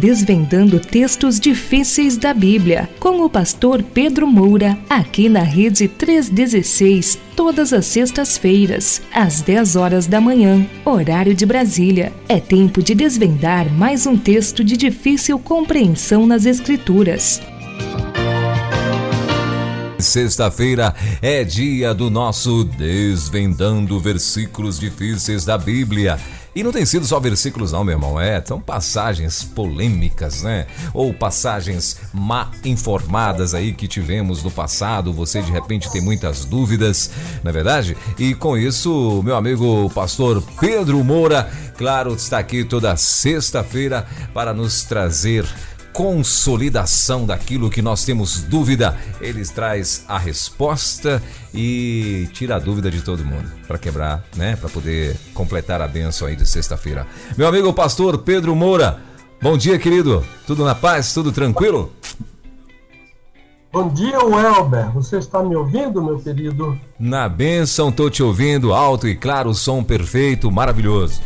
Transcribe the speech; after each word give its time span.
desvendando 0.00 0.80
textos 0.80 1.38
difíceis 1.38 2.16
da 2.16 2.32
Bíblia, 2.32 2.88
com 2.98 3.22
o 3.22 3.28
pastor 3.28 3.82
Pedro 3.82 4.26
Moura, 4.26 4.78
aqui 4.88 5.28
na 5.28 5.42
Rede 5.42 5.86
316, 5.88 7.18
todas 7.36 7.70
as 7.74 7.84
sextas-feiras, 7.84 9.02
às 9.12 9.42
10 9.42 9.76
horas 9.76 10.06
da 10.06 10.18
manhã, 10.18 10.66
horário 10.86 11.34
de 11.34 11.44
Brasília. 11.44 12.14
É 12.26 12.40
tempo 12.40 12.82
de 12.82 12.94
desvendar 12.94 13.70
mais 13.70 14.06
um 14.06 14.16
texto 14.16 14.64
de 14.64 14.74
difícil 14.74 15.38
compreensão 15.38 16.26
nas 16.26 16.46
Escrituras. 16.46 17.42
Sexta-feira 19.98 20.94
é 21.20 21.44
dia 21.44 21.92
do 21.92 22.08
nosso 22.08 22.64
Desvendando 22.64 24.00
Versículos 24.00 24.80
Difíceis 24.80 25.44
da 25.44 25.58
Bíblia. 25.58 26.18
E 26.54 26.64
não 26.64 26.72
tem 26.72 26.84
sido 26.84 27.06
só 27.06 27.20
versículos, 27.20 27.72
não, 27.72 27.84
meu 27.84 27.94
irmão. 27.94 28.20
É, 28.20 28.42
são 28.44 28.60
passagens 28.60 29.44
polêmicas, 29.44 30.42
né? 30.42 30.66
Ou 30.92 31.14
passagens 31.14 31.96
má 32.12 32.50
informadas 32.64 33.54
aí 33.54 33.72
que 33.72 33.86
tivemos 33.86 34.42
no 34.42 34.50
passado. 34.50 35.12
Você 35.12 35.42
de 35.42 35.52
repente 35.52 35.90
tem 35.92 36.00
muitas 36.00 36.44
dúvidas, 36.44 37.10
não 37.44 37.50
é 37.50 37.52
verdade? 37.52 37.96
E 38.18 38.34
com 38.34 38.56
isso, 38.56 39.22
meu 39.24 39.36
amigo 39.36 39.88
pastor 39.90 40.42
Pedro 40.58 41.02
Moura, 41.04 41.48
claro, 41.76 42.14
está 42.14 42.38
aqui 42.38 42.64
toda 42.64 42.96
sexta-feira 42.96 44.06
para 44.34 44.52
nos 44.52 44.82
trazer 44.82 45.46
consolidação 45.92 47.26
daquilo 47.26 47.70
que 47.70 47.82
nós 47.82 48.04
temos 48.04 48.42
dúvida. 48.42 48.96
Ele 49.20 49.44
traz 49.44 50.04
a 50.08 50.18
resposta 50.18 51.22
e 51.52 52.28
tira 52.32 52.56
a 52.56 52.58
dúvida 52.58 52.90
de 52.90 53.02
todo 53.02 53.24
mundo 53.24 53.50
para 53.66 53.78
quebrar, 53.78 54.24
né? 54.36 54.56
Para 54.56 54.68
poder 54.68 55.16
completar 55.34 55.80
a 55.80 55.88
bênção 55.88 56.26
aí 56.26 56.36
de 56.36 56.46
sexta-feira. 56.46 57.06
Meu 57.36 57.46
amigo 57.46 57.72
pastor 57.72 58.18
Pedro 58.18 58.54
Moura, 58.54 59.00
bom 59.40 59.56
dia, 59.56 59.78
querido. 59.78 60.24
Tudo 60.46 60.64
na 60.64 60.74
paz? 60.74 61.12
Tudo 61.12 61.32
tranquilo? 61.32 61.92
Bom 63.72 63.88
dia, 63.88 64.18
Welber. 64.24 64.90
Você 64.94 65.18
está 65.18 65.44
me 65.44 65.54
ouvindo, 65.54 66.02
meu 66.02 66.18
querido? 66.18 66.76
Na 66.98 67.28
bênção, 67.28 67.92
tô 67.92 68.10
te 68.10 68.20
ouvindo, 68.20 68.74
alto 68.74 69.06
e 69.06 69.14
claro, 69.14 69.54
som 69.54 69.84
perfeito, 69.84 70.50
maravilhoso. 70.50 71.20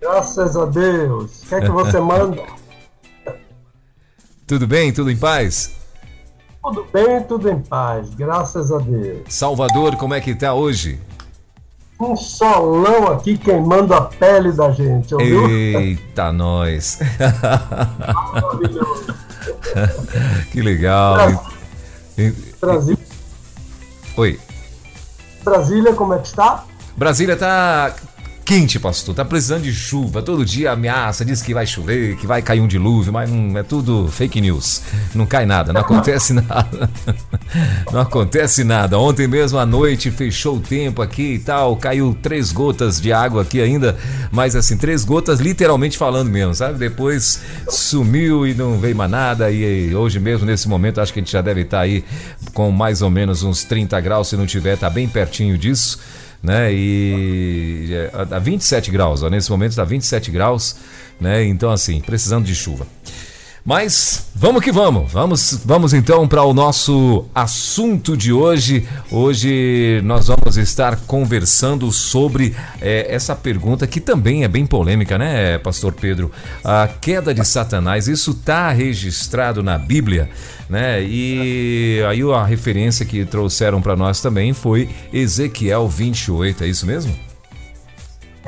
Graças 0.00 0.56
a 0.56 0.64
Deus. 0.64 1.42
O 1.42 1.48
que 1.48 1.54
é 1.56 1.60
que 1.60 1.70
você 1.70 2.00
manda? 2.00 2.42
Tudo 4.50 4.66
bem? 4.66 4.92
Tudo 4.92 5.10
em 5.12 5.16
paz? 5.16 5.76
Tudo 6.60 6.84
bem, 6.92 7.22
tudo 7.22 7.48
em 7.48 7.60
paz, 7.60 8.12
graças 8.16 8.72
a 8.72 8.78
Deus. 8.78 9.20
Salvador, 9.28 9.94
como 9.94 10.12
é 10.12 10.20
que 10.20 10.34
tá 10.34 10.52
hoje? 10.52 10.98
Um 12.00 12.16
solão 12.16 13.12
aqui 13.12 13.38
queimando 13.38 13.94
a 13.94 14.00
pele 14.00 14.50
da 14.50 14.72
gente, 14.72 15.14
ouviu? 15.14 15.48
Eita, 15.48 16.32
nós! 16.32 16.98
que 20.50 20.60
legal! 20.60 21.16
Brasília. 22.60 22.98
Oi. 24.16 24.40
Brasília, 25.44 25.94
como 25.94 26.14
é 26.14 26.18
que 26.18 26.26
está? 26.26 26.64
Brasília 26.96 27.36
tá 27.36 27.94
quente, 28.50 28.80
pastor. 28.80 29.14
Tá 29.14 29.24
precisando 29.24 29.62
de 29.62 29.72
chuva. 29.72 30.20
Todo 30.22 30.44
dia 30.44 30.72
ameaça, 30.72 31.24
diz 31.24 31.40
que 31.40 31.54
vai 31.54 31.64
chover, 31.64 32.16
que 32.16 32.26
vai 32.26 32.42
cair 32.42 32.60
um 32.60 32.66
dilúvio, 32.66 33.12
mas 33.12 33.30
não, 33.30 33.56
é 33.56 33.62
tudo 33.62 34.08
fake 34.08 34.40
news. 34.40 34.82
Não 35.14 35.24
cai 35.24 35.46
nada, 35.46 35.72
não 35.72 35.82
acontece 35.82 36.32
nada. 36.34 36.90
Não 37.92 38.00
acontece 38.00 38.64
nada. 38.64 38.98
Ontem 38.98 39.28
mesmo 39.28 39.56
à 39.56 39.64
noite 39.64 40.10
fechou 40.10 40.56
o 40.56 40.60
tempo 40.60 41.00
aqui 41.00 41.34
e 41.34 41.38
tal, 41.38 41.76
caiu 41.76 42.18
três 42.20 42.50
gotas 42.50 43.00
de 43.00 43.12
água 43.12 43.42
aqui 43.42 43.60
ainda, 43.60 43.96
mas 44.32 44.56
assim, 44.56 44.76
três 44.76 45.04
gotas 45.04 45.38
literalmente 45.38 45.96
falando 45.96 46.28
mesmo, 46.28 46.52
sabe? 46.52 46.76
Depois 46.76 47.40
sumiu 47.68 48.44
e 48.48 48.52
não 48.52 48.80
veio 48.80 48.96
mais 48.96 49.12
nada. 49.12 49.48
E 49.48 49.94
hoje 49.94 50.18
mesmo, 50.18 50.44
nesse 50.44 50.68
momento, 50.68 51.00
acho 51.00 51.12
que 51.12 51.20
a 51.20 51.22
gente 51.22 51.30
já 51.30 51.40
deve 51.40 51.60
estar 51.60 51.82
aí 51.82 52.04
com 52.52 52.72
mais 52.72 53.00
ou 53.00 53.10
menos 53.10 53.44
uns 53.44 53.62
30 53.62 54.00
graus, 54.00 54.26
se 54.26 54.36
não 54.36 54.44
tiver, 54.44 54.76
tá 54.76 54.90
bem 54.90 55.06
pertinho 55.06 55.56
disso 55.56 56.00
né? 56.42 56.72
E 56.72 57.90
a 58.30 58.38
27 58.38 58.90
graus, 58.90 59.22
ó, 59.22 59.28
nesse 59.28 59.50
momento 59.50 59.70
está 59.70 59.84
27 59.84 60.30
graus, 60.30 60.76
né? 61.20 61.44
Então 61.44 61.70
assim, 61.70 62.00
precisando 62.00 62.44
de 62.44 62.54
chuva. 62.54 62.86
Mas 63.70 64.26
vamos 64.34 64.64
que 64.64 64.72
vamos. 64.72 65.12
Vamos, 65.12 65.60
vamos 65.64 65.94
então 65.94 66.26
para 66.26 66.42
o 66.42 66.52
nosso 66.52 67.24
assunto 67.32 68.16
de 68.16 68.32
hoje. 68.32 68.84
Hoje 69.12 70.00
nós 70.02 70.26
vamos 70.26 70.56
estar 70.56 70.96
conversando 71.06 71.92
sobre 71.92 72.52
é, 72.80 73.06
essa 73.14 73.36
pergunta 73.36 73.86
que 73.86 74.00
também 74.00 74.42
é 74.42 74.48
bem 74.48 74.66
polêmica, 74.66 75.16
né, 75.16 75.56
Pastor 75.58 75.92
Pedro? 75.92 76.32
A 76.64 76.88
queda 76.88 77.32
de 77.32 77.46
Satanás. 77.46 78.08
Isso 78.08 78.32
está 78.32 78.72
registrado 78.72 79.62
na 79.62 79.78
Bíblia, 79.78 80.28
né? 80.68 81.00
E 81.04 82.02
aí 82.08 82.22
a 82.22 82.44
referência 82.44 83.06
que 83.06 83.24
trouxeram 83.24 83.80
para 83.80 83.94
nós 83.94 84.20
também 84.20 84.52
foi 84.52 84.88
Ezequiel 85.12 85.88
28. 85.88 86.64
É 86.64 86.66
isso 86.66 86.84
mesmo? 86.86 87.29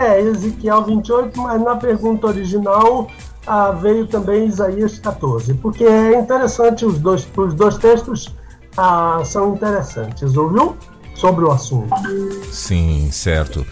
É, 0.03 0.21
Ezequiel 0.21 0.83
28, 0.83 1.41
mas 1.41 1.63
na 1.63 1.77
pergunta 1.77 2.27
original 2.27 3.09
ah, 3.47 3.71
veio 3.71 4.07
também 4.07 4.47
Isaías 4.47 4.99
14, 4.99 5.55
porque 5.55 5.85
é 5.85 6.19
interessante, 6.19 6.85
os 6.85 6.99
dois, 6.99 7.27
os 7.37 7.55
dois 7.55 7.79
textos 7.79 8.35
ah, 8.77 9.23
são 9.25 9.55
interessantes, 9.55 10.37
ouviu? 10.37 10.77
Sobre 11.15 11.45
o 11.45 11.53
assunto. 11.53 11.95
Sim, 12.51 13.09
certo. 13.13 13.65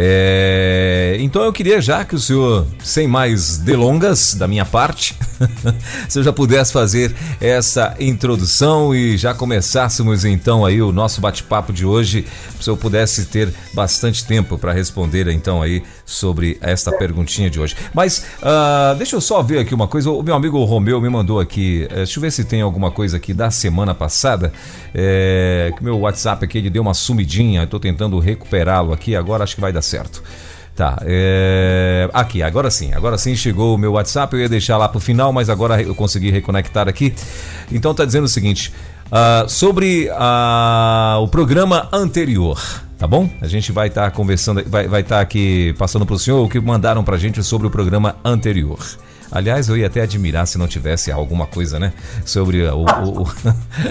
É, 0.00 1.16
então 1.18 1.42
eu 1.42 1.52
queria 1.52 1.80
já 1.80 2.04
que 2.04 2.14
o 2.14 2.20
senhor, 2.20 2.64
sem 2.84 3.08
mais 3.08 3.58
delongas 3.58 4.32
da 4.32 4.46
minha 4.46 4.64
parte, 4.64 5.16
se 6.08 6.22
já 6.22 6.32
pudesse 6.32 6.72
fazer 6.72 7.12
essa 7.40 7.96
introdução 7.98 8.94
e 8.94 9.16
já 9.16 9.34
começássemos 9.34 10.24
então 10.24 10.64
aí 10.64 10.80
o 10.80 10.92
nosso 10.92 11.20
bate-papo 11.20 11.72
de 11.72 11.84
hoje, 11.84 12.24
se 12.60 12.70
eu 12.70 12.76
pudesse 12.76 13.26
ter 13.26 13.52
bastante 13.74 14.24
tempo 14.24 14.56
para 14.56 14.72
responder 14.72 15.26
então 15.26 15.60
aí 15.60 15.82
sobre 16.06 16.58
esta 16.60 16.92
perguntinha 16.92 17.50
de 17.50 17.58
hoje. 17.58 17.74
Mas 17.92 18.24
uh, 18.40 18.94
deixa 18.96 19.16
eu 19.16 19.20
só 19.20 19.42
ver 19.42 19.58
aqui 19.58 19.74
uma 19.74 19.88
coisa, 19.88 20.12
o 20.12 20.22
meu 20.22 20.36
amigo 20.36 20.62
Romeu 20.62 21.00
me 21.00 21.08
mandou 21.08 21.40
aqui, 21.40 21.88
é, 21.90 21.96
deixa 21.96 22.18
eu 22.18 22.20
ver 22.20 22.30
se 22.30 22.44
tem 22.44 22.62
alguma 22.62 22.92
coisa 22.92 23.16
aqui 23.16 23.34
da 23.34 23.50
semana 23.50 23.96
passada, 23.96 24.52
é, 24.94 25.72
que 25.76 25.82
meu 25.82 25.98
WhatsApp 25.98 26.44
aqui 26.44 26.58
ele 26.58 26.70
deu 26.70 26.82
uma 26.82 26.94
sumidinha, 26.94 27.64
estou 27.64 27.80
tentando 27.80 28.16
recuperá-lo 28.20 28.92
aqui, 28.92 29.16
agora 29.16 29.42
acho 29.42 29.56
que 29.56 29.60
vai 29.60 29.72
dar 29.72 29.82
certo. 29.88 30.22
Tá, 30.76 30.96
é... 31.02 32.08
aqui, 32.12 32.40
agora 32.40 32.70
sim, 32.70 32.92
agora 32.92 33.18
sim 33.18 33.34
chegou 33.34 33.74
o 33.74 33.78
meu 33.78 33.94
WhatsApp, 33.94 34.32
eu 34.32 34.42
ia 34.42 34.48
deixar 34.48 34.76
lá 34.76 34.88
pro 34.88 35.00
final, 35.00 35.32
mas 35.32 35.50
agora 35.50 35.82
eu 35.82 35.92
consegui 35.92 36.30
reconectar 36.30 36.88
aqui. 36.88 37.12
Então 37.72 37.92
tá 37.92 38.04
dizendo 38.04 38.26
o 38.26 38.28
seguinte, 38.28 38.72
uh, 39.06 39.48
sobre 39.48 40.08
uh, 40.08 41.20
o 41.20 41.26
programa 41.26 41.88
anterior, 41.92 42.62
tá 42.96 43.08
bom? 43.08 43.28
A 43.40 43.48
gente 43.48 43.72
vai 43.72 43.88
estar 43.88 44.04
tá 44.04 44.10
conversando, 44.12 44.62
vai 44.68 44.84
estar 44.84 45.16
tá 45.16 45.20
aqui 45.20 45.74
passando 45.76 46.06
pro 46.06 46.16
senhor 46.16 46.44
o 46.44 46.48
que 46.48 46.60
mandaram 46.60 47.02
pra 47.02 47.16
gente 47.16 47.42
sobre 47.42 47.66
o 47.66 47.70
programa 47.70 48.14
anterior. 48.24 48.78
Aliás, 49.30 49.68
eu 49.68 49.76
ia 49.76 49.88
até 49.88 50.00
admirar 50.00 50.46
se 50.46 50.56
não 50.56 50.66
tivesse 50.66 51.12
alguma 51.12 51.46
coisa, 51.46 51.78
né? 51.78 51.92
Sobre 52.24 52.62
o, 52.62 52.78
o, 52.78 53.22
o 53.22 53.28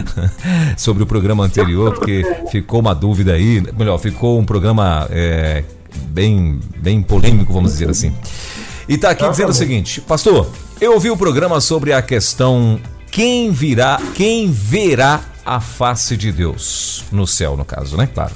sobre 0.76 1.04
o 1.04 1.06
programa 1.06 1.44
anterior, 1.44 1.94
porque 1.94 2.24
ficou 2.50 2.80
uma 2.80 2.96
dúvida 2.96 3.34
aí. 3.34 3.62
Melhor, 3.78 4.00
ficou 4.00 4.40
um 4.40 4.46
programa 4.46 5.08
é, 5.12 5.64
bem, 5.98 6.60
bem 6.78 7.02
polêmico, 7.02 7.52
vamos 7.52 7.72
dizer 7.72 7.90
assim. 7.90 8.14
E 8.88 8.98
tá 8.98 9.10
aqui 9.10 9.28
dizendo 9.30 9.48
tá 9.48 9.52
o 9.52 9.56
seguinte, 9.56 10.00
pastor, 10.02 10.50
eu 10.80 10.94
ouvi 10.94 11.10
o 11.10 11.18
programa 11.18 11.60
sobre 11.60 11.92
a 11.92 12.02
questão 12.02 12.80
quem 13.12 13.52
virá, 13.52 14.00
quem 14.14 14.52
verá 14.52 15.22
a 15.46 15.60
face 15.60 16.16
de 16.16 16.32
Deus 16.32 17.04
no 17.12 17.26
céu, 17.26 17.58
no 17.58 17.66
caso, 17.66 17.98
né? 17.98 18.08
Claro. 18.14 18.36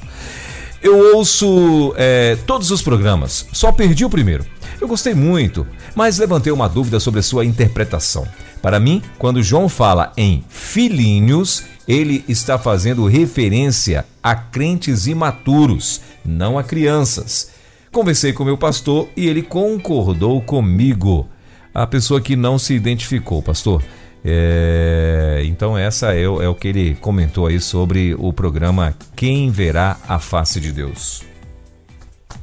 Eu 0.81 1.15
ouço 1.15 1.93
é, 1.95 2.35
todos 2.47 2.71
os 2.71 2.81
programas, 2.81 3.45
só 3.53 3.71
perdi 3.71 4.03
o 4.03 4.09
primeiro. 4.09 4.43
Eu 4.79 4.87
gostei 4.87 5.13
muito, 5.13 5.67
mas 5.93 6.17
levantei 6.17 6.51
uma 6.51 6.67
dúvida 6.67 6.99
sobre 6.99 7.19
a 7.19 7.23
sua 7.23 7.45
interpretação. 7.45 8.27
Para 8.63 8.79
mim, 8.79 9.03
quando 9.19 9.43
João 9.43 9.69
fala 9.69 10.11
em 10.17 10.43
filhinhos, 10.49 11.63
ele 11.87 12.25
está 12.27 12.57
fazendo 12.57 13.05
referência 13.05 14.05
a 14.23 14.33
crentes 14.33 15.05
imaturos, 15.05 16.01
não 16.25 16.57
a 16.57 16.63
crianças. 16.63 17.50
Conversei 17.91 18.31
com 18.31 18.45
meu 18.45 18.57
pastor 18.57 19.09
e 19.17 19.27
ele 19.27 19.41
concordou 19.41 20.41
comigo. 20.41 21.27
A 21.73 21.85
pessoa 21.85 22.21
que 22.21 22.37
não 22.37 22.57
se 22.57 22.73
identificou, 22.73 23.41
pastor. 23.41 23.83
É, 24.23 25.41
então 25.45 25.77
essa 25.77 26.13
é, 26.13 26.23
é, 26.23 26.47
o 26.47 26.55
que 26.55 26.69
ele 26.69 26.95
comentou 26.95 27.47
aí 27.47 27.59
sobre 27.59 28.15
o 28.17 28.31
programa 28.31 28.93
Quem 29.15 29.49
Verá 29.49 29.97
a 30.07 30.19
Face 30.19 30.59
de 30.61 30.71
Deus. 30.71 31.23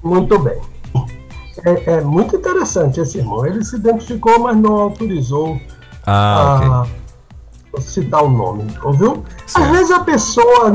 Muito 0.02 0.38
bem. 0.38 0.60
É, 1.64 1.92
é 1.92 2.00
muito 2.02 2.36
interessante 2.36 3.00
esse 3.00 3.16
irmão. 3.16 3.46
Ele 3.46 3.64
se 3.64 3.76
identificou, 3.76 4.38
mas 4.40 4.56
não 4.56 4.74
autorizou 4.74 5.58
ah, 6.06 6.86
a, 7.74 7.80
citar 7.80 8.22
o 8.22 8.28
nome, 8.28 8.64
ouviu? 8.82 9.24
Às 9.54 9.70
vezes 9.70 9.90
a 9.92 10.00
pessoa 10.00 10.70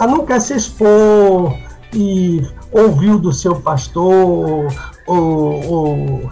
não 0.00 0.26
quer 0.26 0.40
se 0.40 0.54
expor 0.54 1.56
e 1.94 2.42
ouviu 2.72 3.18
do 3.18 3.32
seu 3.32 3.56
pastor 3.56 4.72
ou, 5.06 5.64
ou 5.66 6.30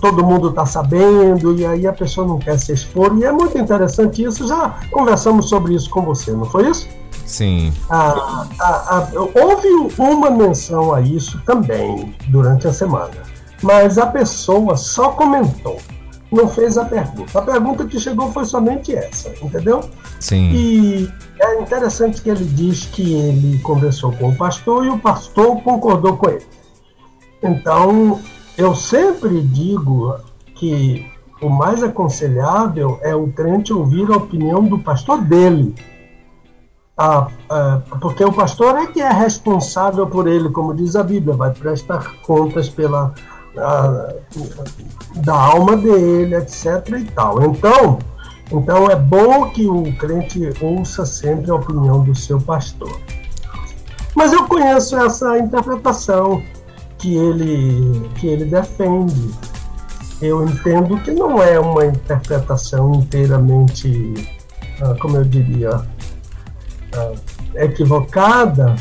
todo 0.00 0.24
mundo 0.24 0.50
está 0.50 0.66
sabendo 0.66 1.58
e 1.58 1.64
aí 1.64 1.86
a 1.86 1.92
pessoa 1.92 2.26
não 2.26 2.38
quer 2.38 2.58
se 2.58 2.72
expor. 2.72 3.16
E 3.18 3.24
é 3.24 3.32
muito 3.32 3.56
interessante 3.58 4.22
isso. 4.22 4.46
Já 4.46 4.78
conversamos 4.90 5.48
sobre 5.48 5.74
isso 5.74 5.88
com 5.90 6.02
você, 6.02 6.32
não 6.32 6.44
foi 6.44 6.68
isso? 6.68 6.88
Sim. 7.26 7.72
Ah, 7.88 8.46
ah, 8.60 8.84
ah, 8.88 9.08
houve 9.14 9.68
uma 9.98 10.30
menção 10.30 10.92
a 10.92 11.00
isso 11.00 11.40
também 11.46 12.14
durante 12.28 12.66
a 12.66 12.72
semana, 12.72 13.22
mas 13.62 13.98
a 13.98 14.06
pessoa 14.06 14.76
só 14.76 15.10
comentou, 15.10 15.78
não 16.32 16.48
fez 16.48 16.76
a 16.76 16.84
pergunta. 16.84 17.38
A 17.38 17.42
pergunta 17.42 17.86
que 17.86 18.00
chegou 18.00 18.32
foi 18.32 18.44
somente 18.44 18.96
essa, 18.96 19.32
entendeu? 19.40 19.88
Sim. 20.18 20.50
E 20.52 21.12
é 21.40 21.60
interessante 21.60 22.20
que 22.20 22.28
ele 22.28 22.44
diz 22.44 22.84
que 22.86 23.14
ele 23.14 23.58
conversou 23.60 24.12
com 24.12 24.28
o 24.30 24.36
pastor 24.36 24.84
e 24.84 24.90
o 24.90 24.98
pastor 24.98 25.60
concordou 25.62 26.16
com 26.16 26.28
ele. 26.28 26.46
Então, 27.42 28.20
eu 28.56 28.74
sempre 28.74 29.40
digo 29.40 30.16
que 30.54 31.10
o 31.40 31.48
mais 31.48 31.82
aconselhável 31.82 32.98
é 33.02 33.14
o 33.14 33.28
crente 33.28 33.72
ouvir 33.72 34.10
a 34.10 34.16
opinião 34.16 34.62
do 34.62 34.78
pastor 34.78 35.22
dele. 35.22 35.74
Ah, 36.96 37.28
ah, 37.48 37.80
porque 37.98 38.22
o 38.22 38.32
pastor 38.32 38.76
é 38.76 38.86
que 38.86 39.00
é 39.00 39.10
responsável 39.10 40.06
por 40.06 40.28
ele, 40.28 40.50
como 40.50 40.74
diz 40.74 40.94
a 40.94 41.02
Bíblia, 41.02 41.34
vai 41.34 41.50
prestar 41.50 42.20
contas 42.20 42.68
pela 42.68 43.14
ah, 43.56 44.14
da 45.16 45.34
alma 45.34 45.78
dele, 45.78 46.34
etc. 46.36 46.86
e 46.98 47.04
tal. 47.04 47.42
Então, 47.42 47.98
então 48.52 48.90
é 48.90 48.96
bom 48.96 49.50
que 49.50 49.66
o 49.66 49.92
crente 49.96 50.52
ouça 50.60 51.06
sempre 51.06 51.50
a 51.50 51.54
opinião 51.54 52.02
do 52.02 52.14
seu 52.14 52.40
pastor. 52.40 53.00
Mas 54.14 54.32
eu 54.32 54.44
conheço 54.46 54.96
essa 54.96 55.38
interpretação 55.38 56.42
que 56.98 57.14
ele, 57.16 58.08
que 58.16 58.26
ele 58.26 58.44
defende. 58.44 59.30
Eu 60.20 60.44
entendo 60.44 60.98
que 60.98 61.12
não 61.12 61.42
é 61.42 61.58
uma 61.58 61.86
interpretação 61.86 62.92
inteiramente, 62.94 64.14
ah, 64.82 64.94
como 65.00 65.16
eu 65.16 65.24
diria, 65.24 65.82
ah, 66.92 67.12
equivocada, 67.54 68.76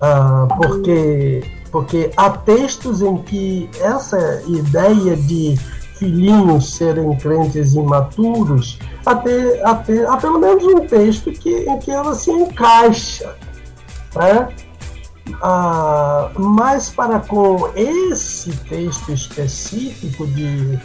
ah, 0.00 0.46
porque, 0.56 1.42
porque 1.72 2.10
há 2.16 2.30
textos 2.30 3.02
em 3.02 3.16
que 3.16 3.68
essa 3.80 4.42
ideia 4.46 5.16
de 5.16 5.58
filhinhos 6.04 6.74
serem 6.74 7.16
crentes 7.16 7.74
imaturos, 7.74 8.78
até, 9.06 9.64
até, 9.64 10.06
há 10.06 10.16
pelo 10.18 10.38
menos 10.38 10.62
um 10.64 10.86
texto 10.86 11.32
que, 11.32 11.50
em 11.50 11.78
que 11.78 11.90
ela 11.90 12.14
se 12.14 12.30
encaixa. 12.30 13.34
Né? 14.14 14.48
Ah, 15.42 16.30
mas 16.38 16.90
para 16.90 17.20
com 17.20 17.70
esse 17.74 18.54
texto 18.68 19.12
específico 19.12 20.26
de 20.26 20.78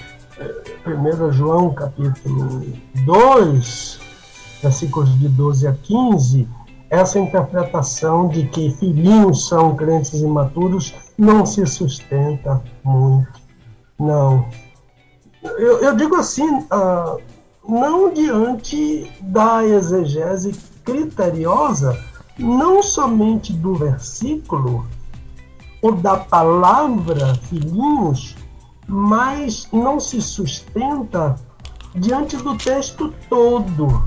1 0.88 1.08
eh, 1.08 1.32
João 1.32 1.74
capítulo 1.74 2.64
2, 3.06 4.00
versículos 4.64 5.20
de 5.20 5.28
12 5.28 5.68
a 5.68 5.74
15, 5.74 6.48
essa 6.90 7.20
interpretação 7.20 8.30
de 8.30 8.48
que 8.48 8.72
filhinhos 8.72 9.48
são 9.48 9.76
crentes 9.76 10.22
imaturos 10.22 10.96
não 11.18 11.46
se 11.46 11.66
sustenta 11.66 12.64
muito. 12.84 13.28
Não. 14.00 14.46
Eu, 15.42 15.80
eu 15.80 15.96
digo 15.96 16.16
assim, 16.16 16.66
ah, 16.70 17.18
não 17.68 18.14
diante 18.14 19.12
da 19.22 19.66
exegese 19.66 20.54
criteriosa 20.84 21.98
não 22.40 22.82
somente 22.82 23.52
do 23.54 23.76
versículo 23.76 24.88
ou 25.82 25.94
da 25.94 26.18
palavra 26.18 27.36
filhinhos, 27.36 28.36
mas 28.88 29.68
não 29.72 30.00
se 30.00 30.22
sustenta 30.22 31.36
diante 31.96 32.38
do 32.38 32.58
texto 32.58 33.14
todo. 33.30 34.04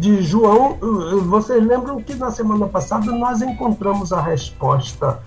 De 0.00 0.22
João, 0.22 0.78
vocês 1.26 1.64
lembram 1.64 2.02
que 2.02 2.14
na 2.14 2.30
semana 2.30 2.66
passada 2.66 3.12
nós 3.12 3.42
encontramos 3.42 4.12
a 4.12 4.20
resposta 4.20 5.22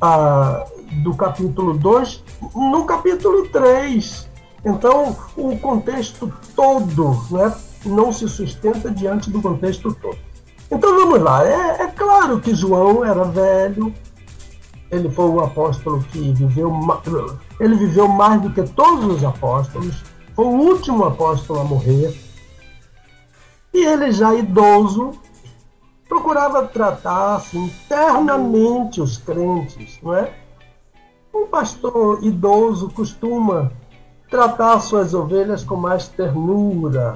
ah, 0.00 0.64
do 1.02 1.14
capítulo 1.14 1.76
2 1.76 2.24
no 2.54 2.84
capítulo 2.84 3.48
3. 3.48 4.28
Então, 4.64 5.16
o 5.36 5.56
contexto 5.58 6.32
todo, 6.54 7.16
né, 7.30 7.54
não 7.84 8.12
se 8.12 8.28
sustenta 8.28 8.90
diante 8.90 9.30
do 9.30 9.40
contexto 9.40 9.94
todo. 9.94 10.18
Então 10.70 10.96
vamos 10.96 11.20
lá. 11.20 11.46
É, 11.46 11.82
é 11.82 11.86
claro 11.86 12.40
que 12.40 12.54
João 12.54 13.04
era 13.04 13.24
velho, 13.24 13.94
ele 14.90 15.08
foi 15.10 15.26
um 15.26 15.40
apóstolo 15.40 16.02
que 16.10 16.32
viveu, 16.32 16.72
ele 17.60 17.74
viveu 17.76 18.08
mais 18.08 18.40
do 18.40 18.50
que 18.50 18.62
todos 18.62 19.04
os 19.16 19.24
apóstolos, 19.24 20.02
foi 20.34 20.44
o 20.44 20.48
último 20.48 21.04
apóstolo 21.04 21.60
a 21.60 21.64
morrer. 21.64 22.14
E 23.72 23.84
ele 23.84 24.10
já 24.10 24.34
idoso 24.34 25.12
procurava 26.08 26.66
tratar 26.66 27.36
assim, 27.36 27.70
internamente 27.84 29.00
os 29.00 29.18
crentes, 29.18 29.98
não 30.02 30.14
é? 30.14 30.32
Um 31.34 31.46
pastor 31.46 32.22
idoso 32.22 32.90
costuma 32.90 33.70
tratar 34.30 34.80
suas 34.80 35.14
ovelhas 35.14 35.62
com 35.62 35.76
mais 35.76 36.08
ternura, 36.08 37.14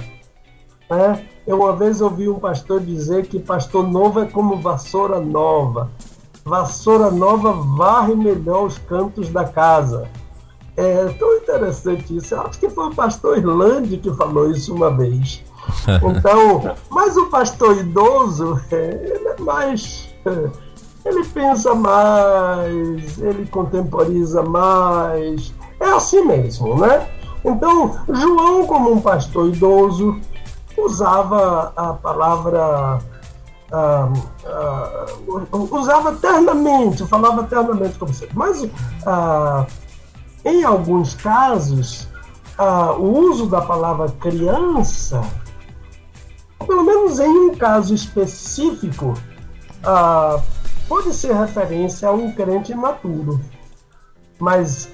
né? 0.89 1.27
Eu 1.47 1.61
uma 1.61 1.75
vez 1.75 2.01
ouvi 2.01 2.29
um 2.29 2.39
pastor 2.39 2.81
dizer 2.81 3.27
que 3.27 3.41
pastor 3.41 3.89
novo 3.89 4.21
é 4.21 4.27
como 4.27 4.57
vassoura 4.57 5.19
nova. 5.19 5.91
Vassoura 6.45 7.11
nova 7.11 7.53
varre 7.53 8.15
melhor 8.15 8.67
os 8.67 8.79
cantos 8.79 9.29
da 9.31 9.45
casa. 9.45 10.09
É 10.77 11.07
tão 11.19 11.37
interessante 11.37 12.17
isso. 12.17 12.35
Eu 12.35 12.43
acho 12.43 12.59
que 12.59 12.71
foi 12.71 12.87
o 12.87 12.95
pastor 12.95 13.39
Irlande 13.39 13.97
que 13.99 14.15
falou 14.15 14.51
isso 14.51 14.75
uma 14.75 14.91
vez. 14.91 15.43
Então, 16.03 16.77
mas 16.91 17.17
o 17.17 17.27
pastor 17.27 17.79
idoso, 17.79 18.61
é, 18.71 18.77
ele 18.77 19.29
é 19.29 19.41
mais. 19.41 20.09
É, 20.25 20.51
ele 21.05 21.25
pensa 21.25 21.75
mais, 21.75 23.19
ele 23.19 23.47
contemporiza 23.47 24.43
mais. 24.43 25.55
É 25.81 25.87
assim 25.87 26.25
mesmo, 26.25 26.79
né? 26.79 27.09
Então, 27.45 27.99
João, 28.13 28.67
como 28.67 28.93
um 28.93 29.01
pastor 29.01 29.49
idoso, 29.49 30.21
usava 30.77 31.73
a 31.77 31.93
palavra. 31.95 32.99
Uh, 33.73 34.13
uh, 35.55 35.77
usava 35.77 36.13
ternamente, 36.17 37.07
falava 37.07 37.45
ternamente 37.45 37.99
com 37.99 38.07
você. 38.07 38.29
Mas, 38.35 38.63
uh, 38.63 39.67
em 40.45 40.65
alguns 40.65 41.15
casos, 41.15 42.09
o 42.99 43.05
uso 43.05 43.47
da 43.47 43.63
palavra 43.63 44.09
criança, 44.21 45.23
pelo 46.67 46.85
menos 46.85 47.19
em 47.19 47.29
um 47.29 47.55
caso 47.55 47.95
específico, 47.95 49.15
pode 50.89 51.15
ser 51.15 51.35
referência 51.35 52.09
a 52.09 52.13
um 52.13 52.33
crente 52.33 52.73
imaturo. 52.73 53.41
Mas, 54.39 54.91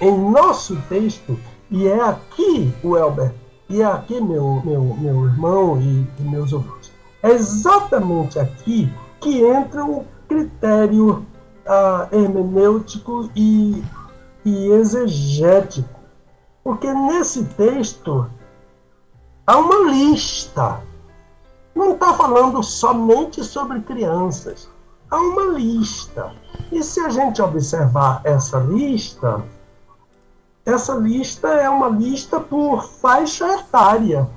em 0.00 0.16
nosso 0.30 0.76
texto, 0.88 1.38
e 1.70 1.88
é 1.88 2.00
aqui, 2.02 2.72
o 2.82 2.96
Elber, 2.96 3.32
e 3.68 3.80
é 3.80 3.84
aqui, 3.84 4.20
meu, 4.20 4.62
meu, 4.64 4.82
meu 4.82 5.24
irmão 5.24 5.80
e, 5.80 6.06
e 6.18 6.22
meus 6.22 6.52
ouvintes, 6.52 6.92
é 7.22 7.30
exatamente 7.30 8.38
aqui 8.38 8.92
que 9.20 9.42
entra 9.44 9.84
o 9.84 10.04
critério 10.28 11.24
ah, 11.66 12.08
hermenêutico 12.12 13.30
e, 13.34 13.82
e 14.44 14.66
exegético. 14.72 16.00
Porque 16.64 16.92
nesse 16.92 17.44
texto 17.44 18.28
há 19.46 19.56
uma 19.56 19.90
lista. 19.90 20.80
Não 21.74 21.92
está 21.92 22.14
falando 22.14 22.62
somente 22.62 23.42
sobre 23.42 23.80
crianças. 23.80 24.68
Há 25.10 25.16
uma 25.16 25.58
lista. 25.58 26.32
E 26.70 26.82
se 26.82 27.00
a 27.00 27.08
gente 27.08 27.40
observar 27.40 28.20
essa 28.24 28.58
lista, 28.58 29.42
essa 30.64 30.94
lista 30.94 31.48
é 31.48 31.68
uma 31.68 31.88
lista 31.88 32.38
por 32.38 32.84
faixa 32.84 33.46
etária. 33.58 34.28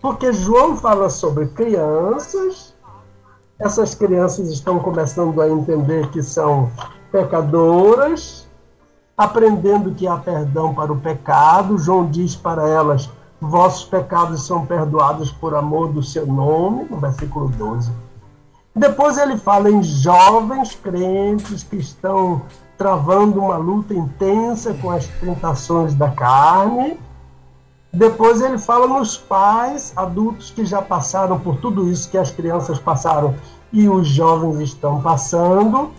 Porque 0.00 0.32
João 0.32 0.76
fala 0.76 1.08
sobre 1.08 1.46
crianças, 1.48 2.74
essas 3.58 3.94
crianças 3.94 4.48
estão 4.48 4.78
começando 4.78 5.40
a 5.40 5.48
entender 5.48 6.10
que 6.10 6.22
são 6.22 6.70
pecadoras, 7.10 8.46
aprendendo 9.16 9.94
que 9.94 10.06
há 10.06 10.16
perdão 10.16 10.74
para 10.74 10.92
o 10.92 11.00
pecado. 11.00 11.78
João 11.78 12.10
diz 12.10 12.34
para 12.36 12.68
elas: 12.68 13.08
Vossos 13.46 13.84
pecados 13.84 14.46
são 14.46 14.64
perdoados 14.64 15.30
por 15.30 15.54
amor 15.54 15.92
do 15.92 16.02
seu 16.02 16.26
nome, 16.26 16.84
no 16.84 16.96
versículo 16.96 17.48
12. 17.48 17.92
Depois 18.74 19.18
ele 19.18 19.36
fala 19.36 19.70
em 19.70 19.82
jovens 19.82 20.74
crentes 20.74 21.62
que 21.62 21.76
estão 21.76 22.40
travando 22.78 23.40
uma 23.40 23.58
luta 23.58 23.92
intensa 23.92 24.72
com 24.80 24.90
as 24.90 25.06
tentações 25.06 25.94
da 25.94 26.10
carne. 26.10 26.98
Depois 27.92 28.40
ele 28.40 28.56
fala 28.56 28.88
nos 28.88 29.18
pais 29.18 29.92
adultos 29.94 30.50
que 30.50 30.64
já 30.64 30.80
passaram 30.80 31.38
por 31.38 31.56
tudo 31.58 31.88
isso 31.90 32.10
que 32.10 32.16
as 32.16 32.30
crianças 32.30 32.78
passaram 32.78 33.34
e 33.70 33.90
os 33.90 34.08
jovens 34.08 34.58
estão 34.58 35.02
passando. 35.02 35.90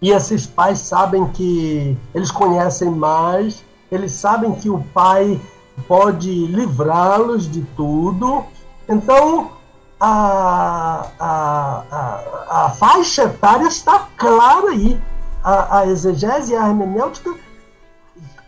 E 0.00 0.12
esses 0.12 0.46
pais 0.46 0.78
sabem 0.78 1.26
que 1.28 1.96
eles 2.14 2.30
conhecem 2.30 2.90
mais, 2.90 3.62
eles 3.92 4.12
sabem 4.12 4.54
que 4.54 4.70
o 4.70 4.82
pai 4.94 5.38
pode 5.86 6.46
livrá-los 6.46 7.50
de 7.50 7.62
tudo. 7.76 8.44
Então, 8.88 9.52
a, 10.00 11.10
a, 11.18 11.84
a, 11.90 12.64
a, 12.64 12.70
faixa 12.70 13.24
etária 13.24 13.66
está 13.66 14.08
clara 14.16 14.70
aí. 14.70 15.00
A, 15.42 15.78
a 15.78 15.86
exegese 15.86 16.52
e 16.52 16.56
a 16.56 16.68
hermenêutica 16.68 17.34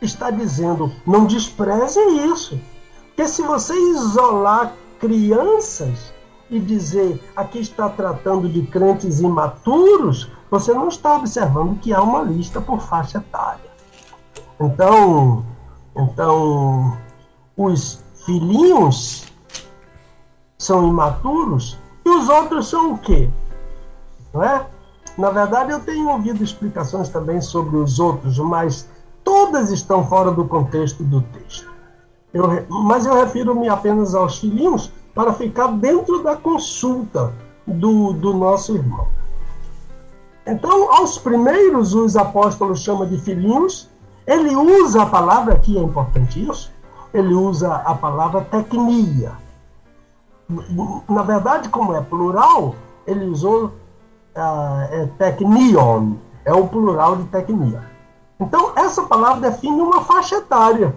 está 0.03 0.31
dizendo, 0.31 0.93
não 1.07 1.25
despreze 1.27 2.01
isso. 2.01 2.61
Porque 3.09 3.29
se 3.29 3.43
você 3.43 3.75
isolar 3.93 4.73
crianças 4.99 6.13
e 6.51 6.59
dizer 6.59 7.23
aqui 7.37 7.61
está 7.61 7.89
tratando 7.89 8.49
de 8.49 8.63
crentes 8.63 9.21
imaturos, 9.21 10.31
você 10.51 10.73
não 10.75 10.89
está 10.89 11.17
observando 11.17 11.79
que 11.79 11.93
há 11.93 12.03
uma 12.03 12.23
lista 12.23 12.61
por 12.61 12.81
faixa 12.81 13.19
etária. 13.19 13.71
Então, 14.59 15.45
então 15.97 16.99
os 17.63 18.03
filhinhos 18.25 19.27
são 20.59 20.89
imaturos 20.89 21.79
e 22.05 22.09
os 22.09 22.29
outros 22.29 22.69
são 22.69 22.95
o 22.95 22.99
quê? 22.99 23.29
Não 24.33 24.43
é? 24.43 24.67
Na 25.19 25.31
verdade, 25.31 25.73
eu 25.73 25.81
tenho 25.81 26.09
ouvido 26.09 26.43
explicações 26.43 27.11
também 27.11 27.41
sobre 27.43 27.77
os 27.77 27.99
outros, 27.99 28.39
mas 28.39 28.89
todas 29.23 29.71
estão 29.71 30.07
fora 30.07 30.31
do 30.31 30.47
contexto 30.47 31.05
do 31.05 31.21
texto. 31.21 31.71
Eu, 32.33 32.47
mas 32.71 33.05
eu 33.05 33.15
refiro-me 33.15 33.69
apenas 33.69 34.15
aos 34.15 34.39
filhinhos 34.39 34.91
para 35.15 35.35
ficar 35.35 35.67
dentro 35.67 36.23
da 36.23 36.37
consulta 36.37 37.35
do, 37.67 38.15
do 38.15 38.33
nosso 38.33 38.75
irmão. 38.75 39.09
Então, 40.47 40.91
aos 40.95 41.19
primeiros, 41.19 41.93
os 41.93 42.17
apóstolos 42.17 42.81
chamam 42.81 43.07
de 43.07 43.19
filhinhos. 43.19 43.91
Ele 44.27 44.55
usa 44.57 45.03
a 45.03 45.07
palavra, 45.07 45.55
aqui 45.55 45.77
é 45.77 45.83
importante 45.83 46.49
isso, 46.49 46.71
ele 47.13 47.35
usa 47.35 47.75
a 47.75 47.95
palavra 47.95 48.43
tecnia. 48.43 49.33
Na 51.09 51.23
verdade, 51.23 51.69
como 51.69 51.95
é 51.95 52.01
plural, 52.01 52.75
ele 53.07 53.27
usou 53.27 53.67
uh, 53.67 54.81
é, 54.91 55.09
é 56.45 56.55
o 56.55 56.69
plural 56.69 57.17
de 57.17 57.25
tecnia. 57.25 57.89
Então, 58.39 58.73
essa 58.75 59.03
palavra 59.03 59.51
define 59.51 59.81
uma 59.83 60.03
faixa 60.03 60.37
etária. 60.37 60.97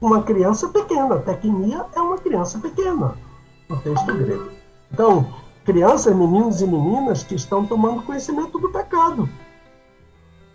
Uma 0.00 0.22
criança 0.22 0.68
pequena. 0.68 1.18
Tecnia 1.18 1.84
é 1.94 2.00
uma 2.00 2.18
criança 2.18 2.58
pequena, 2.58 3.14
no 3.68 3.76
texto 3.78 4.06
grego. 4.06 4.50
Então, 4.90 5.26
crianças, 5.64 6.14
meninos 6.14 6.60
e 6.60 6.66
meninas 6.66 7.22
que 7.22 7.34
estão 7.34 7.66
tomando 7.66 8.02
conhecimento 8.02 8.58
do 8.58 8.70
pecado. 8.70 9.28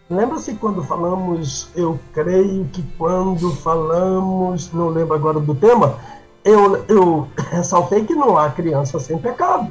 Lembra-se 0.09 0.53
quando 0.55 0.81
falamos, 0.83 1.69
eu 1.75 1.99
creio 2.13 2.63
que 2.71 2.81
quando 2.97 3.53
falamos, 3.57 4.71
não 4.71 4.87
lembro 4.87 5.13
agora 5.13 5.37
do 5.37 5.53
tema, 5.53 5.97
eu, 6.45 6.85
eu 6.87 7.27
ressaltei 7.51 8.05
que 8.05 8.15
não 8.15 8.37
há 8.37 8.49
criança 8.49 9.01
sem 9.01 9.17
pecado. 9.17 9.69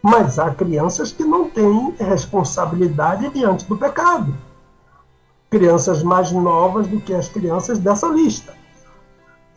Mas 0.00 0.38
há 0.38 0.54
crianças 0.54 1.12
que 1.12 1.24
não 1.24 1.50
têm 1.50 1.94
responsabilidade 1.98 3.28
diante 3.28 3.66
do 3.66 3.76
pecado. 3.76 4.34
Crianças 5.50 6.02
mais 6.02 6.32
novas 6.32 6.86
do 6.86 6.98
que 6.98 7.12
as 7.12 7.28
crianças 7.28 7.78
dessa 7.78 8.06
lista. 8.08 8.54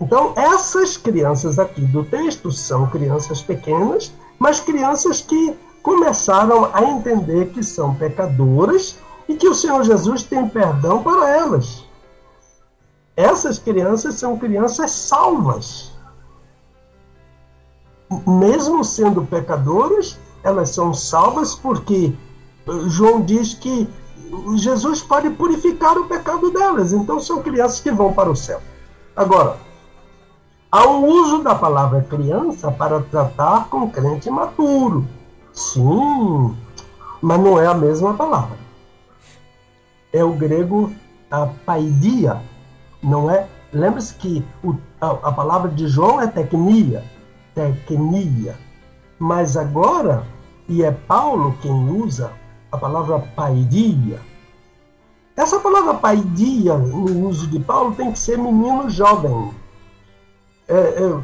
Então, 0.01 0.33
essas 0.35 0.97
crianças 0.97 1.57
aqui 1.57 1.81
do 1.81 2.03
texto 2.03 2.51
são 2.51 2.87
crianças 2.87 3.41
pequenas, 3.41 4.11
mas 4.37 4.59
crianças 4.59 5.21
que 5.21 5.55
começaram 5.81 6.69
a 6.73 6.83
entender 6.83 7.51
que 7.51 7.63
são 7.63 7.95
pecadoras 7.95 8.97
e 9.31 9.37
que 9.37 9.47
o 9.47 9.55
Senhor 9.55 9.81
Jesus 9.83 10.23
tem 10.23 10.45
perdão 10.47 11.01
para 11.01 11.29
elas. 11.29 11.85
Essas 13.15 13.57
crianças 13.57 14.15
são 14.15 14.37
crianças 14.37 14.91
salvas. 14.91 15.93
Mesmo 18.27 18.83
sendo 18.83 19.23
pecadoras, 19.23 20.19
elas 20.43 20.71
são 20.71 20.93
salvas 20.93 21.55
porque 21.55 22.13
João 22.87 23.21
diz 23.21 23.53
que 23.53 23.87
Jesus 24.55 25.01
pode 25.01 25.29
purificar 25.29 25.97
o 25.97 26.07
pecado 26.07 26.51
delas. 26.51 26.91
Então 26.91 27.17
são 27.17 27.41
crianças 27.41 27.79
que 27.79 27.91
vão 27.91 28.11
para 28.11 28.29
o 28.29 28.35
céu. 28.35 28.59
Agora, 29.15 29.55
há 30.69 30.85
um 30.87 31.05
uso 31.05 31.41
da 31.41 31.55
palavra 31.55 32.05
criança 32.09 32.69
para 32.69 32.99
tratar 33.03 33.69
com 33.69 33.89
crente 33.89 34.29
maturo. 34.29 35.07
Sim, 35.53 36.53
mas 37.21 37.39
não 37.39 37.57
é 37.57 37.67
a 37.67 37.73
mesma 37.73 38.13
palavra 38.13 38.60
é 40.13 40.23
o 40.23 40.33
grego 40.33 40.91
a 41.29 41.47
paidia, 41.65 42.41
não 43.01 43.31
é? 43.31 43.47
Lembre-se 43.71 44.13
que 44.15 44.45
o, 44.63 44.75
a, 44.99 45.07
a, 45.07 45.31
palavra 45.31 45.71
de 45.71 45.87
João 45.87 46.19
é 46.19 46.27
tecnia, 46.27 47.03
tecnia. 47.55 48.57
Mas 49.17 49.55
agora, 49.55 50.25
e 50.67 50.83
é 50.83 50.91
Paulo 50.91 51.57
quem 51.61 51.89
usa 51.89 52.31
a 52.71 52.77
palavra 52.77 53.19
paidia. 53.35 54.19
Essa 55.37 55.59
palavra 55.59 55.93
paidia, 55.93 56.77
no 56.77 57.27
uso 57.27 57.47
de 57.47 57.59
Paulo, 57.59 57.95
tem 57.95 58.11
que 58.11 58.19
ser 58.19 58.37
menino 58.37 58.89
jovem. 58.89 59.51
É, 60.67 60.75
é, 60.75 61.19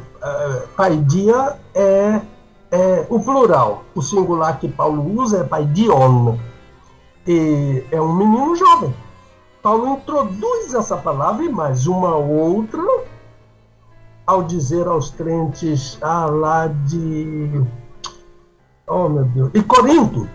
é, 0.94 1.58
é, 1.74 2.20
é 2.70 3.06
o 3.10 3.20
plural. 3.20 3.84
O 3.94 4.00
singular 4.00 4.58
que 4.58 4.68
Paulo 4.68 5.20
usa 5.20 5.40
é 5.40 5.44
paidion 5.44 6.38
e 7.28 7.84
é 7.90 8.00
um 8.00 8.14
menino 8.14 8.56
jovem. 8.56 8.94
Paulo 9.62 9.88
introduz 9.90 10.72
essa 10.72 10.96
palavra 10.96 11.44
e 11.44 11.52
mais 11.52 11.86
uma 11.86 12.16
outra 12.16 12.82
ao 14.26 14.42
dizer 14.42 14.86
aos 14.86 15.10
crentes 15.10 15.98
ah, 16.00 16.24
lá 16.24 16.68
de. 16.68 17.62
Oh, 18.86 19.10
meu 19.10 19.26
Deus! 19.26 19.50
E 19.52 19.62
Corinto, 19.62 20.26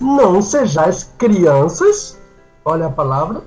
não 0.00 0.40
sejais 0.40 1.04
crianças, 1.18 2.18
olha 2.64 2.86
a 2.86 2.90
palavra, 2.90 3.42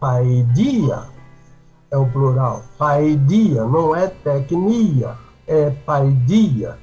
paidia, 0.00 1.04
é 1.92 1.96
o 1.96 2.06
plural, 2.06 2.64
paidia, 2.76 3.64
não 3.64 3.94
é 3.94 4.08
tecnia, 4.08 5.16
é 5.46 5.70
paidia. 5.70 6.76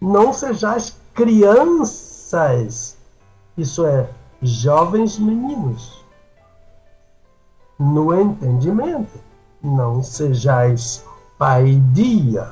Não 0.00 0.32
sejais 0.32 0.96
crianças, 1.12 2.96
isso 3.58 3.84
é 3.84 4.08
jovens 4.44 5.18
meninos, 5.18 6.04
no 7.78 8.14
entendimento, 8.20 9.18
não 9.62 10.02
sejais 10.02 11.04
paidia, 11.38 12.50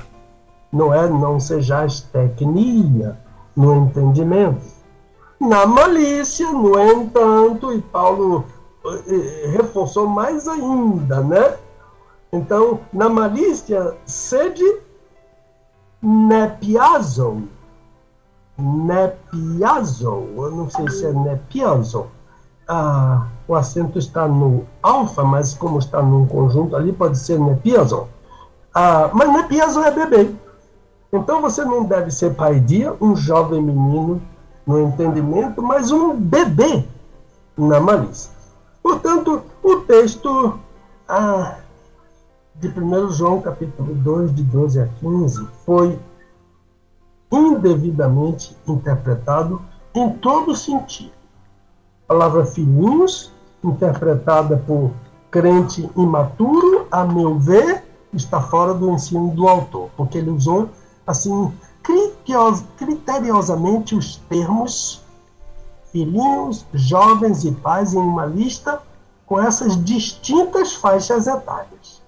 não 0.71 0.93
é 0.93 1.07
não 1.07 1.39
sejais 1.39 2.01
tecnia, 2.01 3.17
no 3.55 3.75
entendimento. 3.75 4.65
Na 5.39 5.65
malícia, 5.65 6.51
no 6.51 6.79
entanto, 6.79 7.73
e 7.73 7.81
Paulo 7.81 8.45
eh, 8.85 9.51
reforçou 9.51 10.07
mais 10.07 10.47
ainda, 10.47 11.21
né? 11.21 11.57
Então, 12.31 12.79
na 12.91 13.09
malícia, 13.09 13.95
sede 14.05 14.63
nepiazon, 16.01 17.43
Nepiazo, 18.57 20.27
eu 20.35 20.51
não 20.51 20.69
sei 20.69 20.89
se 20.89 21.05
é 21.05 21.11
Nepiazo. 21.11 22.07
Ah, 22.67 23.27
o 23.47 23.55
acento 23.55 23.99
está 23.99 24.27
no 24.27 24.65
alfa, 24.81 25.23
mas 25.23 25.53
como 25.53 25.79
está 25.79 26.01
num 26.01 26.25
conjunto 26.25 26.75
ali, 26.75 26.93
pode 26.93 27.17
ser 27.17 27.39
Nepiazo. 27.39 28.07
Ah, 28.73 29.09
mas 29.13 29.31
Nepiazo 29.31 29.81
é 29.81 29.91
bebê. 29.91 30.35
Então 31.11 31.41
você 31.41 31.63
não 31.63 31.83
deve 31.83 32.09
ser 32.11 32.35
pai 32.35 32.59
dia, 32.59 32.95
um 32.99 33.15
jovem 33.15 33.61
menino 33.61 34.21
no 34.65 34.79
entendimento, 34.79 35.61
mas 35.61 35.91
um 35.91 36.15
bebê 36.15 36.85
na 37.57 37.79
malícia. 37.79 38.31
Portanto, 38.81 39.43
o 39.61 39.77
texto 39.81 40.59
ah, 41.07 41.57
de 42.55 42.67
1 42.67 43.09
João, 43.11 43.41
capítulo 43.41 43.93
2, 43.95 44.33
de 44.35 44.43
12 44.43 44.79
a 44.79 44.87
15, 44.99 45.47
foi 45.65 45.99
indevidamente 47.33 48.55
interpretado 48.67 49.59
em 49.95 50.09
todo 50.11 50.55
sentido. 50.55 51.11
A 52.05 52.13
palavra 52.13 52.45
filhinhos, 52.45 53.31
interpretada 53.63 54.57
por 54.57 54.91
crente 55.31 55.89
imaturo, 55.97 56.87
a 56.91 57.03
meu 57.03 57.39
ver, 57.39 57.83
está 58.13 58.39
fora 58.39 58.73
do 58.73 58.91
ensino 58.91 59.31
do 59.31 59.47
autor, 59.47 59.89
porque 59.97 60.19
ele 60.19 60.29
usou 60.29 60.69
assim 61.07 61.51
criteriosamente 62.77 63.95
os 63.95 64.17
termos 64.29 65.01
filhinhos, 65.91 66.65
jovens 66.73 67.43
e 67.43 67.51
pais 67.51 67.93
em 67.93 67.97
uma 67.97 68.25
lista 68.25 68.81
com 69.25 69.41
essas 69.41 69.83
distintas 69.83 70.73
faixas 70.73 71.27
etárias. 71.27 72.01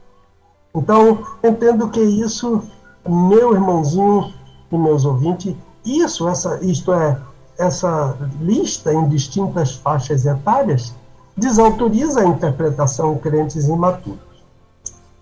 Então, 0.73 1.25
entendo 1.43 1.89
que 1.89 2.01
isso, 2.01 2.61
meu 3.07 3.53
irmãozinho, 3.53 4.33
e 4.75 4.79
meus 4.79 5.05
ouvintes, 5.05 5.55
isso, 5.83 6.27
essa, 6.27 6.59
isto 6.63 6.93
é, 6.93 7.19
essa 7.57 8.17
lista 8.39 8.93
em 8.93 9.07
distintas 9.07 9.75
faixas 9.75 10.25
etárias 10.25 10.93
desautoriza 11.37 12.21
a 12.21 12.25
interpretação 12.25 13.17
crentes 13.17 13.67
imaturos. 13.67 14.19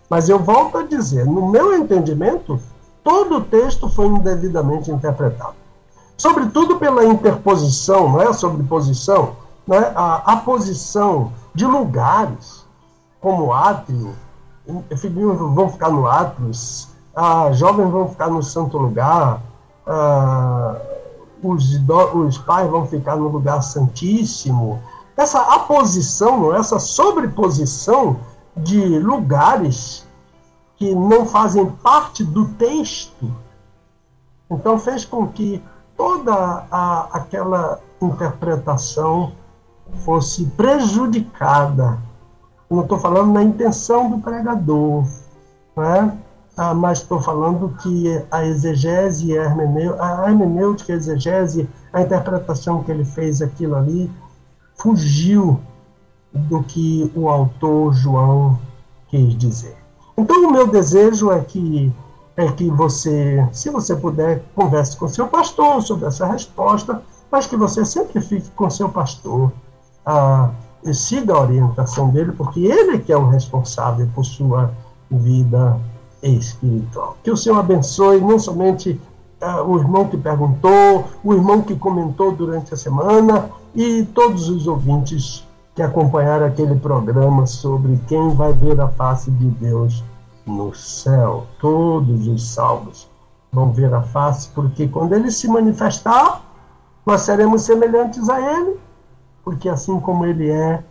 Mas 0.10 0.30
eu 0.30 0.40
volto 0.40 0.78
a 0.78 0.84
dizer, 0.84 1.26
no 1.26 1.50
meu 1.50 1.76
entendimento, 1.76 2.60
todo 3.04 3.38
o 3.38 3.42
texto 3.42 3.90
foi 3.90 4.06
indevidamente 4.06 4.92
interpretado. 4.92 5.56
Sobretudo 6.18 6.78
pela 6.78 7.04
interposição, 7.04 8.10
não 8.10 8.22
é 8.22 8.32
sobreposição, 8.32 9.36
não 9.66 9.78
é? 9.78 9.92
a, 9.96 10.16
a 10.26 10.38
posição 10.38 11.32
de 11.54 11.66
lugares, 11.66 12.64
como 13.20 13.52
átrio, 13.52 14.14
filhinhos 14.98 15.38
vão 15.38 15.70
ficar 15.70 15.90
no 15.90 16.08
átrio, 16.08 16.52
ah, 17.16 17.52
jovens 17.52 17.92
vão 17.92 18.10
ficar 18.10 18.30
no 18.30 18.42
santo 18.42 18.78
lugar, 18.78 19.42
ah, 19.86 20.76
os, 21.44 21.80
os 22.14 22.38
pais 22.40 22.70
vão 22.70 22.88
ficar 22.88 23.16
no 23.16 23.28
lugar 23.28 23.62
santíssimo. 23.62 24.82
Essa 25.16 25.42
aposição, 25.42 26.56
essa 26.56 26.80
sobreposição 26.80 28.18
de 28.56 29.00
lugares 29.00 30.08
que 30.78 30.96
não 30.96 31.26
fazem 31.26 31.66
parte 31.66 32.24
do 32.24 32.48
texto, 32.50 33.32
então 34.50 34.80
fez 34.80 35.06
com 35.06 35.28
que 35.28 35.64
toda 35.96 36.66
a, 36.72 37.08
aquela 37.12 37.80
interpretação 38.02 39.34
fosse 40.04 40.46
prejudicada. 40.46 42.00
Não 42.70 42.82
estou 42.82 42.98
falando 42.98 43.34
na 43.34 43.44
intenção 43.44 44.10
do 44.10 44.18
pregador, 44.18 45.06
né? 45.76 46.18
Ah, 46.56 46.74
mas 46.74 47.00
estou 47.00 47.20
falando 47.20 47.76
que 47.82 48.24
a 48.30 48.46
exegese, 48.46 49.38
a, 49.38 49.48
a 49.48 50.30
hermenêutica, 50.30 50.94
a 50.94 50.96
exegese, 50.96 51.68
a 51.92 52.02
interpretação 52.02 52.84
que 52.84 52.92
ele 52.92 53.04
fez 53.04 53.42
aquilo 53.42 53.76
ali, 53.76 54.10
fugiu 54.76 55.60
do 56.32 56.64
que 56.64 57.12
o 57.16 57.28
autor 57.28 57.94
João 57.94 58.60
quis 59.08 59.38
dizer. 59.38 59.76
Então, 60.16 60.48
o 60.48 60.52
meu 60.52 60.68
desejo 60.68 61.32
é 61.32 61.40
que 61.40 61.92
é 62.36 62.52
que 62.52 62.68
você, 62.70 63.48
se 63.52 63.70
você 63.70 63.96
puder, 63.96 64.44
converse 64.56 64.98
com 64.98 65.08
seu 65.08 65.28
pastor 65.28 65.84
sobre 65.84 66.08
essa 66.08 66.26
resposta, 66.26 67.02
mas 67.32 67.46
que 67.46 67.56
você 67.56 67.86
sempre 67.86 68.20
fique 68.22 68.50
com 68.52 68.70
seu 68.72 68.90
pastor, 68.90 69.52
ah, 70.04 70.50
siga 70.92 71.34
a 71.34 71.42
orientação 71.42 72.10
dele, 72.10 72.32
porque 72.32 72.66
ele 72.66 72.98
que 73.00 73.12
é 73.12 73.18
o 73.18 73.30
responsável 73.30 74.10
por 74.16 74.26
sua 74.26 74.72
vida 75.12 75.80
espiritual. 76.24 77.18
Que 77.24 77.32
o 77.32 77.38
Senhor 77.38 77.60
abençoe 77.60 78.22
não 78.22 78.40
somente 78.40 79.00
uh, 79.42 79.64
o 79.68 79.78
irmão 79.78 80.08
que 80.08 80.18
perguntou, 80.18 81.06
o 81.24 81.34
irmão 81.34 81.62
que 81.62 81.76
comentou 81.76 82.32
durante 82.32 82.74
a 82.74 82.78
semana 82.78 83.50
e 83.76 84.04
todos 84.06 84.50
os 84.50 84.68
ouvintes 84.68 85.46
que 85.76 85.82
acompanharam 85.82 86.46
aquele 86.46 86.76
programa 86.76 87.46
sobre 87.46 88.00
quem 88.08 88.34
vai 88.36 88.54
ver 88.54 88.80
a 88.80 88.88
face 88.88 89.32
de 89.32 89.48
Deus 89.48 90.04
no 90.46 90.74
céu. 90.74 91.48
Todos 91.60 92.28
os 92.28 92.48
salvos 92.48 93.10
vão 93.52 93.72
ver 93.72 93.94
a 93.94 94.02
face, 94.02 94.50
porque 94.50 94.88
quando 94.88 95.14
ele 95.14 95.32
se 95.32 95.48
manifestar, 95.48 96.42
nós 97.06 97.22
seremos 97.22 97.64
semelhantes 97.64 98.30
a 98.30 98.40
ele, 98.40 98.80
porque 99.44 99.68
assim 99.68 100.00
como 100.00 100.26
ele 100.26 100.50
é, 100.50 100.84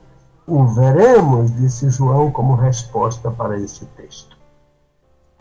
o 0.47 0.65
veremos, 0.65 1.55
disse 1.57 1.89
João 1.91 2.31
como 2.31 2.55
resposta 2.55 3.31
para 3.31 3.59
esse 3.59 3.85
texto. 3.97 4.32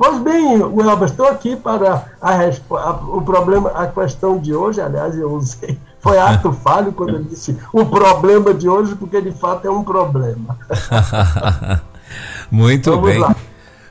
Pois 0.03 0.19
bem, 0.19 0.63
Welber, 0.63 1.09
estou 1.09 1.27
aqui 1.27 1.55
para 1.55 2.07
a, 2.19 2.33
a, 2.33 2.91
o 3.03 3.21
problema, 3.21 3.69
a 3.69 3.85
questão 3.85 4.39
de 4.39 4.51
hoje, 4.51 4.81
aliás, 4.81 5.15
eu 5.15 5.31
usei, 5.31 5.77
foi 6.01 6.17
ato 6.17 6.51
falho 6.51 6.91
quando 6.91 7.17
eu 7.17 7.23
disse 7.23 7.55
o 7.71 7.85
problema 7.85 8.51
de 8.51 8.67
hoje, 8.67 8.95
porque 8.95 9.21
de 9.21 9.31
fato 9.31 9.67
é 9.67 9.69
um 9.69 9.83
problema. 9.83 10.57
Muito 12.49 12.89
Vamos 12.89 13.11
bem. 13.11 13.19
Lá. 13.19 13.35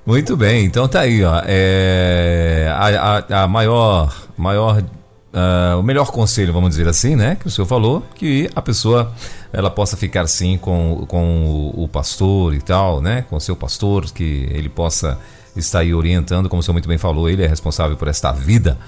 Muito 0.04 0.36
bem, 0.36 0.64
então 0.64 0.88
tá 0.88 1.02
aí, 1.02 1.22
ó. 1.22 1.42
É, 1.44 2.74
a, 2.76 3.18
a, 3.38 3.44
a 3.44 3.46
maior, 3.46 4.12
maior 4.36 4.82
uh, 4.82 5.78
o 5.78 5.82
melhor 5.84 6.10
conselho, 6.10 6.52
vamos 6.52 6.70
dizer 6.70 6.88
assim, 6.88 7.14
né? 7.14 7.36
Que 7.36 7.46
o 7.46 7.50
senhor 7.52 7.68
falou, 7.68 8.02
que 8.16 8.50
a 8.56 8.60
pessoa 8.60 9.12
ela 9.52 9.70
possa 9.70 9.96
ficar 9.96 10.26
sim 10.26 10.58
com, 10.58 11.04
com 11.06 11.72
o, 11.76 11.84
o 11.84 11.88
pastor 11.88 12.52
e 12.52 12.60
tal, 12.60 13.00
né? 13.00 13.24
Com 13.30 13.36
o 13.36 13.40
seu 13.40 13.54
pastor, 13.54 14.06
que 14.06 14.48
ele 14.50 14.68
possa 14.68 15.16
está 15.56 15.80
aí 15.80 15.94
orientando, 15.94 16.48
como 16.48 16.60
o 16.60 16.62
senhor 16.62 16.74
muito 16.74 16.88
bem 16.88 16.98
falou, 16.98 17.28
ele 17.28 17.42
é 17.42 17.46
responsável 17.46 17.96
por 17.96 18.08
esta 18.08 18.32
vida. 18.32 18.78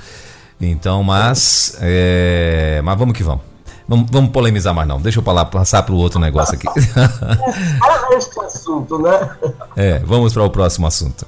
Então, 0.60 1.02
mas, 1.02 1.76
é, 1.80 2.80
mas 2.84 2.98
vamos 2.98 3.16
que 3.16 3.22
vamos. 3.22 3.42
Vamos, 3.88 4.08
vamos 4.10 4.30
polemizar 4.30 4.72
mais 4.72 4.86
não. 4.86 5.00
Deixa 5.00 5.18
eu 5.18 5.22
falar, 5.22 5.44
passar 5.46 5.82
para 5.82 5.94
o 5.94 5.98
outro 5.98 6.20
negócio 6.20 6.54
aqui. 6.54 6.66
É 8.12 8.16
este 8.16 8.38
assunto, 8.40 8.98
né? 8.98 9.30
É, 9.74 9.98
vamos 10.00 10.34
para 10.34 10.42
o 10.42 10.50
próximo 10.50 10.86
assunto. 10.86 11.26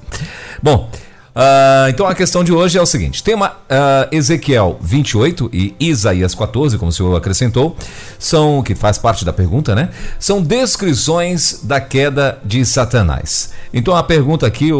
Bom, 0.61 0.87
Uh, 1.35 1.89
então 1.89 2.07
a 2.07 2.15
questão 2.15 2.45
de 2.45 2.53
hoje 2.53 2.77
é 2.77 2.81
o 2.81 2.85
seguinte: 2.85 3.21
tema 3.21 3.49
uh, 3.49 4.07
Ezequiel 4.09 4.79
28 4.81 5.49
e 5.51 5.75
Isaías 5.81 6.33
14, 6.33 6.77
como 6.77 6.89
o 6.89 6.93
senhor 6.93 7.13
acrescentou, 7.13 7.75
são 8.17 8.63
que 8.63 8.73
faz 8.73 8.97
parte 8.97 9.25
da 9.25 9.33
pergunta, 9.33 9.75
né? 9.75 9.89
São 10.17 10.41
descrições 10.41 11.59
da 11.63 11.81
queda 11.81 12.39
de 12.45 12.65
Satanás. 12.65 13.51
Então 13.73 13.93
a 13.93 14.01
pergunta 14.01 14.47
aqui, 14.47 14.71
o, 14.71 14.79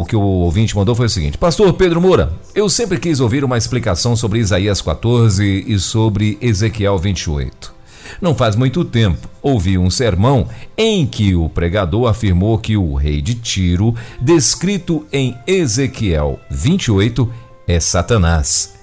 o 0.00 0.04
que 0.04 0.14
o 0.14 0.20
ouvinte 0.20 0.76
mandou 0.76 0.94
foi 0.94 1.06
o 1.06 1.10
seguinte: 1.10 1.38
Pastor 1.38 1.72
Pedro 1.72 1.98
Moura, 1.98 2.30
eu 2.54 2.68
sempre 2.68 2.98
quis 2.98 3.18
ouvir 3.18 3.42
uma 3.42 3.56
explicação 3.56 4.14
sobre 4.14 4.38
Isaías 4.38 4.82
14 4.82 5.64
e 5.66 5.78
sobre 5.78 6.36
Ezequiel 6.42 6.98
28. 6.98 7.75
Não 8.20 8.34
faz 8.34 8.56
muito 8.56 8.84
tempo, 8.84 9.28
ouvi 9.42 9.78
um 9.78 9.90
sermão 9.90 10.48
em 10.76 11.06
que 11.06 11.34
o 11.34 11.48
pregador 11.48 12.08
afirmou 12.08 12.58
que 12.58 12.76
o 12.76 12.94
rei 12.94 13.20
de 13.20 13.34
Tiro, 13.34 13.94
descrito 14.20 15.06
em 15.12 15.36
Ezequiel 15.46 16.38
28, 16.50 17.32
é 17.66 17.80
Satanás. 17.80 18.74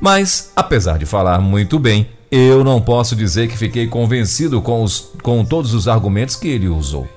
Mas, 0.00 0.52
apesar 0.54 0.98
de 0.98 1.06
falar 1.06 1.40
muito 1.40 1.78
bem, 1.78 2.08
eu 2.30 2.62
não 2.62 2.80
posso 2.80 3.16
dizer 3.16 3.48
que 3.48 3.56
fiquei 3.56 3.86
convencido 3.86 4.60
com, 4.60 4.82
os, 4.82 5.12
com 5.22 5.44
todos 5.44 5.72
os 5.72 5.88
argumentos 5.88 6.36
que 6.36 6.48
ele 6.48 6.68
usou. 6.68 7.08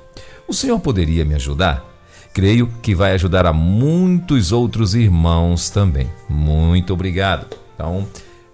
O 0.48 0.54
senhor 0.54 0.80
poderia 0.80 1.26
me 1.26 1.36
ajudar? 1.36 1.86
Creio 2.34 2.68
que 2.82 2.96
vai 2.96 3.14
ajudar 3.14 3.46
a 3.46 3.52
muitos 3.52 4.54
outros 4.54 4.96
irmãos 4.96 5.70
também. 5.70 6.10
Muito 6.30 6.94
obrigado. 6.94 7.46
Então, 7.76 8.08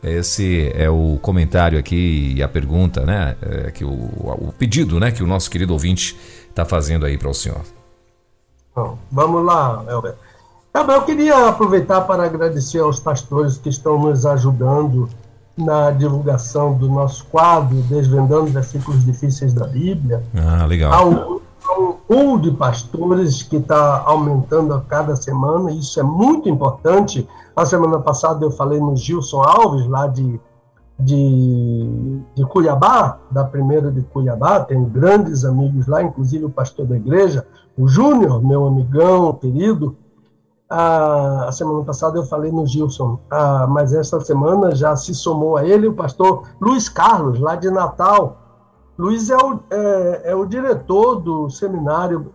esse 0.09 0.71
é 0.75 0.89
o 0.89 1.17
comentário 1.21 1.77
aqui 1.77 2.33
e 2.35 2.43
a 2.43 2.47
pergunta, 2.47 3.05
né? 3.05 3.35
É 3.41 3.71
que 3.71 3.83
o, 3.83 3.89
o 3.89 4.53
pedido, 4.57 4.99
né, 4.99 5.11
que 5.11 5.23
o 5.23 5.27
nosso 5.27 5.49
querido 5.49 5.73
ouvinte 5.73 6.17
está 6.49 6.65
fazendo 6.65 7.05
aí 7.05 7.17
para 7.17 7.29
o 7.29 7.33
senhor. 7.33 7.61
Bom, 8.75 8.97
vamos 9.11 9.43
lá, 9.45 9.83
Elber. 9.89 10.15
Elber, 10.73 10.95
eu 10.95 11.01
queria 11.03 11.47
aproveitar 11.47 12.01
para 12.01 12.23
agradecer 12.23 12.79
aos 12.79 12.99
pastores 12.99 13.57
que 13.57 13.69
estão 13.69 13.99
nos 13.99 14.25
ajudando 14.25 15.09
na 15.57 15.89
divulgação 15.89 16.75
do 16.75 16.87
nosso 16.87 17.25
quadro, 17.25 17.77
Desvendando 17.83 18.45
Versículos 18.45 19.03
Difíceis 19.03 19.53
da 19.53 19.65
Bíblia. 19.65 20.23
Ah, 20.35 20.65
legal. 20.65 20.93
Ao, 20.93 21.41
um 21.79 21.93
pool 22.07 22.39
de 22.39 22.51
pastores 22.51 23.43
que 23.43 23.57
está 23.57 24.03
aumentando 24.05 24.73
a 24.73 24.81
cada 24.81 25.15
semana, 25.15 25.71
e 25.71 25.79
isso 25.79 25.99
é 25.99 26.03
muito 26.03 26.47
importante. 26.47 27.27
A 27.57 27.65
semana 27.65 27.99
passada 27.99 28.45
eu 28.45 28.51
falei 28.51 28.79
no 28.79 28.95
Gilson 28.95 29.41
Alves, 29.41 29.87
lá 29.87 30.05
de, 30.05 30.39
de, 30.99 32.21
de 32.35 32.45
Cuiabá, 32.45 33.17
da 33.31 33.43
primeira 33.43 33.91
de 33.91 34.03
Cuiabá, 34.03 34.59
tenho 34.59 34.85
grandes 34.85 35.43
amigos 35.43 35.87
lá, 35.87 36.03
inclusive 36.03 36.45
o 36.45 36.51
pastor 36.51 36.85
da 36.85 36.95
igreja, 36.95 37.47
o 37.75 37.87
Júnior, 37.87 38.45
meu 38.45 38.67
amigão 38.67 39.33
querido. 39.33 39.97
a 40.69 41.49
semana 41.51 41.83
passada 41.83 42.19
eu 42.19 42.25
falei 42.27 42.51
no 42.51 42.67
Gilson, 42.67 43.17
mas 43.69 43.91
esta 43.91 44.19
semana 44.19 44.75
já 44.75 44.95
se 44.95 45.15
somou 45.15 45.57
a 45.57 45.65
ele 45.65 45.87
o 45.87 45.95
pastor 45.95 46.43
Luiz 46.61 46.87
Carlos, 46.87 47.39
lá 47.39 47.55
de 47.55 47.71
Natal, 47.71 48.37
Luiz 48.99 49.31
é 49.31 49.35
o, 49.35 49.59
é, 49.71 50.31
é 50.31 50.35
o 50.35 50.45
diretor 50.45 51.15
do 51.15 51.49
Seminário 51.49 52.31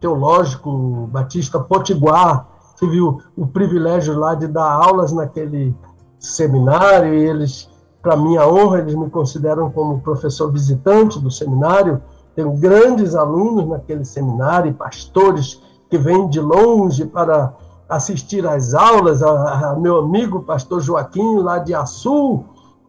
Teológico 0.00 1.08
Batista 1.12 1.60
Potiguar. 1.60 2.53
Tive 2.76 3.00
o, 3.00 3.18
o 3.36 3.46
privilégio 3.46 4.18
lá 4.18 4.34
de 4.34 4.46
dar 4.46 4.70
aulas 4.70 5.12
naquele 5.12 5.74
seminário 6.18 7.14
e 7.14 7.24
eles, 7.24 7.68
para 8.02 8.16
minha 8.16 8.46
honra, 8.46 8.78
eles 8.78 8.94
me 8.94 9.08
consideram 9.10 9.70
como 9.70 10.00
professor 10.00 10.50
visitante 10.50 11.20
do 11.20 11.30
seminário. 11.30 12.02
Tenho 12.34 12.52
grandes 12.52 13.14
alunos 13.14 13.68
naquele 13.68 14.04
seminário, 14.04 14.74
pastores 14.74 15.62
que 15.88 15.98
vêm 15.98 16.28
de 16.28 16.40
longe 16.40 17.04
para 17.04 17.54
assistir 17.88 18.46
às 18.46 18.74
aulas, 18.74 19.22
a, 19.22 19.70
a 19.70 19.76
meu 19.76 19.98
amigo 19.98 20.42
pastor 20.42 20.80
Joaquim, 20.80 21.38
lá 21.38 21.58
de 21.58 21.74
Açu, 21.74 22.44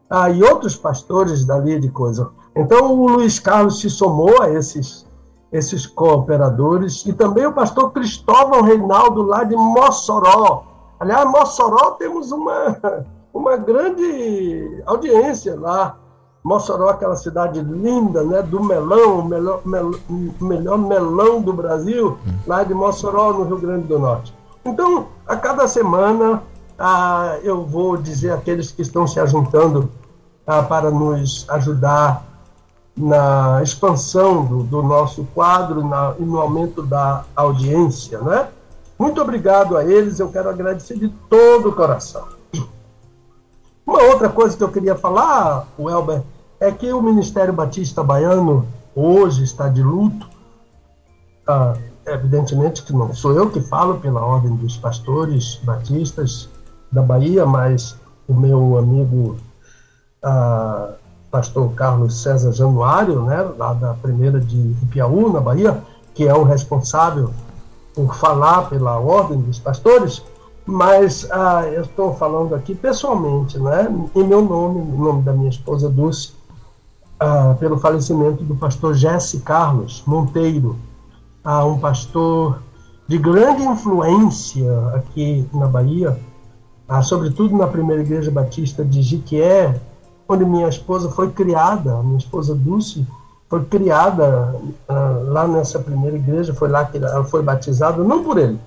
a, 0.09 0.29
e 0.29 0.41
outros 0.43 0.75
pastores 0.75 1.45
dali 1.45 1.79
de 1.79 1.89
coisa. 1.89 2.29
Então, 2.55 2.97
o 2.97 3.07
Luiz 3.07 3.37
Carlos 3.39 3.79
se 3.79 3.89
somou 3.89 4.41
a 4.41 4.49
esses, 4.49 5.04
esses 5.55 5.85
cooperadores 5.87 7.05
e 7.05 7.13
também 7.13 7.45
o 7.45 7.53
pastor 7.53 7.91
Cristóvão 7.91 8.61
Reinaldo, 8.61 9.23
lá 9.23 9.43
de 9.43 9.55
Mossoró. 9.55 10.63
Aliás, 10.99 11.29
Mossoró 11.29 11.91
temos 11.91 12.31
uma, 12.31 12.77
uma 13.33 13.55
grande 13.55 14.83
audiência 14.85 15.57
lá. 15.59 15.97
Mossoró, 16.43 16.89
aquela 16.89 17.15
cidade 17.15 17.59
linda, 17.59 18.23
né, 18.23 18.41
do 18.43 18.63
melão, 18.63 19.19
o 19.19 19.25
melhor, 19.25 19.61
mel, 19.65 19.91
melhor 20.39 20.77
melão 20.77 21.41
do 21.41 21.51
Brasil, 21.51 22.19
lá 22.45 22.63
de 22.63 22.71
Mossoró, 22.73 23.33
no 23.33 23.45
Rio 23.45 23.57
Grande 23.57 23.87
do 23.87 23.97
Norte. 23.97 24.31
Então, 24.63 25.07
a 25.25 25.35
cada 25.35 25.67
semana, 25.67 26.43
ah, 26.77 27.37
eu 27.41 27.65
vou 27.65 27.97
dizer 27.97 28.31
àqueles 28.31 28.71
que 28.71 28.83
estão 28.83 29.07
se 29.07 29.19
ajuntando 29.19 29.89
ah, 30.45 30.61
para 30.61 30.91
nos 30.91 31.49
ajudar 31.49 32.23
na 32.95 33.61
expansão 33.61 34.45
do, 34.45 34.63
do 34.63 34.81
nosso 34.81 35.25
quadro 35.33 35.85
na, 35.85 36.15
e 36.17 36.23
no 36.23 36.39
aumento 36.39 36.81
da 36.81 37.25
audiência, 37.35 38.19
né? 38.19 38.47
Muito 38.97 39.21
obrigado 39.21 39.75
a 39.75 39.83
eles, 39.83 40.19
eu 40.19 40.29
quero 40.29 40.49
agradecer 40.49 40.97
de 40.97 41.09
todo 41.29 41.69
o 41.69 41.75
coração. 41.75 42.25
Uma 43.85 44.01
outra 44.03 44.29
coisa 44.29 44.55
que 44.55 44.63
eu 44.63 44.71
queria 44.71 44.95
falar, 44.95 45.67
Welber, 45.77 46.23
é 46.59 46.71
que 46.71 46.91
o 46.93 47.01
Ministério 47.01 47.53
Batista 47.53 48.01
Baiano 48.01 48.65
hoje 48.95 49.43
está 49.43 49.67
de 49.67 49.83
luto. 49.83 50.27
Ah, 51.45 51.75
evidentemente 52.07 52.81
que 52.83 52.93
não 52.93 53.13
sou 53.13 53.33
eu 53.33 53.49
que 53.49 53.61
falo 53.61 53.99
pela 53.99 54.21
ordem 54.25 54.55
dos 54.55 54.77
pastores 54.77 55.59
batistas 55.63 56.49
da 56.91 57.01
Bahia, 57.01 57.45
mas 57.45 57.97
o 58.27 58.33
meu 58.33 58.77
amigo 58.77 59.37
ah, 60.23 60.93
pastor 61.35 61.69
Carlos 61.73 62.21
César 62.21 62.53
Januário, 62.53 63.21
né, 63.23 63.45
lá 63.57 63.73
da 63.73 63.93
primeira 63.93 64.39
de 64.39 64.55
Ipiaú, 64.83 65.33
na 65.33 65.41
Bahia, 65.41 65.83
que 66.13 66.25
é 66.25 66.33
o 66.33 66.43
responsável 66.43 67.29
por 67.93 68.15
falar 68.15 68.69
pela 68.69 68.97
ordem 68.97 69.41
dos 69.41 69.59
pastores, 69.59 70.23
mas 70.65 71.27
ah, 71.29 71.63
eu 71.67 71.81
estou 71.81 72.13
falando 72.15 72.55
aqui 72.55 72.73
pessoalmente, 72.73 73.59
né, 73.59 73.93
em 74.15 74.23
meu 74.23 74.41
nome, 74.41 74.79
em 74.79 74.97
nome 74.97 75.23
da 75.23 75.33
minha 75.33 75.49
esposa 75.49 75.89
Dulce, 75.89 76.31
ah, 77.19 77.53
pelo 77.59 77.77
falecimento 77.77 78.41
do 78.45 78.55
pastor 78.55 78.93
Jesse 78.93 79.39
Carlos 79.39 80.03
Monteiro, 80.07 80.77
ah, 81.43 81.65
um 81.65 81.77
pastor 81.77 82.61
de 83.09 83.17
grande 83.17 83.61
influência 83.61 84.71
aqui 84.93 85.45
na 85.53 85.67
Bahia, 85.67 86.17
ah, 86.87 87.01
sobretudo 87.01 87.57
na 87.57 87.67
primeira 87.67 88.01
igreja 88.03 88.31
batista 88.31 88.85
de 88.85 89.01
Jiquié, 89.01 89.81
onde 90.27 90.45
minha 90.45 90.67
esposa 90.67 91.09
foi 91.09 91.29
criada, 91.31 92.01
minha 92.01 92.17
esposa 92.17 92.55
Dulce, 92.55 93.05
foi 93.49 93.63
criada 93.65 94.55
uh, 94.89 95.31
lá 95.31 95.47
nessa 95.47 95.79
primeira 95.79 96.17
igreja, 96.17 96.53
foi 96.53 96.69
lá 96.69 96.85
que 96.85 96.97
ela 96.97 97.23
foi 97.23 97.43
batizada, 97.43 98.03
não 98.03 98.23
por 98.23 98.37
ele, 98.37 98.59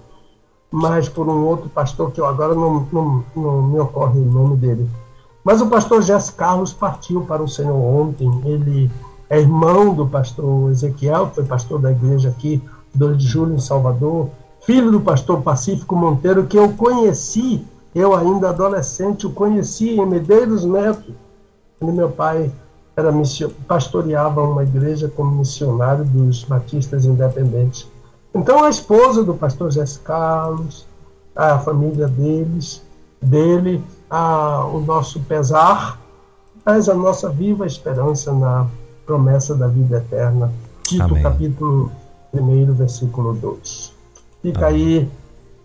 mas 0.70 1.08
por 1.08 1.28
um 1.28 1.44
outro 1.46 1.68
pastor 1.68 2.12
que 2.12 2.20
eu 2.20 2.26
agora 2.26 2.54
não, 2.54 2.86
não, 2.92 3.24
não 3.34 3.62
me 3.62 3.80
ocorre 3.80 4.18
o 4.18 4.24
nome 4.24 4.56
dele. 4.56 4.88
Mas 5.42 5.60
o 5.60 5.66
pastor 5.66 6.02
Jess 6.02 6.30
Carlos 6.30 6.72
partiu 6.72 7.22
para 7.22 7.42
o 7.42 7.48
Senhor 7.48 7.74
ontem, 7.74 8.30
ele 8.44 8.90
é 9.30 9.40
irmão 9.40 9.94
do 9.94 10.06
pastor 10.06 10.70
Ezequiel, 10.70 11.30
foi 11.34 11.44
pastor 11.44 11.80
da 11.80 11.90
igreja 11.90 12.28
aqui, 12.28 12.62
2 12.94 13.18
de 13.18 13.26
julho, 13.26 13.54
em 13.54 13.60
Salvador, 13.60 14.30
filho 14.60 14.90
do 14.90 15.00
pastor 15.00 15.40
Pacífico 15.42 15.96
Monteiro, 15.96 16.46
que 16.46 16.58
eu 16.58 16.70
conheci, 16.74 17.64
eu 17.94 18.14
ainda 18.14 18.50
adolescente, 18.50 19.26
o 19.26 19.32
conheci 19.32 19.90
em 19.90 20.06
Medeiros 20.06 20.64
Neto, 20.64 21.14
quando 21.78 21.92
meu 21.92 22.10
pai 22.10 22.50
era 22.96 23.12
pastoreava 23.68 24.42
uma 24.42 24.64
igreja 24.64 25.08
como 25.08 25.36
missionário 25.36 26.04
dos 26.04 26.42
batistas 26.44 27.04
independentes. 27.04 27.86
Então 28.34 28.64
a 28.64 28.68
esposa 28.68 29.22
do 29.22 29.34
pastor 29.34 29.70
José 29.70 30.00
Carlos, 30.02 30.84
a 31.34 31.58
família 31.60 32.08
deles, 32.08 32.82
dele, 33.22 33.82
a, 34.10 34.64
o 34.66 34.80
nosso 34.80 35.20
pesar, 35.20 36.00
mas 36.64 36.88
a 36.88 36.94
nossa 36.94 37.30
viva 37.30 37.66
esperança 37.66 38.32
na 38.32 38.66
promessa 39.06 39.54
da 39.54 39.68
vida 39.68 39.98
eterna. 39.98 40.52
Tito 40.82 41.04
Amém. 41.04 41.22
capítulo 41.22 41.92
1, 42.34 42.72
versículo 42.74 43.32
2. 43.34 43.92
Fica 44.42 44.66
Amém. 44.66 44.98
aí 44.98 45.10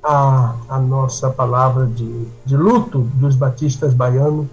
a, 0.03 0.55
a 0.69 0.79
nossa 0.79 1.29
palavra 1.31 1.87
de, 1.87 2.27
de 2.45 2.55
luto 2.55 2.99
dos 3.15 3.35
batistas 3.35 3.93
baianos 3.93 4.47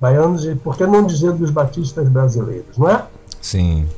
baianos 0.00 0.44
e, 0.44 0.54
por 0.54 0.76
que 0.76 0.86
não 0.86 1.06
dizer, 1.06 1.32
dos 1.32 1.50
batistas 1.50 2.08
brasileiros, 2.08 2.76
não 2.76 2.88
é? 2.88 3.06
Sim. 3.40 3.88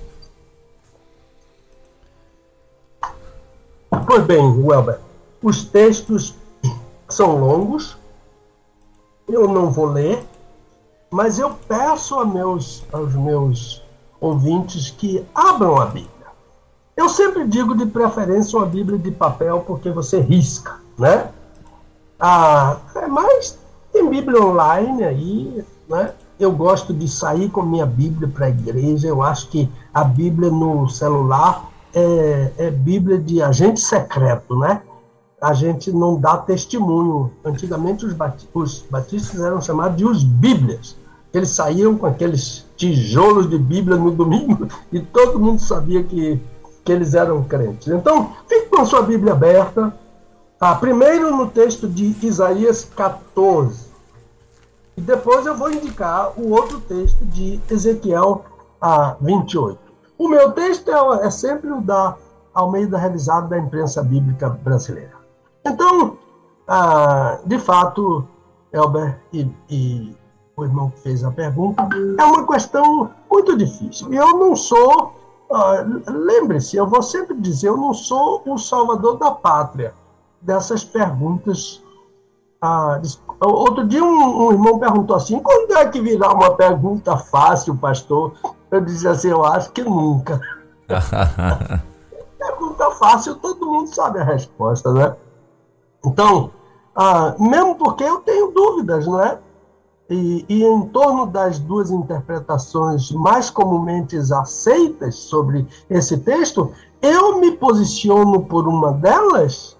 Pois 4.07 4.25
bem, 4.25 4.41
Welber, 4.41 4.99
os 5.43 5.65
textos 5.65 6.35
são 7.09 7.39
longos, 7.39 7.97
eu 9.29 9.49
não 9.49 9.71
vou 9.71 9.87
ler, 9.87 10.25
mas 11.11 11.39
eu 11.39 11.51
peço 11.67 12.19
a 12.19 12.25
meus, 12.25 12.85
aos 12.93 13.15
meus 13.15 13.83
ouvintes 14.21 14.91
que 14.91 15.25
abram 15.35 15.81
a 15.81 15.87
Bíblia. 15.87 16.09
Eu 16.97 17.09
sempre 17.09 17.47
digo 17.47 17.77
de 17.77 17.87
preferência 17.87 18.59
uma 18.59 18.67
Bíblia 18.67 18.99
de 18.99 19.11
papel, 19.11 19.63
porque 19.67 19.91
você 19.91 20.21
risca, 20.21 20.77
né? 20.99 21.31
Ah, 22.19 22.79
é 22.97 23.07
mas 23.07 23.59
tem 23.93 24.09
Bíblia 24.09 24.43
online 24.43 25.05
aí, 25.05 25.65
né? 25.89 26.13
Eu 26.39 26.53
gosto 26.53 26.93
de 26.93 27.09
sair 27.09 27.51
com 27.51 27.63
minha 27.63 27.87
Bíblia 27.87 28.29
para 28.29 28.47
a 28.47 28.51
igreja. 28.51 29.09
Eu 29.09 29.23
acho 29.23 29.49
que 29.49 29.69
a 29.93 30.05
Bíblia 30.05 30.51
no 30.51 30.89
celular 30.89 31.71
é, 31.93 32.53
é 32.59 32.71
Bíblia 32.71 33.19
de 33.19 33.43
agente 33.43 33.81
secreto, 33.81 34.57
né? 34.57 34.83
A 35.41 35.53
gente 35.53 35.91
não 35.91 36.21
dá 36.21 36.37
testemunho. 36.37 37.33
Antigamente 37.45 38.05
os, 38.07 38.83
batistas 38.91 39.41
eram 39.41 39.61
chamados 39.61 39.97
de 39.97 40.05
os 40.05 40.23
Bíblias. 40.23 40.97
Eles 41.33 41.51
saíam 41.51 41.97
com 41.97 42.07
aqueles 42.07 42.65
tijolos 42.77 43.49
de 43.49 43.59
Bíblia 43.59 43.97
no 43.97 44.11
domingo 44.11 44.69
e 44.93 45.01
todo 45.01 45.41
mundo 45.41 45.61
sabia 45.61 46.03
que, 46.03 46.41
que 46.85 46.93
eles 46.93 47.15
eram 47.15 47.43
crentes. 47.45 47.89
Então, 47.89 48.33
fique 48.49 48.67
com 48.67 48.81
a 48.81 48.85
sua 48.85 49.03
Bíblia 49.03 49.33
aberta. 49.33 49.95
Tá? 50.59 50.75
Primeiro 50.75 51.37
no 51.37 51.49
texto 51.49 51.89
de 51.89 52.17
Isaías 52.23 52.85
14. 52.97 53.89
E 54.99 55.01
depois 55.01 55.47
eu 55.47 55.57
vou 55.57 55.71
indicar 55.71 56.33
o 56.37 56.51
outro 56.51 56.81
texto 56.81 57.25
de 57.27 57.61
Ezequiel 57.71 58.45
a 58.81 59.17
28. 59.21 59.79
O 60.19 60.29
meu 60.29 60.51
texto 60.51 60.91
é, 60.91 61.27
é 61.27 61.31
sempre 61.31 61.71
o 61.71 61.81
da 61.81 62.17
Almeida 62.53 62.99
Revisado 62.99 63.49
da 63.49 63.57
Imprensa 63.57 64.03
Bíblica 64.03 64.49
Brasileira. 64.51 65.13
Então, 65.65 66.19
ah, 66.67 67.39
de 67.45 67.61
fato, 67.61 68.27
Elber 68.73 69.21
e, 69.33 69.49
e, 69.71 70.17
o 70.57 70.65
irmão 70.65 70.91
que 70.91 70.99
fez 70.99 71.23
a 71.23 71.31
pergunta, 71.31 71.89
é 72.19 72.25
uma 72.25 72.45
questão 72.45 73.09
muito 73.31 73.57
difícil. 73.57 74.13
E 74.13 74.17
eu 74.17 74.37
não 74.37 74.57
sou, 74.57 75.13
ah, 75.53 75.77
lembre-se, 76.09 76.77
eu 76.77 76.89
vou 76.89 77.05
sempre 77.05 77.37
dizer, 77.37 77.69
eu 77.69 77.77
não 77.77 77.95
sou 77.95 78.43
o 78.45 78.59
salvador 78.59 79.17
da 79.17 79.31
pátria 79.31 79.95
dessas 80.43 80.83
perguntas 80.83 81.81
ah, 82.61 83.01
outro 83.41 83.87
dia 83.87 84.03
um, 84.03 84.47
um, 84.47 84.53
irmão 84.53 84.79
perguntou 84.79 85.17
assim, 85.17 85.39
quando 85.39 85.73
é 85.77 85.87
que 85.87 86.01
virá 86.01 86.33
uma 86.33 86.55
pergunta 86.57 87.17
fácil, 87.17 87.77
pastor? 87.77 88.33
Eu 88.71 88.81
disse 88.81 89.07
assim, 89.07 89.29
eu 89.29 89.45
acho 89.45 89.71
que 89.73 89.83
nunca. 89.83 90.41
pergunta 92.39 92.91
fácil, 92.93 93.37
todo 93.37 93.67
mundo 93.67 93.95
sabe 93.95 94.19
a 94.21 94.25
resposta, 94.25 94.93
né? 94.93 95.15
Então, 96.05 96.51
ah, 96.95 97.35
mesmo 97.39 97.77
porque 97.77 98.03
eu 98.03 98.19
tenho 98.19 98.51
dúvidas, 98.51 99.07
não 99.07 99.21
é? 99.21 99.39
E, 100.11 100.45
e, 100.49 100.65
em 100.65 100.87
torno 100.89 101.27
das 101.27 101.59
duas 101.59 101.91
interpretações 101.91 103.13
mais 103.13 103.51
comumente 103.51 104.17
aceitas 104.17 105.17
sobre 105.17 105.67
esse 105.91 106.17
texto, 106.19 106.73
eu 107.03 107.39
me 107.39 107.53
posiciono 107.53 108.43
por 108.45 108.67
uma 108.67 108.93
delas 108.93 109.78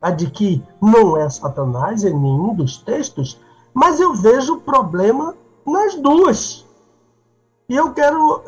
a 0.00 0.10
de 0.10 0.30
que 0.30 0.62
não 0.80 1.16
é 1.16 1.28
Satanás 1.28 2.04
em 2.04 2.14
nenhum 2.14 2.54
dos 2.54 2.78
textos, 2.78 3.40
mas 3.74 4.00
eu 4.00 4.14
vejo 4.14 4.54
o 4.54 4.60
problema 4.60 5.34
nas 5.66 5.94
duas. 5.96 6.66
E 7.68 7.76
eu 7.76 7.92
quero, 7.92 8.42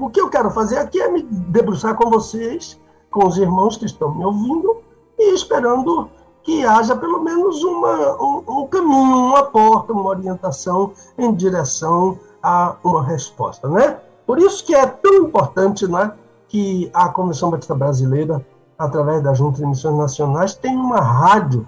o 0.00 0.08
que 0.10 0.20
eu 0.20 0.30
quero 0.30 0.50
fazer 0.50 0.78
aqui 0.78 1.00
é 1.00 1.10
me 1.10 1.22
debruçar 1.22 1.94
com 1.96 2.08
vocês, 2.08 2.80
com 3.10 3.26
os 3.26 3.36
irmãos 3.36 3.76
que 3.76 3.84
estão 3.84 4.14
me 4.14 4.24
ouvindo 4.24 4.78
e 5.18 5.34
esperando 5.34 6.08
que 6.42 6.64
haja 6.64 6.94
pelo 6.96 7.22
menos 7.22 7.62
uma, 7.62 8.22
um, 8.22 8.44
um 8.48 8.66
caminho, 8.66 9.16
uma 9.16 9.42
porta, 9.44 9.92
uma 9.92 10.08
orientação 10.08 10.92
em 11.18 11.32
direção 11.34 12.18
a 12.42 12.76
uma 12.84 13.02
resposta, 13.02 13.68
né? 13.68 13.98
Por 14.26 14.38
isso 14.38 14.64
que 14.64 14.74
é 14.74 14.86
tão 14.86 15.14
importante, 15.14 15.86
né, 15.86 16.12
que 16.48 16.90
a 16.94 17.08
Comissão 17.08 17.50
Batista 17.50 17.74
Brasileira 17.74 18.44
através 18.78 19.22
da 19.22 19.34
Junta 19.34 19.58
de 19.58 19.66
Missões 19.66 19.96
Nacionais, 19.96 20.54
tem 20.54 20.76
uma 20.76 21.00
rádio 21.00 21.66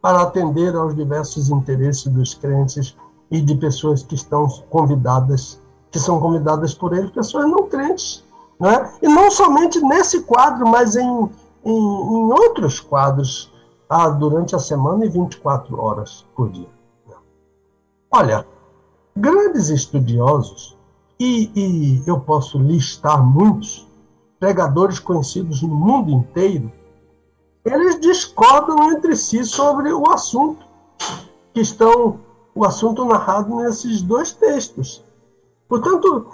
para 0.00 0.22
atender 0.22 0.74
aos 0.74 0.94
diversos 0.94 1.50
interesses 1.50 2.06
dos 2.08 2.34
crentes 2.34 2.96
e 3.30 3.40
de 3.40 3.54
pessoas 3.54 4.02
que 4.02 4.14
estão 4.14 4.48
convidadas, 4.68 5.60
que 5.90 5.98
são 5.98 6.20
convidadas 6.20 6.74
por 6.74 6.92
ele, 6.92 7.08
pessoas 7.08 7.46
não 7.46 7.68
crentes. 7.68 8.24
Né? 8.58 8.92
E 9.00 9.08
não 9.08 9.30
somente 9.30 9.80
nesse 9.80 10.22
quadro, 10.22 10.66
mas 10.66 10.96
em, 10.96 11.30
em, 11.64 11.72
em 11.72 12.32
outros 12.32 12.80
quadros 12.80 13.52
ah, 13.88 14.08
durante 14.08 14.54
a 14.54 14.58
semana 14.58 15.04
e 15.04 15.08
24 15.08 15.80
horas 15.80 16.24
por 16.34 16.50
dia. 16.50 16.68
Olha, 18.10 18.46
grandes 19.16 19.68
estudiosos, 19.70 20.76
e, 21.18 21.50
e 21.54 22.02
eu 22.06 22.20
posso 22.20 22.58
listar 22.58 23.24
muitos, 23.24 23.86
pregadores 24.42 24.98
conhecidos 24.98 25.62
no 25.62 25.72
mundo 25.72 26.10
inteiro, 26.10 26.68
eles 27.64 28.00
discordam 28.00 28.90
entre 28.90 29.14
si 29.14 29.44
sobre 29.44 29.92
o 29.92 30.10
assunto 30.10 30.66
que 31.54 31.60
estão 31.60 32.18
o 32.52 32.64
assunto 32.64 33.04
narrado 33.04 33.54
nesses 33.58 34.02
dois 34.02 34.32
textos. 34.32 35.00
Portanto, 35.68 36.26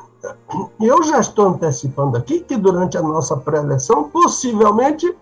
eu 0.81 1.03
já 1.03 1.21
estou 1.21 1.49
antecipando 1.49 2.17
aqui 2.17 2.41
que 2.41 2.57
durante 2.57 2.97
a 2.97 3.03
nossa 3.03 3.37
pré-eleção, 3.37 4.09
possivelmente, 4.09 5.15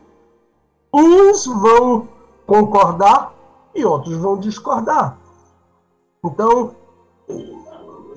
uns 0.95 1.45
vão 1.45 2.07
concordar 2.47 3.35
e 3.75 3.85
outros 3.85 4.17
vão 4.17 4.39
discordar. 4.39 5.19
Então, 6.25 6.77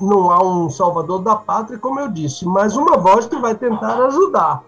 não 0.01 0.31
há 0.31 0.43
um 0.43 0.69
salvador 0.69 1.21
da 1.21 1.35
pátria, 1.35 1.79
como 1.79 1.99
eu 1.99 2.09
disse, 2.09 2.45
mas 2.45 2.75
uma 2.75 2.97
voz 2.97 3.27
que 3.27 3.37
vai 3.37 3.55
tentar 3.55 3.97
ajudar. 4.05 4.63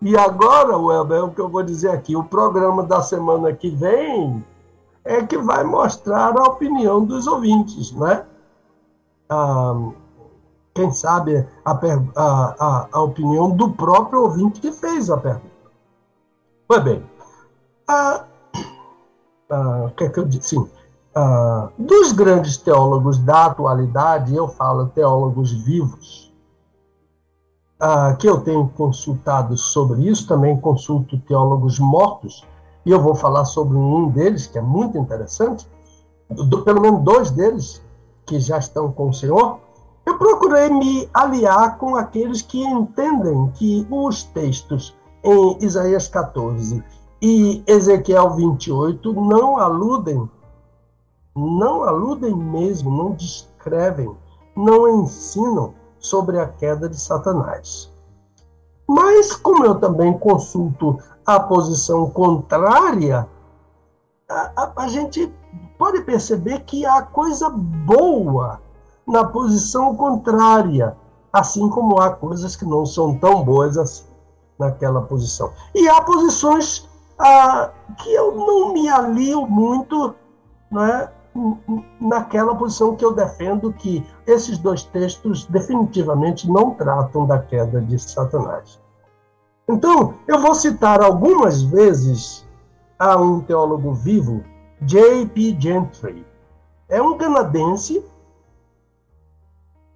E 0.00 0.16
agora, 0.16 0.76
Welber, 0.78 1.24
o 1.24 1.30
que 1.30 1.40
eu 1.40 1.48
vou 1.48 1.62
dizer 1.62 1.90
aqui, 1.90 2.14
o 2.14 2.22
programa 2.22 2.84
da 2.84 3.02
semana 3.02 3.52
que 3.52 3.68
vem 3.70 4.44
é 5.04 5.24
que 5.24 5.36
vai 5.38 5.64
mostrar 5.64 6.38
a 6.38 6.42
opinião 6.44 7.04
dos 7.04 7.26
ouvintes, 7.26 7.92
né? 7.92 8.24
Ah, 9.28 9.74
quem 10.74 10.92
sabe 10.92 11.44
a, 11.64 11.72
a, 12.16 12.88
a, 12.92 13.02
opinião 13.02 13.50
do 13.50 13.72
próprio 13.72 14.22
ouvinte 14.22 14.60
que 14.60 14.70
fez 14.70 15.10
a 15.10 15.16
pergunta. 15.16 15.50
Pois 16.68 16.84
bem, 16.84 17.04
ah, 17.88 18.24
ah, 19.50 19.86
o 19.86 19.90
que 19.90 20.04
é 20.04 20.08
que 20.08 20.20
eu 20.20 20.24
disse? 20.24 20.50
Sim, 20.50 20.70
ah, 21.20 21.70
dos 21.76 22.12
grandes 22.12 22.56
teólogos 22.56 23.18
da 23.18 23.46
atualidade, 23.46 24.36
eu 24.36 24.46
falo 24.46 24.86
teólogos 24.86 25.50
vivos, 25.50 26.32
ah, 27.80 28.14
que 28.16 28.28
eu 28.28 28.40
tenho 28.40 28.68
consultado 28.68 29.56
sobre 29.56 30.08
isso, 30.08 30.28
também 30.28 30.56
consulto 30.60 31.18
teólogos 31.18 31.80
mortos, 31.80 32.46
e 32.86 32.92
eu 32.92 33.02
vou 33.02 33.16
falar 33.16 33.46
sobre 33.46 33.76
um 33.76 34.08
deles, 34.10 34.46
que 34.46 34.58
é 34.58 34.62
muito 34.62 34.96
interessante, 34.96 35.68
do, 36.30 36.62
pelo 36.62 36.80
menos 36.80 37.02
dois 37.02 37.32
deles, 37.32 37.82
que 38.24 38.38
já 38.38 38.58
estão 38.58 38.92
com 38.92 39.08
o 39.08 39.12
Senhor, 39.12 39.58
eu 40.06 40.16
procurei 40.18 40.70
me 40.70 41.08
aliar 41.12 41.78
com 41.78 41.96
aqueles 41.96 42.42
que 42.42 42.62
entendem 42.62 43.50
que 43.56 43.84
os 43.90 44.22
textos 44.22 44.96
em 45.24 45.58
Isaías 45.64 46.06
14 46.06 46.80
e 47.20 47.60
Ezequiel 47.66 48.36
28 48.36 49.12
não 49.14 49.58
aludem 49.58 50.30
não 51.46 51.82
aludem 51.82 52.34
mesmo, 52.34 52.90
não 52.90 53.12
descrevem, 53.12 54.14
não 54.56 55.02
ensinam 55.02 55.74
sobre 55.98 56.38
a 56.38 56.46
queda 56.46 56.88
de 56.88 56.98
Satanás. 57.00 57.92
Mas, 58.86 59.36
como 59.36 59.64
eu 59.64 59.74
também 59.74 60.18
consulto 60.18 60.98
a 61.26 61.38
posição 61.38 62.08
contrária, 62.10 63.28
a, 64.28 64.52
a, 64.56 64.72
a 64.76 64.88
gente 64.88 65.32
pode 65.78 66.00
perceber 66.02 66.60
que 66.60 66.86
há 66.86 67.02
coisa 67.02 67.50
boa 67.50 68.60
na 69.06 69.24
posição 69.24 69.94
contrária, 69.94 70.96
assim 71.32 71.68
como 71.68 72.00
há 72.00 72.10
coisas 72.10 72.56
que 72.56 72.64
não 72.64 72.84
são 72.84 73.16
tão 73.18 73.44
boas 73.44 73.76
assim 73.78 74.04
naquela 74.58 75.02
posição. 75.02 75.52
E 75.74 75.88
há 75.88 76.02
posições 76.02 76.88
ah, 77.18 77.70
que 77.98 78.12
eu 78.12 78.34
não 78.34 78.72
me 78.72 78.88
alio 78.88 79.46
muito, 79.46 80.14
né, 80.70 81.10
naquela 82.00 82.54
posição 82.54 82.96
que 82.96 83.04
eu 83.04 83.12
defendo 83.12 83.72
que 83.72 84.04
esses 84.26 84.58
dois 84.58 84.82
textos 84.84 85.44
definitivamente 85.46 86.50
não 86.50 86.74
tratam 86.74 87.26
da 87.26 87.38
queda 87.38 87.80
de 87.80 87.98
Satanás. 87.98 88.80
Então, 89.68 90.14
eu 90.26 90.40
vou 90.40 90.54
citar 90.54 91.02
algumas 91.02 91.62
vezes 91.62 92.46
a 92.98 93.16
um 93.16 93.40
teólogo 93.40 93.92
vivo, 93.92 94.42
J.P. 94.82 95.56
Gentry. 95.60 96.26
É 96.88 97.00
um 97.02 97.16
canadense. 97.18 98.02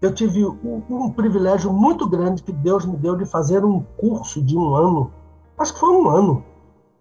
Eu 0.01 0.13
tive 0.15 0.45
um, 0.45 0.83
um 0.91 1.11
privilégio 1.11 1.73
muito 1.73 2.09
grande 2.09 2.43
que 2.43 2.53
Deus 2.53 2.85
me 2.85 2.97
deu 2.97 3.17
de 3.17 3.25
fazer 3.25 3.65
um 3.65 3.81
curso 3.97 4.43
de 4.43 4.57
um 4.57 4.75
ano, 4.75 5.11
acho 5.57 5.73
que 5.73 5.81
foi 5.81 5.91
um 5.91 6.09
ano, 6.09 6.45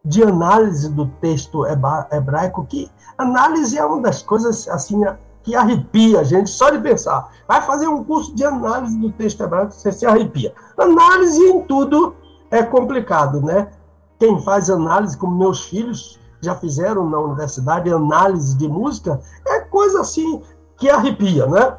de 0.04 0.24
análise 0.24 0.90
do 0.90 1.08
texto 1.22 1.66
hebraico, 2.12 2.66
que 2.66 2.90
análise 3.18 3.78
é 3.78 3.86
uma 3.86 4.02
das 4.02 4.24
coisas 4.24 4.68
assim 4.68 5.02
que 5.44 5.56
arrepia 5.56 6.20
a 6.20 6.24
gente 6.24 6.50
só 6.50 6.70
de 6.70 6.80
pensar. 6.80 7.30
Vai 7.48 7.62
fazer 7.62 7.88
um 7.88 8.04
curso 8.04 8.34
de 8.36 8.44
análise 8.44 8.98
do 8.98 9.12
texto 9.12 9.44
hebraico, 9.44 9.72
você 9.72 9.92
se 9.92 10.06
arrepia. 10.06 10.54
Análise 10.78 11.42
em 11.42 11.62
tudo 11.64 12.16
é 12.50 12.64
complicado, 12.64 13.42
né? 13.42 13.72
Quem 14.20 14.42
faz 14.44 14.70
análise, 14.70 15.18
como 15.18 15.38
meus 15.38 15.66
filhos 15.66 16.20
já 16.42 16.56
fizeram 16.56 17.10
na 17.10 17.20
universidade, 17.20 17.92
análise 17.92 18.58
de 18.58 18.68
música, 18.68 19.20
é 19.48 19.62
coisa 19.62 20.02
assim 20.02 20.42
que 20.78 20.90
arrepia, 20.90 21.46
né? 21.46 21.78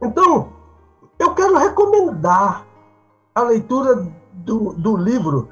Então, 0.00 0.48
eu 1.18 1.34
quero 1.34 1.56
recomendar 1.56 2.64
a 3.34 3.42
leitura 3.42 4.06
do, 4.32 4.72
do 4.74 4.96
livro 4.96 5.48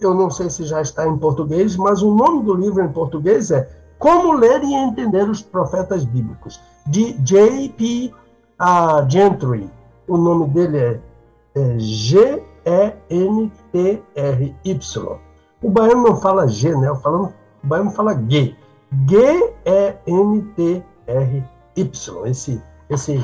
eu 0.00 0.14
não 0.14 0.30
sei 0.30 0.48
se 0.50 0.64
já 0.64 0.80
está 0.80 1.06
em 1.06 1.16
português, 1.18 1.76
mas 1.76 2.02
o 2.02 2.14
nome 2.14 2.42
do 2.44 2.54
livro 2.54 2.82
em 2.82 2.92
português 2.92 3.50
é 3.50 3.68
Como 3.98 4.32
Ler 4.32 4.62
e 4.62 4.74
Entender 4.74 5.28
os 5.28 5.42
Profetas 5.42 6.04
Bíblicos, 6.04 6.60
de 6.86 7.12
J.P. 7.14 8.12
Uh, 8.60 9.08
Gentry. 9.08 9.70
O 10.06 10.16
nome 10.16 10.48
dele 10.48 10.78
é, 10.78 11.00
é 11.54 11.78
G-E-N-T-R-Y. 11.78 12.38
O 15.60 15.70
baiano 15.70 16.02
não 16.02 16.16
fala 16.16 16.46
G, 16.46 16.74
né? 16.76 16.94
Falando, 17.02 17.34
o 17.62 17.66
baiano 17.66 17.90
fala 17.90 18.14
G. 18.28 18.54
G-E-N-T-R-Y. 19.06 20.16
Esse, 22.26 22.62
esse 22.88 23.22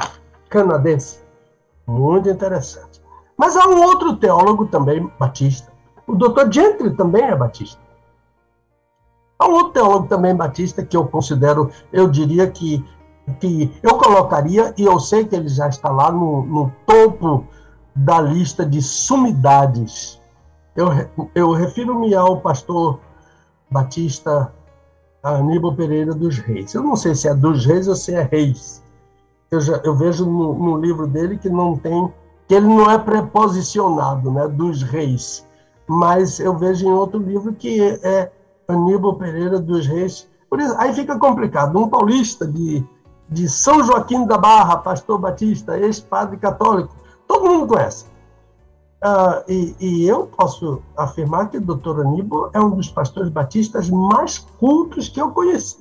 canadense. 0.48 1.20
Muito 1.86 2.28
interessante. 2.28 3.02
Mas 3.36 3.56
há 3.56 3.68
um 3.68 3.82
outro 3.82 4.16
teólogo 4.16 4.66
também, 4.66 5.10
batista, 5.18 5.72
o 6.06 6.14
doutor 6.14 6.52
Gentry 6.52 6.94
também 6.94 7.22
é 7.22 7.36
batista. 7.36 7.80
Há 9.38 9.48
um 9.48 9.52
outro 9.52 9.72
teólogo 9.72 10.06
também 10.06 10.34
batista 10.34 10.84
que 10.84 10.96
eu 10.96 11.06
considero, 11.06 11.70
eu 11.92 12.08
diria 12.08 12.48
que, 12.50 12.84
que 13.40 13.72
eu 13.82 13.98
colocaria, 13.98 14.72
e 14.76 14.82
eu 14.82 14.98
sei 15.00 15.24
que 15.24 15.34
ele 15.34 15.48
já 15.48 15.68
está 15.68 15.90
lá 15.90 16.12
no, 16.12 16.44
no 16.44 16.72
topo 16.86 17.46
da 17.94 18.20
lista 18.20 18.64
de 18.64 18.80
sumidades. 18.80 20.20
Eu, 20.76 20.88
eu 21.34 21.52
refiro-me 21.52 22.14
ao 22.14 22.40
pastor 22.40 23.00
batista 23.70 24.52
Aníbal 25.22 25.74
Pereira 25.74 26.14
dos 26.14 26.38
Reis. 26.38 26.74
Eu 26.74 26.82
não 26.82 26.96
sei 26.96 27.14
se 27.14 27.28
é 27.28 27.34
dos 27.34 27.64
Reis 27.64 27.88
ou 27.88 27.96
se 27.96 28.14
é 28.14 28.22
Reis. 28.22 28.82
Eu, 29.50 29.60
já, 29.60 29.76
eu 29.84 29.94
vejo 29.94 30.26
no, 30.26 30.54
no 30.54 30.76
livro 30.76 31.06
dele 31.06 31.38
que 31.38 31.48
não 31.48 31.76
tem, 31.76 32.12
que 32.46 32.54
ele 32.54 32.66
não 32.66 32.90
é 32.90 32.98
preposicionado, 32.98 34.30
né, 34.30 34.48
dos 34.48 34.82
Reis 34.82 35.46
mas 35.86 36.40
eu 36.40 36.56
vejo 36.56 36.86
em 36.86 36.92
outro 36.92 37.18
livro 37.18 37.52
que 37.52 37.80
é 38.02 38.30
Aníbal 38.68 39.16
Pereira 39.16 39.58
dos 39.58 39.86
Reis. 39.86 40.28
Por 40.48 40.60
isso, 40.60 40.74
aí 40.78 40.92
fica 40.92 41.18
complicado. 41.18 41.78
Um 41.78 41.88
paulista 41.88 42.46
de, 42.46 42.84
de 43.28 43.48
São 43.48 43.82
Joaquim 43.82 44.26
da 44.26 44.38
Barra, 44.38 44.78
pastor 44.78 45.18
batista, 45.18 45.78
ex-padre 45.78 46.36
católico, 46.36 46.94
todo 47.26 47.48
mundo 47.48 47.66
conhece. 47.66 48.06
Uh, 49.04 49.44
e, 49.46 49.76
e, 49.78 50.08
eu 50.08 50.26
posso 50.26 50.80
afirmar 50.96 51.50
que 51.50 51.58
o 51.58 51.60
doutor 51.60 52.00
Aníbal 52.00 52.48
é 52.54 52.60
um 52.60 52.70
dos 52.70 52.88
pastores 52.88 53.28
batistas 53.28 53.90
mais 53.90 54.38
cultos 54.38 55.10
que 55.10 55.20
eu 55.20 55.30
conheci. 55.30 55.76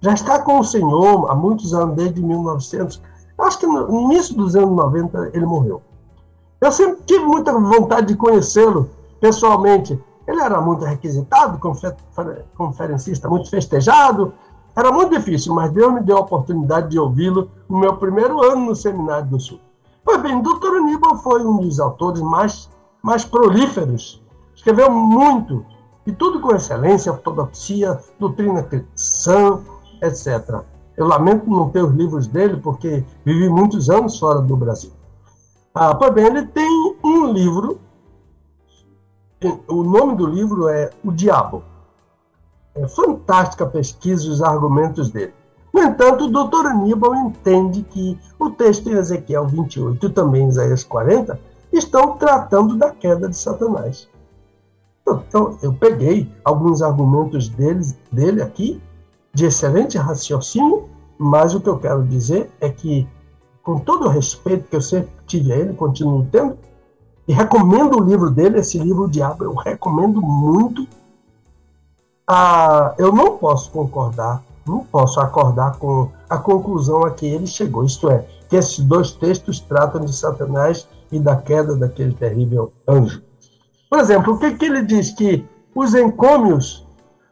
Já 0.00 0.14
está 0.14 0.38
com 0.40 0.60
o 0.60 0.64
Senhor 0.64 1.28
há 1.28 1.34
muitos 1.34 1.74
anos, 1.74 1.96
desde 1.96 2.22
1900. 2.22 3.02
Acho 3.36 3.58
que 3.58 3.66
no 3.66 4.02
início 4.02 4.36
dos 4.36 4.54
anos 4.54 4.76
90 4.76 5.30
ele 5.34 5.44
morreu. 5.44 5.82
Eu 6.60 6.70
sempre 6.70 7.02
tive 7.04 7.24
muita 7.24 7.52
vontade 7.52 8.06
de 8.06 8.16
conhecê-lo, 8.16 8.88
pessoalmente. 9.22 9.98
Ele 10.26 10.40
era 10.40 10.60
muito 10.60 10.84
requisitado, 10.84 11.60
conferencista 12.56 13.28
muito 13.28 13.48
festejado, 13.48 14.34
era 14.74 14.90
muito 14.90 15.16
difícil, 15.16 15.54
mas 15.54 15.70
Deus 15.70 15.92
me 15.94 16.00
deu 16.00 16.16
a 16.16 16.20
oportunidade 16.20 16.90
de 16.90 16.98
ouvi-lo 16.98 17.48
no 17.68 17.78
meu 17.78 17.96
primeiro 17.96 18.42
ano 18.42 18.66
no 18.66 18.74
Seminário 18.74 19.26
do 19.26 19.38
Sul. 19.38 19.60
Pois 20.04 20.20
bem, 20.20 20.42
Dr. 20.42 20.76
Aníbal 20.78 21.16
foi 21.18 21.44
um 21.44 21.58
dos 21.58 21.78
autores 21.78 22.20
mais, 22.20 22.68
mais 23.02 23.24
prolíferos, 23.24 24.22
escreveu 24.54 24.90
muito, 24.90 25.64
e 26.04 26.12
tudo 26.12 26.40
com 26.40 26.54
excelência, 26.54 27.12
ortodoxia, 27.12 28.00
doutrina 28.18 28.62
cristã, 28.62 29.60
etc. 30.02 30.62
Eu 30.96 31.06
lamento 31.06 31.48
não 31.48 31.70
ter 31.70 31.84
os 31.84 31.92
livros 31.92 32.26
dele, 32.26 32.56
porque 32.56 33.04
vivi 33.24 33.48
muitos 33.48 33.88
anos 33.88 34.18
fora 34.18 34.40
do 34.40 34.56
Brasil. 34.56 34.90
Ah, 35.74 35.94
pois 35.94 36.12
bem, 36.12 36.26
ele 36.26 36.46
tem 36.46 36.96
um 37.04 37.32
livro 37.32 37.78
o 39.68 39.82
nome 39.82 40.16
do 40.16 40.26
livro 40.26 40.68
é 40.68 40.90
O 41.04 41.12
Diabo. 41.12 41.62
É 42.74 42.86
fantástica 42.88 43.66
pesquisa 43.66 44.26
e 44.26 44.30
os 44.30 44.42
argumentos 44.42 45.10
dele. 45.10 45.34
No 45.72 45.80
entanto, 45.80 46.24
o 46.24 46.30
doutor 46.30 46.66
Aníbal 46.66 47.14
entende 47.14 47.82
que 47.82 48.18
o 48.38 48.50
texto 48.50 48.88
em 48.90 48.92
Ezequiel 48.92 49.46
28 49.46 50.06
e 50.06 50.10
também 50.10 50.42
em 50.42 50.48
Isaías 50.48 50.84
40 50.84 51.38
estão 51.72 52.16
tratando 52.16 52.76
da 52.76 52.90
queda 52.90 53.28
de 53.28 53.36
Satanás. 53.36 54.08
Então, 55.02 55.58
eu 55.62 55.72
peguei 55.72 56.30
alguns 56.44 56.82
argumentos 56.82 57.48
dele 57.48 58.42
aqui, 58.42 58.80
de 59.34 59.46
excelente 59.46 59.96
raciocínio, 59.96 60.88
mas 61.18 61.54
o 61.54 61.60
que 61.60 61.68
eu 61.68 61.78
quero 61.78 62.04
dizer 62.04 62.50
é 62.60 62.68
que, 62.68 63.08
com 63.62 63.78
todo 63.78 64.04
o 64.04 64.08
respeito 64.08 64.68
que 64.68 64.76
eu 64.76 64.82
sempre 64.82 65.10
tive 65.26 65.52
a 65.52 65.56
ele, 65.56 65.74
continuo 65.74 66.26
tendo, 66.30 66.58
e 67.26 67.32
recomendo 67.32 67.98
o 67.98 68.04
livro 68.04 68.30
dele, 68.30 68.58
esse 68.58 68.78
livro 68.78 69.04
O 69.04 69.08
Diabo, 69.08 69.44
eu 69.44 69.54
recomendo 69.54 70.20
muito. 70.20 70.86
Ah, 72.26 72.94
eu 72.98 73.12
não 73.12 73.36
posso 73.36 73.70
concordar, 73.70 74.42
não 74.66 74.84
posso 74.84 75.20
acordar 75.20 75.76
com 75.76 76.08
a 76.28 76.38
conclusão 76.38 77.04
a 77.04 77.10
que 77.10 77.26
ele 77.26 77.46
chegou, 77.46 77.84
isto 77.84 78.10
é, 78.10 78.26
que 78.48 78.56
esses 78.56 78.78
dois 78.78 79.12
textos 79.12 79.60
tratam 79.60 80.04
de 80.04 80.12
Satanás 80.12 80.88
e 81.10 81.18
da 81.18 81.36
queda 81.36 81.76
daquele 81.76 82.14
terrível 82.14 82.72
anjo. 82.88 83.22
Por 83.88 83.98
exemplo, 83.98 84.34
o 84.34 84.38
que, 84.38 84.54
que 84.54 84.64
ele 84.64 84.82
diz? 84.82 85.10
Que 85.10 85.44
os 85.74 85.94
encômios, 85.94 86.86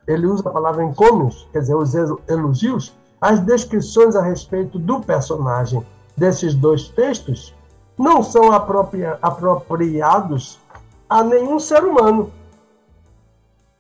ele 0.07 0.27
usa 0.27 0.49
a 0.49 0.53
palavra 0.53 0.85
encômios, 0.85 1.49
quer 1.53 1.61
dizer, 1.61 1.75
os 1.75 1.95
elogios, 2.29 2.95
as 3.21 3.41
descrições 3.41 4.15
a 4.15 4.23
respeito 4.23 4.79
do 4.79 5.01
personagem 5.01 5.85
desses 6.17 6.55
dois 6.55 6.89
textos 6.89 7.55
não 8.01 8.23
são 8.23 8.51
apropria 8.51 9.19
apropriados 9.21 10.59
a 11.07 11.23
nenhum 11.23 11.61
ser 11.61 11.85
humano. 11.85 12.33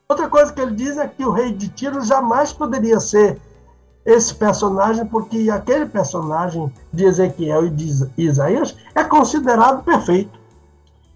Outra 0.06 0.28
coisa 0.28 0.52
que 0.52 0.60
ele 0.60 0.74
diz 0.74 0.98
é 0.98 1.08
que 1.08 1.24
o 1.24 1.30
rei 1.30 1.54
de 1.54 1.70
Tiro 1.70 2.02
jamais 2.02 2.52
poderia 2.52 3.00
ser 3.00 3.40
esse 4.04 4.34
personagem, 4.34 5.06
porque 5.06 5.48
aquele 5.48 5.86
personagem 5.86 6.70
de 6.92 7.06
Ezequiel 7.06 7.64
e 7.64 7.70
de 7.70 8.10
Isaías 8.18 8.76
é 8.94 9.02
considerado 9.04 9.82
perfeito. 9.84 10.38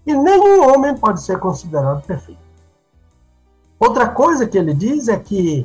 E 0.03 0.11
nenhum 0.15 0.67
homem 0.67 0.97
pode 0.97 1.21
ser 1.21 1.37
considerado 1.37 2.03
perfeito. 2.07 2.41
Outra 3.79 4.09
coisa 4.09 4.47
que 4.47 4.57
ele 4.57 4.73
diz 4.73 5.09
é 5.09 5.19
que 5.19 5.63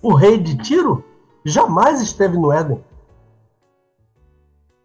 o 0.00 0.14
rei 0.14 0.38
de 0.38 0.56
Tiro 0.58 1.02
jamais 1.44 2.00
esteve 2.00 2.38
no 2.38 2.52
Éden. 2.52 2.80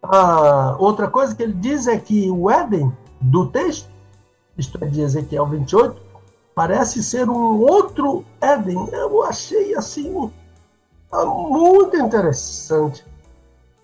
Ah, 0.03 0.75
outra 0.79 1.07
coisa 1.07 1.35
que 1.35 1.43
ele 1.43 1.53
diz 1.53 1.87
é 1.87 1.97
que 1.97 2.29
o 2.31 2.49
Éden 2.49 2.91
do 3.19 3.47
texto, 3.47 3.89
isto 4.57 4.83
é 4.83 4.87
de 4.87 5.01
Ezequiel 5.01 5.45
28, 5.45 6.01
parece 6.55 7.03
ser 7.03 7.29
um 7.29 7.59
outro 7.59 8.25
Éden. 8.41 8.89
Eu 8.91 9.23
achei 9.23 9.75
assim 9.75 10.31
muito 11.13 11.97
interessante. 11.97 13.05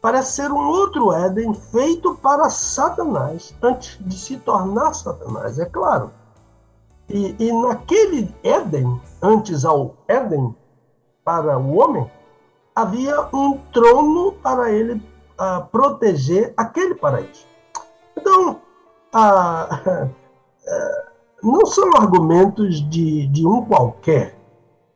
Parece 0.02 0.34
ser 0.34 0.52
um 0.52 0.68
outro 0.68 1.14
Éden 1.14 1.54
feito 1.54 2.16
para 2.16 2.50
Satanás, 2.50 3.54
antes 3.62 3.98
de 4.00 4.18
se 4.18 4.38
tornar 4.38 4.94
Satanás, 4.94 5.60
é 5.60 5.66
claro. 5.66 6.12
E, 7.10 7.36
e 7.40 7.52
naquele 7.52 8.34
Éden, 8.44 9.00
antes 9.22 9.66
ao 9.66 9.96
Éden 10.08 10.56
para 11.24 11.58
o 11.58 11.78
homem, 11.78 12.10
havia 12.76 13.28
um 13.34 13.58
trono 13.72 14.32
para 14.34 14.72
ele 14.72 15.02
uh, 15.40 15.66
proteger 15.72 16.54
aquele 16.58 16.96
paraíso. 16.96 17.46
Então, 18.18 18.62
uh, 19.14 20.06
uh, 20.06 21.08
não 21.42 21.66
são 21.66 21.96
argumentos 21.96 22.82
de, 22.90 23.28
de 23.28 23.46
um 23.46 23.64
qualquer, 23.66 24.38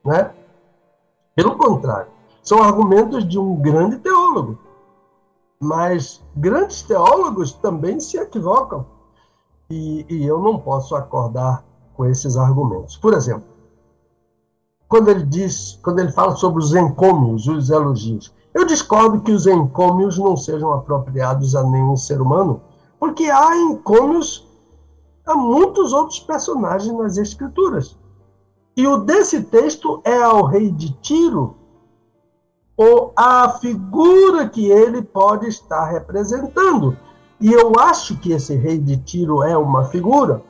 né? 0.04 0.32
Pelo 1.36 1.56
contrário, 1.58 2.12
são 2.44 2.62
argumentos 2.62 3.28
de 3.28 3.40
um 3.40 3.56
grande 3.56 3.98
teólogo. 3.98 4.58
Mas 5.60 6.24
grandes 6.36 6.82
teólogos 6.82 7.54
também 7.54 8.00
se 8.00 8.18
equivocam. 8.18 8.86
E, 9.70 10.06
e 10.10 10.26
eu 10.26 10.40
não 10.40 10.60
posso 10.60 10.96
acordar 10.96 11.64
com 11.94 12.06
esses 12.06 12.36
argumentos. 12.36 12.98
Por 12.98 13.14
exemplo, 13.14 13.48
quando 14.88 15.10
ele 15.10 15.24
diz, 15.24 15.80
quando 15.82 16.00
ele 16.00 16.12
fala 16.12 16.36
sobre 16.36 16.62
os 16.62 16.74
encômios, 16.74 17.48
os 17.48 17.70
elogios, 17.70 18.34
eu 18.54 18.66
discordo 18.66 19.22
que 19.22 19.32
os 19.32 19.48
encômios 19.48 20.18
não 20.18 20.36
sejam 20.36 20.74
apropriados 20.74 21.56
a 21.56 21.64
nenhum 21.64 21.96
ser 21.96 22.22
humano, 22.22 22.62
porque 23.00 23.26
há 23.26 23.58
encômios 23.58 24.48
a 25.26 25.36
muitos 25.36 25.94
outros 25.94 26.20
personagens 26.20 26.94
nas 26.94 27.18
Escrituras. 27.18 27.98
E 28.76 28.88
o 28.88 28.98
desse 28.98 29.44
texto 29.44 30.02
é 30.04 30.22
ao 30.22 30.46
rei 30.46 30.72
de 30.72 30.92
Tiro, 31.02 31.56
ou 32.76 33.14
a 33.16 33.50
figura 33.60 34.50
que 34.50 34.70
ele 34.70 35.02
pode 35.02 35.48
estar 35.48 35.86
representando. 35.86 36.98
E 37.40 37.52
eu 37.52 37.74
acho 37.80 38.18
que 38.18 38.32
esse 38.32 38.56
rei 38.56 38.78
de 38.78 38.98
Tiro 38.98 39.44
é 39.44 39.58
uma 39.58 39.86
figura. 39.86 40.42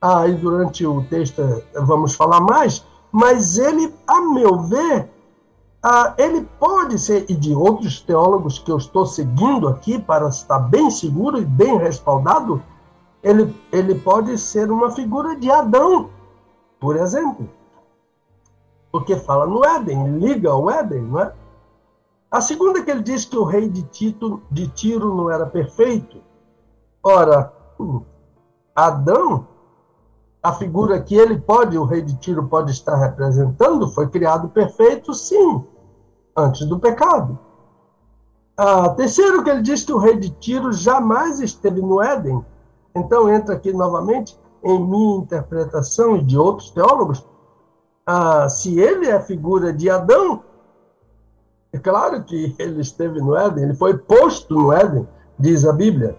Aí 0.00 0.34
ah, 0.34 0.38
durante 0.40 0.86
o 0.86 1.02
texto 1.04 1.42
vamos 1.74 2.14
falar 2.14 2.40
mais, 2.40 2.84
mas 3.12 3.58
ele, 3.58 3.92
a 4.06 4.20
meu 4.22 4.60
ver, 4.60 5.10
ah, 5.82 6.14
ele 6.18 6.42
pode 6.58 6.98
ser, 6.98 7.24
e 7.30 7.34
de 7.34 7.54
outros 7.54 8.00
teólogos 8.00 8.58
que 8.58 8.70
eu 8.70 8.76
estou 8.76 9.06
seguindo 9.06 9.66
aqui 9.66 9.98
para 9.98 10.28
estar 10.28 10.58
bem 10.58 10.90
seguro 10.90 11.38
e 11.38 11.44
bem 11.44 11.78
respaldado, 11.78 12.62
ele, 13.22 13.54
ele 13.72 13.94
pode 13.94 14.36
ser 14.36 14.70
uma 14.70 14.90
figura 14.90 15.36
de 15.36 15.50
Adão, 15.50 16.10
por 16.78 16.96
exemplo. 16.96 17.48
Porque 18.92 19.16
fala 19.16 19.46
no 19.46 19.64
Éden, 19.64 20.18
liga 20.18 20.50
ao 20.50 20.70
Éden, 20.70 21.02
não 21.02 21.20
é? 21.20 21.32
A 22.30 22.40
segunda 22.40 22.82
que 22.82 22.90
ele 22.90 23.02
diz 23.02 23.24
que 23.24 23.36
o 23.36 23.44
rei 23.44 23.68
de, 23.68 23.82
Tito, 23.84 24.42
de 24.50 24.68
Tiro 24.68 25.14
não 25.14 25.30
era 25.30 25.46
perfeito. 25.46 26.22
Ora, 27.02 27.52
hum, 27.78 28.02
Adão, 28.74 29.48
a 30.42 30.52
figura 30.52 31.00
que 31.00 31.14
ele 31.14 31.38
pode, 31.38 31.76
o 31.76 31.84
rei 31.84 32.02
de 32.02 32.16
Tiro 32.16 32.46
pode 32.46 32.70
estar 32.72 32.96
representando, 32.96 33.88
foi 33.88 34.08
criado 34.08 34.48
perfeito, 34.48 35.12
sim, 35.12 35.64
antes 36.36 36.66
do 36.66 36.78
pecado. 36.78 37.38
Ah, 38.56 38.88
terceiro 38.90 39.42
que 39.42 39.50
ele 39.50 39.62
diz 39.62 39.84
que 39.84 39.92
o 39.92 39.98
rei 39.98 40.16
de 40.16 40.30
Tiro 40.30 40.72
jamais 40.72 41.40
esteve 41.40 41.80
no 41.80 42.02
Éden, 42.02 42.44
então, 42.94 43.32
entra 43.32 43.54
aqui 43.54 43.72
novamente, 43.72 44.38
em 44.62 44.84
minha 44.84 45.18
interpretação 45.18 46.16
e 46.16 46.22
de 46.22 46.36
outros 46.36 46.70
teólogos, 46.70 47.24
ah, 48.04 48.48
se 48.48 48.78
ele 48.78 49.06
é 49.06 49.20
figura 49.20 49.72
de 49.72 49.88
Adão, 49.88 50.42
é 51.72 51.78
claro 51.78 52.24
que 52.24 52.54
ele 52.58 52.80
esteve 52.80 53.20
no 53.20 53.36
Éden, 53.36 53.64
ele 53.64 53.74
foi 53.74 53.96
posto 53.96 54.54
no 54.54 54.72
Éden, 54.72 55.08
diz 55.38 55.64
a 55.64 55.72
Bíblia. 55.72 56.18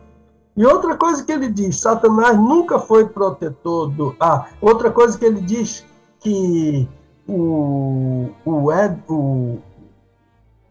E 0.62 0.65
outra 0.67 0.95
coisa 0.95 1.26
que 1.26 1.32
ele 1.32 1.50
diz, 1.50 1.80
Satanás 1.80 2.38
nunca 2.38 2.78
foi 2.78 3.10
protetor 3.10 3.89
do. 3.89 4.15
Ah, 4.19 4.45
outra 4.62 4.91
coisa 4.91 5.17
que 5.17 5.26
ele 5.26 5.41
diz 5.41 5.84
que 6.19 6.88
o, 7.28 8.30
o, 8.45 8.71
Ed, 8.71 9.02
o 9.10 9.58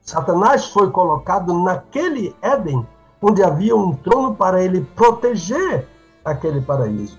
Satanás 0.01 0.67
foi 0.67 0.93
colocado 0.93 1.53
naquele 1.65 2.33
Éden 2.41 2.87
onde 3.21 3.43
havia 3.43 3.75
um 3.75 3.93
trono 3.97 4.37
para 4.37 4.63
ele 4.63 4.83
proteger 4.95 5.89
aquele 6.25 6.61
paraíso. 6.61 7.19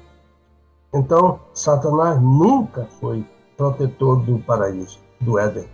Então, 0.93 1.41
Satanás 1.53 2.21
nunca 2.21 2.87
foi 3.01 3.25
protetor 3.57 4.21
do 4.21 4.39
paraíso, 4.39 4.97
do 5.19 5.37
Éden. 5.37 5.67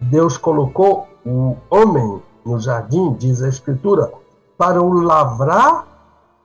Deus 0.00 0.38
colocou 0.38 1.06
o 1.22 1.58
homem 1.68 2.22
no 2.46 2.58
jardim, 2.58 3.12
diz 3.12 3.42
a 3.42 3.48
Escritura, 3.50 4.10
para 4.56 4.80
o 4.80 4.90
lavrar 5.02 5.89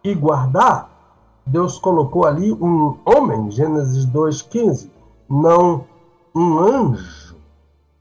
e 0.10 0.16
guardar. 0.16 0.90
Deus 1.46 1.78
colocou 1.78 2.26
ali 2.26 2.52
um 2.52 2.98
homem, 3.06 3.52
Gênesis 3.52 4.06
2,15, 4.06 4.90
não 5.30 5.86
um 6.34 6.60
anjo. 6.60 7.36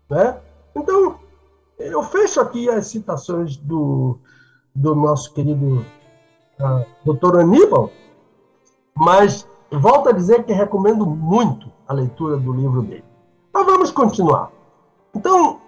Né? 0.08 0.38
Então, 0.74 1.16
eu 1.78 2.02
fecho 2.02 2.40
aqui 2.40 2.68
as 2.68 2.86
citações 2.86 3.56
do, 3.56 4.18
do 4.74 4.94
nosso 4.94 5.32
querido 5.32 5.84
uh, 6.60 6.86
doutor 7.04 7.38
Aníbal, 7.38 7.90
mas 8.94 9.46
volto 9.70 10.08
a 10.08 10.12
dizer 10.12 10.44
que 10.44 10.52
recomendo 10.52 11.04
muito 11.04 11.70
a 11.86 11.92
leitura 11.92 12.36
do 12.36 12.52
livro 12.52 12.82
dele. 12.82 13.04
Mas 13.52 13.66
vamos 13.66 13.90
continuar. 13.90 14.50
Então, 15.14 15.60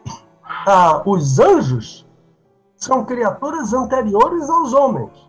ah, 0.66 1.02
os 1.04 1.38
anjos 1.38 2.06
são 2.76 3.04
criaturas 3.04 3.72
anteriores 3.72 4.48
aos 4.48 4.72
homens. 4.72 5.25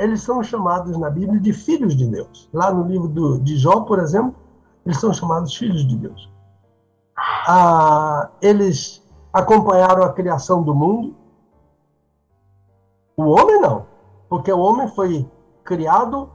Eles 0.00 0.22
são 0.22 0.42
chamados 0.42 0.96
na 0.96 1.10
Bíblia 1.10 1.38
de 1.38 1.52
filhos 1.52 1.94
de 1.94 2.06
Deus. 2.06 2.48
Lá 2.54 2.72
no 2.72 2.84
livro 2.84 3.06
do, 3.06 3.38
de 3.38 3.58
Jó, 3.58 3.82
por 3.82 3.98
exemplo, 3.98 4.34
eles 4.86 4.98
são 4.98 5.12
chamados 5.12 5.54
filhos 5.54 5.86
de 5.86 5.94
Deus. 5.94 6.32
Ah, 7.46 8.30
eles 8.40 9.06
acompanharam 9.30 10.02
a 10.02 10.12
criação 10.14 10.62
do 10.62 10.74
mundo, 10.74 11.14
o 13.14 13.24
homem 13.24 13.60
não, 13.60 13.84
porque 14.26 14.50
o 14.50 14.58
homem 14.58 14.88
foi 14.88 15.28
criado, 15.62 16.30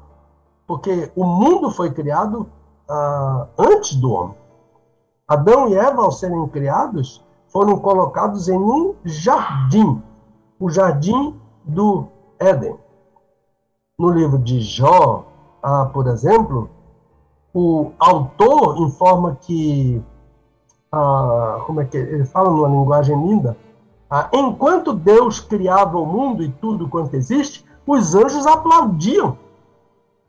porque 0.67 1.11
o 1.15 1.25
mundo 1.25 1.71
foi 1.71 1.91
criado 1.91 2.47
uh, 2.87 3.47
antes 3.57 3.95
do 3.95 4.11
homem. 4.11 4.37
Adão 5.27 5.67
e 5.69 5.75
Eva, 5.75 6.03
ao 6.03 6.11
serem 6.11 6.47
criados, 6.49 7.25
foram 7.47 7.79
colocados 7.79 8.47
em 8.47 8.59
um 8.59 8.93
jardim, 9.03 10.03
o 10.59 10.69
jardim 10.69 11.35
do 11.63 12.05
Éden. 12.37 12.84
No 13.97 14.09
livro 14.09 14.37
de 14.37 14.59
Jó, 14.59 15.25
ah, 15.63 15.85
por 15.85 16.07
exemplo, 16.07 16.69
o 17.53 17.93
autor 17.97 18.77
informa 18.81 19.37
que, 19.39 20.03
ah, 20.91 21.63
como 21.65 21.79
é 21.79 21.85
que 21.85 21.95
ele 21.95 22.25
fala 22.25 22.49
numa 22.49 22.67
linguagem 22.67 23.15
linda, 23.25 23.57
ah, 24.09 24.29
enquanto 24.33 24.91
Deus 24.91 25.39
criava 25.39 25.97
o 25.97 26.05
mundo 26.05 26.43
e 26.43 26.51
tudo 26.51 26.89
quanto 26.89 27.15
existe, 27.15 27.65
os 27.87 28.13
anjos 28.13 28.45
aplaudiam. 28.45 29.37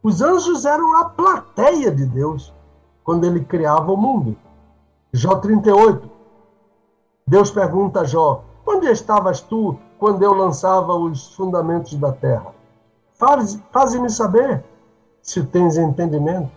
Os 0.01 0.23
anjos 0.23 0.65
eram 0.65 0.99
a 0.99 1.07
plateia 1.07 1.91
de 1.91 2.07
Deus 2.07 2.55
quando 3.03 3.25
ele 3.25 3.45
criava 3.45 3.91
o 3.91 3.97
mundo. 3.97 4.37
Jó 5.13 5.35
38. 5.37 6.09
Deus 7.27 7.51
pergunta 7.51 8.03
a 8.03 8.05
Jó: 8.05 8.45
Onde 8.65 8.87
estavas 8.87 9.41
tu 9.41 9.77
quando 9.99 10.23
eu 10.23 10.33
lançava 10.33 10.95
os 10.95 11.35
fundamentos 11.35 11.95
da 11.95 12.13
terra? 12.13 12.56
Faze-me 13.19 14.11
saber 14.11 14.65
se 15.23 15.43
tens 15.45 15.77
entendimento. 15.77 16.51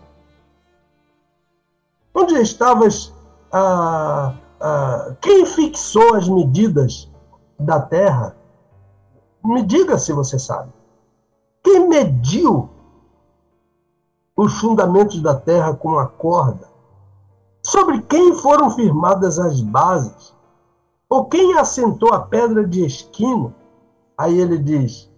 Onde 2.14 2.36
estavas? 2.36 3.14
Ah, 3.51 4.36
ah, 4.60 5.16
quem 5.22 5.45
fixou 5.45 6.16
as 6.16 6.28
medidas 6.28 7.10
da 7.57 7.80
terra? 7.80 8.36
Me 9.43 9.64
diga 9.64 9.97
se 9.97 10.12
você 10.12 10.38
sabe. 10.38 10.72
Quem 11.64 11.88
mediu 11.88 12.70
os 14.36 14.60
fundamentos 14.60 15.22
da 15.22 15.34
terra 15.34 15.74
com 15.74 15.97
a 15.97 16.07
corda? 16.07 16.68
Sobre 17.64 18.01
quem 18.01 18.36
foram 18.36 18.70
firmadas 18.72 19.39
as 19.39 19.62
bases? 19.62 20.36
Ou 21.10 21.26
quem 21.26 21.57
assentou 21.57 22.14
a 22.14 22.20
pedra 22.20 22.68
de 22.68 22.86
esquina? 22.86 23.53
Aí 24.18 24.38
ele 24.38 24.57
diz: 24.57 25.09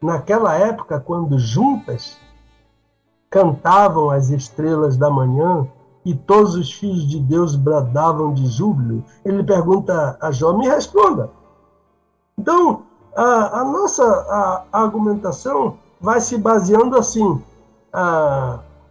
naquela 0.00 0.54
época, 0.54 1.00
quando 1.00 1.38
juntas 1.38 2.16
cantavam 3.30 4.10
as 4.10 4.30
estrelas 4.30 4.96
da 4.96 5.10
manhã 5.10 5.66
e 6.04 6.14
todos 6.14 6.54
os 6.54 6.72
filhos 6.72 7.06
de 7.06 7.20
Deus 7.20 7.54
bradavam 7.54 8.32
de 8.32 8.46
júbilo, 8.46 9.04
ele 9.24 9.42
pergunta 9.42 10.16
a 10.20 10.30
Jó: 10.30 10.56
me 10.56 10.68
responda. 10.68 11.30
Então, 12.38 12.82
a, 13.14 13.60
a 13.60 13.64
nossa 13.64 14.04
a, 14.04 14.64
a 14.72 14.82
argumentação 14.82 15.76
vai 16.00 16.20
se 16.20 16.38
baseando 16.38 16.96
assim, 16.96 17.42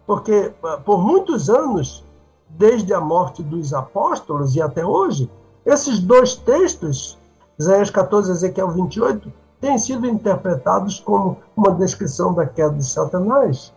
porque 0.06 0.52
por 0.84 1.02
muitos 1.02 1.48
anos, 1.48 2.04
desde 2.48 2.92
a 2.92 3.00
morte 3.00 3.42
dos 3.42 3.72
apóstolos 3.72 4.54
e 4.54 4.60
até 4.60 4.84
hoje, 4.84 5.30
esses 5.64 5.98
dois 5.98 6.36
textos, 6.36 7.18
Isaías 7.58 7.90
14 7.90 8.30
e 8.30 8.32
Ezequiel 8.34 8.70
28, 8.70 9.32
têm 9.60 9.78
sido 9.78 10.06
interpretados 10.06 11.00
como 11.00 11.38
uma 11.56 11.72
descrição 11.72 12.32
da 12.32 12.46
queda 12.46 12.74
de 12.74 12.84
Satanás, 12.84 13.72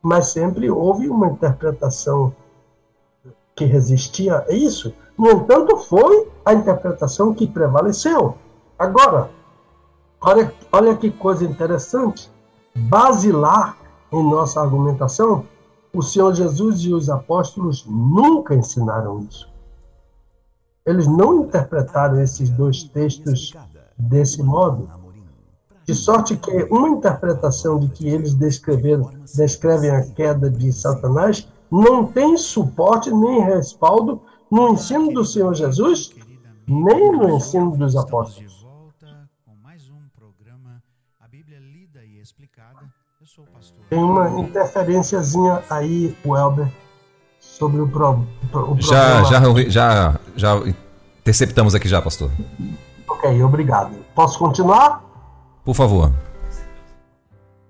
mas 0.00 0.28
sempre 0.28 0.70
houve 0.70 1.08
uma 1.08 1.28
interpretação 1.28 2.34
que 3.54 3.64
resistia 3.64 4.44
a 4.48 4.52
isso. 4.52 4.92
No 5.16 5.30
entanto, 5.30 5.76
foi 5.76 6.28
a 6.44 6.52
interpretação 6.52 7.34
que 7.34 7.46
prevaleceu. 7.46 8.36
Agora, 8.78 9.30
olha, 10.20 10.52
olha 10.72 10.96
que 10.96 11.10
coisa 11.10 11.44
interessante. 11.44 12.30
Basilar 12.74 13.76
em 14.10 14.22
nossa 14.22 14.60
argumentação, 14.60 15.44
o 15.92 16.02
Senhor 16.02 16.34
Jesus 16.34 16.80
e 16.80 16.92
os 16.92 17.08
apóstolos 17.08 17.84
nunca 17.86 18.54
ensinaram 18.54 19.20
isso. 19.20 19.50
Eles 20.84 21.06
não 21.06 21.44
interpretaram 21.44 22.20
esses 22.20 22.50
dois 22.50 22.82
textos 22.82 23.52
desse 23.96 24.42
modo. 24.42 24.88
De 25.84 25.94
sorte 25.94 26.36
que 26.36 26.50
uma 26.70 26.88
interpretação 26.88 27.78
de 27.78 27.88
que 27.88 28.08
eles 28.08 28.34
descreveram, 28.34 29.10
descrevem 29.34 29.90
a 29.90 30.04
queda 30.04 30.48
de 30.48 30.72
Satanás 30.72 31.48
não 31.70 32.06
tem 32.06 32.36
suporte 32.36 33.10
nem 33.10 33.42
respaldo 33.42 34.20
no 34.50 34.68
ensino 34.68 35.12
do 35.12 35.24
Senhor 35.24 35.54
Jesus, 35.54 36.10
nem 36.66 37.10
no 37.12 37.36
ensino 37.36 37.76
dos 37.76 37.96
apóstolos. 37.96 38.62
Tem 43.88 43.98
uma 43.98 44.40
interferênciazinha 44.40 45.62
aí, 45.68 46.16
Welber, 46.24 46.70
sobre 47.40 47.80
o, 47.80 47.88
pro, 47.88 48.26
o 48.52 48.80
já, 48.80 49.22
já, 49.24 49.40
já, 49.68 50.20
já 50.36 50.62
interceptamos 51.20 51.74
aqui 51.74 51.88
já, 51.88 52.00
pastor. 52.00 52.30
Ok, 53.08 53.42
obrigado. 53.42 53.94
Posso 54.14 54.38
continuar? 54.38 55.11
Por 55.64 55.74
favor. 55.74 56.12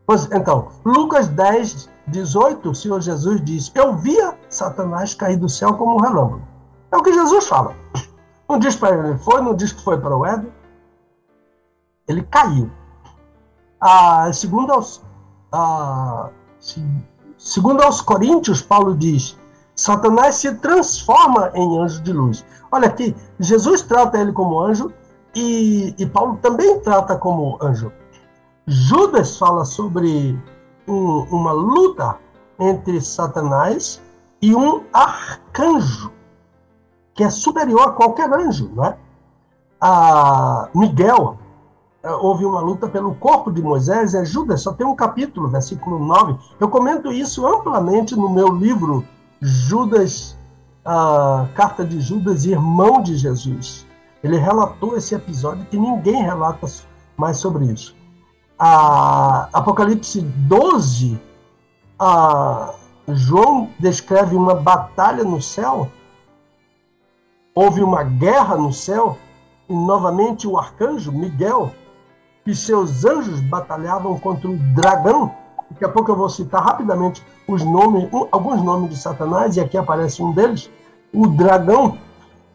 Pois, 0.06 0.30
então, 0.32 0.68
Lucas 0.84 1.28
10, 1.28 1.88
18, 2.08 2.70
o 2.70 2.74
Senhor 2.74 3.00
Jesus 3.00 3.44
diz: 3.44 3.70
Eu 3.74 3.96
via 3.96 4.36
Satanás 4.48 5.14
cair 5.14 5.36
do 5.36 5.48
céu 5.48 5.74
como 5.74 5.96
um 5.96 6.00
relâmpago. 6.00 6.42
É 6.90 6.96
o 6.96 7.02
que 7.02 7.12
Jesus 7.12 7.46
fala. 7.46 7.74
Não 8.48 8.58
diz 8.58 8.76
para 8.76 9.08
ele 9.08 9.18
foi, 9.18 9.40
não 9.40 9.54
diz 9.54 9.72
que 9.72 9.82
foi 9.82 9.98
para 9.98 10.16
o 10.16 10.26
Éden. 10.26 10.52
Ele 12.06 12.22
caiu. 12.22 12.70
Ah, 13.80 14.30
segundo, 14.32 14.72
aos, 14.72 15.02
ah, 15.52 16.28
segundo 17.38 17.82
aos 17.82 18.00
Coríntios, 18.00 18.60
Paulo 18.60 18.94
diz: 18.94 19.38
Satanás 19.74 20.36
se 20.36 20.54
transforma 20.56 21.50
em 21.54 21.78
anjo 21.78 22.02
de 22.02 22.12
luz. 22.12 22.44
Olha 22.70 22.88
aqui, 22.88 23.16
Jesus 23.38 23.82
trata 23.82 24.18
ele 24.18 24.32
como 24.32 24.60
anjo 24.60 24.92
e, 25.34 25.94
e 25.98 26.06
Paulo 26.06 26.38
também 26.42 26.80
trata 26.80 27.16
como 27.16 27.58
anjo. 27.62 27.92
Judas 28.66 29.38
fala 29.38 29.64
sobre 29.64 30.38
um, 30.86 31.26
uma 31.30 31.52
luta 31.52 32.18
entre 32.58 33.00
Satanás 33.00 34.00
e 34.40 34.54
um 34.54 34.82
arcanjo, 34.92 36.12
que 37.14 37.24
é 37.24 37.30
superior 37.30 37.88
a 37.88 37.92
qualquer 37.92 38.32
anjo, 38.32 38.70
não 38.74 38.84
é? 38.84 38.96
A 39.80 40.68
Miguel, 40.74 41.38
é, 42.02 42.10
houve 42.10 42.44
uma 42.44 42.60
luta 42.60 42.88
pelo 42.88 43.14
corpo 43.14 43.50
de 43.50 43.62
Moisés, 43.62 44.14
é 44.14 44.24
Judas, 44.24 44.62
só 44.62 44.72
tem 44.72 44.86
um 44.86 44.94
capítulo, 44.94 45.48
versículo 45.48 45.98
9. 45.98 46.36
Eu 46.60 46.68
comento 46.68 47.12
isso 47.12 47.46
amplamente 47.46 48.14
no 48.14 48.28
meu 48.28 48.48
livro 48.48 49.04
Judas, 49.40 50.36
a 50.84 51.46
carta 51.54 51.84
de 51.84 52.00
Judas, 52.00 52.44
irmão 52.44 53.02
de 53.02 53.16
Jesus. 53.16 53.86
Ele 54.22 54.36
relatou 54.36 54.96
esse 54.96 55.14
episódio 55.14 55.66
que 55.66 55.76
ninguém 55.76 56.22
relata 56.22 56.66
mais 57.16 57.38
sobre 57.38 57.66
isso. 57.66 57.96
A 58.58 59.48
Apocalipse 59.52 60.20
12, 60.20 61.20
a 61.98 62.74
João 63.08 63.70
descreve 63.78 64.36
uma 64.36 64.54
batalha 64.54 65.24
no 65.24 65.42
céu. 65.42 65.90
Houve 67.54 67.82
uma 67.82 68.04
guerra 68.04 68.56
no 68.56 68.72
céu 68.72 69.18
e 69.68 69.74
novamente 69.74 70.46
o 70.46 70.58
arcanjo 70.58 71.10
Miguel 71.12 71.72
e 72.46 72.54
seus 72.54 73.04
anjos 73.04 73.40
batalhavam 73.40 74.18
contra 74.18 74.48
o 74.48 74.56
dragão 74.74 75.32
Daqui 75.72 75.84
a 75.86 75.88
pouco 75.88 76.10
eu 76.10 76.16
vou 76.16 76.28
citar 76.28 76.62
rapidamente 76.62 77.24
os 77.48 77.64
nomes, 77.64 78.06
alguns 78.30 78.62
nomes 78.62 78.90
de 78.90 78.96
Satanás, 78.96 79.56
e 79.56 79.60
aqui 79.60 79.78
aparece 79.78 80.22
um 80.22 80.30
deles, 80.32 80.70
o 81.12 81.26
dragão. 81.26 81.98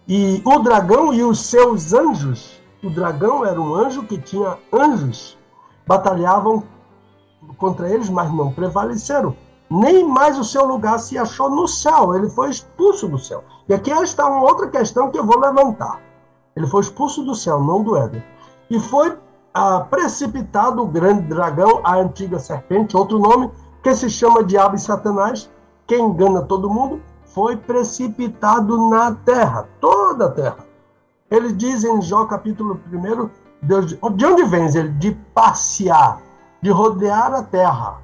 E 0.07 0.41
o 0.45 0.59
dragão 0.59 1.13
e 1.13 1.21
os 1.21 1.47
seus 1.47 1.93
anjos. 1.93 2.61
O 2.81 2.89
dragão 2.89 3.45
era 3.45 3.59
um 3.59 3.75
anjo 3.75 4.03
que 4.03 4.17
tinha 4.17 4.57
anjos. 4.71 5.37
Batalhavam 5.85 6.63
contra 7.57 7.89
eles, 7.89 8.09
mas 8.09 8.33
não 8.33 8.53
prevaleceram. 8.53 9.35
Nem 9.69 10.07
mais 10.07 10.39
o 10.39 10.45
seu 10.45 10.65
lugar 10.65 10.97
se 10.99 11.17
achou 11.17 11.49
no 11.49 11.67
céu, 11.67 12.15
ele 12.15 12.29
foi 12.29 12.49
expulso 12.49 13.07
do 13.09 13.19
céu. 13.19 13.43
E 13.67 13.73
aqui 13.73 13.91
está 13.91 14.25
uma 14.25 14.43
outra 14.43 14.69
questão 14.69 15.11
que 15.11 15.19
eu 15.19 15.25
vou 15.25 15.39
levantar. 15.39 16.01
Ele 16.55 16.67
foi 16.67 16.81
expulso 16.81 17.23
do 17.23 17.35
céu, 17.35 17.61
não 17.61 17.83
do 17.83 17.97
Éden. 17.97 18.23
E 18.69 18.79
foi 18.79 19.17
ah, 19.53 19.81
precipitado 19.81 20.81
o 20.81 20.87
grande 20.87 21.23
dragão, 21.23 21.81
a 21.83 21.97
antiga 21.97 22.39
serpente, 22.39 22.95
outro 22.95 23.19
nome, 23.19 23.51
que 23.83 23.93
se 23.93 24.09
chama 24.09 24.43
Diabo 24.43 24.77
e 24.77 24.79
Satanás, 24.79 25.49
que 25.85 25.97
engana 25.97 26.43
todo 26.43 26.69
mundo, 26.69 27.01
foi 27.37 27.55
precipitado 27.55 28.89
na 28.89 29.13
terra, 29.13 29.69
toda 29.79 30.25
a 30.25 30.31
terra. 30.31 30.57
Ele 31.29 31.53
diz 31.53 31.83
em 31.83 32.01
Jó 32.01 32.25
capítulo 32.25 32.81
1, 32.91 33.29
Deus, 33.61 33.85
de 33.89 34.25
onde 34.25 34.43
vem 34.45 34.65
ele? 34.75 34.89
De 34.93 35.11
passear, 35.35 36.19
de 36.63 36.71
rodear 36.71 37.31
a 37.35 37.43
terra 37.43 38.01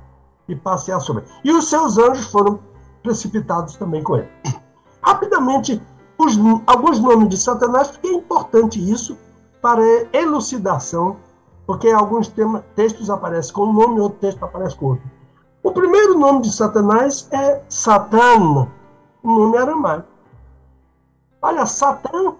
e 0.47 0.55
passear 0.55 0.99
sobre. 0.99 1.23
E 1.43 1.51
os 1.51 1.67
seus 1.67 1.97
anjos 1.97 2.27
foram 2.27 2.59
precipitados 3.01 3.75
também 3.75 4.03
com 4.03 4.17
ele. 4.17 4.29
Rapidamente, 5.01 5.81
os, 6.15 6.37
alguns 6.67 6.99
nomes 6.99 7.29
de 7.29 7.37
Satanás, 7.39 7.89
porque 7.89 8.09
é 8.09 8.13
importante 8.13 8.91
isso 8.91 9.17
para 9.59 9.81
elucidação 10.13 11.17
porque 11.65 11.89
alguns 11.89 12.27
tema, 12.27 12.63
textos 12.75 13.09
aparecem 13.09 13.51
com 13.51 13.63
um 13.63 13.73
nome 13.73 13.99
outro 13.99 14.19
texto 14.19 14.43
aparece 14.43 14.75
com 14.75 14.89
outro. 14.89 15.09
O 15.63 15.71
primeiro 15.71 16.19
nome 16.19 16.41
de 16.41 16.51
Satanás 16.51 17.27
é 17.31 17.63
Satan, 17.67 18.67
nome 19.23 19.57
aramaico. 19.57 20.07
Olha, 21.41 21.65
Satã 21.65 22.33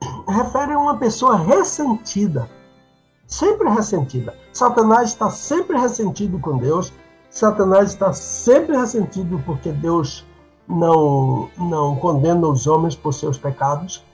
refere 0.28 0.72
a 0.72 0.78
uma 0.78 0.96
pessoa 0.96 1.36
ressentida, 1.36 2.48
sempre 3.26 3.68
ressentida. 3.68 4.34
Satanás 4.52 5.10
está 5.10 5.30
sempre 5.30 5.78
ressentido 5.78 6.38
com 6.38 6.58
Deus, 6.58 6.92
Satanás 7.30 7.90
está 7.90 8.12
sempre 8.12 8.76
ressentido 8.76 9.42
porque 9.46 9.72
Deus 9.72 10.24
não, 10.68 11.50
não 11.56 11.96
condena 11.96 12.46
os 12.46 12.66
homens 12.66 12.94
por 12.94 13.12
seus 13.14 13.38
pecados. 13.38 14.04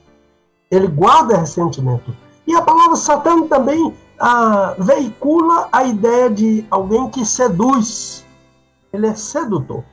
Ele 0.71 0.87
guarda 0.87 1.39
ressentimento. 1.39 2.15
E 2.47 2.55
a 2.55 2.63
palavra 2.63 2.97
Satã 2.97 3.43
também 3.47 3.95
ah, 4.19 4.75
veicula 4.79 5.69
a 5.73 5.85
ideia 5.85 6.31
de 6.31 6.67
alguém 6.71 7.09
que 7.11 7.25
seduz. 7.25 8.25
Ele 8.93 9.07
é 9.07 9.15
sedutor. 9.15 9.85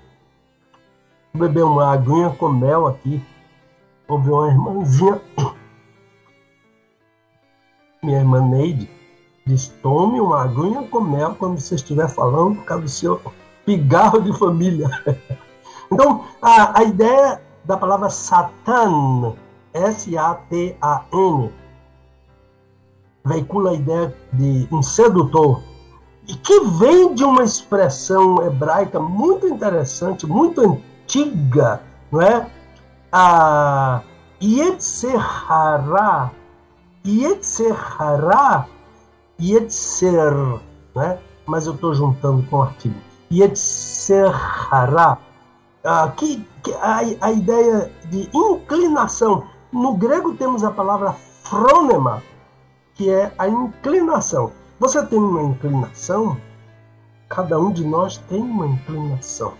Beber 1.35 1.65
uma 1.65 1.91
aguinha 1.91 2.29
com 2.29 2.47
mel 2.49 2.87
aqui. 2.87 3.21
Houve 4.07 4.29
uma 4.29 4.47
irmãzinha, 4.47 5.21
minha 8.01 8.19
irmã 8.19 8.41
Neide, 8.41 8.89
diz: 9.45 9.67
tome 9.81 10.21
uma 10.21 10.43
aguinha 10.43 10.83
com 10.83 11.01
mel 11.01 11.35
quando 11.35 11.59
você 11.59 11.75
estiver 11.75 12.07
falando 12.07 12.55
por 12.57 12.65
causa 12.65 12.83
do 12.83 12.89
seu 12.89 13.21
pigarro 13.65 14.21
de 14.21 14.37
família. 14.37 14.87
então, 15.91 16.23
a, 16.41 16.79
a 16.79 16.83
ideia 16.83 17.41
da 17.65 17.75
palavra 17.75 18.09
Satan, 18.09 19.33
S-A-T-A-N, 19.73 21.51
veicula 23.25 23.71
a 23.71 23.73
ideia 23.73 24.15
de 24.31 24.67
um 24.71 24.81
sedutor, 24.81 25.61
e 26.27 26.35
que 26.35 26.59
vem 26.79 27.13
de 27.13 27.23
uma 27.23 27.43
expressão 27.43 28.41
hebraica 28.45 28.99
muito 28.99 29.47
interessante, 29.47 30.25
muito 30.25 30.61
antiga, 30.61 30.94
não 32.11 32.21
é? 32.21 32.49
A 33.11 34.01
Yetzerara, 34.41 36.31
Yetzerara, 37.05 38.67
Yetzer, 39.41 40.59
né? 40.95 41.19
mas 41.45 41.67
eu 41.67 41.73
estou 41.73 41.93
juntando 41.93 42.43
com 42.49 42.57
o 42.57 42.61
artigo. 42.63 42.95
Yetzerara, 43.31 45.17
ah, 45.83 46.11
que, 46.15 46.45
a, 46.81 46.99
a 47.21 47.31
ideia 47.31 47.91
de 48.09 48.29
inclinação. 48.33 49.45
No 49.71 49.95
grego 49.95 50.33
temos 50.35 50.63
a 50.63 50.71
palavra 50.71 51.13
fronema, 51.43 52.23
que 52.95 53.09
é 53.09 53.31
a 53.37 53.47
inclinação. 53.47 54.51
Você 54.79 55.05
tem 55.05 55.19
uma 55.19 55.43
inclinação? 55.43 56.37
Cada 57.29 57.59
um 57.59 57.71
de 57.71 57.85
nós 57.85 58.17
tem 58.17 58.41
uma 58.41 58.67
inclinação. 58.67 59.53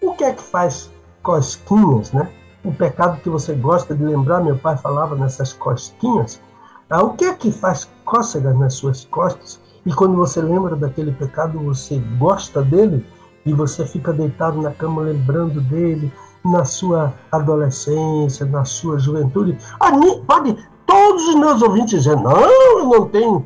O 0.00 0.14
que 0.14 0.24
é 0.24 0.32
que 0.32 0.42
faz 0.42 0.90
cosquinhas, 1.22 2.12
né? 2.12 2.30
O 2.64 2.72
pecado 2.72 3.20
que 3.20 3.28
você 3.28 3.54
gosta 3.54 3.94
de 3.94 4.04
lembrar, 4.04 4.40
meu 4.42 4.56
pai 4.56 4.76
falava 4.76 5.14
nessas 5.16 5.52
cosquinhas. 5.52 6.40
Ah, 6.88 7.02
o 7.02 7.14
que 7.14 7.24
é 7.24 7.34
que 7.34 7.52
faz 7.52 7.88
cócegas 8.04 8.56
nas 8.56 8.74
suas 8.74 9.04
costas? 9.04 9.60
E 9.84 9.92
quando 9.92 10.16
você 10.16 10.40
lembra 10.40 10.76
daquele 10.76 11.12
pecado, 11.12 11.58
você 11.58 11.98
gosta 12.18 12.62
dele 12.62 13.04
e 13.44 13.52
você 13.52 13.86
fica 13.86 14.12
deitado 14.12 14.60
na 14.60 14.70
cama 14.70 15.02
lembrando 15.02 15.60
dele 15.60 16.12
na 16.44 16.64
sua 16.64 17.12
adolescência, 17.30 18.46
na 18.46 18.64
sua 18.64 18.98
juventude. 18.98 19.58
Ah, 19.80 19.90
pode 20.26 20.56
todos 20.86 21.28
os 21.28 21.34
meus 21.34 21.60
ouvintes 21.62 22.02
dizer, 22.02 22.16
não, 22.16 22.40
eu 22.40 22.86
não 22.86 23.08
tenho 23.08 23.44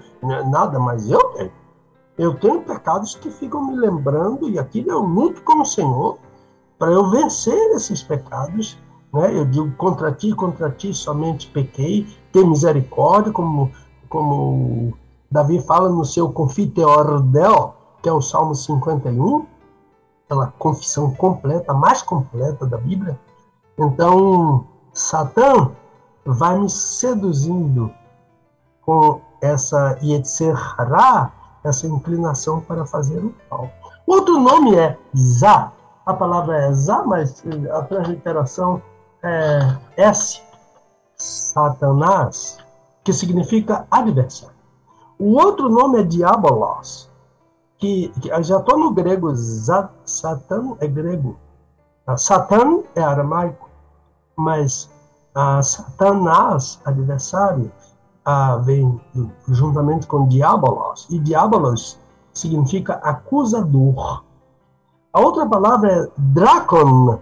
nada, 0.50 0.78
mas 0.78 1.11
eu 1.11 1.20
tenho. 1.34 1.53
Eu 2.18 2.34
tenho 2.34 2.61
pecados 2.61 3.14
que 3.14 3.30
ficam 3.30 3.66
me 3.66 3.74
lembrando, 3.74 4.48
e 4.48 4.59
aqui 4.59 4.84
eu 4.86 5.00
luto 5.00 5.42
com 5.42 5.62
o 5.62 5.64
Senhor 5.64 6.18
para 6.82 6.90
eu 6.90 7.08
vencer 7.10 7.70
esses 7.76 8.02
pecados. 8.02 8.76
Né? 9.14 9.38
Eu 9.38 9.44
digo, 9.44 9.70
contra 9.76 10.10
ti, 10.10 10.34
contra 10.34 10.68
ti 10.68 10.92
somente 10.92 11.46
pequei, 11.46 12.08
tem 12.32 12.44
misericórdia, 12.44 13.32
como, 13.32 13.70
como 14.08 14.92
Davi 15.30 15.62
fala 15.62 15.88
no 15.88 16.04
seu 16.04 16.32
Confiteordel, 16.32 17.76
que 18.02 18.08
é 18.08 18.12
o 18.12 18.20
Salmo 18.20 18.52
51, 18.52 19.46
aquela 20.24 20.48
confissão 20.58 21.14
completa, 21.14 21.72
mais 21.72 22.02
completa 22.02 22.66
da 22.66 22.78
Bíblia. 22.78 23.16
Então, 23.78 24.66
Satã 24.92 25.70
vai 26.26 26.58
me 26.58 26.68
seduzindo 26.68 27.92
com 28.80 29.20
essa 29.40 30.00
Yetzirah, 30.02 31.30
essa 31.62 31.86
inclinação 31.86 32.60
para 32.60 32.84
fazer 32.84 33.20
o 33.20 33.32
mal. 33.48 33.70
Outro 34.04 34.40
nome 34.40 34.74
é 34.74 34.98
Zá. 35.16 35.72
A 36.05 36.14
palavra 36.14 36.66
é 36.66 36.72
Zá, 36.72 37.05
mas 37.05 37.44
a 37.70 37.82
transliteração 37.82 38.82
é 39.22 39.76
S, 39.96 40.42
Satanás, 41.16 42.59
que 43.05 43.12
significa 43.12 43.86
adversário. 43.90 44.57
O 45.18 45.34
outro 45.34 45.68
nome 45.68 46.00
é 46.00 46.03
Diabolos, 46.03 47.09
que, 47.78 48.09
que 48.20 48.28
já 48.42 48.59
estou 48.59 48.78
no 48.78 48.92
grego, 48.92 49.32
Satan 50.05 50.76
é 50.80 50.86
grego. 50.86 51.36
Satan 52.16 52.82
é 52.96 53.03
aramaico, 53.03 53.68
mas 54.36 54.90
a 55.34 55.62
Satanás, 55.62 56.80
adversário, 56.84 57.70
a, 58.24 58.57
vem 58.57 59.00
juntamente 59.48 60.07
com 60.07 60.26
diabolos, 60.28 61.07
e 61.11 61.18
diabolos 61.18 61.98
significa 62.32 62.94
acusador. 62.94 64.24
A 65.12 65.20
outra 65.20 65.46
palavra 65.46 65.92
é 65.92 66.08
dracon. 66.16 67.18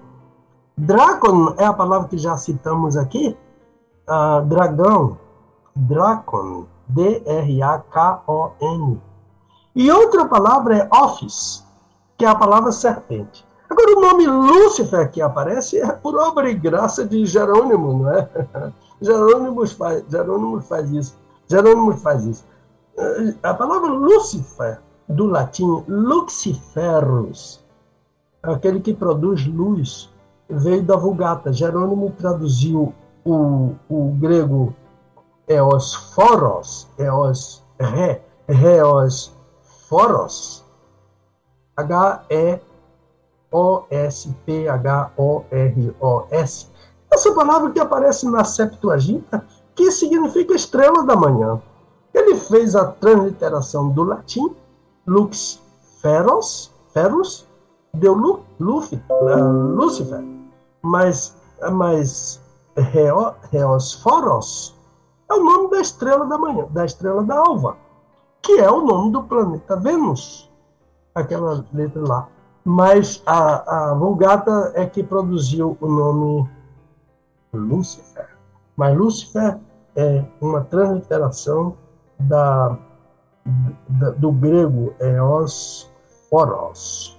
Dracon 0.78 1.55
é 1.59 1.64
a 1.64 1.72
palavra 1.72 2.09
que 2.09 2.16
já 2.16 2.36
citamos 2.36 2.97
aqui, 2.97 3.36
uh, 4.09 4.43
dragão, 4.47 5.18
dracon, 5.74 6.66
D-R-A-K-O-N. 6.88 7.41
E 9.74 9.91
outra 9.91 10.24
palavra 10.26 10.76
é 10.76 10.88
office, 10.95 11.64
que 12.16 12.24
é 12.24 12.28
a 12.28 12.34
palavra 12.34 12.70
serpente. 12.70 13.45
Agora, 13.68 13.97
o 13.97 14.01
nome 14.01 14.26
Lúcifer 14.26 15.11
que 15.11 15.20
aparece 15.22 15.80
é 15.80 15.93
por 15.93 16.16
obra 16.16 16.51
e 16.51 16.55
graça 16.55 17.05
de 17.05 17.24
Jerônimo, 17.24 18.05
não 18.05 18.11
é? 18.11 18.28
Jerônimo 19.01 19.66
faz, 19.68 20.05
Jerônimo 20.09 20.61
faz 20.61 20.91
isso. 20.91 21.16
Jerônimo 21.49 21.97
faz 21.97 22.24
isso. 22.24 22.45
Eh, 22.97 23.34
a 23.43 23.55
palavra 23.55 23.88
Lúcifer, 23.88 24.80
do 25.09 25.26
latim 25.26 25.84
luciferus, 25.88 27.64
aquele 28.43 28.80
que 28.80 28.95
produz 28.95 29.47
luz, 29.47 30.11
veio 30.49 30.82
da 30.82 30.97
Vulgata. 30.97 31.53
Jerônimo 31.53 32.11
traduziu 32.18 32.93
o, 33.24 33.74
o 33.88 34.12
grego 34.18 34.74
eos 35.47 35.99
eos 36.99 37.62
re, 37.78 38.20
reos 38.49 39.32
foros, 39.88 40.64
H-E 41.76 42.61
o-S-P-H-O-R-O-S. 43.51 44.30
Essa 47.12 47.34
palavra 47.34 47.72
que 47.72 47.80
aparece 47.80 48.30
na 48.30 48.45
Septuaginta, 48.45 49.45
que 49.74 49.91
significa 49.91 50.55
estrela 50.55 51.05
da 51.05 51.16
manhã. 51.16 51.61
Ele 52.14 52.36
fez 52.36 52.76
a 52.76 52.84
transliteração 52.86 53.88
do 53.91 54.05
latim, 54.05 54.55
lux 55.07 55.61
feros, 56.01 56.70
ferus, 56.93 57.47
deu 57.95 58.14
lu, 58.14 58.41
luf, 58.59 58.95
uh, 58.95 59.74
Lúcifer. 59.74 60.24
Mas, 60.82 61.36
mas 61.72 62.41
Reo, 62.76 63.34
Reosforos 63.51 64.76
é 65.28 65.34
o 65.34 65.45
nome 65.45 65.70
da 65.70 65.80
estrela 65.80 66.26
da 66.26 66.38
manhã, 66.38 66.66
da 66.70 66.84
estrela 66.84 67.22
da 67.22 67.38
alva, 67.38 67.76
que 68.43 68.59
é 68.59 68.70
o 68.70 68.80
nome 68.80 69.12
do 69.12 69.22
planeta 69.22 69.76
Vênus. 69.76 70.51
Aquela 71.14 71.64
letra 71.72 72.03
lá 72.07 72.28
mas 72.64 73.22
a, 73.26 73.91
a 73.91 73.95
Vulgata 73.95 74.72
é 74.74 74.86
que 74.86 75.03
produziu 75.03 75.76
o 75.80 75.88
nome 75.88 76.49
Lúcifer. 77.53 78.28
Mas 78.76 78.97
Lúcifer 78.97 79.59
é 79.97 80.24
uma 80.41 80.62
transliteração 80.62 81.76
da, 82.18 82.78
da, 83.88 84.11
do 84.11 84.30
grego 84.32 84.95
Eos 85.01 85.91
Foros, 86.28 87.18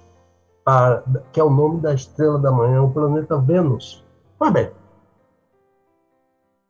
a, 0.72 1.04
que 1.32 1.40
é 1.40 1.44
o 1.44 1.50
nome 1.50 1.82
da 1.82 1.94
estrela 1.94 2.40
da 2.40 2.52
manhã, 2.52 2.82
o 2.82 2.92
planeta 2.92 3.38
Vênus. 3.38 4.04
Pois 4.38 4.52
bem, 4.52 4.72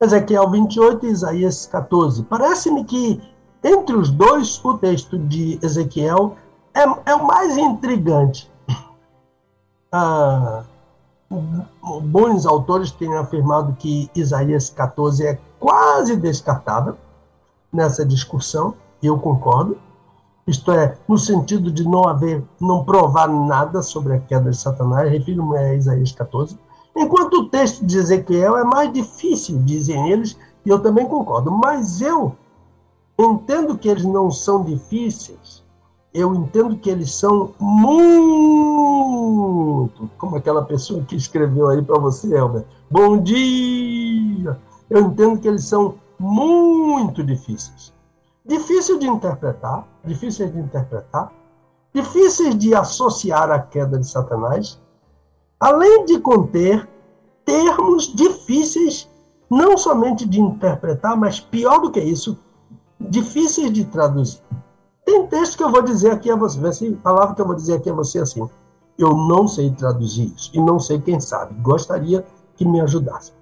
Ezequiel 0.02 0.50
28 0.50 1.06
e 1.06 1.10
Isaías 1.10 1.68
14. 1.68 2.24
Parece-me 2.24 2.84
que 2.84 3.22
entre 3.64 3.96
os 3.96 4.10
dois, 4.10 4.64
o 4.66 4.78
texto 4.78 5.20
de 5.20 5.60
Ezequiel 5.62 6.36
é, 6.74 7.12
é 7.12 7.16
o 7.16 7.28
mais 7.28 7.56
intrigante 7.58 8.52
ah, 9.92 10.64
bons 12.04 12.46
autores 12.46 12.92
têm 12.92 13.16
afirmado 13.16 13.76
que 13.78 14.10
Isaías 14.16 14.70
14 14.70 15.28
é 15.28 15.40
quase 15.60 16.16
descartável 16.16 16.98
nessa 17.72 18.06
discussão, 18.06 18.74
eu 19.02 19.18
concordo. 19.20 19.78
Isto 20.48 20.72
é, 20.72 20.98
no 21.08 21.18
sentido 21.18 21.72
de 21.72 21.84
não 21.84 22.08
haver, 22.08 22.44
não 22.60 22.84
provar 22.84 23.28
nada 23.28 23.82
sobre 23.82 24.14
a 24.14 24.20
queda 24.20 24.50
de 24.50 24.58
Satanás, 24.58 25.12
refiro-me 25.12 25.58
a 25.58 25.76
Isaías 25.76 26.12
14. 26.12 26.58
Enquanto 26.96 27.36
o 27.36 27.50
texto 27.50 27.86
de 27.86 27.98
Ezequiel 27.98 28.58
é 28.58 28.64
mais 28.64 28.92
difícil, 28.92 29.62
dizem 29.64 30.10
eles, 30.10 30.38
e 30.66 30.70
eu 30.70 30.80
também 30.80 31.08
concordo, 31.08 31.52
mas 31.52 32.02
eu 32.02 32.36
entendo 33.18 33.78
que 33.78 33.88
eles 33.88 34.04
não 34.04 34.32
são 34.32 34.64
difíceis, 34.64 35.64
eu 36.14 36.36
entendo 36.36 36.76
que 36.76 36.90
eles 36.90 37.14
são 37.14 37.54
muito. 37.60 38.82
Como 40.18 40.36
aquela 40.36 40.66
pessoa 40.66 41.04
que 41.04 41.16
escreveu 41.16 41.70
aí 41.70 41.82
para 41.82 41.98
você, 42.00 42.36
Elber. 42.36 42.66
Bom 42.90 43.18
dia! 43.18 44.60
Eu 44.90 45.02
entendo 45.02 45.40
que 45.40 45.48
eles 45.48 45.64
são 45.64 45.96
muito 46.20 47.24
difíceis. 47.24 47.94
Difícil 48.46 48.98
de 48.98 49.08
interpretar, 49.08 49.88
difíceis 50.04 50.52
de 50.52 50.60
interpretar, 50.60 51.32
difíceis 51.94 52.58
de 52.58 52.74
associar 52.74 53.52
à 53.52 53.60
queda 53.60 54.00
de 54.00 54.08
Satanás, 54.08 54.80
além 55.60 56.06
de 56.06 56.20
conter 56.20 56.88
termos 57.46 58.14
difíceis 58.16 59.10
não 59.50 59.78
somente 59.78 60.26
de 60.26 60.40
interpretar, 60.40 61.18
mas 61.18 61.42
pior 61.42 61.80
do 61.80 61.92
que 61.92 62.00
isso, 62.00 62.38
difíceis 62.98 63.72
de 63.74 63.84
traduzir. 63.84 64.42
Tem 65.04 65.28
texto 65.28 65.58
que 65.58 65.64
eu 65.64 65.70
vou 65.70 65.82
dizer 65.82 66.12
aqui 66.12 66.32
a 66.32 66.36
você, 66.36 66.92
palavra 67.04 67.36
que 67.36 67.42
eu 67.42 67.46
vou 67.46 67.56
dizer 67.56 67.76
aqui 67.76 67.90
a 67.90 67.94
você 67.94 68.20
assim. 68.20 68.50
Eu 68.98 69.10
não 69.10 69.48
sei 69.48 69.72
traduzir 69.72 70.34
isso 70.36 70.52
e 70.54 70.60
não 70.60 70.80
sei 70.80 71.02
quem 71.02 71.20
sabe. 71.20 71.54
Gostaria 71.62 72.26
que 72.56 72.64
me 72.64 72.80
ajudasse. 72.80 73.34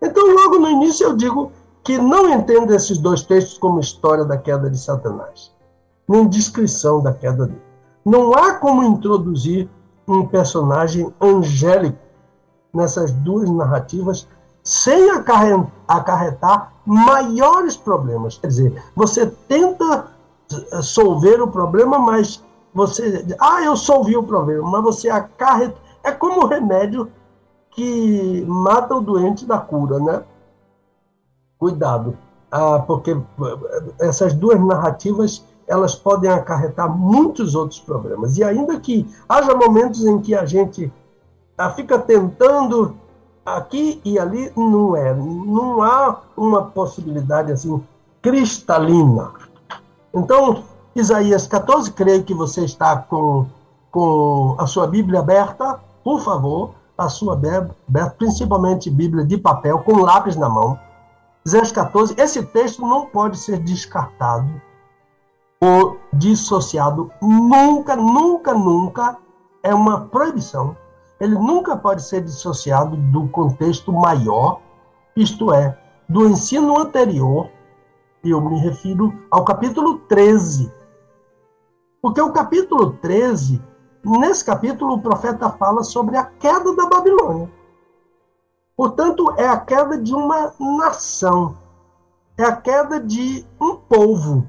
Então, 0.00 0.32
logo 0.32 0.58
no 0.58 0.70
início 0.70 1.04
eu 1.04 1.16
digo 1.16 1.52
que 1.88 1.96
não 1.96 2.28
entendo 2.28 2.74
esses 2.74 2.98
dois 2.98 3.22
textos 3.22 3.56
como 3.56 3.80
história 3.80 4.22
da 4.22 4.36
queda 4.36 4.68
de 4.68 4.78
Satanás, 4.78 5.50
nem 6.06 6.28
descrição 6.28 7.02
da 7.02 7.14
queda 7.14 7.46
dele. 7.46 7.62
Não 8.04 8.34
há 8.34 8.56
como 8.56 8.84
introduzir 8.84 9.66
um 10.06 10.26
personagem 10.26 11.10
angélico 11.18 11.96
nessas 12.74 13.10
duas 13.10 13.48
narrativas 13.48 14.28
sem 14.62 15.10
acarretar 15.88 16.74
maiores 16.84 17.74
problemas. 17.74 18.36
Quer 18.36 18.48
dizer, 18.48 18.84
você 18.94 19.24
tenta 19.48 20.08
eh, 20.52 20.82
solver 20.82 21.40
o 21.40 21.48
problema, 21.48 21.98
mas 21.98 22.44
você. 22.74 23.24
Ah, 23.40 23.62
eu 23.62 23.74
solvi 23.74 24.14
o 24.14 24.22
problema, 24.22 24.70
mas 24.70 24.82
você 24.82 25.08
acarreta. 25.08 25.78
É 26.04 26.12
como 26.12 26.42
o 26.42 26.46
remédio 26.46 27.10
que 27.70 28.44
mata 28.46 28.94
o 28.94 29.00
doente 29.00 29.46
da 29.46 29.58
cura, 29.58 29.98
né? 29.98 30.22
Cuidado, 31.58 32.16
ah, 32.50 32.78
porque 32.86 33.10
eh, 33.10 33.94
essas 34.00 34.32
duas 34.34 34.60
narrativas 34.60 35.44
elas 35.66 35.94
podem 35.94 36.30
acarretar 36.30 36.88
muitos 36.88 37.54
outros 37.54 37.78
problemas. 37.78 38.38
E 38.38 38.44
ainda 38.44 38.80
que 38.80 39.06
haja 39.28 39.54
momentos 39.54 40.06
em 40.06 40.18
que 40.20 40.34
a 40.34 40.46
gente 40.46 40.90
ah, 41.58 41.70
fica 41.70 41.98
tentando 41.98 42.96
aqui 43.44 44.00
e 44.04 44.18
ali, 44.18 44.52
não 44.56 44.96
é. 44.96 45.14
Não 45.14 45.82
há 45.82 46.20
uma 46.36 46.64
possibilidade 46.64 47.52
assim 47.52 47.82
cristalina. 48.22 49.32
Então, 50.14 50.62
Isaías 50.94 51.46
14, 51.46 51.92
creio 51.92 52.24
que 52.24 52.34
você 52.34 52.64
está 52.64 52.96
com, 52.96 53.46
com 53.90 54.56
a 54.58 54.66
sua 54.66 54.86
Bíblia 54.86 55.20
aberta, 55.20 55.78
por 56.02 56.20
favor, 56.20 56.72
a 56.96 57.08
sua 57.08 57.36
Bíblia, 57.36 57.70
principalmente 58.16 58.90
Bíblia 58.90 59.24
de 59.24 59.36
papel, 59.36 59.78
com 59.80 60.00
lápis 60.00 60.36
na 60.36 60.48
mão. 60.48 60.78
Isaías 61.48 61.72
14, 61.72 62.14
esse 62.18 62.42
texto 62.42 62.82
não 62.82 63.06
pode 63.06 63.38
ser 63.38 63.58
descartado 63.60 64.60
ou 65.62 65.98
dissociado. 66.12 67.10
Nunca, 67.22 67.96
nunca, 67.96 68.52
nunca 68.52 69.16
é 69.62 69.74
uma 69.74 70.02
proibição. 70.02 70.76
Ele 71.18 71.36
nunca 71.36 71.74
pode 71.74 72.02
ser 72.02 72.20
dissociado 72.20 72.98
do 72.98 73.28
contexto 73.28 73.90
maior, 73.90 74.60
isto 75.16 75.50
é, 75.50 75.74
do 76.06 76.28
ensino 76.28 76.78
anterior 76.78 77.48
eu 78.22 78.42
me 78.42 78.58
refiro 78.58 79.14
ao 79.30 79.42
capítulo 79.42 80.00
13. 80.00 80.70
Porque 82.02 82.20
o 82.20 82.30
capítulo 82.30 82.90
13, 83.00 83.58
nesse 84.04 84.44
capítulo, 84.44 84.96
o 84.96 85.00
profeta 85.00 85.48
fala 85.52 85.82
sobre 85.82 86.18
a 86.18 86.24
queda 86.24 86.76
da 86.76 86.84
Babilônia. 86.84 87.50
Portanto, 88.78 89.34
é 89.36 89.48
a 89.48 89.56
queda 89.58 89.98
de 89.98 90.14
uma 90.14 90.54
nação, 90.60 91.56
é 92.36 92.44
a 92.44 92.54
queda 92.54 93.00
de 93.00 93.44
um 93.60 93.74
povo. 93.74 94.46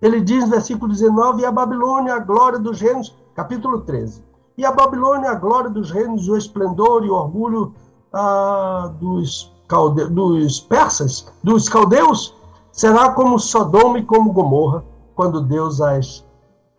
Ele 0.00 0.20
diz 0.20 0.44
no 0.44 0.50
versículo 0.50 0.92
19: 0.92 1.42
E 1.42 1.44
a 1.44 1.50
Babilônia, 1.50 2.14
a 2.14 2.20
glória 2.20 2.60
dos 2.60 2.80
reinos, 2.80 3.16
capítulo 3.34 3.80
13. 3.80 4.22
E 4.56 4.64
a 4.64 4.70
Babilônia, 4.70 5.32
a 5.32 5.34
glória 5.34 5.68
dos 5.68 5.90
reinos, 5.90 6.28
o 6.28 6.36
esplendor 6.36 7.04
e 7.04 7.10
o 7.10 7.14
orgulho 7.14 7.74
ah, 8.12 8.92
dos 9.00 9.52
calde... 9.66 10.04
dos 10.06 10.60
persas, 10.60 11.26
dos 11.42 11.68
caldeus, 11.68 12.32
será 12.70 13.10
como 13.10 13.40
Sodoma 13.40 13.98
e 13.98 14.04
como 14.04 14.32
Gomorra, 14.32 14.84
quando 15.16 15.40
Deus 15.40 15.80
as 15.80 16.24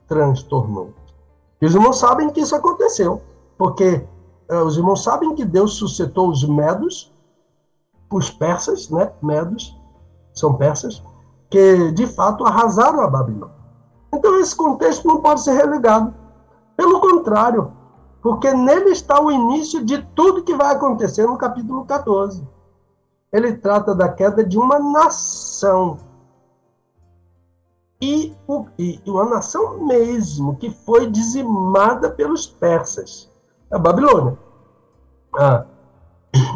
transtornou. 0.08 0.93
E 1.62 1.66
os 1.66 1.76
irmãos 1.76 1.99
sabem 1.99 2.30
que 2.30 2.39
isso 2.39 2.56
aconteceu, 2.56 3.22
porque 3.58 4.08
os 4.56 4.78
irmãos 4.78 5.04
sabem 5.04 5.36
que 5.36 5.45
Deus 5.45 5.76
suscitou 5.76 6.30
os 6.30 6.43
medos, 6.43 7.14
os 8.12 8.30
persas, 8.30 8.89
né? 8.89 9.12
Medos, 9.22 9.78
são 10.34 10.56
persas, 10.56 11.02
que 11.49 11.91
de 11.91 12.08
fato 12.08 12.45
arrasaram 12.45 13.02
a 13.02 13.08
Babilônia. 13.08 13.56
Então 14.14 14.39
esse 14.39 14.56
contexto 14.56 15.08
não 15.08 15.22
pode 15.22 15.41
ser 15.41 15.54
relegado. 15.54 16.14
Pelo 16.76 16.99
contrário, 16.99 17.72
porque 18.22 18.54
nele 18.54 18.89
está 18.89 19.22
o 19.22 19.32
início 19.32 19.84
de 19.86 20.02
tudo 20.16 20.43
que 20.43 20.56
vai 20.56 20.76
acontecer 20.76 21.26
no 21.26 21.38
capítulo 21.38 21.86
14 21.86 22.45
ele 23.32 23.54
trata 23.54 23.95
da 23.95 24.10
queda 24.10 24.43
de 24.43 24.58
uma 24.58 24.78
nação. 24.78 25.97
E, 28.02 28.36
e 28.80 28.99
uma 29.06 29.26
nação 29.26 29.86
mesmo, 29.86 30.58
que 30.58 30.72
foi 30.72 31.10
dizimada 31.10 32.10
pelos 32.10 32.47
persas, 32.47 33.31
a 33.72 33.80
Babilônia. 33.80 34.38
Ah, 35.38 35.66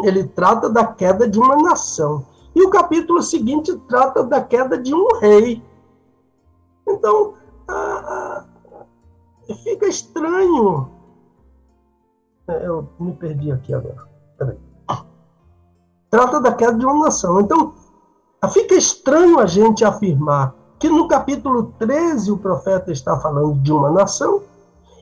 ele 0.03 0.23
trata 0.25 0.69
da 0.69 0.85
queda 0.85 1.27
de 1.27 1.39
uma 1.39 1.55
nação. 1.55 2.25
E 2.53 2.61
o 2.61 2.69
capítulo 2.69 3.21
seguinte 3.21 3.75
trata 3.87 4.23
da 4.23 4.41
queda 4.41 4.77
de 4.77 4.93
um 4.93 5.19
rei. 5.19 5.63
Então, 6.87 7.33
ah, 7.67 8.45
fica 9.63 9.87
estranho. 9.87 10.89
É, 12.47 12.67
eu 12.67 12.87
me 12.99 13.13
perdi 13.13 13.51
aqui 13.51 13.73
agora. 13.73 14.07
Peraí 14.37 14.57
trata 16.15 16.39
da 16.39 16.53
queda 16.53 16.77
de 16.77 16.85
uma 16.85 17.05
nação. 17.05 17.41
Então, 17.41 17.73
fica 18.49 18.73
estranho 18.75 19.37
a 19.37 19.45
gente 19.45 19.83
afirmar 19.83 20.55
que 20.79 20.87
no 20.87 21.09
capítulo 21.09 21.73
13 21.77 22.31
o 22.31 22.37
profeta 22.37 22.89
está 22.89 23.19
falando 23.19 23.59
de 23.59 23.73
uma 23.73 23.91
nação 23.91 24.41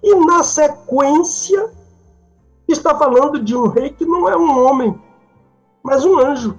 e 0.02 0.16
na 0.26 0.42
sequência 0.42 1.72
está 2.68 2.98
falando 2.98 3.40
de 3.40 3.56
um 3.56 3.68
rei 3.68 3.90
que 3.90 4.06
não 4.06 4.28
é 4.30 4.38
um 4.38 4.66
homem, 4.66 5.00
mas 5.84 6.06
um 6.06 6.18
anjo. 6.20 6.58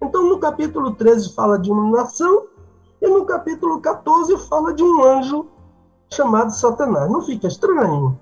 Então, 0.00 0.28
no 0.28 0.38
capítulo 0.38 0.94
13 0.94 1.34
fala 1.34 1.58
de 1.58 1.70
uma 1.70 1.96
nação 1.96 2.46
e 3.00 3.08
no 3.08 3.24
capítulo 3.24 3.80
14 3.80 4.36
fala 4.48 4.72
de 4.74 4.82
um 4.82 5.02
anjo 5.04 5.46
chamado 6.10 6.50
Satanás. 6.50 7.10
Não 7.10 7.22
fica 7.22 7.46
estranho? 7.46 8.18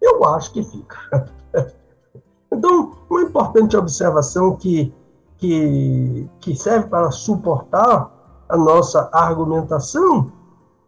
Eu 0.00 0.24
acho 0.24 0.52
que 0.52 0.62
fica. 0.62 1.32
Então, 2.52 2.92
uma 3.10 3.22
importante 3.22 3.76
observação 3.76 4.54
que, 4.54 4.94
que, 5.38 6.30
que 6.38 6.54
serve 6.54 6.86
para 6.86 7.10
suportar 7.10 8.12
a 8.48 8.56
nossa 8.56 9.10
argumentação, 9.12 10.30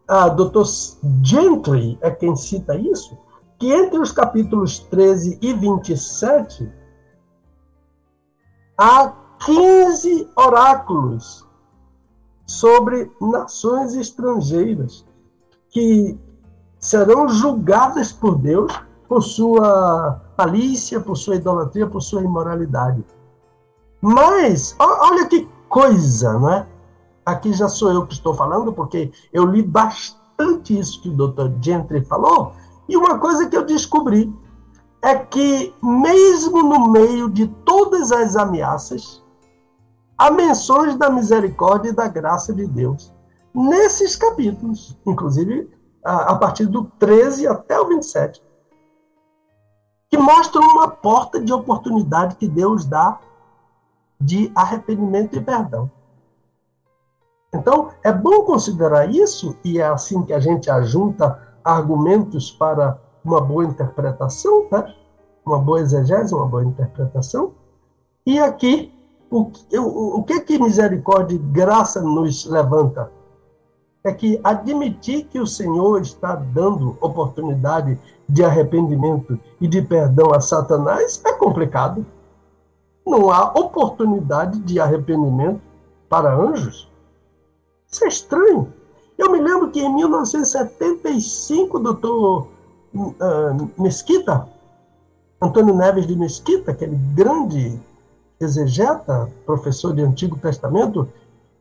a 0.07 0.29
Dr. 0.29 0.63
Gentry 1.21 1.97
é 1.99 2.09
quem 2.09 2.37
cita 2.37 2.73
isso, 2.73 3.17
que 3.57 3.71
entre 3.71 3.99
os 3.99 4.11
capítulos 4.11 4.79
13 4.79 5.39
e 5.41 5.53
27 5.53 6.71
há 8.77 9.13
15 9.45 10.29
oráculos 10.35 11.45
sobre 12.45 13.11
nações 13.19 13.93
estrangeiras 13.95 15.05
que 15.69 16.17
serão 16.79 17.27
julgadas 17.27 18.11
por 18.11 18.37
Deus 18.37 18.71
por 19.07 19.23
sua 19.23 20.21
malícia, 20.37 20.99
por 20.99 21.15
sua 21.15 21.35
idolatria, 21.35 21.87
por 21.87 22.01
sua 22.01 22.21
imoralidade. 22.21 23.03
Mas, 24.01 24.75
olha 24.79 25.25
que 25.27 25.47
coisa, 25.69 26.33
não 26.33 26.49
é? 26.49 26.67
Aqui 27.25 27.53
já 27.53 27.67
sou 27.67 27.91
eu 27.91 28.05
que 28.05 28.13
estou 28.13 28.33
falando, 28.33 28.71
porque 28.71 29.11
eu 29.33 29.45
li 29.45 29.61
bastante 29.61 30.77
isso 30.77 31.01
que 31.01 31.09
o 31.09 31.13
Dr. 31.13 31.51
Gentry 31.61 32.03
falou, 32.05 32.53
e 32.87 32.95
uma 32.95 33.19
coisa 33.19 33.47
que 33.47 33.57
eu 33.57 33.65
descobri 33.65 34.33
é 35.01 35.15
que, 35.15 35.73
mesmo 35.81 36.63
no 36.63 36.89
meio 36.89 37.29
de 37.29 37.47
todas 37.47 38.11
as 38.11 38.35
ameaças, 38.35 39.23
há 40.17 40.31
menções 40.31 40.95
da 40.95 41.09
misericórdia 41.09 41.89
e 41.89 41.93
da 41.93 42.07
graça 42.07 42.53
de 42.53 42.65
Deus 42.65 43.13
nesses 43.53 44.15
capítulos, 44.15 44.97
inclusive 45.05 45.69
a 46.03 46.35
partir 46.35 46.65
do 46.67 46.85
13 46.99 47.47
até 47.47 47.79
o 47.79 47.87
27. 47.87 48.41
que 50.09 50.17
mostram 50.17 50.61
uma 50.61 50.87
porta 50.87 51.39
de 51.39 51.51
oportunidade 51.51 52.35
que 52.35 52.47
Deus 52.47 52.85
dá 52.85 53.19
de 54.19 54.51
arrependimento 54.55 55.35
e 55.35 55.41
perdão. 55.41 55.91
Então, 57.53 57.91
é 58.03 58.11
bom 58.11 58.43
considerar 58.43 59.09
isso, 59.09 59.55
e 59.63 59.79
é 59.79 59.87
assim 59.87 60.23
que 60.23 60.33
a 60.33 60.39
gente 60.39 60.69
ajunta 60.69 61.46
argumentos 61.67 62.49
para 62.49 62.97
uma 63.23 63.41
boa 63.41 63.65
interpretação, 63.65 64.67
né? 64.71 64.95
uma 65.45 65.59
boa 65.59 65.81
exegese, 65.81 66.33
uma 66.33 66.45
boa 66.45 66.63
interpretação. 66.63 67.53
E 68.25 68.39
aqui, 68.39 68.93
o, 69.29 69.51
o, 69.73 70.19
o 70.19 70.23
que 70.23 70.39
que 70.41 70.59
misericórdia 70.59 71.35
e 71.35 71.39
graça 71.39 72.01
nos 72.01 72.45
levanta? 72.45 73.11
É 74.03 74.13
que 74.13 74.39
admitir 74.43 75.25
que 75.25 75.39
o 75.39 75.45
Senhor 75.47 76.01
está 76.01 76.35
dando 76.35 76.97
oportunidade 77.01 77.99
de 78.29 78.43
arrependimento 78.43 79.37
e 79.59 79.67
de 79.67 79.81
perdão 79.81 80.33
a 80.33 80.39
Satanás 80.39 81.21
é 81.25 81.33
complicado. 81.33 82.05
Não 83.05 83.29
há 83.29 83.51
oportunidade 83.51 84.59
de 84.59 84.79
arrependimento 84.79 85.61
para 86.07 86.33
anjos. 86.33 86.89
Isso 87.89 88.05
é 88.05 88.07
estranho. 88.07 88.73
Eu 89.17 89.31
me 89.31 89.39
lembro 89.39 89.71
que 89.71 89.81
em 89.81 89.93
1975, 89.95 91.79
doutor 91.79 92.47
uh, 92.93 93.69
Mesquita, 93.77 94.47
Antônio 95.41 95.75
Neves 95.75 96.05
de 96.05 96.15
Mesquita, 96.15 96.71
aquele 96.71 96.95
grande 97.15 97.79
exegeta, 98.39 99.31
professor 99.45 99.93
de 99.93 100.01
Antigo 100.03 100.37
Testamento, 100.37 101.09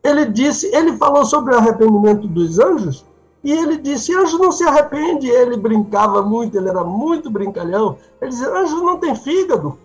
ele 0.03 0.27
disse, 0.27 0.67
ele 0.75 0.97
falou 0.97 1.25
sobre 1.25 1.55
o 1.55 1.59
arrependimento 1.59 2.27
dos 2.29 2.59
anjos, 2.59 3.05
e 3.43 3.53
ele 3.53 3.79
disse, 3.79 4.15
anjo 4.15 4.39
não 4.39 4.53
se 4.53 4.65
arrepende, 4.65 5.29
ele 5.29 5.57
brincava 5.57 6.23
muito, 6.23 6.57
ele 6.57 6.69
era 6.69 6.85
muito 6.85 7.31
brincalhão, 7.31 7.97
ele 8.21 8.31
dizia, 8.31 8.49
anjo 8.49 8.83
não 8.85 8.99
tem 8.99 9.15
fígado, 9.15 9.79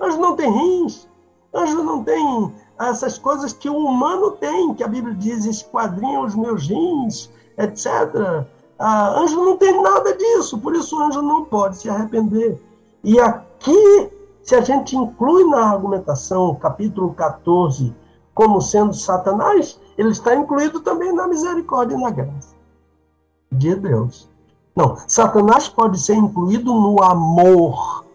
anjo 0.00 0.18
não 0.18 0.34
tem 0.36 0.50
rins, 0.50 1.06
anjo 1.54 1.82
não 1.82 2.02
tem 2.02 2.52
essas 2.88 3.18
coisas 3.18 3.52
que 3.52 3.68
o 3.68 3.76
humano 3.76 4.32
tem, 4.32 4.74
que 4.74 4.82
a 4.82 4.88
Bíblia 4.88 5.14
diz, 5.14 5.44
esquadrinham 5.44 6.24
os 6.24 6.34
meus 6.34 6.68
rins, 6.68 7.30
etc. 7.56 8.46
Ah, 8.78 9.20
anjo 9.20 9.36
não 9.36 9.56
tem 9.56 9.80
nada 9.80 10.16
disso, 10.16 10.58
por 10.58 10.74
isso 10.74 10.98
o 10.98 11.02
anjo 11.02 11.22
não 11.22 11.44
pode 11.44 11.78
se 11.78 11.88
arrepender. 11.88 12.60
E 13.04 13.20
aqui, 13.20 14.10
se 14.42 14.54
a 14.54 14.60
gente 14.60 14.96
inclui 14.96 15.44
na 15.44 15.70
argumentação, 15.70 16.54
capítulo 16.54 17.12
14, 17.14 17.94
como 18.34 18.60
sendo 18.60 18.94
Satanás, 18.94 19.78
ele 19.96 20.10
está 20.10 20.34
incluído 20.34 20.80
também 20.80 21.12
na 21.12 21.28
misericórdia 21.28 21.94
e 21.94 22.00
na 22.00 22.10
graça 22.10 22.54
de 23.52 23.74
Deus. 23.74 24.28
Não, 24.74 24.96
Satanás 25.06 25.68
pode 25.68 26.00
ser 26.00 26.14
incluído 26.14 26.72
no 26.72 27.02
amor 27.02 28.06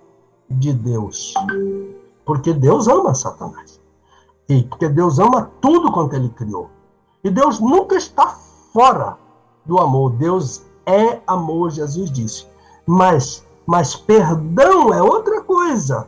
de 0.50 0.74
Deus, 0.74 1.34
porque 2.26 2.52
Deus 2.52 2.88
ama 2.88 3.14
Satanás. 3.14 3.77
E 4.50 4.64
porque 4.64 4.88
Deus 4.88 5.20
ama 5.20 5.52
tudo 5.62 5.92
quanto 5.92 6.16
ele 6.16 6.30
criou. 6.30 6.70
E 7.24 7.30
Deus 7.30 7.60
nunca 7.60 7.96
está 7.96 8.28
fora 8.74 9.18
do 9.66 9.78
amor. 9.80 10.12
Deus 10.14 10.66
é 10.86 11.20
amor, 11.28 11.72
Jesus 11.72 12.10
disse. 12.10 12.48
Mas, 12.86 13.46
mas 13.66 13.96
perdão 13.96 14.94
é 14.94 15.02
outra 15.02 15.42
coisa. 15.42 16.08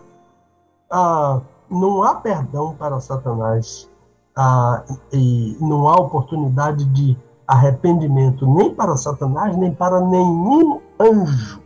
Ah, 0.89 1.41
não 1.69 2.03
há 2.03 2.15
perdão 2.15 2.75
para 2.75 2.99
Satanás. 3.01 3.89
Ah, 4.35 4.83
e 5.11 5.57
não 5.59 5.89
há 5.89 5.95
oportunidade 5.95 6.85
de 6.85 7.17
arrependimento 7.45 8.47
nem 8.47 8.73
para 8.73 8.95
Satanás, 8.95 9.57
nem 9.57 9.73
para 9.73 9.99
nenhum 9.99 10.79
anjo. 10.99 11.61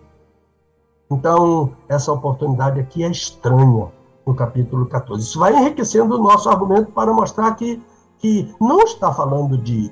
Então, 1.12 1.72
essa 1.88 2.12
oportunidade 2.12 2.80
aqui 2.80 3.04
é 3.04 3.12
estranha 3.12 3.92
no 4.26 4.34
capítulo 4.34 4.86
14. 4.86 5.24
Isso 5.24 5.40
vai 5.40 5.54
enriquecendo 5.54 6.16
o 6.16 6.22
nosso 6.22 6.50
argumento 6.50 6.92
para 6.92 7.14
mostrar 7.14 7.54
que, 7.56 7.82
que 8.20 8.54
não 8.60 8.82
está 8.82 9.14
falando 9.14 9.58
de, 9.58 9.92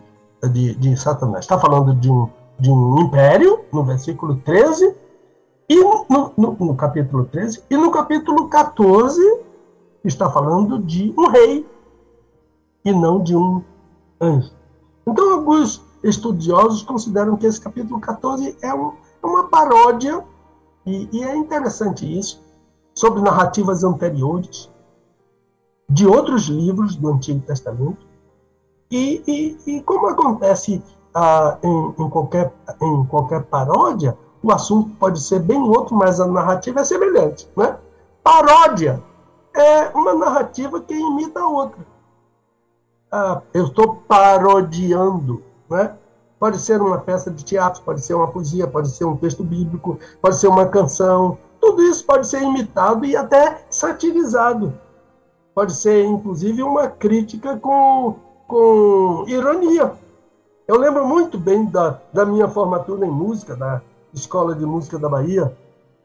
de, 0.52 0.76
de 0.76 0.98
Satanás, 0.98 1.46
está 1.46 1.60
falando 1.60 1.94
de 1.94 2.10
um, 2.10 2.30
de 2.60 2.72
um 2.72 3.00
império, 3.00 3.62
no 3.72 3.84
versículo 3.84 4.36
13, 4.38 4.96
e 5.70 5.76
no, 5.84 6.34
no, 6.38 6.56
no 6.60 6.76
capítulo 6.76 7.26
13, 7.26 7.64
e 7.70 7.78
no 7.78 7.92
capítulo 7.92 8.48
14 8.48 9.22
está 10.04 10.30
falando 10.30 10.80
de 10.80 11.14
um 11.18 11.28
rei 11.28 11.66
e 12.84 12.92
não 12.92 13.22
de 13.22 13.36
um 13.36 13.64
anjo. 14.20 14.52
Então, 15.06 15.34
alguns 15.34 15.82
estudiosos 16.04 16.82
consideram 16.84 17.38
que 17.38 17.46
esse 17.46 17.60
capítulo 17.60 18.00
14 18.00 18.58
é, 18.62 18.74
um, 18.74 18.94
é 19.22 19.26
uma 19.26 19.48
paródia, 19.48 20.24
e, 20.86 21.08
e 21.12 21.24
é 21.24 21.36
interessante 21.36 22.06
isso, 22.18 22.42
sobre 22.94 23.22
narrativas 23.22 23.84
anteriores 23.84 24.70
de 25.90 26.08
outros 26.08 26.48
livros 26.48 26.96
do 26.96 27.10
Antigo 27.10 27.42
Testamento. 27.42 28.06
E, 28.90 29.24
e, 29.28 29.78
e 29.78 29.82
como 29.82 30.08
acontece 30.08 30.84
ah, 31.14 31.58
em, 31.62 31.94
em, 32.00 32.10
qualquer, 32.10 32.54
em 32.82 33.06
qualquer 33.06 33.44
paródia, 33.44 34.18
o 34.44 34.52
assunto 34.52 34.90
pode 34.96 35.22
ser 35.22 35.40
bem 35.40 35.62
outro, 35.62 35.96
mas 35.96 36.20
a 36.20 36.28
narrativa 36.28 36.82
é 36.82 36.84
semelhante. 36.84 37.48
Né? 37.56 37.78
Paródia 38.24 39.02
é 39.54 39.90
uma 39.90 40.14
narrativa 40.14 40.80
que 40.82 40.94
imita 40.94 41.42
a 41.42 41.48
outra. 41.48 41.86
Ah, 43.12 43.42
eu 43.54 43.66
estou 43.66 43.96
parodiando. 44.08 45.44
Né? 45.70 45.96
Pode 46.40 46.58
ser 46.60 46.82
uma 46.82 46.98
peça 46.98 47.30
de 47.30 47.44
teatro, 47.44 47.84
pode 47.84 48.02
ser 48.02 48.14
uma 48.14 48.28
poesia, 48.28 48.66
pode 48.66 48.90
ser 48.90 49.06
um 49.06 49.16
texto 49.16 49.44
bíblico, 49.44 50.00
pode 50.22 50.38
ser 50.38 50.48
uma 50.48 50.66
canção, 50.66 51.38
tudo 51.62 51.84
isso 51.84 52.04
pode 52.04 52.28
ser 52.28 52.42
imitado 52.42 53.06
e 53.06 53.16
até 53.16 53.64
satirizado. 53.70 54.74
Pode 55.54 55.74
ser, 55.74 56.04
inclusive, 56.04 56.64
uma 56.64 56.88
crítica 56.88 57.56
com, 57.58 58.16
com 58.48 59.24
ironia. 59.28 59.94
Eu 60.68 60.78
lembro 60.78 61.06
muito 61.06 61.38
bem 61.38 61.66
da, 61.66 62.00
da 62.12 62.26
minha 62.26 62.48
formatura 62.48 63.06
em 63.06 63.12
música, 63.12 63.56
da 63.56 63.82
Escola 64.14 64.56
de 64.56 64.66
Música 64.66 64.98
da 64.98 65.08
Bahia, 65.08 65.56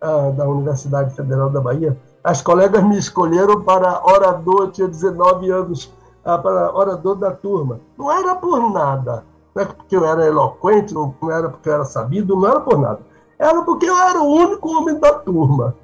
uh, 0.03 0.33
da 0.33 0.47
Universidade 0.47 1.15
Federal 1.15 1.49
da 1.49 1.61
Bahia. 1.61 1.97
As 2.23 2.43
colegas 2.43 2.85
me 2.85 2.99
escolheram 2.99 3.63
para 3.63 4.05
orador, 4.05 4.71
tinha 4.73 4.89
19 4.89 5.51
anos, 5.51 5.87
uh, 6.25 6.43
para 6.43 6.77
orador 6.77 7.15
da 7.17 7.31
turma. 7.31 7.81
Não 7.97 8.13
era 8.13 8.35
por 8.35 8.71
nada, 8.71 9.25
não 9.55 9.63
é 9.63 9.67
porque 9.67 9.97
eu 9.97 10.05
era 10.05 10.27
eloquente, 10.27 10.93
não 10.93 11.15
era 11.31 11.49
porque 11.49 11.69
eu 11.69 11.75
era 11.75 11.85
sabido, 11.85 12.37
não 12.37 12.49
era 12.49 12.61
por 12.61 12.79
nada 12.79 12.99
era 13.39 13.63
porque 13.63 13.87
eu 13.87 13.97
era 13.97 14.21
o 14.21 14.33
único 14.33 14.69
homem 14.69 14.99
da 14.99 15.13
turma. 15.15 15.75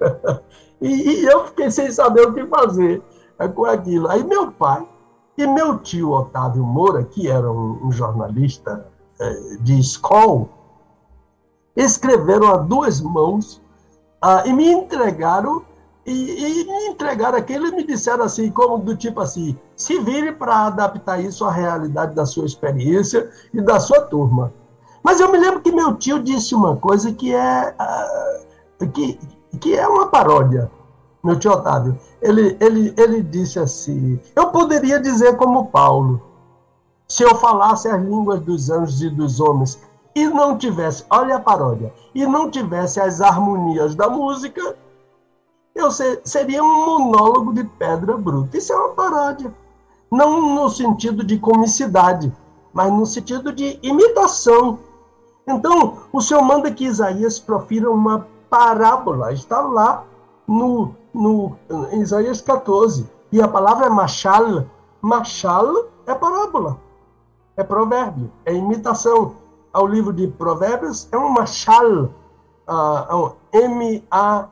e, 0.80 0.88
e, 0.88 1.24
eu 1.24 1.46
fiquei 1.46 1.70
sem 1.70 1.90
saber 1.90 2.26
o 2.26 2.34
que 2.34 2.46
fazer 2.46 3.02
com 3.54 3.64
aquilo. 3.64 4.08
Aí 4.08 4.22
meu 4.22 4.52
pai 4.52 4.86
e 5.36 5.46
meu 5.46 5.78
tio 5.78 6.10
Otávio 6.10 6.64
Moura, 6.64 7.04
que 7.04 7.28
era 7.28 7.50
um, 7.50 7.86
um 7.86 7.92
jornalista 7.92 8.86
eh, 9.20 9.56
de 9.60 9.78
escola, 9.78 10.48
escreveram 11.76 12.48
a 12.48 12.56
duas 12.56 13.00
mãos 13.00 13.62
ah, 14.20 14.42
e 14.44 14.52
me 14.52 14.68
entregaram 14.70 15.62
e, 16.04 16.62
e, 16.62 16.64
me 16.64 16.86
entregaram 16.88 17.38
aquilo 17.38 17.66
e 17.66 17.72
me 17.72 17.84
disseram 17.84 18.24
assim, 18.24 18.50
como 18.50 18.78
do 18.78 18.96
tipo 18.96 19.20
assim, 19.20 19.56
se 19.76 20.00
vire 20.00 20.32
para 20.32 20.66
adaptar 20.66 21.20
isso 21.20 21.44
à 21.44 21.52
realidade 21.52 22.14
da 22.14 22.24
sua 22.24 22.46
experiência 22.46 23.30
e 23.52 23.60
da 23.60 23.78
sua 23.78 24.00
turma. 24.00 24.52
Mas 25.08 25.20
eu 25.20 25.32
me 25.32 25.38
lembro 25.38 25.62
que 25.62 25.72
meu 25.72 25.96
tio 25.96 26.22
disse 26.22 26.54
uma 26.54 26.76
coisa 26.76 27.10
que 27.10 27.34
é, 27.34 27.74
uh, 27.80 28.86
que, 28.90 29.18
que 29.58 29.74
é 29.74 29.88
uma 29.88 30.08
paródia. 30.08 30.70
Meu 31.24 31.38
tio 31.38 31.50
Otávio. 31.52 31.98
Ele, 32.20 32.58
ele, 32.60 32.92
ele 32.94 33.22
disse 33.22 33.58
assim: 33.58 34.20
Eu 34.36 34.48
poderia 34.48 35.00
dizer 35.00 35.38
como 35.38 35.68
Paulo, 35.68 36.20
se 37.08 37.22
eu 37.22 37.34
falasse 37.36 37.88
as 37.88 37.98
línguas 38.02 38.40
dos 38.40 38.68
anjos 38.68 39.00
e 39.00 39.08
dos 39.08 39.40
homens 39.40 39.80
e 40.14 40.28
não 40.28 40.58
tivesse, 40.58 41.06
olha 41.08 41.36
a 41.36 41.40
paródia, 41.40 41.90
e 42.14 42.26
não 42.26 42.50
tivesse 42.50 43.00
as 43.00 43.22
harmonias 43.22 43.94
da 43.94 44.10
música, 44.10 44.76
eu 45.74 45.90
ser, 45.90 46.20
seria 46.22 46.62
um 46.62 46.84
monólogo 46.84 47.54
de 47.54 47.64
pedra 47.64 48.14
bruta. 48.14 48.58
Isso 48.58 48.74
é 48.74 48.76
uma 48.76 48.90
paródia. 48.90 49.54
Não 50.12 50.54
no 50.54 50.68
sentido 50.68 51.24
de 51.24 51.38
comicidade, 51.38 52.30
mas 52.74 52.92
no 52.92 53.06
sentido 53.06 53.54
de 53.54 53.78
imitação 53.82 54.86
então, 55.48 55.98
o 56.12 56.20
Senhor 56.20 56.42
manda 56.42 56.70
que 56.70 56.84
Isaías 56.84 57.38
profira 57.40 57.90
uma 57.90 58.26
parábola. 58.50 59.32
Está 59.32 59.60
lá 59.60 60.04
no, 60.46 60.94
no 61.12 61.56
em 61.90 62.02
Isaías 62.02 62.42
14. 62.42 63.08
E 63.32 63.40
a 63.40 63.48
palavra 63.48 63.86
é 63.86 63.90
machal. 63.90 64.66
Machal 65.00 65.86
é 66.06 66.14
parábola. 66.14 66.76
É 67.56 67.64
provérbio. 67.64 68.30
É 68.44 68.52
imitação. 68.52 69.36
Ao 69.72 69.86
livro 69.86 70.12
de 70.12 70.28
Provérbios 70.28 71.08
é 71.12 71.16
um 71.16 71.30
machal. 71.30 72.10
Uh, 72.68 73.32
M-A-S-H-A-L. 73.52 74.46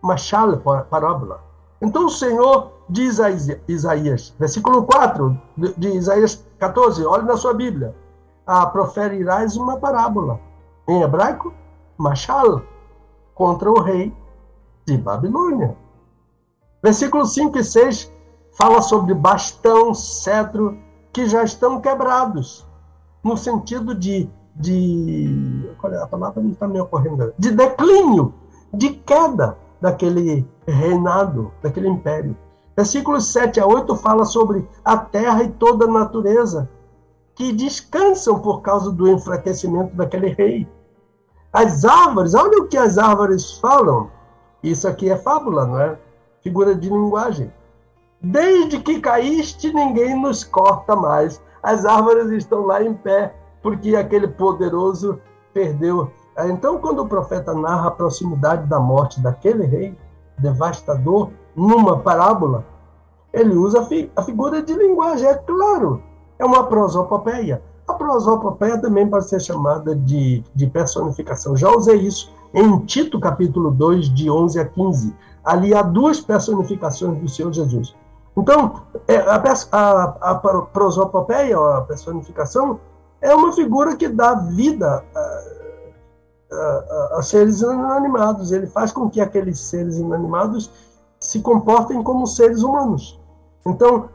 Machal, 0.00 0.56
parábola. 0.88 1.42
Então 1.82 2.06
o 2.06 2.10
Senhor 2.10 2.72
diz 2.88 3.20
a 3.20 3.28
Isaías, 3.68 4.34
versículo 4.38 4.84
4 4.84 5.38
de 5.76 5.88
Isaías 5.88 6.42
14, 6.58 7.04
olhe 7.04 7.24
na 7.24 7.36
sua 7.36 7.52
Bíblia 7.52 7.94
ah, 8.48 8.66
proferirás 8.66 9.58
uma 9.58 9.76
parábola. 9.76 10.40
Em 10.88 11.02
hebraico, 11.02 11.52
machal, 11.98 12.62
contra 13.34 13.70
o 13.70 13.78
rei 13.78 14.16
de 14.86 14.96
Babilônia. 14.96 15.76
Versículos 16.82 17.34
5 17.34 17.58
e 17.58 17.64
6 17.64 18.10
fala 18.56 18.80
sobre 18.80 19.12
bastão, 19.12 19.92
cetro, 19.92 20.78
que 21.12 21.26
já 21.28 21.44
estão 21.44 21.78
quebrados, 21.80 22.66
no 23.22 23.36
sentido 23.36 23.94
de, 23.94 24.30
de 24.56 25.70
qual 25.78 25.92
é 25.92 26.02
a 26.02 26.06
palavra 26.06 26.42
não 26.42 26.50
está 26.50 26.66
me 26.66 26.80
ocorrendo, 26.80 27.34
de 27.38 27.50
declínio, 27.50 28.32
de 28.72 28.90
queda 28.90 29.58
daquele 29.80 30.48
reinado, 30.66 31.52
daquele 31.62 31.88
império. 31.88 32.36
Versículos 32.74 33.30
7 33.32 33.60
a 33.60 33.66
8 33.66 33.94
fala 33.96 34.24
sobre 34.24 34.66
a 34.84 34.96
terra 34.96 35.42
e 35.42 35.50
toda 35.50 35.84
a 35.84 35.90
natureza, 35.90 36.68
que 37.38 37.52
descansam 37.52 38.40
por 38.40 38.62
causa 38.62 38.90
do 38.90 39.08
enfraquecimento 39.08 39.94
daquele 39.94 40.30
rei. 40.30 40.68
As 41.52 41.84
árvores, 41.84 42.34
olha 42.34 42.58
o 42.58 42.66
que 42.66 42.76
as 42.76 42.98
árvores 42.98 43.52
falam. 43.60 44.10
Isso 44.60 44.88
aqui 44.88 45.08
é 45.08 45.16
fábula, 45.16 45.64
não 45.64 45.80
é? 45.80 45.96
Figura 46.42 46.74
de 46.74 46.88
linguagem. 46.88 47.52
Desde 48.20 48.80
que 48.80 49.00
caíste, 49.00 49.72
ninguém 49.72 50.20
nos 50.20 50.42
corta 50.42 50.96
mais. 50.96 51.40
As 51.62 51.84
árvores 51.86 52.28
estão 52.32 52.66
lá 52.66 52.82
em 52.82 52.92
pé, 52.92 53.32
porque 53.62 53.94
aquele 53.94 54.26
poderoso 54.26 55.20
perdeu. 55.54 56.10
Então, 56.50 56.80
quando 56.80 57.04
o 57.04 57.08
profeta 57.08 57.54
narra 57.54 57.86
a 57.86 57.92
proximidade 57.92 58.66
da 58.66 58.80
morte 58.80 59.20
daquele 59.20 59.64
rei 59.64 59.96
devastador 60.38 61.30
numa 61.54 62.00
parábola, 62.00 62.66
ele 63.32 63.54
usa 63.54 63.86
a 64.16 64.22
figura 64.24 64.60
de 64.60 64.72
linguagem, 64.72 65.28
é 65.28 65.34
claro 65.36 66.02
é 66.38 66.44
uma 66.44 66.64
prosopopeia. 66.64 67.62
A 67.86 67.94
prosopopeia 67.94 68.78
também 68.78 69.08
pode 69.08 69.28
ser 69.28 69.40
chamada 69.40 69.94
de, 69.94 70.44
de 70.54 70.66
personificação. 70.66 71.56
Já 71.56 71.70
usei 71.70 71.96
isso 71.96 72.32
em 72.52 72.78
Tito, 72.80 73.18
capítulo 73.18 73.70
2, 73.70 74.14
de 74.14 74.30
11 74.30 74.60
a 74.60 74.64
15. 74.64 75.14
Ali 75.44 75.74
há 75.74 75.82
duas 75.82 76.20
personificações 76.20 77.18
do 77.18 77.28
Senhor 77.28 77.52
Jesus. 77.52 77.94
Então, 78.36 78.82
é, 79.08 79.16
a, 79.16 79.42
a, 79.72 80.30
a 80.30 80.34
prosopopeia, 80.72 81.56
a 81.56 81.80
personificação, 81.80 82.78
é 83.20 83.34
uma 83.34 83.52
figura 83.52 83.96
que 83.96 84.08
dá 84.08 84.34
vida 84.34 85.04
a, 85.14 85.44
a, 86.52 87.18
a, 87.18 87.22
seres 87.22 87.60
inanimados. 87.60 88.52
Ele 88.52 88.66
faz 88.66 88.92
com 88.92 89.10
que 89.10 89.20
aqueles 89.20 89.58
seres 89.58 89.98
inanimados 89.98 90.70
se 91.18 91.40
comportem 91.40 92.02
como 92.02 92.26
seres 92.26 92.62
humanos. 92.62 93.18
Então, 93.66 94.08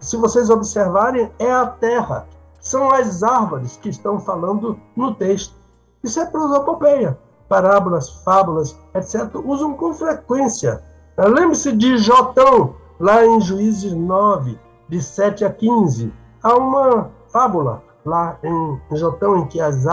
se 0.00 0.16
vocês 0.16 0.50
observarem, 0.50 1.30
é 1.38 1.50
a 1.50 1.66
terra, 1.66 2.26
são 2.60 2.90
as 2.90 3.22
árvores 3.22 3.76
que 3.76 3.88
estão 3.88 4.18
falando 4.18 4.78
no 4.96 5.14
texto. 5.14 5.54
Isso 6.02 6.20
é 6.20 6.26
prosopopeia. 6.26 7.18
Parábolas, 7.48 8.10
fábulas, 8.24 8.76
etc., 8.94 9.34
usam 9.44 9.74
com 9.74 9.94
frequência. 9.94 10.82
Lembre-se 11.16 11.72
de 11.72 11.96
Jotão, 11.98 12.74
lá 12.98 13.24
em 13.24 13.40
Juízes 13.40 13.92
9, 13.92 14.58
de 14.88 15.00
7 15.00 15.44
a 15.44 15.50
15. 15.50 16.12
Há 16.42 16.56
uma 16.56 17.10
fábula 17.28 17.82
lá 18.04 18.38
em 18.42 18.96
Jotão 18.96 19.38
em 19.38 19.46
que 19.46 19.60
as, 19.60 19.86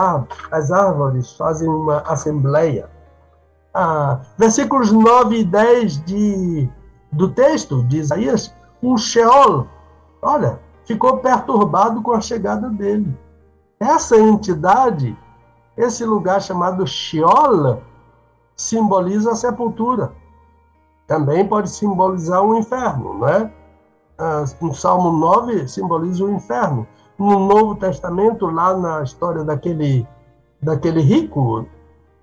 as 0.52 0.72
árvores 0.72 1.34
fazem 1.34 1.68
uma 1.68 2.00
assembleia. 2.02 2.90
Ah, 3.74 4.20
versículos 4.38 4.92
9 4.92 5.40
e 5.40 5.44
10 5.44 6.06
de, 6.06 6.70
do 7.12 7.30
texto 7.30 7.84
de 7.84 7.98
Isaías 7.98 8.54
o 8.84 8.98
Sheol, 8.98 9.66
olha, 10.22 10.60
ficou 10.84 11.18
perturbado 11.18 12.02
com 12.02 12.12
a 12.12 12.20
chegada 12.20 12.70
dele. 12.70 13.18
Essa 13.80 14.18
entidade, 14.20 15.18
esse 15.78 16.04
lugar 16.04 16.42
chamado 16.42 16.86
Sheol, 16.86 17.82
simboliza 18.58 19.32
a 19.32 19.36
sepultura. 19.36 20.12
Também 21.08 21.48
pode 21.48 21.70
simbolizar 21.70 22.44
o 22.44 22.58
inferno, 22.58 23.14
não 23.20 23.28
é? 23.28 23.52
Ah, 24.18 24.44
no 24.62 24.74
Salmo 24.74 25.12
9 25.12 25.68
simboliza 25.68 26.26
o 26.26 26.32
inferno. 26.32 26.86
No 27.18 27.40
Novo 27.40 27.76
Testamento, 27.76 28.48
lá 28.48 28.76
na 28.76 29.04
história 29.04 29.44
daquele, 29.44 30.06
daquele 30.62 31.02
rico, 31.02 31.66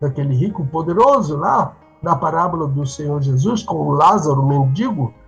daquele 0.00 0.34
rico 0.34 0.66
poderoso 0.66 1.36
lá, 1.36 1.74
da 2.02 2.16
parábola 2.16 2.66
do 2.66 2.84
Senhor 2.86 3.20
Jesus 3.22 3.62
com 3.62 3.76
o 3.76 3.92
Lázaro, 3.92 4.42
mendigo, 4.42 5.12
ah, 5.12 5.20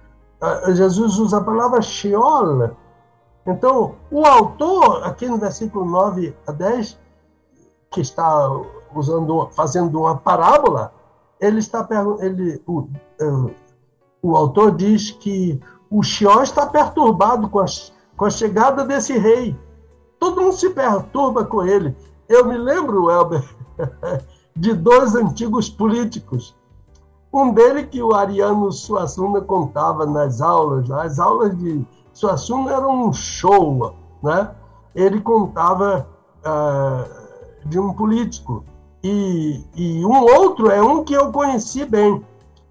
Jesus 0.75 1.19
usa 1.19 1.39
a 1.39 1.45
palavra 1.45 1.81
Sheol. 1.81 2.71
Então, 3.47 3.95
o 4.11 4.27
autor, 4.27 5.05
aqui 5.05 5.27
no 5.27 5.39
versículo 5.39 5.85
9 5.85 6.35
a 6.47 6.53
10, 6.53 6.99
que 7.91 8.01
está 8.01 8.51
usando, 8.95 9.49
fazendo 9.51 10.01
uma 10.01 10.17
parábola, 10.17 10.93
ele 11.41 11.59
está 11.59 11.87
ele, 12.21 12.63
o, 12.67 12.89
eh, 13.21 13.55
o 14.23 14.37
autor 14.37 14.73
diz 14.73 15.11
que 15.11 15.61
o 15.91 16.03
Sheol 16.03 16.43
está 16.43 16.67
perturbado 16.67 17.49
com 17.49 17.61
a, 17.61 17.67
com 18.17 18.25
a 18.25 18.31
chegada 18.31 18.85
desse 18.85 19.19
rei. 19.19 19.59
Todo 20.19 20.41
mundo 20.41 20.55
se 20.55 20.71
perturba 20.71 21.45
com 21.45 21.65
ele. 21.65 21.97
Eu 22.29 22.47
me 22.47 22.57
lembro, 22.57 23.11
Elber, 23.11 23.45
de 24.57 24.73
dois 24.73 25.15
antigos 25.15 25.69
políticos 25.69 26.57
um 27.33 27.53
dele 27.53 27.85
que 27.85 28.03
o 28.03 28.15
Ariano 28.15 28.71
Suassuna 28.71 29.41
contava 29.41 30.05
nas 30.05 30.41
aulas, 30.41 30.91
as 30.91 31.19
aulas 31.19 31.57
de 31.57 31.85
Suassuna 32.13 32.73
eram 32.73 33.07
um 33.09 33.13
show, 33.13 33.95
né? 34.23 34.51
Ele 34.95 35.21
contava 35.21 36.07
uh, 36.45 37.69
de 37.69 37.79
um 37.79 37.95
político 37.95 38.65
e, 39.03 39.65
e 39.75 40.05
um 40.05 40.23
outro 40.23 40.71
é 40.71 40.83
um 40.83 41.03
que 41.03 41.15
eu 41.15 41.33
conheci 41.33 41.85
bem, 41.85 42.23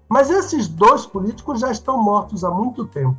mas 0.08 0.30
esses 0.30 0.68
dois 0.68 1.04
políticos 1.04 1.60
já 1.60 1.70
estão 1.70 2.02
mortos 2.02 2.44
há 2.44 2.50
muito 2.50 2.86
tempo. 2.86 3.16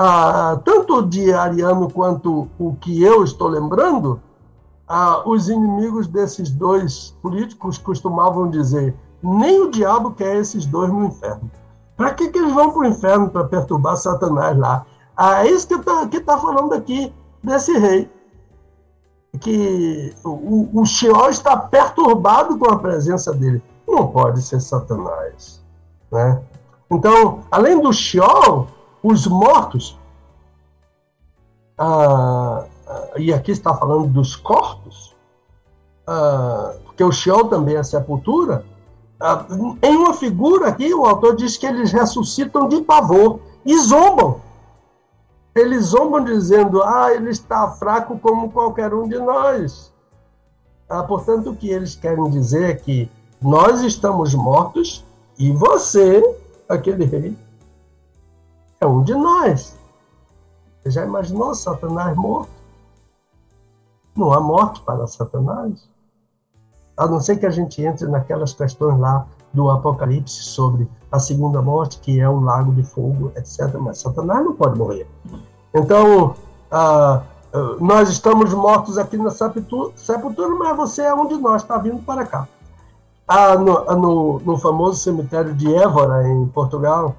Ah, 0.00 0.60
tanto 0.64 1.02
de 1.02 1.32
Ariano 1.32 1.90
quanto 1.90 2.48
o 2.56 2.76
que 2.76 3.02
eu 3.02 3.24
estou 3.24 3.48
lembrando, 3.48 4.20
ah, 4.86 5.22
os 5.26 5.48
inimigos 5.48 6.06
desses 6.06 6.50
dois 6.50 7.16
políticos 7.20 7.78
costumavam 7.78 8.48
dizer: 8.48 8.94
nem 9.22 9.60
o 9.60 9.70
diabo 9.70 10.12
quer 10.12 10.36
esses 10.36 10.66
dois 10.66 10.90
no 10.90 11.04
inferno. 11.04 11.50
Para 11.96 12.14
que, 12.14 12.28
que 12.28 12.38
eles 12.38 12.52
vão 12.52 12.70
para 12.70 12.80
o 12.80 12.86
inferno 12.86 13.28
para 13.28 13.44
perturbar 13.44 13.96
Satanás 13.96 14.56
lá? 14.56 14.86
Ah, 15.16 15.44
é 15.44 15.50
isso 15.50 15.66
que 15.66 15.74
está 15.74 16.06
que 16.06 16.20
tá 16.20 16.38
falando 16.38 16.72
aqui 16.72 17.12
desse 17.42 17.76
rei. 17.76 18.08
Que 19.40 20.14
o, 20.24 20.80
o 20.80 20.82
está 21.28 21.56
perturbado 21.56 22.56
com 22.56 22.70
a 22.70 22.78
presença 22.78 23.32
dele. 23.32 23.62
Não 23.86 24.06
pode 24.06 24.42
ser 24.42 24.60
Satanás. 24.60 25.60
Né? 26.10 26.40
Então, 26.90 27.40
além 27.50 27.80
do 27.80 27.92
Sheol, 27.92 28.68
os 29.02 29.26
mortos, 29.26 29.98
ah, 31.76 32.64
ah 32.86 33.08
e 33.16 33.32
aqui 33.32 33.50
está 33.50 33.74
falando 33.74 34.06
dos 34.06 34.36
corpos, 34.36 35.16
ah, 36.06 36.74
porque 36.84 37.02
o 37.02 37.12
Sheol 37.12 37.48
também 37.48 37.76
é 37.76 37.82
sepultura, 37.82 38.64
em 39.82 39.96
uma 39.96 40.14
figura 40.14 40.68
aqui, 40.68 40.94
o 40.94 41.04
autor 41.04 41.34
diz 41.34 41.56
que 41.56 41.66
eles 41.66 41.90
ressuscitam 41.90 42.68
de 42.68 42.80
pavor 42.82 43.40
e 43.64 43.76
zombam. 43.78 44.40
Eles 45.54 45.86
zombam 45.86 46.22
dizendo, 46.22 46.82
ah, 46.84 47.12
ele 47.12 47.30
está 47.30 47.68
fraco 47.72 48.18
como 48.18 48.52
qualquer 48.52 48.94
um 48.94 49.08
de 49.08 49.18
nós. 49.18 49.92
Ah, 50.88 51.02
portanto, 51.02 51.50
o 51.50 51.56
que 51.56 51.68
eles 51.68 51.96
querem 51.96 52.30
dizer 52.30 52.70
é 52.70 52.74
que 52.74 53.10
nós 53.42 53.82
estamos 53.82 54.34
mortos 54.34 55.04
e 55.36 55.50
você, 55.50 56.22
aquele 56.68 57.04
rei, 57.04 57.36
é 58.80 58.86
um 58.86 59.02
de 59.02 59.14
nós. 59.14 59.76
Você 60.80 60.92
já 60.92 61.04
imaginou 61.04 61.54
Satanás 61.56 62.16
morto? 62.16 62.50
Não 64.14 64.32
há 64.32 64.40
morte 64.40 64.80
para 64.82 65.06
Satanás 65.08 65.88
a 66.98 67.06
não 67.06 67.20
ser 67.20 67.36
que 67.36 67.46
a 67.46 67.50
gente 67.50 67.80
entre 67.80 68.08
naquelas 68.08 68.52
questões 68.52 68.98
lá 68.98 69.24
do 69.54 69.70
Apocalipse 69.70 70.42
sobre 70.42 70.90
a 71.10 71.18
segunda 71.18 71.62
morte, 71.62 71.98
que 72.00 72.20
é 72.20 72.28
o 72.28 72.40
lago 72.40 72.72
de 72.72 72.82
fogo, 72.82 73.32
etc. 73.36 73.74
Mas 73.78 73.98
Satanás 73.98 74.44
não 74.44 74.54
pode 74.54 74.76
morrer. 74.76 75.06
Então, 75.72 76.34
ah, 76.70 77.22
ah 77.54 77.76
nós 77.80 78.10
estamos 78.10 78.52
mortos 78.52 78.98
aqui 78.98 79.16
na 79.16 79.30
sepultura, 79.30 80.48
mas 80.58 80.76
você 80.76 81.02
é 81.02 81.14
um 81.14 81.26
de 81.26 81.36
nós, 81.36 81.62
está 81.62 81.78
vindo 81.78 82.02
para 82.02 82.26
cá. 82.26 82.48
Ah, 83.26 83.56
no, 83.56 83.84
no, 83.84 84.38
no, 84.40 84.58
famoso 84.58 85.00
cemitério 85.00 85.54
de 85.54 85.72
Évora, 85.74 86.26
em 86.26 86.46
Portugal, 86.46 87.14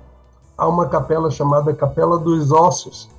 há 0.57 0.67
uma 0.67 0.87
capela 0.87 1.31
chamada 1.31 1.73
Capela 1.73 2.17
dos 2.17 2.51
Ossos. 2.51 3.09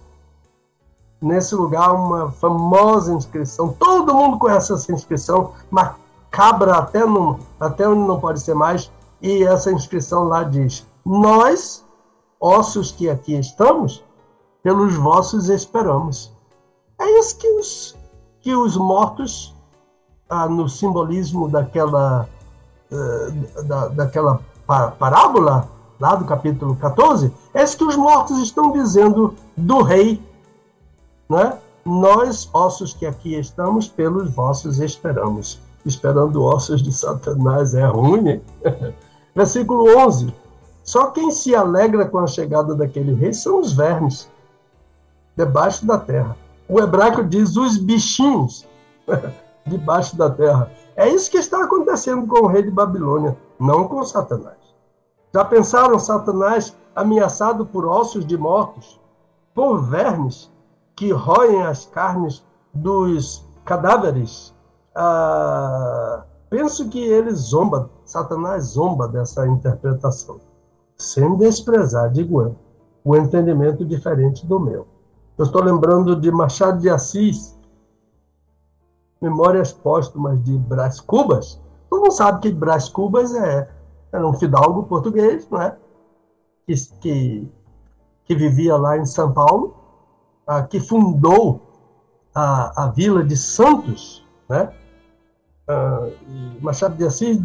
Nesse 1.22 1.54
lugar, 1.54 1.92
uma 1.92 2.30
famosa 2.32 3.12
inscrição, 3.12 3.68
todo 3.68 4.14
mundo 4.14 4.38
conhece 4.38 4.72
essa 4.72 4.92
inscrição, 4.92 5.52
mas 5.70 5.92
cabra 6.30 6.76
até, 6.76 7.04
no, 7.04 7.38
até 7.58 7.88
onde 7.88 8.06
não 8.06 8.20
pode 8.20 8.40
ser 8.40 8.54
mais, 8.54 8.90
e 9.20 9.42
essa 9.44 9.72
inscrição 9.72 10.24
lá 10.24 10.42
diz: 10.44 10.86
Nós, 11.04 11.84
ossos 12.40 12.92
que 12.92 13.08
aqui 13.08 13.38
estamos, 13.38 14.02
pelos 14.62 14.94
vossos 14.94 15.48
esperamos. 15.48 16.32
É 16.98 17.18
isso 17.18 17.38
que 17.38 17.48
os, 17.48 17.96
que 18.40 18.54
os 18.54 18.76
mortos, 18.76 19.54
ah, 20.28 20.48
no 20.48 20.68
simbolismo 20.68 21.48
daquela, 21.48 22.28
uh, 22.90 23.62
da, 23.64 23.88
daquela 23.88 24.40
parábola, 24.98 25.68
lá 25.98 26.14
do 26.14 26.24
capítulo 26.24 26.76
14, 26.76 27.32
é 27.52 27.64
que 27.64 27.84
os 27.84 27.96
mortos 27.96 28.38
estão 28.38 28.72
dizendo 28.72 29.34
do 29.56 29.82
rei, 29.82 30.22
né? 31.28 31.58
Nós, 31.84 32.48
ossos 32.52 32.92
que 32.92 33.06
aqui 33.06 33.34
estamos, 33.34 33.88
pelos 33.88 34.32
vossos 34.34 34.78
esperamos. 34.78 35.58
Esperando 35.84 36.42
ossos 36.42 36.82
de 36.82 36.92
Satanás 36.92 37.74
é 37.74 37.84
ruim, 37.86 38.28
hein? 38.28 38.42
Versículo 39.34 39.96
11. 39.98 40.34
Só 40.82 41.10
quem 41.10 41.30
se 41.30 41.54
alegra 41.54 42.06
com 42.06 42.18
a 42.18 42.26
chegada 42.26 42.74
daquele 42.74 43.14
rei 43.14 43.32
são 43.32 43.60
os 43.60 43.72
vermes, 43.72 44.28
debaixo 45.36 45.86
da 45.86 45.98
terra. 45.98 46.36
O 46.68 46.80
hebraico 46.80 47.24
diz 47.24 47.56
os 47.56 47.76
bichinhos, 47.78 48.66
debaixo 49.66 50.16
da 50.16 50.30
terra. 50.30 50.70
É 50.96 51.08
isso 51.08 51.30
que 51.30 51.38
está 51.38 51.64
acontecendo 51.64 52.26
com 52.26 52.44
o 52.44 52.46
rei 52.46 52.62
de 52.62 52.70
Babilônia, 52.70 53.36
não 53.58 53.88
com 53.88 54.04
Satanás. 54.04 54.58
Já 55.32 55.44
pensaram 55.44 55.98
Satanás 55.98 56.76
ameaçado 56.94 57.64
por 57.64 57.86
ossos 57.86 58.26
de 58.26 58.36
mortos, 58.36 59.00
por 59.54 59.80
vermes 59.80 60.50
que 60.96 61.12
roem 61.12 61.62
as 61.62 61.86
carnes 61.86 62.44
dos 62.74 63.44
cadáveres? 63.64 64.54
Ah, 64.94 66.24
penso 66.48 66.88
que 66.88 66.98
ele 66.98 67.32
zomba, 67.32 67.90
Satanás 68.04 68.64
zomba 68.64 69.06
dessa 69.06 69.46
interpretação, 69.46 70.40
sem 70.96 71.36
desprezar, 71.36 72.10
digo 72.10 72.42
eu, 72.42 72.56
o 73.04 73.16
entendimento 73.16 73.84
diferente 73.84 74.46
do 74.46 74.58
meu. 74.58 74.86
Eu 75.38 75.44
estou 75.44 75.62
lembrando 75.62 76.16
de 76.16 76.30
Machado 76.30 76.80
de 76.80 76.90
Assis, 76.90 77.58
Memórias 79.20 79.72
Póstumas 79.72 80.42
de 80.42 80.58
Brás 80.58 81.00
Cubas. 81.00 81.60
Todo 81.88 82.02
mundo 82.02 82.12
sabe 82.12 82.40
que 82.40 82.52
Brás 82.52 82.88
Cubas 82.88 83.34
é, 83.34 83.68
era 84.12 84.26
um 84.26 84.34
fidalgo 84.34 84.82
português, 84.84 85.48
não 85.50 85.62
é? 85.62 85.76
Que, 86.66 86.74
que, 87.00 87.48
que 88.24 88.34
vivia 88.34 88.76
lá 88.76 88.98
em 88.98 89.06
São 89.06 89.32
Paulo, 89.32 89.74
ah, 90.46 90.62
que 90.62 90.80
fundou 90.80 91.60
a, 92.34 92.84
a 92.84 92.86
vila 92.88 93.24
de 93.24 93.36
Santos, 93.36 94.26
né? 94.48 94.72
Ah, 95.68 96.08
Machado 96.60 96.96
de 96.96 97.04
Assis, 97.04 97.40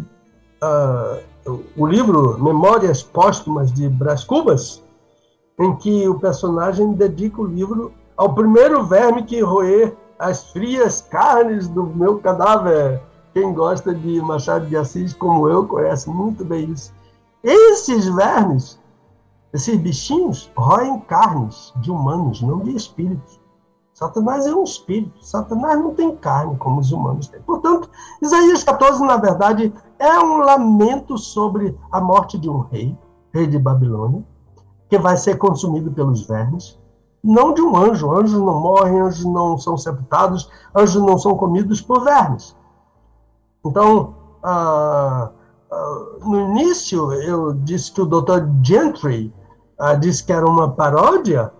ah, 0.60 1.20
o 1.76 1.86
livro 1.86 2.42
Memórias 2.42 3.02
Póstumas 3.02 3.72
de 3.72 3.88
Brás 3.88 4.24
Cubas, 4.24 4.82
em 5.58 5.74
que 5.76 6.08
o 6.08 6.18
personagem 6.18 6.92
dedica 6.92 7.40
o 7.40 7.46
livro 7.46 7.92
ao 8.16 8.34
primeiro 8.34 8.84
verme 8.84 9.22
que 9.24 9.40
roer 9.40 9.96
as 10.18 10.50
frias 10.50 11.00
carnes 11.02 11.68
do 11.68 11.84
meu 11.84 12.18
cadáver. 12.18 13.00
Quem 13.32 13.52
gosta 13.52 13.94
de 13.94 14.20
Machado 14.20 14.66
de 14.66 14.76
Assis, 14.76 15.12
como 15.12 15.48
eu, 15.48 15.66
conhece 15.66 16.08
muito 16.08 16.44
bem 16.44 16.70
isso. 16.70 16.92
Esses 17.44 18.06
vermes, 18.06 18.78
esses 19.52 19.76
bichinhos, 19.76 20.50
roem 20.56 21.00
carnes 21.00 21.72
de 21.76 21.90
humanos, 21.90 22.40
não 22.42 22.60
de 22.60 22.74
espíritos. 22.74 23.38
Satanás 23.96 24.44
é 24.44 24.54
um 24.54 24.62
espírito. 24.62 25.24
Satanás 25.24 25.80
não 25.80 25.94
tem 25.94 26.14
carne 26.14 26.54
como 26.58 26.80
os 26.80 26.92
humanos 26.92 27.28
têm. 27.28 27.40
Portanto, 27.40 27.88
Isaías 28.20 28.62
14, 28.62 29.02
na 29.02 29.16
verdade, 29.16 29.72
é 29.98 30.20
um 30.20 30.36
lamento 30.36 31.16
sobre 31.16 31.74
a 31.90 31.98
morte 31.98 32.36
de 32.36 32.46
um 32.46 32.58
rei, 32.58 32.94
rei 33.32 33.46
de 33.46 33.58
Babilônia, 33.58 34.22
que 34.90 34.98
vai 34.98 35.16
ser 35.16 35.38
consumido 35.38 35.90
pelos 35.90 36.26
vermes 36.26 36.78
não 37.24 37.54
de 37.54 37.62
um 37.62 37.74
anjo. 37.74 38.12
Anjos 38.12 38.38
não 38.38 38.60
morrem, 38.60 39.00
anjos 39.00 39.24
não 39.24 39.56
são 39.56 39.78
sepultados, 39.78 40.50
anjos 40.74 41.02
não 41.02 41.16
são 41.16 41.34
comidos 41.34 41.80
por 41.80 42.04
vermes. 42.04 42.54
Então, 43.64 44.14
ah, 44.42 45.30
ah, 45.72 46.06
no 46.20 46.38
início, 46.50 47.14
eu 47.14 47.54
disse 47.54 47.90
que 47.92 48.02
o 48.02 48.04
Dr. 48.04 48.46
Gentry 48.62 49.32
ah, 49.78 49.94
disse 49.94 50.22
que 50.22 50.34
era 50.34 50.44
uma 50.44 50.70
paródia, 50.70 51.50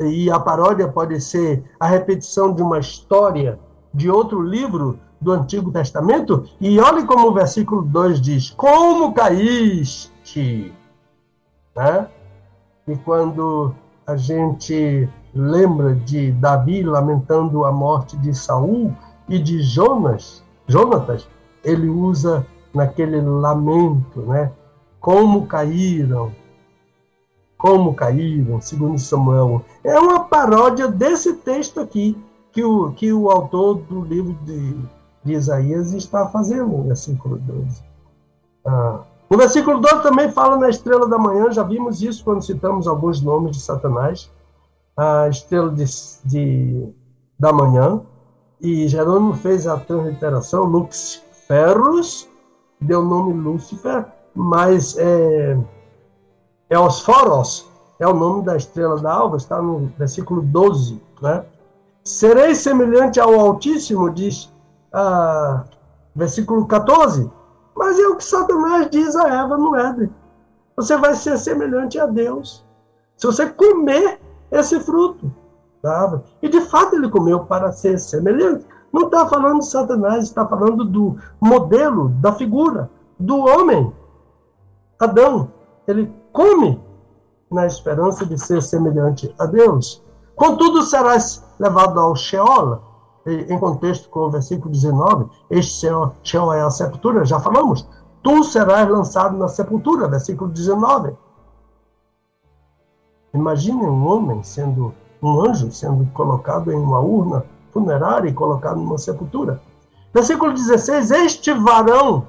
e 0.00 0.30
a 0.30 0.38
paródia 0.38 0.88
pode 0.88 1.20
ser 1.20 1.64
a 1.78 1.86
repetição 1.86 2.52
de 2.52 2.62
uma 2.62 2.78
história 2.78 3.58
de 3.92 4.10
outro 4.10 4.40
livro 4.40 4.98
do 5.20 5.32
Antigo 5.32 5.72
Testamento. 5.72 6.44
E 6.60 6.78
olhe 6.78 7.04
como 7.04 7.28
o 7.28 7.34
versículo 7.34 7.82
2 7.82 8.20
diz: 8.20 8.50
Como 8.50 9.12
caíste? 9.12 10.72
Né? 11.76 12.08
E 12.86 12.96
quando 12.96 13.74
a 14.06 14.16
gente 14.16 15.08
lembra 15.34 15.94
de 15.94 16.32
Davi 16.32 16.82
lamentando 16.82 17.64
a 17.64 17.72
morte 17.72 18.16
de 18.16 18.34
Saul 18.34 18.94
e 19.28 19.38
de 19.38 19.60
Jonas, 19.62 20.42
Jonatas, 20.66 21.28
ele 21.62 21.88
usa 21.88 22.46
naquele 22.72 23.20
lamento, 23.20 24.20
né? 24.22 24.52
Como 25.00 25.46
caíram, 25.46 26.32
como 27.58 27.94
caíram, 27.94 28.60
segundo 28.60 28.98
Samuel. 28.98 29.62
É 29.82 29.98
uma 29.98 30.20
paródia 30.20 30.86
desse 30.86 31.34
texto 31.34 31.80
aqui 31.80 32.16
que 32.52 32.64
o, 32.64 32.92
que 32.92 33.12
o 33.12 33.30
autor 33.30 33.80
do 33.80 34.02
livro 34.02 34.32
de, 34.44 34.76
de 35.24 35.32
Isaías 35.32 35.92
está 35.92 36.28
fazendo, 36.28 36.68
no 36.68 36.84
versículo 36.84 37.36
12. 37.36 37.82
Ah, 38.64 39.00
no 39.28 39.36
versículo 39.36 39.80
12 39.80 40.02
também 40.02 40.30
fala 40.30 40.56
na 40.56 40.68
estrela 40.68 41.06
da 41.08 41.18
manhã, 41.18 41.50
já 41.50 41.62
vimos 41.64 42.00
isso 42.00 42.24
quando 42.24 42.42
citamos 42.42 42.86
alguns 42.86 43.20
nomes 43.20 43.56
de 43.56 43.62
Satanás. 43.62 44.30
A 44.96 45.28
estrela 45.28 45.70
de, 45.70 45.84
de 46.24 46.88
da 47.38 47.52
manhã, 47.52 48.00
e 48.60 48.88
Jerônimo 48.88 49.34
fez 49.34 49.66
a 49.66 49.76
transliteração, 49.76 50.64
Lux 50.64 51.22
Ferros, 51.46 52.28
deu 52.80 53.00
o 53.00 53.04
nome 53.04 53.32
Lúcifer, 53.32 54.06
mas 54.34 54.96
é, 54.98 55.56
é 56.70 56.78
os 56.78 57.00
Foros, 57.00 57.66
é 57.98 58.06
o 58.06 58.14
nome 58.14 58.44
da 58.44 58.56
estrela 58.56 59.00
da 59.00 59.12
alva, 59.12 59.36
está 59.36 59.60
no 59.60 59.90
versículo 59.98 60.42
12. 60.42 61.00
Né? 61.22 61.44
Serei 62.04 62.54
semelhante 62.54 63.18
ao 63.18 63.38
Altíssimo, 63.38 64.10
diz 64.10 64.52
ah, 64.92 65.64
versículo 66.14 66.66
14 66.66 67.30
mas 67.78 67.96
é 67.96 68.08
o 68.08 68.16
que 68.16 68.24
Satanás 68.24 68.90
diz 68.90 69.14
a 69.14 69.28
Eva 69.28 69.56
no 69.56 69.76
Éden. 69.76 70.10
Você 70.74 70.96
vai 70.96 71.14
ser 71.14 71.38
semelhante 71.38 71.96
a 71.96 72.06
Deus. 72.06 72.66
Se 73.16 73.24
você 73.24 73.46
comer 73.46 74.20
esse 74.50 74.80
fruto 74.80 75.32
da 75.80 76.02
árvore. 76.02 76.24
E 76.42 76.48
de 76.48 76.60
fato 76.62 76.96
ele 76.96 77.08
comeu 77.08 77.44
para 77.44 77.70
ser 77.70 77.96
semelhante. 78.00 78.66
Não 78.92 79.02
está 79.02 79.28
falando 79.28 79.60
de 79.60 79.66
Satanás, 79.66 80.24
está 80.24 80.44
falando 80.44 80.84
do 80.84 81.16
modelo, 81.40 82.08
da 82.20 82.32
figura, 82.32 82.90
do 83.16 83.38
homem. 83.46 83.92
Adão, 84.98 85.52
ele 85.86 86.12
come 86.32 86.80
na 87.50 87.66
esperança 87.66 88.26
de 88.26 88.38
ser 88.38 88.62
semelhante 88.62 89.34
a 89.38 89.46
Deus. 89.46 90.02
Contudo, 90.36 90.82
serás 90.82 91.44
levado 91.58 91.98
ao 91.98 92.14
Sheol, 92.14 92.80
em 93.26 93.58
contexto 93.58 94.08
com 94.08 94.20
o 94.20 94.30
versículo 94.30 94.70
19, 94.70 95.26
este 95.50 95.86
Sheol 96.22 96.52
é 96.54 96.62
a 96.62 96.70
sepultura, 96.70 97.24
já 97.24 97.40
falamos, 97.40 97.86
tu 98.22 98.42
serás 98.44 98.88
lançado 98.88 99.36
na 99.36 99.48
sepultura, 99.48 100.08
versículo 100.08 100.50
19. 100.50 101.14
Imagine 103.34 103.84
um 103.84 104.06
homem 104.06 104.42
sendo, 104.42 104.94
um 105.22 105.40
anjo 105.40 105.70
sendo 105.70 106.06
colocado 106.12 106.72
em 106.72 106.76
uma 106.76 107.00
urna 107.00 107.44
funerária 107.72 108.28
e 108.28 108.32
colocado 108.32 108.76
numa 108.76 108.98
sepultura. 108.98 109.60
Versículo 110.14 110.52
16, 110.52 111.10
este 111.10 111.52
varão, 111.52 112.26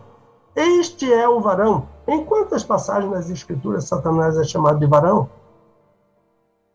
este 0.56 1.12
é 1.12 1.28
o 1.28 1.40
varão. 1.40 1.88
Em 2.10 2.26
quantas 2.26 2.64
passagens 2.64 3.12
nas 3.12 3.30
Escrituras 3.30 3.84
Satanás 3.84 4.36
é 4.36 4.44
chamado 4.44 4.80
de 4.80 4.88
varão? 4.88 5.30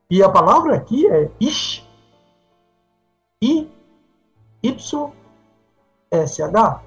E 0.08 0.22
a 0.22 0.28
palavra 0.28 0.76
aqui 0.76 1.08
é 1.08 1.28
ish. 1.40 1.84
I 3.42 3.68
Y-S-H, 4.62 5.10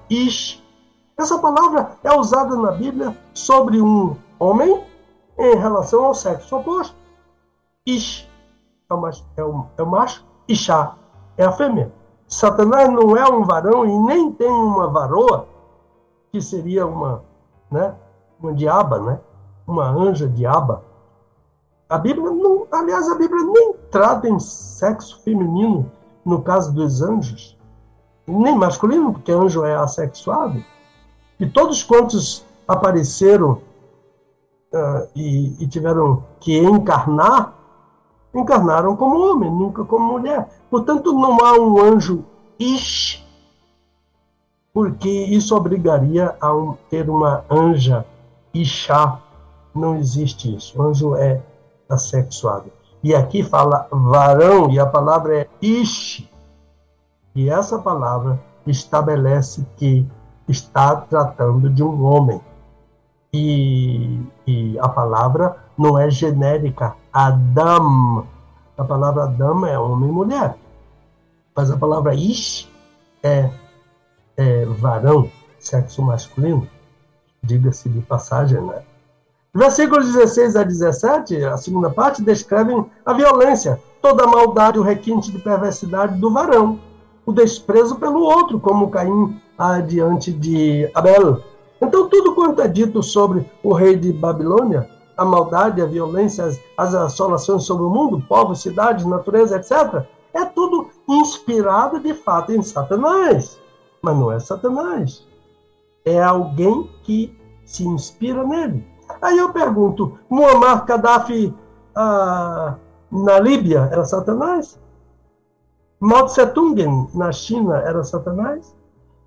Ish. 0.08 0.64
Essa 1.18 1.38
palavra 1.38 1.98
é 2.02 2.10
usada 2.16 2.56
na 2.56 2.72
Bíblia 2.72 3.14
sobre 3.34 3.82
um 3.82 4.16
homem 4.38 4.82
em 5.38 5.54
relação 5.54 6.06
ao 6.06 6.14
sexo 6.14 6.56
oposto. 6.56 6.96
Ish 7.86 8.26
é 8.88 8.94
o 8.94 9.00
macho, 9.00 9.26
é 9.36 9.44
o, 9.44 9.66
é 9.76 9.82
o 9.82 9.86
macho 9.86 10.24
é 11.36 11.44
a 11.44 11.52
fêmea. 11.52 11.92
Satanás 12.26 12.90
não 12.90 13.14
é 13.14 13.28
um 13.28 13.44
varão 13.44 13.84
e 13.84 13.98
nem 14.06 14.32
tem 14.32 14.48
uma 14.48 14.88
varoa, 14.88 15.46
que 16.32 16.40
seria 16.40 16.86
uma, 16.86 17.22
né, 17.70 17.94
uma 18.40 18.54
diaba, 18.54 18.98
né? 19.00 19.20
uma 19.66 19.88
anja 19.88 20.28
diaba. 20.28 20.82
A 21.88 21.98
Bíblia 21.98 22.30
não, 22.30 22.66
aliás, 22.70 23.08
a 23.08 23.14
Bíblia 23.14 23.42
nem 23.44 23.74
trata 23.90 24.28
em 24.28 24.38
sexo 24.38 25.22
feminino 25.22 25.90
no 26.24 26.42
caso 26.42 26.72
dos 26.72 27.02
anjos 27.02 27.58
nem 28.28 28.54
masculino, 28.54 29.12
porque 29.12 29.32
anjo 29.32 29.64
é 29.64 29.74
assexuado, 29.74 30.62
e 31.40 31.46
todos 31.46 31.82
quantos 31.82 32.44
apareceram 32.66 33.62
uh, 34.72 35.08
e, 35.16 35.56
e, 35.58 35.66
tiveram 35.66 36.22
que 36.40 36.58
encarnar, 36.58 37.54
encarnaram 38.34 38.94
como 38.96 39.32
homem, 39.32 39.50
nunca 39.50 39.84
como 39.84 40.12
mulher. 40.12 40.48
Portanto, 40.70 41.12
não 41.12 41.38
há 41.44 41.58
um 41.58 41.80
anjo 41.80 42.24
ish, 42.58 43.24
porque 44.74 45.08
isso 45.08 45.56
obrigaria 45.56 46.36
a 46.40 46.54
um, 46.54 46.76
ter 46.90 47.08
uma 47.08 47.44
anja 47.50 48.04
Ixá. 48.54 49.20
Não 49.74 49.96
existe 49.96 50.54
isso. 50.54 50.80
Anjo 50.80 51.14
é 51.14 51.40
assexuado. 51.88 52.72
E 53.02 53.14
aqui 53.14 53.42
fala 53.42 53.86
varão, 53.90 54.70
e 54.70 54.78
a 54.78 54.86
palavra 54.86 55.40
é 55.40 55.48
Ish. 55.62 56.28
E 57.34 57.48
essa 57.48 57.78
palavra 57.78 58.40
estabelece 58.66 59.64
que 59.76 60.06
está 60.48 60.96
tratando 60.96 61.70
de 61.70 61.82
um 61.82 62.04
homem. 62.04 62.40
E, 63.32 64.20
e 64.46 64.78
a 64.80 64.88
palavra 64.88 65.56
não 65.76 65.96
é 65.96 66.10
genérica. 66.10 66.96
Adam. 67.12 68.26
A 68.76 68.84
palavra 68.84 69.24
Adam 69.24 69.64
é 69.66 69.78
homem 69.78 70.08
e 70.08 70.12
mulher. 70.12 70.56
Mas 71.54 71.70
a 71.70 71.76
palavra 71.76 72.14
Ish 72.14 72.68
é, 73.22 73.50
é 74.36 74.64
varão, 74.64 75.30
sexo 75.58 76.02
masculino. 76.02 76.68
Diga-se 77.42 77.88
de 77.88 78.00
passagem, 78.00 78.60
né? 78.60 78.82
Versículos 79.54 80.12
16 80.12 80.56
a 80.56 80.62
17, 80.62 81.44
a 81.44 81.56
segunda 81.56 81.90
parte, 81.90 82.22
descrevem 82.22 82.84
a 83.04 83.12
violência, 83.12 83.80
toda 84.02 84.24
a 84.24 84.26
maldade, 84.26 84.78
o 84.78 84.82
requinte 84.82 85.32
de 85.32 85.38
perversidade 85.38 86.18
do 86.20 86.30
varão, 86.30 86.78
o 87.24 87.32
desprezo 87.32 87.96
pelo 87.96 88.20
outro, 88.20 88.60
como 88.60 88.90
Caim 88.90 89.40
adiante 89.58 90.32
de 90.32 90.90
Abel. 90.94 91.42
Então, 91.80 92.08
tudo 92.08 92.34
quanto 92.34 92.60
é 92.60 92.68
dito 92.68 93.02
sobre 93.02 93.44
o 93.62 93.72
rei 93.72 93.96
de 93.96 94.12
Babilônia, 94.12 94.88
a 95.16 95.24
maldade, 95.24 95.82
a 95.82 95.86
violência, 95.86 96.44
as, 96.44 96.60
as 96.76 96.94
assolações 96.94 97.64
sobre 97.64 97.84
o 97.84 97.90
mundo, 97.90 98.24
povos, 98.28 98.62
cidades, 98.62 99.04
natureza, 99.04 99.56
etc., 99.56 100.04
é 100.32 100.44
tudo 100.44 100.88
inspirado 101.08 101.98
de 101.98 102.14
fato 102.14 102.52
em 102.52 102.62
Satanás. 102.62 103.58
Mas 104.00 104.16
não 104.16 104.30
é 104.30 104.38
Satanás. 104.38 105.26
É 106.08 106.22
alguém 106.22 106.88
que 107.02 107.36
se 107.64 107.86
inspira 107.86 108.44
nele. 108.44 108.86
Aí 109.20 109.38
eu 109.38 109.52
pergunto: 109.52 110.18
Muammar 110.30 110.84
Gaddafi 110.84 111.54
ah, 111.94 112.76
na 113.10 113.38
Líbia 113.40 113.88
era 113.92 114.04
Satanás? 114.04 114.78
Mao 116.00 116.26
Tse 116.26 116.46
Tung 116.48 116.76
na 117.14 117.32
China 117.32 117.78
era 117.78 118.04
Satanás? 118.04 118.74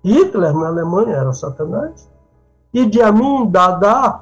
Hitler 0.02 0.54
na 0.54 0.68
Alemanha 0.68 1.16
era 1.16 1.32
Satanás? 1.32 2.10
Idi 2.72 3.00
Amin 3.02 3.50
Dada 3.50 4.20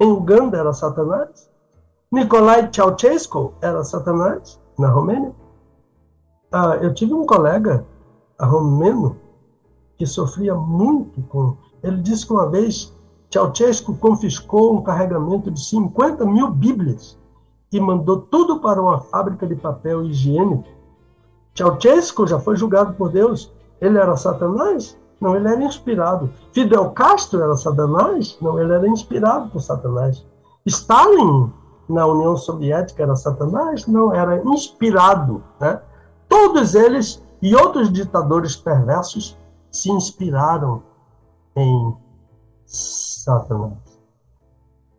em 0.00 0.10
Uganda 0.10 0.58
era 0.58 0.72
Satanás? 0.72 1.50
Nikolai 2.10 2.70
Ceausescu 2.72 3.52
era 3.60 3.84
Satanás 3.84 4.60
na 4.78 4.88
Romênia? 4.88 5.34
Ah, 6.50 6.76
eu 6.80 6.92
tive 6.92 7.14
um 7.14 7.26
colega 7.26 7.86
romeno 8.40 9.16
que 9.96 10.06
sofria 10.06 10.54
muito 10.54 11.22
com. 11.28 11.56
Ele 11.82 11.98
disse 11.98 12.26
que 12.26 12.32
uma 12.32 12.48
vez 12.48 12.92
Ceausescu 13.30 13.94
confiscou 13.94 14.76
um 14.76 14.82
carregamento 14.82 15.50
de 15.50 15.64
50 15.64 16.24
mil 16.26 16.50
Bíblias 16.50 17.18
e 17.72 17.80
mandou 17.80 18.20
tudo 18.20 18.60
para 18.60 18.80
uma 18.80 19.00
fábrica 19.00 19.46
de 19.46 19.56
papel 19.56 20.04
higiênico. 20.04 20.68
Ceausescu 21.54 22.26
já 22.26 22.38
foi 22.38 22.56
julgado 22.56 22.92
por 22.94 23.10
Deus. 23.10 23.50
Ele 23.80 23.98
era 23.98 24.16
Satanás? 24.16 24.96
Não, 25.20 25.34
ele 25.34 25.48
era 25.48 25.62
inspirado. 25.62 26.30
Fidel 26.52 26.90
Castro 26.90 27.40
era 27.40 27.56
Satanás? 27.56 28.36
Não, 28.40 28.58
ele 28.58 28.72
era 28.72 28.86
inspirado 28.88 29.48
por 29.50 29.60
Satanás. 29.60 30.24
Stalin, 30.66 31.50
na 31.88 32.06
União 32.06 32.36
Soviética, 32.36 33.02
era 33.02 33.16
Satanás? 33.16 33.86
Não, 33.86 34.12
era 34.12 34.42
inspirado. 34.44 35.42
Né? 35.60 35.80
Todos 36.28 36.74
eles 36.74 37.22
e 37.40 37.54
outros 37.54 37.92
ditadores 37.92 38.56
perversos 38.56 39.38
se 39.70 39.90
inspiraram 39.90 40.82
em 41.56 41.96
Satanás. 42.64 43.78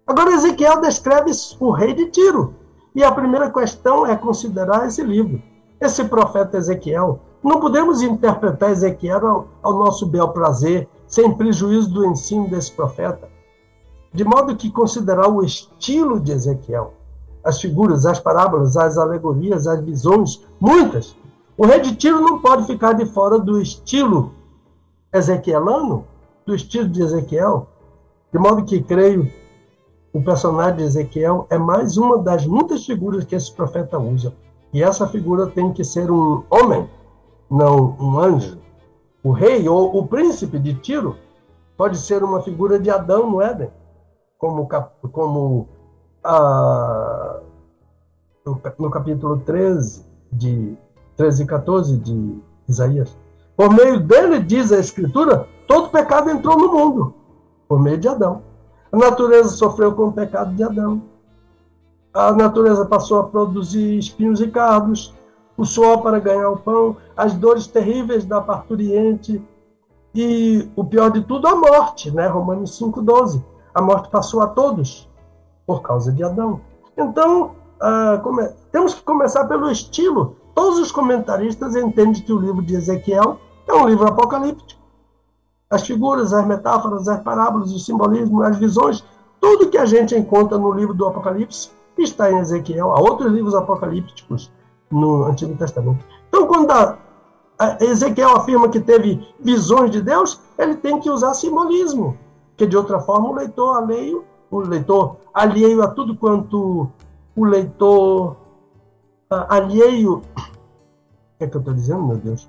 Agora, 0.05 0.33
Ezequiel 0.33 0.81
descreve 0.81 1.31
o 1.59 1.71
rei 1.71 1.93
de 1.93 2.11
Tiro. 2.11 2.55
E 2.95 3.03
a 3.03 3.11
primeira 3.11 3.49
questão 3.49 4.05
é 4.05 4.15
considerar 4.15 4.85
esse 4.85 5.01
livro. 5.01 5.41
Esse 5.79 6.03
profeta 6.03 6.57
Ezequiel. 6.57 7.19
Não 7.43 7.59
podemos 7.59 8.01
interpretar 8.01 8.71
Ezequiel 8.71 9.27
ao, 9.27 9.47
ao 9.63 9.73
nosso 9.73 10.05
bel 10.05 10.29
prazer, 10.29 10.87
sem 11.07 11.33
prejuízo 11.35 11.91
do 11.91 12.05
ensino 12.05 12.47
desse 12.49 12.71
profeta. 12.71 13.27
De 14.13 14.23
modo 14.23 14.55
que 14.55 14.71
considerar 14.71 15.27
o 15.27 15.43
estilo 15.43 16.19
de 16.19 16.31
Ezequiel, 16.31 16.93
as 17.43 17.59
figuras, 17.59 18.05
as 18.05 18.19
parábolas, 18.19 18.77
as 18.77 18.97
alegorias, 18.97 19.65
as 19.65 19.81
visões, 19.81 20.45
muitas. 20.59 21.15
O 21.57 21.65
rei 21.65 21.81
de 21.81 21.95
Tiro 21.95 22.21
não 22.21 22.39
pode 22.39 22.65
ficar 22.65 22.93
de 22.93 23.05
fora 23.05 23.39
do 23.39 23.59
estilo 23.59 24.31
ezequielano, 25.13 26.05
do 26.45 26.55
estilo 26.55 26.87
de 26.87 27.01
Ezequiel, 27.01 27.67
de 28.31 28.39
modo 28.39 28.65
que 28.65 28.81
creio 28.81 29.31
o 30.13 30.21
personagem 30.21 30.77
de 30.77 30.83
Ezequiel 30.83 31.47
é 31.49 31.57
mais 31.57 31.97
uma 31.97 32.19
das 32.19 32.45
muitas 32.45 32.85
figuras 32.85 33.25
que 33.25 33.35
esse 33.35 33.51
profeta 33.51 33.97
usa. 33.97 34.33
E 34.71 34.83
essa 34.83 35.07
figura 35.07 35.47
tem 35.47 35.73
que 35.73 35.83
ser 35.83 36.11
um 36.11 36.43
homem, 36.49 36.87
não 37.49 37.95
um 37.99 38.19
anjo. 38.19 38.59
O 39.23 39.31
rei 39.31 39.67
ou 39.67 39.97
o 39.97 40.07
príncipe 40.07 40.59
de 40.59 40.75
Tiro 40.75 41.15
pode 41.75 41.97
ser 41.97 42.23
uma 42.23 42.41
figura 42.41 42.79
de 42.79 42.91
Adão 42.91 43.29
no 43.29 43.41
Éden, 43.41 43.71
como, 44.37 44.67
como 45.11 45.67
ah, 46.23 47.39
no 48.77 48.91
capítulo 48.91 49.39
13, 49.39 50.05
de 50.31 50.77
13 51.17 51.43
e 51.43 51.45
14 51.45 51.97
de 51.97 52.41
Isaías. 52.67 53.17
Por 53.55 53.73
meio 53.73 53.99
dele, 53.99 54.39
diz 54.41 54.71
a 54.71 54.79
Escritura, 54.79 55.47
todo 55.73 55.89
pecado 55.89 56.29
entrou 56.29 56.55
no 56.55 56.71
mundo, 56.71 57.15
por 57.67 57.79
meio 57.79 57.97
de 57.97 58.07
Adão. 58.07 58.43
A 58.91 58.97
natureza 58.97 59.49
sofreu 59.49 59.93
com 59.93 60.07
o 60.07 60.13
pecado 60.13 60.53
de 60.53 60.63
Adão. 60.63 61.01
A 62.13 62.31
natureza 62.31 62.85
passou 62.85 63.19
a 63.19 63.23
produzir 63.23 63.97
espinhos 63.97 64.39
e 64.39 64.47
cardos, 64.47 65.15
o 65.57 65.65
suor 65.65 66.03
para 66.03 66.19
ganhar 66.19 66.49
o 66.49 66.57
pão, 66.57 66.97
as 67.17 67.33
dores 67.33 67.65
terríveis 67.65 68.23
da 68.23 68.39
parturiente 68.39 69.43
e, 70.13 70.69
o 70.75 70.83
pior 70.85 71.09
de 71.09 71.21
tudo, 71.21 71.47
a 71.47 71.55
morte, 71.55 72.11
né? 72.11 72.27
Romanos 72.27 72.79
5,12. 72.79 73.43
A 73.73 73.81
morte 73.81 74.09
passou 74.09 74.41
a 74.41 74.47
todos 74.47 75.09
por 75.65 75.81
causa 75.81 76.11
de 76.11 76.23
Adão. 76.23 76.61
Então, 76.95 77.55
ah, 77.81 78.21
temos 78.71 78.93
que 78.93 79.01
começar 79.01 79.45
pelo 79.45 79.71
estilo 79.71 80.35
Todos 80.53 80.77
os 80.77 80.91
comentaristas 80.91 81.75
entendem 81.75 82.21
que 82.21 82.31
o 82.31 82.37
livro 82.37 82.61
de 82.61 82.75
Ezequiel 82.75 83.39
é 83.67 83.73
um 83.73 83.87
livro 83.87 84.07
apocalíptico. 84.07 84.82
As 85.73 85.87
figuras, 85.87 86.33
as 86.33 86.45
metáforas, 86.45 87.07
as 87.07 87.19
parábolas, 87.21 87.71
o 87.71 87.79
simbolismo, 87.79 88.43
as 88.43 88.57
visões, 88.57 89.03
tudo 89.41 89.69
que 89.69 89.77
a 89.77 89.85
gente 89.85 90.15
encontra 90.15 90.57
no 90.57 90.71
livro 90.71 90.93
do 90.93 91.07
Apocalipse 91.07 91.71
está 91.97 92.31
em 92.31 92.37
Ezequiel. 92.37 92.91
Há 92.91 92.99
outros 92.99 93.31
livros 93.31 93.55
apocalípticos 93.55 94.51
no 94.91 95.25
Antigo 95.25 95.55
Testamento. 95.55 96.05
Então, 96.29 96.45
quando 96.45 96.71
a, 96.71 96.97
Ezequiel 97.81 98.35
afirma 98.35 98.69
que 98.69 98.79
teve 98.79 99.27
visões 99.39 99.89
de 99.89 100.01
Deus, 100.01 100.39
ele 100.57 100.75
tem 100.75 100.99
que 100.99 101.09
usar 101.09 101.33
simbolismo, 101.33 102.17
que 102.55 102.67
de 102.67 102.77
outra 102.77 102.99
forma 102.99 103.29
o 103.29 103.33
leitor 103.33 103.77
alheio, 103.77 104.23
o 104.51 104.59
leitor 104.59 105.17
alheio 105.33 105.81
a 105.81 105.87
tudo 105.87 106.15
quanto 106.15 106.87
o 107.35 107.45
leitor 107.45 108.35
alheio. 109.29 110.17
O 110.17 110.21
que 111.37 111.43
é 111.45 111.47
que 111.47 111.57
eu 111.57 111.59
estou 111.59 111.73
dizendo, 111.73 112.03
meu 112.03 112.17
Deus? 112.17 112.47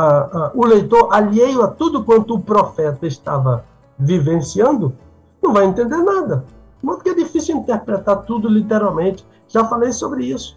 Ah, 0.00 0.30
ah, 0.32 0.52
o 0.54 0.64
leitor 0.64 1.12
alheio 1.12 1.60
a 1.60 1.66
tudo 1.66 2.04
quanto 2.04 2.36
o 2.36 2.40
profeta 2.40 3.04
estava 3.04 3.64
vivenciando, 3.98 4.94
não 5.42 5.52
vai 5.52 5.64
entender 5.64 5.96
nada. 5.96 6.44
Porque 6.80 7.08
é 7.08 7.14
difícil 7.14 7.56
interpretar 7.56 8.22
tudo 8.22 8.48
literalmente. 8.48 9.26
Já 9.48 9.64
falei 9.64 9.90
sobre 9.90 10.26
isso. 10.26 10.56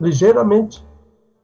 Ligeiramente. 0.00 0.86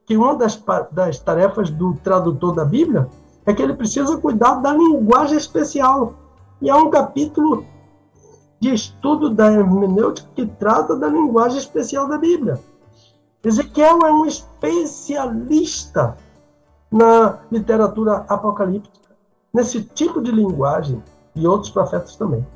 Que 0.06 0.16
uma 0.16 0.36
das, 0.36 0.62
das 0.92 1.18
tarefas 1.18 1.68
do 1.68 1.94
tradutor 1.94 2.54
da 2.54 2.64
Bíblia 2.64 3.08
é 3.44 3.52
que 3.52 3.60
ele 3.60 3.74
precisa 3.74 4.16
cuidar 4.18 4.54
da 4.60 4.72
linguagem 4.72 5.36
especial. 5.36 6.14
E 6.60 6.70
há 6.70 6.76
um 6.76 6.90
capítulo 6.90 7.66
de 8.60 8.72
estudo 8.72 9.30
da 9.30 9.50
hermenêutica 9.50 10.28
que 10.36 10.46
trata 10.46 10.94
da 10.94 11.08
linguagem 11.08 11.58
especial 11.58 12.06
da 12.06 12.18
Bíblia. 12.18 12.60
Ezequiel 13.42 13.98
é 14.06 14.12
um 14.12 14.26
especialista 14.26 16.16
na 16.92 17.38
literatura 17.50 18.24
apocalíptica, 18.28 19.10
nesse 19.52 19.82
tipo 19.82 20.20
de 20.20 20.30
linguagem, 20.30 21.02
e 21.34 21.46
outros 21.46 21.70
profetas 21.70 22.14
também. 22.16 22.46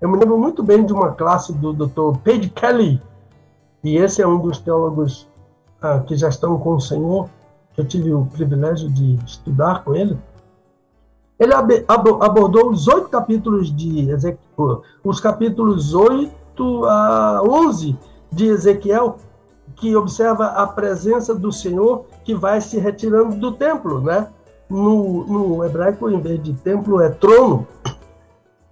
Eu 0.00 0.10
me 0.10 0.18
lembro 0.18 0.38
muito 0.38 0.62
bem 0.62 0.84
de 0.84 0.92
uma 0.92 1.12
classe 1.12 1.52
do 1.52 1.72
Dr. 1.72 2.18
Page 2.24 2.50
Kelly, 2.50 3.00
e 3.82 3.96
esse 3.96 4.20
é 4.20 4.26
um 4.26 4.38
dos 4.38 4.58
teólogos 4.58 5.28
ah, 5.80 6.00
que 6.00 6.16
já 6.16 6.28
estão 6.28 6.58
com 6.58 6.74
o 6.74 6.80
Senhor, 6.80 7.28
que 7.72 7.80
eu 7.80 7.86
tive 7.86 8.12
o 8.12 8.26
privilégio 8.26 8.90
de 8.90 9.14
estudar 9.24 9.84
com 9.84 9.94
ele. 9.94 10.18
Ele 11.38 11.52
ab 11.54 11.84
abordou 11.86 12.70
os 12.70 12.88
oito 12.88 13.08
capítulos 13.08 13.74
de 13.74 14.10
Ezequiel, 14.10 14.82
os 15.04 15.20
capítulos 15.20 15.94
8 15.94 16.84
a 16.86 17.42
11 17.44 17.96
de 18.32 18.46
Ezequiel, 18.46 19.18
que 19.76 19.94
observa 19.94 20.46
a 20.46 20.66
presença 20.66 21.34
do 21.34 21.52
Senhor 21.52 22.06
que 22.24 22.34
vai 22.34 22.60
se 22.60 22.78
retirando 22.78 23.36
do 23.36 23.52
templo, 23.52 24.00
né? 24.00 24.28
no, 24.68 25.24
no 25.26 25.64
hebraico, 25.64 26.10
em 26.10 26.20
vez 26.20 26.42
de 26.42 26.52
templo, 26.54 27.00
é 27.00 27.08
trono. 27.08 27.66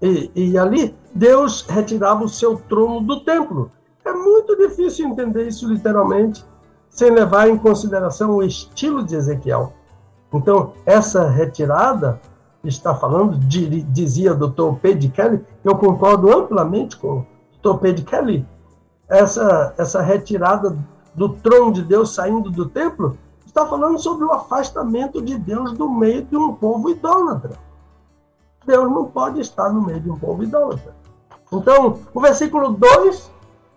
E, 0.02 0.30
e 0.34 0.58
ali, 0.58 0.94
Deus 1.14 1.62
retirava 1.62 2.24
o 2.24 2.28
seu 2.28 2.56
trono 2.56 3.00
do 3.00 3.20
templo. 3.20 3.70
É 4.04 4.12
muito 4.12 4.56
difícil 4.56 5.08
entender 5.08 5.46
isso 5.46 5.68
literalmente, 5.68 6.44
sem 6.90 7.10
levar 7.10 7.48
em 7.48 7.56
consideração 7.56 8.32
o 8.32 8.42
estilo 8.42 9.02
de 9.02 9.14
Ezequiel. 9.14 9.72
Então, 10.32 10.72
essa 10.84 11.28
retirada 11.28 12.20
está 12.64 12.94
falando, 12.94 13.38
dizia 13.38 14.32
o 14.32 14.48
Dr. 14.48 14.74
P. 14.80 14.96
Kelly, 15.08 15.44
eu 15.62 15.76
concordo 15.76 16.32
amplamente 16.32 16.96
com 16.96 17.18
o 17.18 17.26
Dr. 17.62 17.78
P. 17.78 17.94
Kelly, 17.94 18.46
essa, 19.08 19.74
essa 19.78 20.02
retirada 20.02 20.76
do 21.14 21.28
trono 21.28 21.72
de 21.72 21.82
Deus 21.82 22.14
saindo 22.14 22.50
do 22.50 22.68
templo, 22.68 23.16
está 23.46 23.66
falando 23.66 23.98
sobre 23.98 24.24
o 24.24 24.32
afastamento 24.32 25.22
de 25.22 25.38
Deus 25.38 25.72
do 25.72 25.88
meio 25.88 26.24
de 26.24 26.36
um 26.36 26.52
povo 26.54 26.90
idólatra. 26.90 27.56
Deus 28.66 28.90
não 28.90 29.04
pode 29.06 29.40
estar 29.40 29.72
no 29.72 29.82
meio 29.82 30.00
de 30.00 30.10
um 30.10 30.18
povo 30.18 30.42
idólatra. 30.42 30.94
Então, 31.52 32.00
o 32.12 32.20
versículo 32.20 32.72
2 32.72 33.30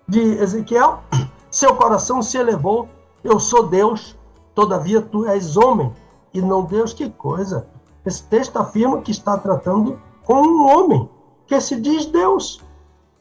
de 0.08 0.22
Ezequiel, 0.42 1.04
seu 1.52 1.76
coração 1.76 2.24
se 2.24 2.38
elevou, 2.38 2.90
eu 3.24 3.40
sou 3.40 3.68
Deus, 3.68 4.18
todavia 4.56 5.02
tu 5.02 5.28
és 5.28 5.58
homem, 5.58 5.94
e 6.34 6.42
não 6.42 6.64
Deus, 6.64 6.94
que 6.94 7.10
coisa. 7.10 7.68
Esse 8.04 8.24
texto 8.24 8.58
afirma 8.58 9.02
que 9.02 9.12
está 9.12 9.38
tratando 9.38 10.00
com 10.26 10.42
um 10.42 10.66
homem 10.66 11.10
que 11.46 11.60
se 11.62 11.80
diz 11.80 12.06
Deus, 12.08 12.64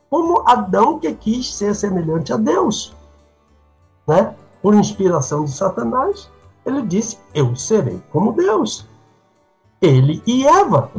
como 0.08 0.42
Adão 0.46 0.98
que 0.98 1.12
quis 1.12 1.54
ser 1.54 1.74
semelhante 1.74 2.32
a 2.32 2.36
Deus. 2.36 2.95
Né? 4.06 4.34
Por 4.62 4.74
inspiração 4.74 5.44
de 5.44 5.52
Satanás, 5.52 6.30
ele 6.64 6.82
disse: 6.82 7.18
Eu 7.34 7.54
serei 7.56 8.02
como 8.10 8.32
Deus. 8.32 8.88
Ele 9.80 10.22
e 10.26 10.46
Eva, 10.46 10.90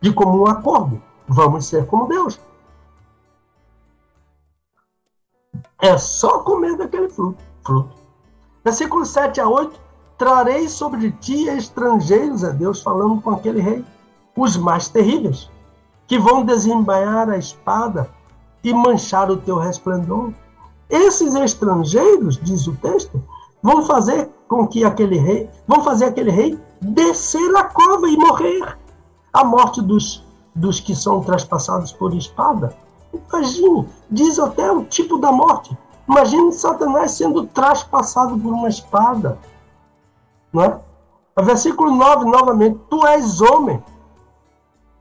de 0.00 0.12
comum 0.12 0.46
acordo, 0.46 1.02
vamos 1.26 1.66
ser 1.66 1.86
como 1.86 2.06
Deus. 2.06 2.40
É 5.80 5.96
só 5.96 6.40
comer 6.40 6.76
daquele 6.76 7.08
fruto. 7.08 7.42
fruto. 7.64 7.96
Versículo 8.64 9.04
7 9.04 9.40
a 9.40 9.48
8 9.48 9.88
Trarei 10.18 10.68
sobre 10.68 11.12
ti 11.12 11.46
estrangeiros, 11.46 12.42
é 12.42 12.52
Deus 12.52 12.82
falando 12.82 13.22
com 13.22 13.30
aquele 13.30 13.60
rei, 13.60 13.84
os 14.36 14.56
mais 14.56 14.88
terríveis, 14.88 15.48
que 16.08 16.18
vão 16.18 16.44
desembainhar 16.44 17.30
a 17.30 17.38
espada 17.38 18.10
e 18.64 18.74
manchar 18.74 19.30
o 19.30 19.36
teu 19.36 19.56
resplendor. 19.56 20.32
Esses 20.88 21.34
estrangeiros, 21.34 22.38
diz 22.38 22.66
o 22.66 22.74
texto, 22.76 23.22
vão 23.62 23.84
fazer 23.84 24.30
com 24.48 24.66
que 24.66 24.84
aquele 24.84 25.18
rei, 25.18 25.50
vão 25.66 25.82
fazer 25.82 26.06
aquele 26.06 26.30
rei 26.30 26.58
descer 26.80 27.54
a 27.56 27.64
cova 27.64 28.08
e 28.08 28.16
morrer. 28.16 28.78
A 29.32 29.44
morte 29.44 29.82
dos, 29.82 30.24
dos 30.54 30.80
que 30.80 30.94
são 30.94 31.22
traspassados 31.22 31.92
por 31.92 32.14
espada. 32.14 32.74
Imagine, 33.12 33.86
diz 34.10 34.38
até 34.38 34.70
o 34.72 34.84
tipo 34.84 35.18
da 35.18 35.30
morte. 35.30 35.76
Imagine 36.08 36.52
Satanás 36.52 37.12
sendo 37.12 37.46
traspassado 37.46 38.38
por 38.38 38.52
uma 38.52 38.68
espada. 38.68 39.38
Não 40.52 40.62
é? 40.62 40.80
Versículo 41.42 41.94
9, 41.94 42.24
novamente, 42.24 42.80
tu 42.90 43.06
és 43.06 43.40
homem, 43.40 43.82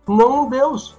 não 0.07 0.43
um 0.43 0.49
Deus. 0.49 0.95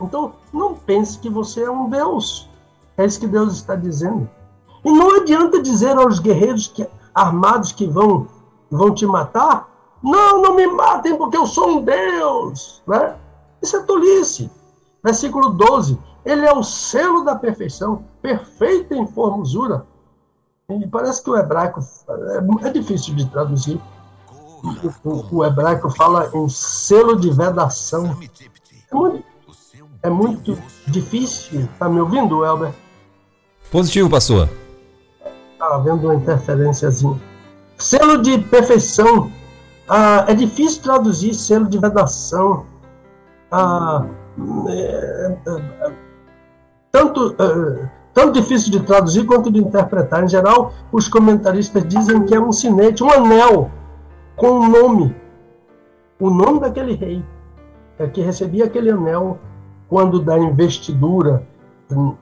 Então, 0.00 0.32
não 0.52 0.74
pense 0.74 1.18
que 1.18 1.30
você 1.30 1.62
é 1.62 1.70
um 1.70 1.88
Deus. 1.88 2.48
É 2.96 3.04
isso 3.04 3.20
que 3.20 3.26
Deus 3.26 3.54
está 3.54 3.74
dizendo. 3.74 4.28
E 4.84 4.90
não 4.90 5.16
adianta 5.16 5.62
dizer 5.62 5.96
aos 5.96 6.18
guerreiros 6.18 6.68
que, 6.68 6.86
armados 7.14 7.72
que 7.72 7.86
vão, 7.86 8.26
vão 8.70 8.94
te 8.94 9.06
matar, 9.06 9.68
não, 10.02 10.42
não 10.42 10.54
me 10.54 10.66
matem 10.66 11.16
porque 11.16 11.36
eu 11.36 11.46
sou 11.46 11.78
um 11.78 11.82
Deus. 11.82 12.82
Né? 12.86 13.16
Isso 13.62 13.76
é 13.76 13.82
tolice. 13.82 14.50
Versículo 15.02 15.50
12, 15.50 15.98
ele 16.24 16.46
é 16.46 16.52
o 16.52 16.62
selo 16.62 17.24
da 17.24 17.34
perfeição, 17.34 18.04
perfeito 18.22 18.94
em 18.94 19.06
formosura, 19.06 19.86
e 20.68 20.86
parece 20.86 21.22
que 21.22 21.28
o 21.28 21.36
hebraico 21.36 21.80
é, 22.08 22.66
é 22.68 22.70
difícil 22.70 23.14
de 23.14 23.26
traduzir. 23.28 23.80
O, 25.04 25.36
o, 25.36 25.44
hebraico 25.44 25.90
fala 25.90 26.30
em 26.32 26.48
selo 26.48 27.16
de 27.16 27.30
vedação. 27.30 28.16
É 28.90 28.94
muito, 28.94 29.24
é 30.02 30.10
muito 30.10 30.58
difícil. 30.86 31.68
Tá 31.78 31.86
me 31.86 32.00
ouvindo, 32.00 32.42
Elber? 32.42 32.74
Positivo, 33.74 34.08
pastor. 34.08 34.48
Tá 35.58 35.74
havendo 35.74 36.06
uma 36.06 36.14
interferênciazinha. 36.14 37.20
Selo 37.76 38.22
de 38.22 38.38
perfeição. 38.38 39.32
Ah, 39.88 40.26
é 40.28 40.34
difícil 40.34 40.80
traduzir 40.80 41.34
selo 41.34 41.68
de 41.68 41.76
vedação. 41.76 42.66
Ah, 43.50 44.06
é, 44.68 45.36
é, 45.44 45.88
é 45.88 45.92
tanto. 46.92 47.34
É, 47.36 47.90
tão 48.14 48.30
difícil 48.30 48.70
de 48.70 48.78
traduzir 48.78 49.26
quanto 49.26 49.50
de 49.50 49.58
interpretar. 49.58 50.22
Em 50.22 50.28
geral, 50.28 50.72
os 50.92 51.08
comentaristas 51.08 51.84
dizem 51.88 52.24
que 52.26 52.32
é 52.32 52.40
um 52.40 52.52
sinete, 52.52 53.02
um 53.02 53.10
anel 53.10 53.72
com 54.36 54.50
um 54.52 54.70
nome, 54.70 55.16
o 56.20 56.30
nome 56.30 56.60
daquele 56.60 56.94
rei, 56.94 57.24
é 57.98 58.06
que 58.06 58.20
recebia 58.20 58.66
aquele 58.66 58.92
anel 58.92 59.36
quando 59.88 60.20
da 60.20 60.38
investidura 60.38 61.44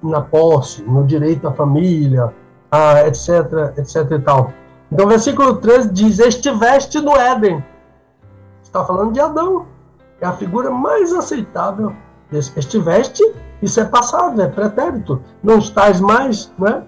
na 0.02 0.20
posse, 0.20 0.82
no 0.82 1.04
direito 1.04 1.46
à 1.46 1.52
família, 1.52 2.32
a, 2.70 3.06
etc, 3.06 3.76
etc 3.76 4.10
e 4.10 4.18
tal. 4.18 4.52
Então, 4.90 5.06
versículo 5.06 5.56
13 5.56 5.90
diz: 5.90 6.18
Estiveste 6.18 7.00
no 7.00 7.16
Éden. 7.16 7.64
Está 8.62 8.84
falando 8.84 9.12
de 9.12 9.20
Adão. 9.20 9.66
É 10.20 10.26
a 10.26 10.32
figura 10.32 10.70
mais 10.70 11.12
aceitável. 11.12 11.92
Estiveste 12.32 13.22
isso 13.62 13.78
é 13.78 13.84
passado, 13.84 14.42
é 14.42 14.48
pretérito. 14.48 15.22
Não 15.42 15.58
estás 15.58 16.00
mais, 16.00 16.52
né? 16.58 16.82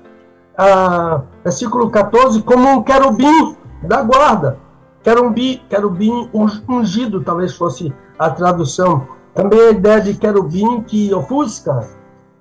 Ah, 0.59 1.22
versículo 1.44 1.88
14, 1.88 2.42
como 2.42 2.68
um 2.68 2.82
querubim 2.82 3.56
da 3.82 4.02
guarda. 4.02 4.59
Querubim, 5.02 5.62
querubim 5.68 6.28
ungido, 6.68 7.22
talvez 7.22 7.55
fosse 7.55 7.94
a 8.18 8.28
tradução. 8.28 9.06
Também 9.34 9.60
a 9.60 9.70
ideia 9.70 10.01
de 10.01 10.14
querubim 10.14 10.82
que 10.82 11.14
ofusca. 11.14 11.88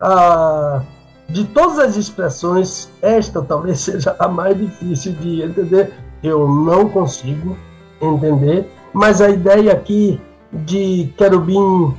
Ah, 0.05 0.81
de 1.29 1.45
todas 1.45 1.79
as 1.79 1.95
expressões, 1.95 2.91
esta 3.01 3.41
talvez 3.41 3.79
seja 3.87 4.13
a 4.19 4.27
mais 4.27 4.57
difícil 4.57 5.13
de 5.13 5.41
entender. 5.41 5.93
Eu 6.21 6.47
não 6.47 6.89
consigo 6.89 7.57
entender, 8.01 8.69
mas 8.91 9.21
a 9.21 9.29
ideia 9.29 9.71
aqui 9.71 10.19
de 10.51 11.13
querubim 11.17 11.93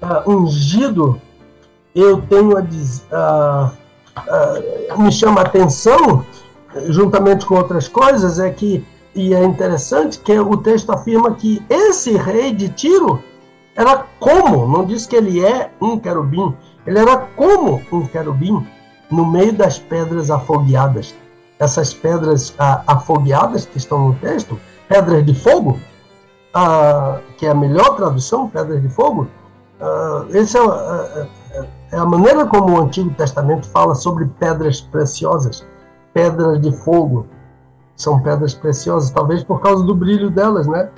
ah, 0.00 0.22
ungido 0.24 1.20
eu 1.94 2.22
tenho 2.22 2.56
a, 2.56 2.62
a, 3.12 3.72
a, 4.90 4.96
me 4.96 5.10
chama 5.10 5.40
a 5.40 5.44
atenção, 5.44 6.24
juntamente 6.88 7.44
com 7.44 7.56
outras 7.56 7.88
coisas, 7.88 8.38
é 8.38 8.50
que, 8.50 8.84
e 9.14 9.34
é 9.34 9.44
interessante, 9.44 10.18
que 10.20 10.38
o 10.38 10.56
texto 10.56 10.90
afirma 10.90 11.34
que 11.34 11.60
esse 11.68 12.16
rei 12.16 12.52
de 12.52 12.68
Tiro 12.70 13.22
era 13.74 14.06
como, 14.18 14.66
não 14.66 14.86
diz 14.86 15.06
que 15.06 15.16
ele 15.16 15.44
é 15.44 15.70
um 15.80 15.98
querubim, 15.98 16.54
ele 16.86 16.98
era 16.98 17.16
como 17.36 17.82
um 17.92 18.06
querubim 18.06 18.66
no 19.10 19.26
meio 19.26 19.52
das 19.52 19.78
pedras 19.78 20.30
afogueadas. 20.30 21.14
Essas 21.58 21.94
pedras 21.94 22.54
afogueadas 22.86 23.66
que 23.66 23.78
estão 23.78 24.08
no 24.08 24.14
texto, 24.14 24.58
pedras 24.88 25.24
de 25.24 25.34
fogo, 25.34 25.78
que 27.36 27.46
é 27.46 27.50
a 27.50 27.54
melhor 27.54 27.96
tradução, 27.96 28.48
pedras 28.48 28.82
de 28.82 28.88
fogo, 28.88 29.28
esse 30.30 30.56
é, 30.56 31.28
é 31.92 31.96
a 31.98 32.04
maneira 32.04 32.46
como 32.46 32.76
o 32.76 32.80
Antigo 32.82 33.10
Testamento 33.14 33.68
fala 33.68 33.94
sobre 33.94 34.26
pedras 34.38 34.80
preciosas, 34.80 35.64
pedras 36.12 36.60
de 36.60 36.72
fogo. 36.72 37.26
São 37.94 38.20
pedras 38.20 38.54
preciosas, 38.54 39.10
talvez 39.10 39.44
por 39.44 39.60
causa 39.60 39.84
do 39.84 39.94
brilho 39.94 40.30
delas, 40.30 40.66
né? 40.66 40.88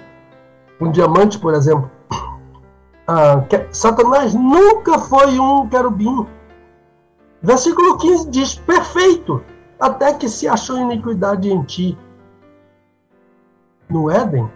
Um 0.81 0.90
diamante, 0.90 1.39
por 1.39 1.52
exemplo. 1.52 1.90
Ah, 3.06 3.44
que, 3.48 3.66
Satanás 3.70 4.35
nunca 4.35 4.98
foi 4.98 5.39
um 5.39 5.68
querubim. 5.68 6.26
Versículo 7.43 7.98
15 7.98 8.31
diz: 8.31 8.55
Perfeito, 8.55 9.43
até 9.78 10.14
que 10.14 10.28
se 10.28 10.48
achou 10.48 10.78
iniquidade 10.78 11.51
em 11.51 11.62
ti. 11.62 11.98
No 13.89 14.10
Éden, 14.10 14.51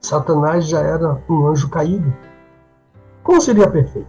Satanás 0.00 0.66
já 0.66 0.80
era 0.80 1.22
um 1.28 1.46
anjo 1.46 1.68
caído. 1.68 2.12
Como 3.22 3.40
seria 3.40 3.68
perfeito? 3.70 4.08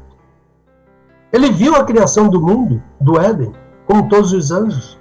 Ele 1.32 1.52
viu 1.52 1.76
a 1.76 1.84
criação 1.84 2.30
do 2.30 2.42
mundo, 2.42 2.82
do 3.00 3.20
Éden, 3.20 3.54
como 3.86 4.08
todos 4.08 4.32
os 4.32 4.52
anjos. 4.52 4.98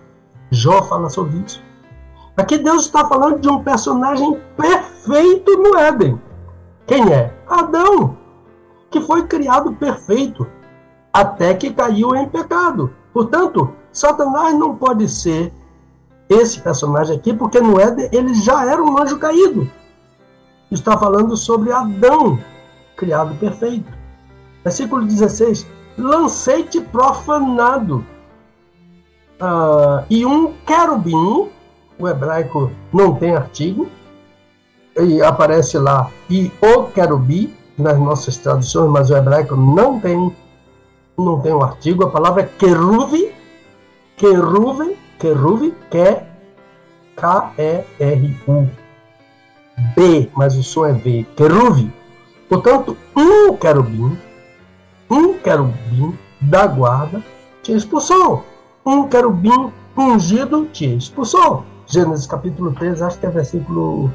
Jó 0.50 0.82
fala 0.82 1.08
sobre 1.08 1.38
isso. 1.38 1.62
Aqui 2.36 2.58
Deus 2.58 2.86
está 2.86 3.06
falando 3.06 3.40
de 3.40 3.48
um 3.48 3.62
personagem 3.62 4.40
perfeito 4.56 5.56
no 5.56 5.78
Éden. 5.78 6.20
Quem 6.86 7.12
é? 7.12 7.32
Adão, 7.46 8.16
que 8.90 9.00
foi 9.00 9.26
criado 9.26 9.72
perfeito 9.74 10.46
até 11.12 11.54
que 11.54 11.72
caiu 11.72 12.14
em 12.14 12.28
pecado. 12.28 12.92
Portanto, 13.12 13.72
Satanás 13.92 14.58
não 14.58 14.76
pode 14.76 15.08
ser 15.08 15.52
esse 16.28 16.60
personagem 16.60 17.16
aqui, 17.16 17.32
porque 17.32 17.60
no 17.60 17.80
Éden 17.80 18.08
ele 18.12 18.34
já 18.34 18.68
era 18.68 18.82
um 18.82 19.00
anjo 19.00 19.18
caído. 19.18 19.70
está 20.70 20.98
falando 20.98 21.36
sobre 21.36 21.72
Adão, 21.72 22.38
criado 22.96 23.34
perfeito. 23.36 23.92
Versículo 24.64 25.04
16: 25.04 25.66
Lancei-te 25.96 26.80
profanado. 26.80 28.04
Ah, 29.40 30.04
e 30.10 30.24
um 30.26 30.52
querubim, 30.66 31.48
o 31.98 32.08
hebraico 32.08 32.70
não 32.92 33.14
tem 33.14 33.36
artigo, 33.36 33.88
e 34.96 35.22
aparece 35.22 35.78
lá, 35.78 36.10
e 36.30 36.50
o 36.60 36.84
querubim, 36.84 37.52
nas 37.76 37.98
nossas 37.98 38.36
traduções, 38.36 38.90
mas 38.90 39.10
o 39.10 39.16
hebraico 39.16 39.56
não 39.56 39.98
tem 39.98 40.32
não 41.16 41.40
tem 41.40 41.52
um 41.52 41.62
artigo, 41.62 42.04
a 42.04 42.10
palavra 42.10 42.42
é 42.42 42.50
queruve, 42.58 43.32
queruve, 44.16 44.96
queruve, 45.18 45.74
que 45.90 45.98
é 45.98 46.26
K-E-R-U. 47.16 48.68
B, 49.94 50.30
mas 50.34 50.56
o 50.56 50.62
som 50.62 50.86
é 50.86 50.92
V, 50.92 51.26
queruve. 51.36 51.92
Portanto, 52.48 52.96
um 53.16 53.56
querubim, 53.56 54.18
um 55.10 55.34
querubim 55.34 56.18
da 56.40 56.66
guarda 56.66 57.22
te 57.62 57.72
expulsou. 57.72 58.44
Um 58.84 59.08
querubim 59.08 59.72
ungido 59.96 60.66
te 60.66 60.96
expulsou. 60.96 61.64
Gênesis 61.86 62.26
capítulo 62.26 62.72
3, 62.72 63.02
acho 63.02 63.18
que 63.18 63.26
é 63.26 63.30
versículo 63.30 64.12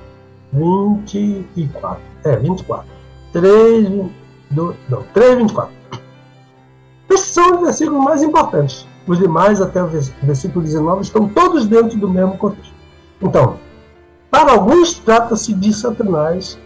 24. 0.52 2.02
É, 2.24 2.36
24. 2.36 2.86
3, 3.32 3.90
2, 4.52 4.76
não, 4.90 5.04
3, 5.14 5.38
24. 5.38 5.74
Esses 7.10 7.28
são 7.28 7.56
os 7.56 7.62
versículos 7.62 8.04
mais 8.04 8.24
importantes. 8.24 8.88
Os 9.08 9.18
demais, 9.18 9.62
até 9.62 9.84
o 9.84 9.88
versículo 9.88 10.64
19, 10.64 11.02
estão 11.02 11.28
todos 11.28 11.66
dentro 11.66 11.98
do 11.98 12.08
mesmo 12.08 12.38
contexto. 12.38 12.74
Então, 13.22 13.58
para 14.30 14.52
alguns 14.52 14.94
trata-se 14.94 15.54
de 15.54 15.74
Satanás. 15.74 16.58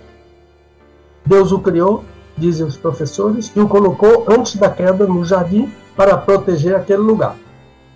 Deus 1.25 1.53
o 1.53 1.59
criou, 1.59 2.03
dizem 2.37 2.65
os 2.65 2.75
professores, 2.75 3.51
e 3.55 3.59
o 3.59 3.67
colocou 3.67 4.25
antes 4.27 4.57
da 4.57 4.69
queda 4.69 5.07
no 5.07 5.23
jardim 5.23 5.71
para 5.95 6.17
proteger 6.17 6.75
aquele 6.75 7.01
lugar. 7.01 7.37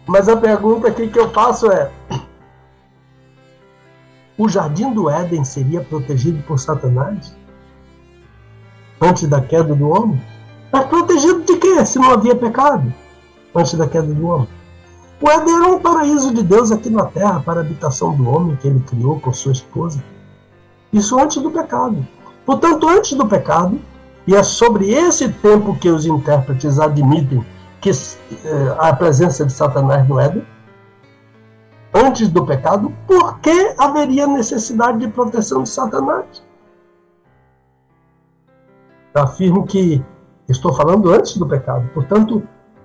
Mas 0.06 0.30
a 0.30 0.38
pergunta 0.38 0.88
aqui 0.88 1.10
que 1.10 1.20
eu 1.20 1.30
faço 1.32 1.70
é: 1.70 1.92
o 4.38 4.48
jardim 4.48 4.94
do 4.94 5.10
Éden 5.10 5.44
seria 5.44 5.82
protegido 5.82 6.42
por 6.44 6.60
Satanás? 6.60 7.36
Antes 9.02 9.28
da 9.28 9.42
queda 9.42 9.74
do 9.74 9.90
homem? 9.90 10.22
Mas 10.72 10.86
protegido 10.86 11.44
de 11.44 11.58
quê? 11.58 11.86
Se 11.86 11.98
não 11.98 12.12
havia 12.12 12.36
pecado 12.36 12.94
antes 13.56 13.74
da 13.74 13.88
queda 13.88 14.14
do 14.14 14.28
homem. 14.28 14.48
O 15.20 15.30
Éden 15.30 15.56
era 15.56 15.68
um 15.68 15.80
paraíso 15.80 16.34
de 16.34 16.44
Deus 16.44 16.72
aqui 16.72 16.90
na 16.90 17.06
terra 17.06 17.40
para 17.40 17.60
a 17.60 17.64
habitação 17.64 18.16
do 18.16 18.30
homem 18.30 18.56
que 18.56 18.68
ele 18.68 18.80
criou 18.82 19.20
com 19.20 19.34
sua 19.34 19.52
esposa. 19.52 20.04
Isso 20.94 21.20
antes 21.20 21.42
do 21.42 21.50
pecado. 21.50 22.06
Portanto, 22.46 22.88
antes 22.88 23.14
do 23.14 23.28
pecado, 23.28 23.80
e 24.28 24.36
é 24.36 24.44
sobre 24.44 24.92
esse 24.92 25.30
tempo 25.30 25.76
que 25.76 25.90
os 25.90 26.06
intérpretes 26.06 26.80
admitem 26.80 27.44
que 27.82 27.90
eh, 27.90 28.76
a 28.78 28.94
presença 28.94 29.46
de 29.46 29.54
Satanás 29.54 30.08
no 30.08 30.20
Éden, 30.20 30.46
antes 31.94 32.30
do 32.30 32.46
pecado, 32.46 32.94
por 33.08 33.40
que 33.40 33.74
haveria 33.78 34.28
necessidade 34.28 35.00
de 35.00 35.08
proteção 35.08 35.64
de 35.64 35.70
Satanás? 35.70 36.44
Eu 39.14 39.24
afirmo 39.24 39.66
que 39.66 40.04
estou 40.48 40.74
falando 40.74 41.12
antes 41.12 41.38
do 41.38 41.48
pecado, 41.48 41.90
portanto, 41.94 42.44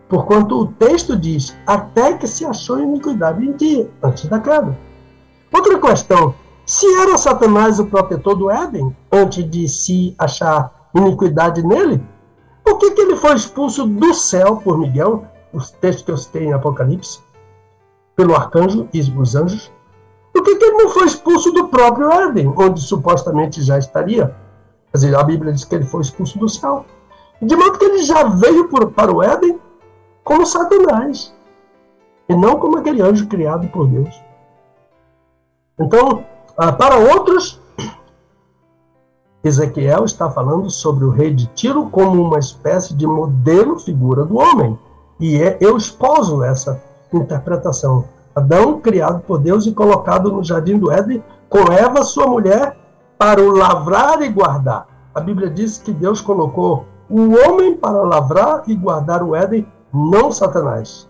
porquanto 0.08 0.60
o 0.60 0.66
texto 0.66 1.16
diz 1.16 1.56
até 1.66 2.14
que 2.14 2.26
se 2.26 2.44
achou 2.44 2.80
iniquidade 2.80 3.44
em 3.44 3.52
dia, 3.52 3.90
antes 4.02 4.26
da 4.26 4.40
queda. 4.40 4.76
Outra 5.52 5.78
questão, 5.78 6.34
se 6.64 6.86
era 6.94 7.18
Satanás 7.18 7.78
o 7.78 7.86
protetor 7.86 8.36
do 8.36 8.50
Éden, 8.50 8.96
antes 9.12 9.48
de 9.50 9.68
se 9.68 10.14
achar 10.18 10.88
iniquidade 10.94 11.62
nele, 11.62 12.02
por 12.64 12.78
que, 12.78 12.92
que 12.92 13.00
ele 13.00 13.16
foi 13.16 13.34
expulso 13.34 13.86
do 13.86 14.14
céu 14.14 14.56
por 14.56 14.78
Miguel, 14.78 15.24
os 15.52 15.70
textos 15.70 16.04
que 16.04 16.10
eu 16.10 16.16
citei 16.16 16.44
em 16.46 16.52
Apocalipse, 16.52 17.20
pelo 18.16 18.34
arcanjo 18.34 18.89
e 18.93 19.01
os 19.01 19.34
anjos? 19.34 19.70
Por 20.32 20.43
que, 20.43 20.51
ele 20.51 20.82
não 20.82 20.89
foi 20.89 21.06
expulso 21.06 21.52
do 21.52 21.68
próprio 21.68 22.10
Éden, 22.10 22.52
onde 22.56 22.80
supostamente 22.80 23.62
já 23.62 23.78
estaria? 23.78 24.34
Quer 24.93 25.14
a 25.14 25.22
Bíblia 25.22 25.52
diz 25.52 25.64
que 25.64 25.74
ele 25.74 25.84
foi 25.84 26.02
expulso 26.02 26.39
do 26.39 26.48
céu. 26.48 26.84
De 27.40 27.55
modo 27.56 27.78
que 27.78 27.84
ele 27.84 28.02
já 28.02 28.24
veio 28.24 28.68
por, 28.68 28.90
para 28.93 29.12
o 29.12 29.22
Éden 29.22 29.60
como 30.24 30.47
Satanás, 30.47 31.34
e 32.28 32.34
não 32.34 32.59
como 32.59 32.78
aquele 32.78 33.02
anjo 33.02 33.26
criado 33.26 33.68
por 33.68 33.86
Deus. 33.89 34.22
Então, 35.78 36.24
ah, 36.56 36.72
para 36.72 36.97
outros, 36.97 37.60
Ezequiel 39.43 40.05
está 40.05 40.30
falando 40.30 40.70
sobre 40.70 41.05
o 41.05 41.10
rei 41.10 41.34
de 41.34 41.47
Tiro 41.48 41.90
como 41.90 42.22
uma 42.22 42.39
espécie 42.39 42.94
de 42.94 43.06
modelo 43.06 43.78
figura 43.78 44.24
do 44.24 44.39
homem. 44.39 44.78
E 45.18 45.36
é, 45.36 45.59
eu 45.60 45.76
esposo 45.76 46.43
essa 46.44 46.80
interpretação. 47.16 48.05
Adão, 48.34 48.80
criado 48.80 49.20
por 49.20 49.39
Deus 49.39 49.66
e 49.66 49.72
colocado 49.72 50.32
no 50.32 50.43
jardim 50.43 50.78
do 50.78 50.90
Éden, 50.90 51.22
com 51.48 51.70
Eva, 51.70 52.02
sua 52.02 52.26
mulher, 52.26 52.76
para 53.18 53.43
o 53.43 53.51
lavrar 53.51 54.22
e 54.22 54.28
guardar. 54.28 54.86
A 55.14 55.20
Bíblia 55.20 55.51
diz 55.51 55.78
que 55.78 55.93
Deus 55.93 56.20
colocou 56.20 56.86
o 57.10 57.34
homem 57.36 57.76
para 57.76 58.02
lavrar 58.02 58.62
e 58.66 58.74
guardar 58.74 59.22
o 59.22 59.36
Éden 59.36 59.66
não 59.93 60.32
Satanás. 60.32 61.09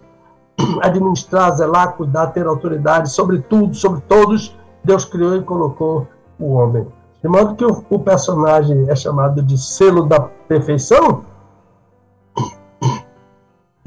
Administrar, 0.83 1.57
zelar, 1.57 1.95
cuidar, 1.97 2.29
ter 2.29 2.47
autoridade 2.47 3.11
sobre 3.11 3.39
tudo, 3.39 3.75
sobre 3.75 4.01
todos, 4.03 4.57
Deus 4.83 5.05
criou 5.05 5.37
e 5.37 5.43
colocou 5.43 6.09
o 6.39 6.55
homem. 6.55 6.87
De 7.23 7.29
modo 7.29 7.55
que 7.55 7.65
o, 7.65 7.85
o 7.89 7.99
personagem 8.01 8.91
é 8.91 8.97
chamado 8.97 9.41
de 9.41 9.57
selo 9.57 10.07
da 10.07 10.21
perfeição. 10.21 11.25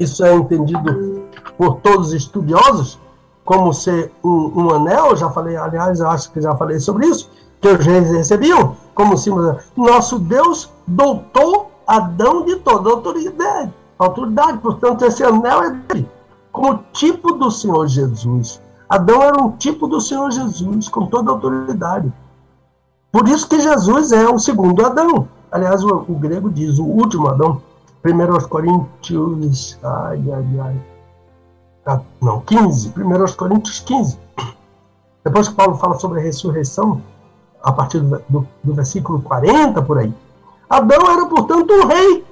Isso 0.00 0.24
é 0.24 0.34
entendido 0.34 1.15
por 1.56 1.76
todos 1.76 2.08
os 2.08 2.14
estudiosos 2.14 2.98
como 3.44 3.72
ser 3.72 4.12
um, 4.24 4.62
um 4.62 4.74
anel. 4.74 5.16
Já 5.16 5.30
falei, 5.30 5.56
aliás, 5.56 6.00
eu 6.00 6.08
acho 6.08 6.30
que 6.32 6.40
já 6.40 6.54
falei 6.56 6.80
sobre 6.80 7.06
isso, 7.06 7.30
que 7.60 7.68
eles 7.68 7.86
recebiam 8.10 8.76
como 8.94 9.16
símbolo. 9.16 9.58
Nosso 9.76 10.18
Deus 10.18 10.70
doutou 10.86 11.70
Adão 11.86 12.44
de 12.44 12.56
toda 12.56 12.90
autoridade 12.90 13.72
autoridade. 13.98 14.58
Portanto, 14.58 15.04
esse 15.04 15.22
anel 15.24 15.62
é 15.62 15.70
dele, 15.70 16.08
como 16.52 16.82
tipo 16.92 17.32
do 17.32 17.50
Senhor 17.50 17.86
Jesus. 17.86 18.60
Adão 18.88 19.22
era 19.22 19.42
um 19.42 19.52
tipo 19.52 19.86
do 19.86 20.00
Senhor 20.00 20.30
Jesus, 20.30 20.88
com 20.88 21.06
toda 21.06 21.30
autoridade. 21.30 22.12
Por 23.10 23.28
isso 23.28 23.48
que 23.48 23.60
Jesus 23.60 24.12
é 24.12 24.28
o 24.28 24.38
segundo 24.38 24.84
Adão. 24.84 25.28
Aliás, 25.50 25.82
o, 25.82 26.04
o 26.08 26.14
grego 26.14 26.50
diz 26.50 26.78
o 26.78 26.84
último 26.84 27.28
Adão. 27.28 27.60
1 28.04 28.48
Coríntios. 28.48 29.78
Ai, 29.82 30.22
ai, 30.30 30.60
ai. 30.60 30.95
Ah, 31.86 32.00
não, 32.20 32.40
15. 32.40 32.94
1 32.96 33.36
Coríntios 33.36 33.80
15. 33.80 34.18
Depois 35.24 35.48
que 35.48 35.54
Paulo 35.54 35.76
fala 35.76 35.98
sobre 35.98 36.20
a 36.20 36.22
ressurreição, 36.22 37.00
a 37.62 37.72
partir 37.72 38.00
do, 38.00 38.22
do, 38.28 38.48
do 38.62 38.74
versículo 38.74 39.20
40 39.22 39.82
por 39.82 39.98
aí. 39.98 40.12
Adão 40.68 41.10
era, 41.10 41.26
portanto, 41.26 41.72
um 41.72 41.86
rei 41.86 42.24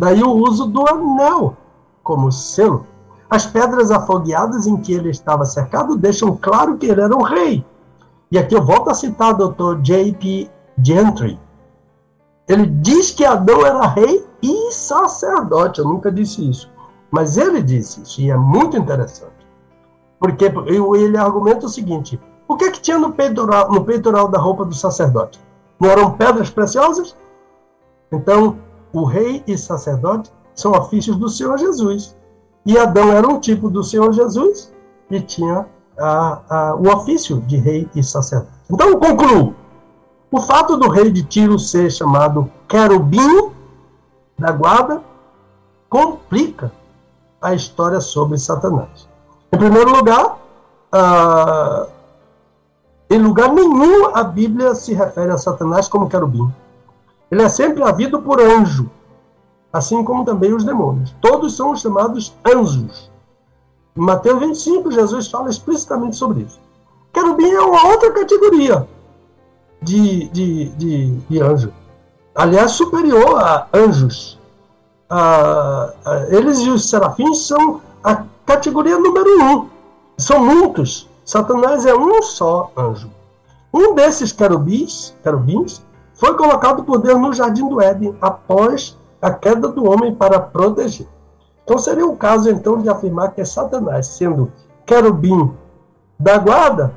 Daí 0.00 0.22
o 0.22 0.32
uso 0.32 0.66
do 0.66 0.88
anel 0.88 1.54
como 2.02 2.32
selo. 2.32 2.86
As 3.28 3.44
pedras 3.44 3.90
afogueadas 3.90 4.66
em 4.66 4.78
que 4.78 4.94
ele 4.94 5.10
estava 5.10 5.44
cercado 5.44 5.94
deixam 5.94 6.34
claro 6.34 6.78
que 6.78 6.86
ele 6.86 7.02
era 7.02 7.14
um 7.14 7.20
rei. 7.20 7.62
E 8.32 8.38
aqui 8.38 8.54
eu 8.54 8.64
volto 8.64 8.88
a 8.88 8.94
citar 8.94 9.38
o 9.38 9.48
Dr. 9.48 9.82
J.P. 9.82 10.50
Gentry. 10.82 11.38
Ele 12.48 12.64
diz 12.64 13.10
que 13.10 13.26
Adão 13.26 13.64
era 13.66 13.88
rei 13.88 14.26
e 14.42 14.72
sacerdote. 14.72 15.80
Eu 15.80 15.84
nunca 15.84 16.10
disse 16.10 16.48
isso. 16.48 16.70
Mas 17.10 17.36
ele 17.36 17.62
disse 17.62 18.02
isso, 18.02 18.20
e 18.20 18.30
é 18.30 18.36
muito 18.36 18.76
interessante. 18.76 19.40
Porque 20.18 20.44
ele 20.44 21.16
argumenta 21.16 21.66
o 21.66 21.68
seguinte: 21.68 22.20
o 22.46 22.56
que, 22.56 22.64
é 22.64 22.70
que 22.70 22.80
tinha 22.80 22.98
no 22.98 23.12
peitoral, 23.12 23.70
no 23.70 23.84
peitoral 23.84 24.28
da 24.28 24.38
roupa 24.38 24.64
do 24.64 24.74
sacerdote? 24.74 25.40
Não 25.78 25.90
eram 25.90 26.12
pedras 26.12 26.50
preciosas? 26.50 27.16
Então, 28.12 28.58
o 28.92 29.04
rei 29.04 29.42
e 29.46 29.56
sacerdote 29.56 30.30
são 30.54 30.72
ofícios 30.72 31.16
do 31.16 31.28
Senhor 31.28 31.56
Jesus. 31.58 32.16
E 32.66 32.76
Adão 32.76 33.10
era 33.12 33.26
um 33.26 33.40
tipo 33.40 33.70
do 33.70 33.82
Senhor 33.82 34.12
Jesus 34.12 34.74
e 35.10 35.20
tinha 35.20 35.66
a, 35.98 36.40
a, 36.48 36.74
o 36.74 36.88
ofício 36.94 37.40
de 37.42 37.56
rei 37.56 37.88
e 37.94 38.02
sacerdote. 38.02 38.52
Então, 38.70 38.98
concluo. 38.98 39.54
O 40.30 40.40
fato 40.40 40.76
do 40.76 40.88
rei 40.88 41.10
de 41.10 41.24
Tiro 41.24 41.58
ser 41.58 41.90
chamado 41.90 42.50
querubim 42.68 43.50
da 44.38 44.52
guarda 44.52 45.02
complica 45.88 46.70
a 47.40 47.54
história 47.54 48.00
sobre 48.00 48.38
Satanás. 48.38 49.08
Em 49.52 49.58
primeiro 49.58 49.90
lugar, 49.90 50.38
ah, 50.92 51.86
em 53.08 53.18
lugar 53.18 53.52
nenhum 53.52 54.14
a 54.14 54.22
Bíblia 54.22 54.74
se 54.74 54.94
refere 54.94 55.32
a 55.32 55.38
Satanás 55.38 55.88
como 55.88 56.08
querubim. 56.08 56.52
Ele 57.30 57.42
é 57.42 57.48
sempre 57.48 57.82
havido 57.82 58.22
por 58.22 58.40
anjo, 58.40 58.90
assim 59.72 60.02
como 60.04 60.24
também 60.24 60.52
os 60.52 60.64
demônios. 60.64 61.14
Todos 61.20 61.56
são 61.56 61.76
chamados 61.76 62.34
anjos. 62.44 63.10
Em 63.96 64.00
Mateus 64.00 64.40
25, 64.40 64.90
Jesus 64.90 65.28
fala 65.28 65.48
explicitamente 65.50 66.16
sobre 66.16 66.42
isso. 66.42 66.60
Querubim 67.12 67.50
é 67.50 67.60
uma 67.60 67.88
outra 67.88 68.12
categoria. 68.12 68.88
de, 69.82 70.28
de, 70.28 70.68
de, 70.70 71.16
de 71.28 71.40
anjo. 71.40 71.72
Aliás, 72.34 72.72
superior 72.72 73.38
a 73.38 73.66
anjos. 73.72 74.38
Eles 76.28 76.58
e 76.60 76.70
os 76.70 76.88
serafins 76.88 77.46
são 77.46 77.80
a 78.02 78.24
categoria 78.46 78.98
número 78.98 79.42
um. 79.42 79.68
São 80.16 80.44
muitos. 80.44 81.08
Satanás 81.24 81.86
é 81.86 81.94
um 81.94 82.22
só 82.22 82.70
anjo. 82.76 83.10
Um 83.72 83.94
desses 83.94 84.32
querubins, 84.32 85.14
querubins 85.22 85.82
foi 86.14 86.36
colocado 86.36 86.82
por 86.84 86.98
Deus 86.98 87.20
no 87.20 87.32
jardim 87.32 87.68
do 87.68 87.80
Éden 87.80 88.16
após 88.20 88.98
a 89.22 89.30
queda 89.30 89.68
do 89.68 89.88
homem 89.88 90.14
para 90.14 90.40
proteger. 90.40 91.06
Então 91.64 91.78
seria 91.78 92.06
o 92.06 92.16
caso 92.16 92.50
então 92.50 92.82
de 92.82 92.88
afirmar 92.88 93.32
que 93.32 93.40
é 93.40 93.44
Satanás, 93.44 94.08
sendo 94.08 94.52
querubim 94.84 95.54
da 96.18 96.36
guarda, 96.36 96.92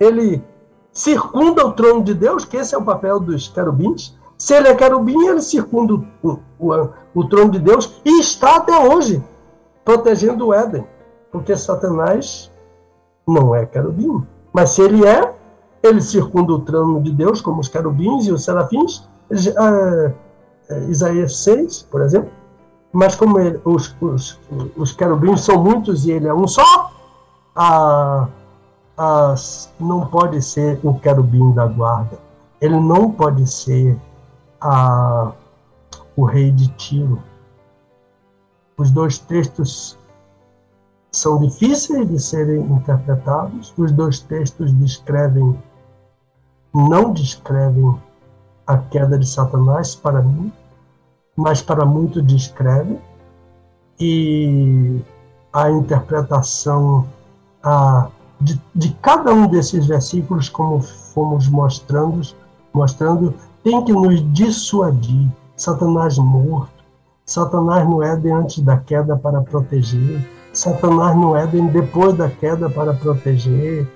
ele 0.00 0.42
circunda 0.92 1.66
o 1.66 1.72
trono 1.72 2.02
de 2.02 2.14
Deus, 2.14 2.44
que 2.44 2.56
esse 2.56 2.74
é 2.74 2.78
o 2.78 2.84
papel 2.84 3.20
dos 3.20 3.48
querubins. 3.48 4.16
Se 4.38 4.54
ele 4.54 4.68
é 4.68 4.74
querubim, 4.74 5.26
ele 5.26 5.42
circunda 5.42 5.94
o, 6.22 6.38
o, 6.58 6.88
o 7.14 7.28
trono 7.28 7.50
de 7.50 7.58
Deus 7.58 8.00
e 8.04 8.20
está 8.20 8.56
até 8.56 8.78
hoje 8.78 9.22
protegendo 9.84 10.46
o 10.46 10.54
Éden, 10.54 10.86
porque 11.32 11.56
Satanás 11.56 12.50
não 13.26 13.54
é 13.54 13.66
querubim. 13.66 14.24
Mas 14.52 14.70
se 14.70 14.82
ele 14.82 15.04
é, 15.04 15.34
ele 15.82 16.00
circunda 16.00 16.52
o 16.52 16.60
trono 16.60 17.02
de 17.02 17.10
Deus, 17.10 17.40
como 17.40 17.60
os 17.60 17.68
querubins 17.68 18.26
e 18.26 18.32
os 18.32 18.44
serafins. 18.44 19.08
Uh, 19.30 20.12
Isaías 20.88 21.36
6, 21.38 21.82
por 21.90 22.02
exemplo. 22.02 22.30
Mas 22.92 23.14
como 23.14 23.38
ele, 23.38 23.60
os, 23.64 23.94
os, 24.00 24.38
os 24.76 24.92
querubins 24.92 25.40
são 25.42 25.62
muitos 25.62 26.06
e 26.06 26.12
ele 26.12 26.26
é 26.26 26.34
um 26.34 26.46
só, 26.46 26.90
a, 27.54 28.28
não 29.78 30.06
pode 30.06 30.40
ser 30.42 30.80
o 30.82 30.98
querubim 30.98 31.52
da 31.52 31.66
guarda. 31.66 32.18
Ele 32.60 32.78
não 32.80 33.10
pode 33.10 33.46
ser 33.46 33.96
a, 34.60 35.32
o 36.16 36.24
rei 36.24 36.50
de 36.50 36.68
Tiro. 36.74 37.22
Os 38.76 38.90
dois 38.90 39.18
textos 39.18 39.98
são 41.12 41.38
difíceis 41.38 42.08
de 42.08 42.18
serem 42.20 42.60
interpretados. 42.60 43.72
Os 43.76 43.90
dois 43.92 44.20
textos 44.20 44.72
descrevem, 44.72 45.58
não 46.74 47.12
descrevem 47.12 48.00
a 48.66 48.78
queda 48.78 49.18
de 49.18 49.26
Satanás 49.26 49.94
para 49.94 50.22
mim, 50.22 50.52
mas 51.36 51.62
para 51.62 51.84
muitos 51.84 52.24
descreve. 52.26 52.98
E 53.98 55.00
a 55.52 55.70
interpretação 55.70 57.08
a, 57.62 58.08
de, 58.40 58.60
de 58.74 58.94
cada 59.02 59.32
um 59.32 59.48
desses 59.48 59.86
versículos, 59.86 60.48
como 60.48 60.80
fomos 60.80 61.48
mostrando, 61.48 62.20
mostrando, 62.72 63.34
tem 63.68 63.84
que 63.84 63.92
nos 63.92 64.32
dissuadir. 64.32 65.30
Satanás 65.54 66.16
morto, 66.16 66.84
Satanás 67.26 67.86
no 67.86 68.02
Éden 68.02 68.32
antes 68.32 68.60
da 68.60 68.78
queda 68.78 69.16
para 69.16 69.42
proteger, 69.42 70.26
Satanás 70.54 71.16
no 71.16 71.36
Éden 71.36 71.66
depois 71.66 72.14
da 72.14 72.30
queda 72.30 72.70
para 72.70 72.94
proteger, 72.94 73.86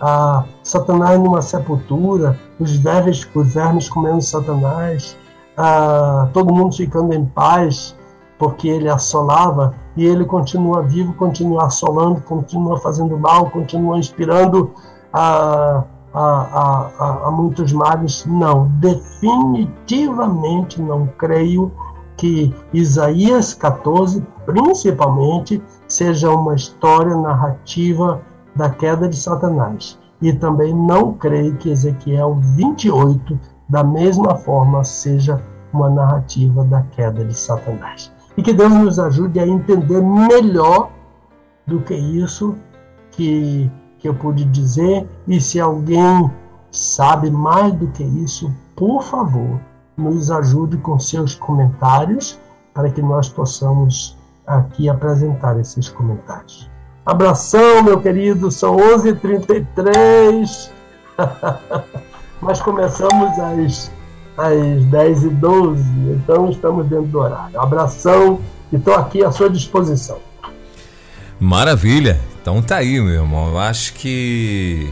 a 0.00 0.44
Satanás 0.64 1.18
numa 1.18 1.40
sepultura, 1.40 2.36
os 2.58 2.76
vermes, 2.76 3.26
os 3.34 3.54
vermes 3.54 3.88
comendo 3.88 4.20
Satanás, 4.20 5.16
a 5.56 6.28
todo 6.32 6.52
mundo 6.52 6.74
ficando 6.74 7.14
em 7.14 7.24
paz, 7.24 7.96
porque 8.36 8.68
ele 8.68 8.88
assolava, 8.88 9.74
e 9.96 10.04
ele 10.04 10.24
continua 10.24 10.82
vivo, 10.82 11.14
continua 11.14 11.66
assolando, 11.66 12.20
continua 12.22 12.80
fazendo 12.80 13.16
mal, 13.16 13.48
continua 13.48 13.96
inspirando 13.96 14.72
a, 15.12 15.84
a, 16.14 16.90
a, 16.98 17.28
a 17.28 17.30
muitos 17.30 17.72
males. 17.72 18.24
Não, 18.26 18.68
definitivamente 18.80 20.80
não 20.80 21.06
creio 21.18 21.70
que 22.16 22.54
Isaías 22.72 23.52
14, 23.54 24.24
principalmente, 24.46 25.62
seja 25.88 26.30
uma 26.30 26.54
história 26.54 27.16
narrativa 27.16 28.22
da 28.54 28.70
queda 28.70 29.08
de 29.08 29.16
Satanás. 29.16 29.98
E 30.20 30.32
também 30.32 30.72
não 30.74 31.14
creio 31.14 31.56
que 31.56 31.70
Ezequiel 31.70 32.38
28, 32.56 33.38
da 33.68 33.82
mesma 33.82 34.36
forma, 34.36 34.84
seja 34.84 35.42
uma 35.72 35.90
narrativa 35.90 36.64
da 36.64 36.82
queda 36.82 37.24
de 37.24 37.34
Satanás. 37.34 38.12
E 38.36 38.42
que 38.42 38.52
Deus 38.52 38.72
nos 38.72 38.98
ajude 38.98 39.40
a 39.40 39.46
entender 39.46 40.00
melhor 40.00 40.90
do 41.66 41.80
que 41.80 41.94
isso 41.94 42.56
que, 43.10 43.70
que 44.02 44.08
eu 44.08 44.14
pude 44.14 44.44
dizer. 44.44 45.08
E 45.26 45.40
se 45.40 45.60
alguém 45.60 46.28
sabe 46.70 47.30
mais 47.30 47.72
do 47.74 47.86
que 47.86 48.02
isso, 48.02 48.52
por 48.76 49.02
favor, 49.04 49.60
nos 49.96 50.30
ajude 50.30 50.76
com 50.78 50.98
seus 50.98 51.34
comentários 51.36 52.38
para 52.74 52.90
que 52.90 53.00
nós 53.00 53.28
possamos 53.28 54.18
aqui 54.46 54.88
apresentar 54.88 55.58
esses 55.60 55.88
comentários. 55.88 56.68
Abração, 57.06 57.82
meu 57.82 58.00
querido, 58.00 58.50
são 58.50 58.76
11h33, 58.76 60.70
mas 62.40 62.60
começamos 62.60 63.38
às, 63.38 63.92
às 64.36 64.84
10h12, 64.86 65.80
então 66.14 66.50
estamos 66.50 66.86
dentro 66.86 67.06
do 67.06 67.18
horário. 67.18 67.60
Abração 67.60 68.40
e 68.72 68.76
estou 68.76 68.94
aqui 68.94 69.24
à 69.24 69.30
sua 69.30 69.50
disposição. 69.50 70.18
Maravilha, 71.38 72.20
então 72.42 72.60
tá 72.60 72.78
aí, 72.78 73.00
meu 73.00 73.22
irmão. 73.22 73.50
Eu 73.50 73.58
acho 73.58 73.94
que 73.94 74.90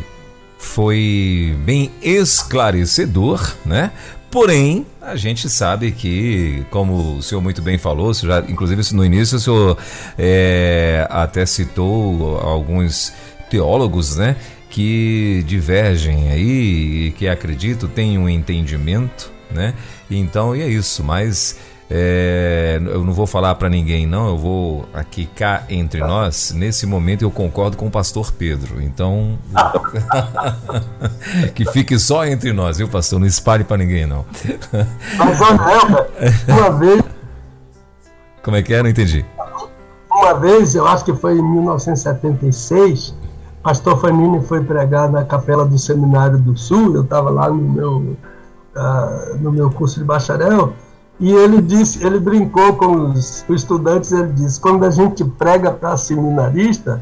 foi 0.56 1.56
bem 1.64 1.90
esclarecedor, 2.01 3.56
né? 3.66 3.90
Porém, 4.31 4.86
a 5.02 5.16
gente 5.16 5.48
sabe 5.48 5.90
que, 5.90 6.64
como 6.70 7.16
o 7.16 7.22
senhor 7.22 7.40
muito 7.40 7.60
bem 7.60 7.77
falou, 7.77 8.14
já, 8.14 8.39
inclusive 8.48 8.94
no 8.94 9.05
início 9.05 9.36
o 9.36 9.40
senhor 9.40 9.78
é, 10.16 11.05
até 11.10 11.44
citou 11.44 12.39
alguns 12.39 13.12
teólogos, 13.51 14.14
né? 14.14 14.36
Que 14.70 15.43
divergem 15.44 16.31
aí 16.31 17.09
e 17.09 17.10
que 17.18 17.27
acredito 17.27 17.89
têm 17.89 18.16
um 18.16 18.28
entendimento, 18.28 19.32
né? 19.51 19.74
Então, 20.09 20.55
e 20.55 20.62
é 20.62 20.68
isso, 20.68 21.02
mas 21.02 21.59
é, 21.92 22.80
eu 22.84 23.04
não 23.04 23.12
vou 23.12 23.26
falar 23.26 23.56
para 23.56 23.68
ninguém, 23.68 24.06
não. 24.06 24.28
Eu 24.28 24.38
vou 24.38 24.84
aqui 24.94 25.26
cá 25.26 25.64
entre 25.68 25.98
nós. 25.98 26.52
Nesse 26.52 26.86
momento 26.86 27.22
eu 27.22 27.32
concordo 27.32 27.76
com 27.76 27.88
o 27.88 27.90
pastor 27.90 28.30
Pedro. 28.30 28.80
Então, 28.80 29.36
que 31.52 31.64
fique 31.72 31.98
só 31.98 32.24
entre 32.24 32.52
nós, 32.52 32.78
viu, 32.78 32.86
pastor? 32.86 33.18
Não 33.18 33.26
espalhe 33.26 33.64
para 33.64 33.78
ninguém, 33.78 34.06
não. 34.06 34.24
Uma 36.46 36.70
vez. 36.78 37.02
Como 38.40 38.56
é 38.56 38.62
que 38.62 38.72
é? 38.72 38.82
Não 38.84 38.88
entendi. 38.88 39.26
Uma 40.12 40.34
vez, 40.34 40.76
eu 40.76 40.86
acho 40.86 41.04
que 41.04 41.12
foi 41.12 41.38
em 41.38 41.42
1976, 41.42 43.16
pastor 43.64 44.00
Fanini 44.00 44.40
foi 44.44 44.62
pregar 44.62 45.10
na 45.10 45.24
capela 45.24 45.64
do 45.66 45.76
Seminário 45.76 46.38
do 46.38 46.56
Sul. 46.56 46.94
Eu 46.94 47.02
estava 47.02 47.30
lá 47.30 47.48
no 47.48 47.56
meu, 47.56 47.96
uh, 48.76 49.36
no 49.40 49.50
meu 49.50 49.72
curso 49.72 49.98
de 49.98 50.04
bacharel. 50.04 50.72
E 51.20 51.30
ele 51.30 51.60
disse, 51.60 52.02
ele 52.02 52.18
brincou 52.18 52.72
com 52.76 53.10
os 53.10 53.44
estudantes, 53.51 54.10
ele 54.10 54.32
disse, 54.32 54.59
quando 54.59 54.84
a 54.84 54.90
gente 54.90 55.22
prega 55.22 55.70
para 55.70 55.94
seminarista, 55.98 57.01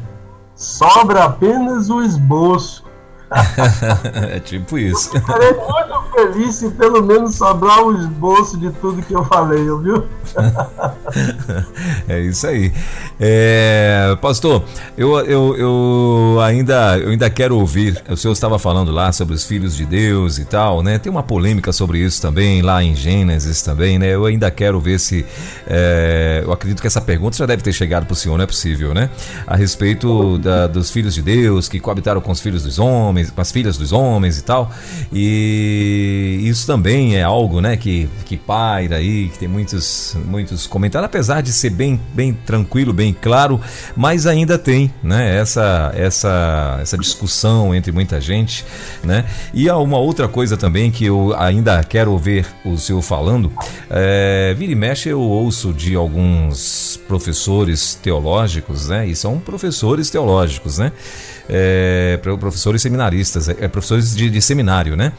sobra 0.53 1.23
apenas 1.23 1.89
o 1.89 2.01
esboço. 2.01 2.83
é 4.31 4.39
tipo 4.39 4.77
isso. 4.77 5.11
Ficarei 5.11 5.53
muito 5.53 6.03
feliz 6.13 6.55
se 6.55 6.69
pelo 6.71 7.03
menos 7.03 7.35
sobrar 7.35 7.83
o 7.83 7.95
esboço 7.95 8.57
de 8.57 8.71
tudo 8.71 9.01
que 9.01 9.13
eu 9.13 9.23
falei, 9.25 9.63
viu? 9.63 10.05
é 12.07 12.21
isso 12.21 12.47
aí. 12.47 12.73
É, 13.19 14.17
pastor, 14.21 14.63
eu, 14.97 15.19
eu, 15.19 15.55
eu, 15.57 16.41
ainda, 16.41 16.97
eu 16.97 17.09
ainda 17.09 17.29
quero 17.29 17.57
ouvir. 17.57 18.01
O 18.09 18.17
senhor 18.17 18.33
estava 18.33 18.57
falando 18.57 18.91
lá 18.91 19.11
sobre 19.11 19.35
os 19.35 19.43
filhos 19.43 19.75
de 19.75 19.85
Deus 19.85 20.39
e 20.39 20.45
tal, 20.45 20.81
né? 20.81 20.97
Tem 20.97 21.11
uma 21.11 21.23
polêmica 21.23 21.71
sobre 21.71 21.99
isso 21.99 22.21
também, 22.21 22.61
lá 22.61 22.83
em 22.83 22.95
Gênesis 22.95 23.61
também, 23.61 23.99
né? 23.99 24.07
Eu 24.13 24.25
ainda 24.25 24.49
quero 24.49 24.79
ver 24.79 24.99
se. 24.99 25.25
É, 25.67 26.41
eu 26.43 26.51
acredito 26.51 26.81
que 26.81 26.87
essa 26.87 27.01
pergunta 27.01 27.37
já 27.37 27.45
deve 27.45 27.61
ter 27.61 27.73
chegado 27.73 28.05
para 28.05 28.13
o 28.13 28.15
senhor, 28.15 28.37
não 28.37 28.43
é 28.43 28.47
possível, 28.47 28.93
né? 28.93 29.09
A 29.45 29.55
respeito 29.55 30.37
da, 30.37 30.67
dos 30.67 30.89
filhos 30.89 31.13
de 31.13 31.21
Deus 31.21 31.67
que 31.67 31.79
coabitaram 31.79 32.21
com 32.21 32.31
os 32.31 32.39
filhos 32.39 32.63
dos 32.63 32.79
homens, 32.79 33.18
com 33.25 33.41
as 33.41 33.51
filhas 33.51 33.77
dos 33.77 33.91
homens 33.91 34.37
e 34.37 34.43
tal. 34.43 34.71
E 35.11 36.41
isso 36.43 36.65
também 36.65 37.15
é 37.15 37.23
algo, 37.23 37.61
né, 37.61 37.77
que, 37.77 38.09
que 38.25 38.37
paira 38.37 38.97
aí, 38.97 39.29
que 39.29 39.39
tem 39.39 39.47
muitos, 39.47 40.15
muitos 40.25 40.67
comentários, 40.67 41.05
apesar 41.05 41.41
de 41.41 41.51
ser 41.51 41.69
bem, 41.71 41.99
bem 42.13 42.33
tranquilo, 42.33 42.93
bem 42.93 43.15
claro, 43.19 43.59
mas 43.95 44.25
ainda 44.25 44.57
tem, 44.57 44.91
né, 45.03 45.37
essa, 45.37 45.91
essa, 45.95 46.79
essa 46.81 46.97
discussão 46.97 47.73
entre 47.73 47.91
muita 47.91 48.19
gente, 48.21 48.65
né? 49.03 49.25
E 49.53 49.69
há 49.69 49.77
uma 49.77 49.97
outra 49.97 50.27
coisa 50.27 50.57
também 50.57 50.91
que 50.91 51.05
eu 51.05 51.35
ainda 51.37 51.83
quero 51.83 52.17
ver 52.17 52.45
o 52.65 52.77
senhor 52.77 53.01
falando, 53.01 53.51
é, 53.89 54.53
vira 54.57 54.71
e 54.71 54.75
mexe 54.75 55.09
eu 55.09 55.21
ouço 55.21 55.73
de 55.73 55.95
alguns 55.95 56.99
professores 57.07 57.95
teológicos, 57.95 58.89
né, 58.89 59.07
e 59.07 59.15
são 59.15 59.39
professores 59.39 60.09
teológicos, 60.09 60.77
né, 60.77 60.91
é, 61.49 62.19
professores 62.39 62.81
seminaristas, 62.81 63.49
é, 63.49 63.67
professores 63.67 64.15
de, 64.15 64.29
de 64.29 64.41
seminário, 64.41 64.95
né? 64.95 65.11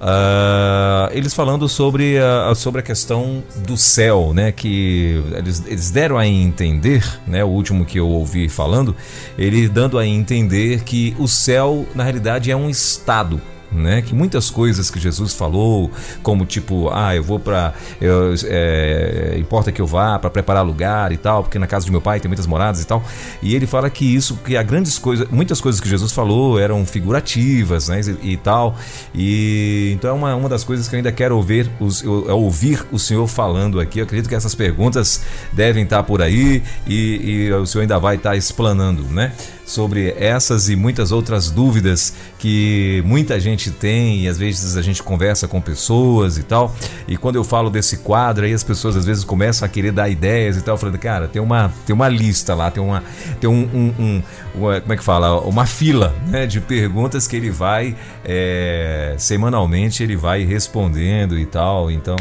Uh, 0.00 1.10
eles 1.12 1.32
falando 1.32 1.68
sobre 1.68 2.18
a, 2.18 2.54
sobre 2.54 2.80
a 2.80 2.82
questão 2.82 3.42
do 3.56 3.76
céu, 3.76 4.32
né? 4.34 4.52
Que 4.52 5.22
eles, 5.34 5.64
eles 5.66 5.90
deram 5.90 6.18
a 6.18 6.26
entender, 6.26 7.04
né? 7.26 7.42
O 7.42 7.48
último 7.48 7.84
que 7.84 7.98
eu 7.98 8.06
ouvi 8.06 8.48
falando, 8.48 8.94
ele 9.38 9.66
dando 9.68 9.98
a 9.98 10.06
entender 10.06 10.82
que 10.82 11.16
o 11.18 11.26
céu, 11.26 11.86
na 11.94 12.04
realidade, 12.04 12.50
é 12.50 12.56
um 12.56 12.68
estado 12.68 13.40
né? 13.70 14.02
Que 14.02 14.14
muitas 14.14 14.50
coisas 14.50 14.90
que 14.90 14.98
Jesus 14.98 15.34
falou, 15.34 15.90
como 16.22 16.44
tipo, 16.44 16.90
ah, 16.92 17.14
eu 17.14 17.22
vou 17.22 17.38
para, 17.38 17.74
é, 18.00 19.36
importa 19.38 19.70
que 19.70 19.80
eu 19.80 19.86
vá 19.86 20.18
para 20.18 20.30
preparar 20.30 20.64
lugar 20.64 21.12
e 21.12 21.16
tal, 21.16 21.42
porque 21.42 21.58
na 21.58 21.66
casa 21.66 21.84
de 21.84 21.90
meu 21.90 22.00
pai 22.00 22.20
tem 22.20 22.28
muitas 22.28 22.46
moradas 22.46 22.82
e 22.82 22.86
tal. 22.86 23.02
E 23.42 23.54
ele 23.54 23.66
fala 23.66 23.88
que 23.90 24.04
isso, 24.04 24.36
que 24.44 24.56
a 24.56 24.62
grandes 24.62 24.98
coisas, 24.98 25.28
muitas 25.30 25.60
coisas 25.60 25.80
que 25.80 25.88
Jesus 25.88 26.12
falou 26.12 26.58
eram 26.58 26.84
figurativas, 26.84 27.88
né? 27.88 28.00
E, 28.22 28.32
e 28.32 28.36
tal. 28.36 28.76
E 29.14 29.92
então 29.94 30.10
é 30.10 30.12
uma, 30.12 30.34
uma 30.34 30.48
das 30.48 30.64
coisas 30.64 30.88
que 30.88 30.94
eu 30.94 30.98
ainda 30.98 31.12
quero 31.12 31.36
ouvir, 31.36 31.70
os, 31.80 32.02
eu, 32.02 32.26
é 32.28 32.32
ouvir 32.32 32.84
o 32.90 32.98
Senhor 32.98 33.26
falando 33.26 33.80
aqui. 33.80 33.98
Eu 33.98 34.04
acredito 34.04 34.28
que 34.28 34.34
essas 34.34 34.54
perguntas 34.54 35.22
devem 35.52 35.84
estar 35.84 36.02
por 36.02 36.22
aí 36.22 36.62
e, 36.86 37.48
e 37.48 37.52
o 37.52 37.66
Senhor 37.66 37.82
ainda 37.82 37.98
vai 37.98 38.16
estar 38.16 38.36
explanando, 38.36 39.02
né? 39.04 39.32
Sobre 39.68 40.14
essas 40.16 40.70
e 40.70 40.74
muitas 40.74 41.12
outras 41.12 41.50
dúvidas 41.50 42.14
que 42.38 43.02
muita 43.04 43.38
gente 43.38 43.70
tem 43.70 44.24
e 44.24 44.28
às 44.28 44.38
vezes 44.38 44.78
a 44.78 44.82
gente 44.82 45.02
conversa 45.02 45.46
com 45.46 45.60
pessoas 45.60 46.38
e 46.38 46.42
tal. 46.42 46.74
E 47.06 47.18
quando 47.18 47.36
eu 47.36 47.44
falo 47.44 47.68
desse 47.68 47.98
quadro 47.98 48.46
aí 48.46 48.54
as 48.54 48.64
pessoas 48.64 48.96
às 48.96 49.04
vezes 49.04 49.24
começam 49.24 49.66
a 49.66 49.68
querer 49.68 49.92
dar 49.92 50.08
ideias 50.08 50.56
e 50.56 50.62
tal, 50.62 50.78
falando, 50.78 50.98
cara, 50.98 51.28
tem 51.28 51.40
uma 51.40 51.70
tem 51.86 51.94
uma 51.94 52.08
lista 52.08 52.54
lá, 52.54 52.70
tem 52.70 52.82
uma 52.82 53.04
tem 53.38 53.48
um, 53.48 53.68
um, 53.74 53.94
um 54.02 54.22
uma, 54.54 54.80
como 54.80 54.92
é 54.94 54.96
que 54.96 55.04
fala, 55.04 55.38
uma 55.42 55.66
fila 55.66 56.16
né, 56.26 56.46
de 56.46 56.62
perguntas 56.62 57.26
que 57.28 57.36
ele 57.36 57.50
vai 57.50 57.94
é, 58.24 59.14
semanalmente 59.18 60.02
ele 60.02 60.16
vai 60.16 60.44
respondendo 60.44 61.38
e 61.38 61.44
tal. 61.44 61.90
Então 61.90 62.16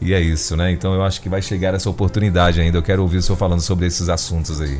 e 0.00 0.14
é 0.14 0.20
isso, 0.20 0.56
né? 0.56 0.70
Então 0.70 0.94
eu 0.94 1.02
acho 1.02 1.20
que 1.20 1.28
vai 1.28 1.42
chegar 1.42 1.74
essa 1.74 1.90
oportunidade 1.90 2.60
ainda. 2.60 2.78
Eu 2.78 2.82
quero 2.82 3.02
ouvir 3.02 3.16
o 3.16 3.22
senhor 3.22 3.36
falando 3.36 3.60
sobre 3.60 3.86
esses 3.86 4.08
assuntos 4.08 4.60
aí. 4.60 4.78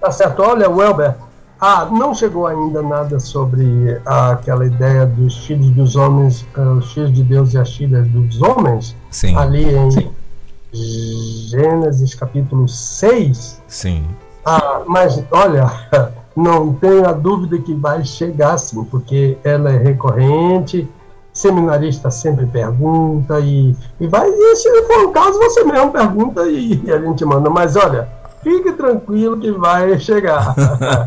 Tá 0.00 0.10
certo. 0.10 0.42
Olha, 0.42 0.68
Welber, 0.70 1.14
ah, 1.60 1.86
não 1.92 2.14
chegou 2.14 2.46
ainda 2.46 2.82
nada 2.82 3.20
sobre 3.20 4.00
ah, 4.06 4.30
aquela 4.30 4.64
ideia 4.64 5.04
dos 5.04 5.44
filhos 5.44 5.68
dos 5.70 5.94
homens, 5.94 6.46
ah, 6.56 6.72
os 6.72 6.92
filhos 6.92 7.12
de 7.12 7.22
Deus 7.22 7.52
e 7.52 7.58
as 7.58 7.76
filhas 7.76 8.06
dos 8.08 8.40
homens, 8.40 8.96
Sim. 9.10 9.36
ali 9.36 9.64
em 9.74 9.90
Sim. 9.90 10.10
Gênesis 10.72 12.14
capítulo 12.14 12.66
6. 12.66 13.60
Sim. 13.68 14.06
Ah, 14.44 14.80
mas 14.86 15.22
olha, 15.30 15.70
não 16.34 16.72
tenha 16.72 17.12
dúvida 17.12 17.58
que 17.58 17.74
vai 17.74 18.04
chegar 18.04 18.56
sim, 18.56 18.82
porque 18.84 19.36
ela 19.44 19.70
é 19.70 19.76
recorrente, 19.76 20.88
seminarista 21.30 22.10
sempre 22.10 22.46
pergunta 22.46 23.38
e, 23.40 23.76
e 24.00 24.06
vai, 24.06 24.26
e 24.28 24.56
se 24.56 24.82
for 24.84 25.04
o 25.04 25.10
caso, 25.10 25.38
você 25.38 25.62
mesmo 25.64 25.90
pergunta 25.90 26.48
e, 26.48 26.82
e 26.84 26.90
a 26.90 26.98
gente 26.98 27.22
manda. 27.24 27.50
Mas 27.50 27.76
olha, 27.76 28.08
Fique 28.42 28.72
tranquilo 28.72 29.38
que 29.38 29.52
vai 29.52 29.98
chegar. 29.98 30.54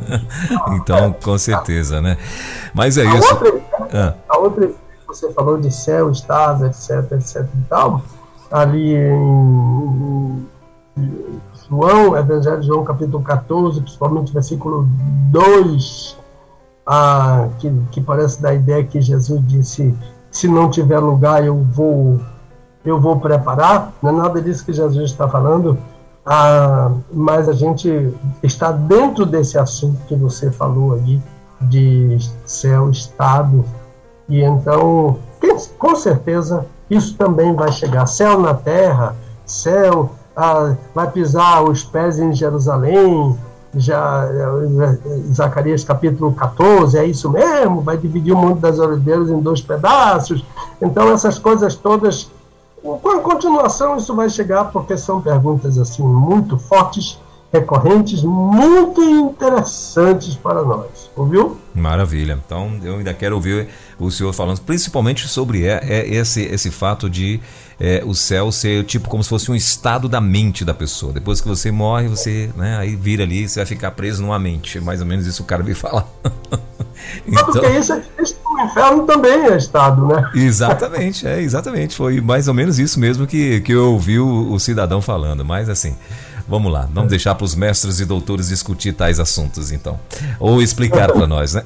então, 0.73 1.13
com 1.13 1.37
certeza, 1.37 1.99
né? 1.99 2.17
Mas 2.73 2.97
é 2.97 3.07
a 3.07 3.15
isso. 3.15 3.33
Outra, 3.33 3.61
ah. 3.91 4.13
A 4.29 4.37
outra, 4.37 4.71
você 5.07 5.31
falou 5.33 5.57
de 5.57 5.71
céu, 5.71 6.11
estado, 6.11 6.67
etc, 6.67 7.11
etc 7.13 7.41
e 7.41 7.61
tal. 7.67 8.01
Ali 8.51 8.95
em 8.95 10.45
João, 11.67 12.15
Evangelho 12.15 12.61
de 12.61 12.67
João, 12.67 12.83
capítulo 12.83 13.23
14, 13.23 13.81
principalmente 13.81 14.31
versículo 14.31 14.87
2, 15.31 16.17
ah, 16.85 17.47
que, 17.57 17.71
que 17.91 17.99
parece 17.99 18.39
dar 18.39 18.49
a 18.49 18.53
ideia 18.53 18.83
que 18.83 19.01
Jesus 19.01 19.41
disse: 19.47 19.91
se 20.29 20.47
não 20.47 20.69
tiver 20.69 20.99
lugar, 20.99 21.43
eu 21.43 21.57
vou, 21.57 22.19
eu 22.85 23.01
vou 23.01 23.19
preparar. 23.19 23.91
Não 24.03 24.11
é 24.11 24.13
nada 24.13 24.39
disso 24.39 24.63
que 24.63 24.73
Jesus 24.73 25.09
está 25.09 25.27
falando 25.27 25.79
ah, 26.25 26.91
mas 27.11 27.49
a 27.49 27.53
gente 27.53 28.13
está 28.41 28.71
dentro 28.71 29.25
desse 29.25 29.57
assunto 29.57 29.99
que 30.07 30.15
você 30.15 30.51
falou 30.51 30.93
aí, 30.93 31.21
de 31.61 32.17
céu, 32.45 32.89
estado, 32.89 33.63
e 34.27 34.41
então, 34.41 35.17
com 35.77 35.95
certeza, 35.95 36.65
isso 36.89 37.15
também 37.15 37.53
vai 37.55 37.71
chegar. 37.71 38.05
Céu 38.05 38.39
na 38.39 38.53
terra, 38.53 39.15
céu, 39.45 40.11
ah, 40.35 40.75
vai 40.93 41.09
pisar 41.11 41.63
os 41.63 41.83
pés 41.83 42.19
em 42.19 42.33
Jerusalém, 42.33 43.37
já 43.75 44.29
Zacarias 45.31 45.83
capítulo 45.83 46.33
14, 46.33 46.97
é 46.97 47.05
isso 47.05 47.29
mesmo, 47.29 47.81
vai 47.81 47.97
dividir 47.97 48.33
o 48.33 48.37
mundo 48.37 48.59
das 48.59 48.79
oliveiras 48.79 49.29
em 49.29 49.39
dois 49.39 49.61
pedaços. 49.61 50.45
Então 50.81 51.11
essas 51.11 51.39
coisas 51.39 51.75
todas 51.75 52.31
com 52.83 53.09
a 53.09 53.21
continuação, 53.21 53.95
isso 53.95 54.13
vai 54.13 54.29
chegar, 54.29 54.65
porque 54.65 54.97
são 54.97 55.21
perguntas 55.21 55.77
assim 55.77 56.03
muito 56.03 56.57
fortes, 56.57 57.17
recorrentes, 57.51 58.23
muito 58.23 59.01
interessantes 59.01 60.35
para 60.35 60.61
nós. 60.63 61.09
Ouviu? 61.15 61.57
Maravilha. 61.73 62.39
Então, 62.45 62.79
eu 62.83 62.97
ainda 62.97 63.13
quero 63.13 63.35
ouvir 63.35 63.67
o 63.99 64.11
senhor 64.11 64.31
falando, 64.33 64.61
principalmente 64.61 65.27
sobre 65.27 65.65
é, 65.65 65.79
é 65.83 66.07
esse, 66.07 66.43
esse 66.43 66.69
fato 66.69 67.09
de 67.09 67.39
é, 67.79 68.03
o 68.05 68.13
céu 68.13 68.51
ser 68.51 68.83
tipo 68.85 69.09
como 69.09 69.23
se 69.23 69.29
fosse 69.29 69.51
um 69.51 69.55
estado 69.55 70.07
da 70.07 70.21
mente 70.21 70.63
da 70.63 70.73
pessoa. 70.73 71.11
Depois 71.11 71.41
que 71.41 71.47
você 71.47 71.71
morre, 71.71 72.07
você 72.07 72.49
né, 72.55 72.77
aí 72.77 72.95
vira 72.95 73.23
ali, 73.23 73.47
você 73.47 73.59
vai 73.59 73.65
ficar 73.65 73.91
preso 73.91 74.21
numa 74.21 74.37
mente. 74.37 74.79
Mais 74.79 75.01
ou 75.01 75.07
menos 75.07 75.25
isso 75.25 75.41
o 75.43 75.45
cara 75.45 75.63
me 75.63 75.73
fala. 75.73 76.07
então... 77.25 77.45
Porque 77.45 77.67
isso, 77.69 78.01
isso 78.21 78.35
o 78.53 78.61
inferno 78.61 79.03
também 79.05 79.45
é 79.45 79.57
estado, 79.57 80.07
né? 80.07 80.29
Exatamente, 80.35 81.27
é, 81.27 81.41
exatamente. 81.41 81.95
Foi 81.95 82.21
mais 82.21 82.47
ou 82.47 82.53
menos 82.53 82.77
isso 82.79 82.99
mesmo 82.99 83.25
que, 83.25 83.61
que 83.61 83.71
eu 83.71 83.93
ouvi 83.93 84.19
o, 84.19 84.51
o 84.51 84.59
cidadão 84.59 85.01
falando. 85.01 85.43
Mas 85.43 85.69
assim, 85.69 85.95
vamos 86.47 86.71
lá, 86.71 86.87
vamos 86.91 87.09
deixar 87.09 87.35
para 87.35 87.45
os 87.45 87.55
mestres 87.55 87.99
e 87.99 88.05
doutores 88.05 88.49
discutir 88.49 88.93
tais 88.93 89.19
assuntos, 89.19 89.71
então. 89.71 89.99
Ou 90.39 90.61
explicar 90.61 91.11
para 91.11 91.27
nós, 91.27 91.53
né? 91.53 91.63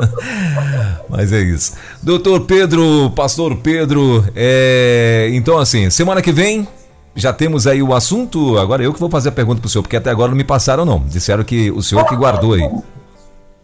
Mas 1.08 1.32
é 1.32 1.40
isso. 1.40 1.74
Doutor 2.02 2.42
Pedro, 2.42 3.10
pastor 3.14 3.56
Pedro, 3.56 4.24
é... 4.34 5.30
então 5.32 5.58
assim, 5.58 5.90
semana 5.90 6.20
que 6.20 6.32
vem 6.32 6.66
já 7.16 7.32
temos 7.32 7.66
aí 7.66 7.82
o 7.82 7.94
assunto. 7.94 8.58
Agora 8.58 8.82
eu 8.82 8.92
que 8.92 9.00
vou 9.00 9.10
fazer 9.10 9.30
a 9.30 9.32
pergunta 9.32 9.60
para 9.60 9.66
o 9.66 9.70
senhor, 9.70 9.82
porque 9.82 9.96
até 9.96 10.10
agora 10.10 10.28
não 10.28 10.36
me 10.36 10.44
passaram, 10.44 10.84
não. 10.84 11.00
Disseram 11.00 11.42
que 11.42 11.70
o 11.70 11.82
senhor 11.82 12.04
que 12.04 12.14
guardou 12.14 12.52
aí. 12.52 12.70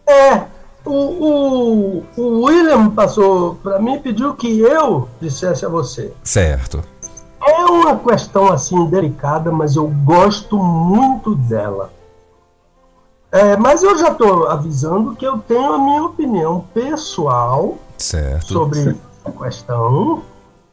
É, 0.09 0.41
o, 0.83 0.91
o, 0.91 2.03
o 2.17 2.45
William 2.45 2.89
passou 2.89 3.55
para 3.55 3.79
mim 3.79 3.95
e 3.95 3.99
pediu 3.99 4.33
que 4.33 4.59
eu 4.59 5.07
dissesse 5.21 5.65
a 5.65 5.69
você. 5.69 6.11
Certo. 6.23 6.83
É 7.45 7.65
uma 7.65 7.97
questão 7.97 8.51
assim 8.51 8.85
delicada, 8.85 9.51
mas 9.51 9.75
eu 9.75 9.87
gosto 9.87 10.57
muito 10.57 11.35
dela. 11.35 11.91
É, 13.31 13.57
mas 13.57 13.81
eu 13.81 13.97
já 13.97 14.09
estou 14.09 14.47
avisando 14.47 15.15
que 15.15 15.25
eu 15.25 15.39
tenho 15.39 15.73
a 15.73 15.77
minha 15.79 16.03
opinião 16.03 16.65
pessoal 16.73 17.77
certo. 17.97 18.53
sobre 18.53 18.95
a 19.25 19.31
questão. 19.31 20.21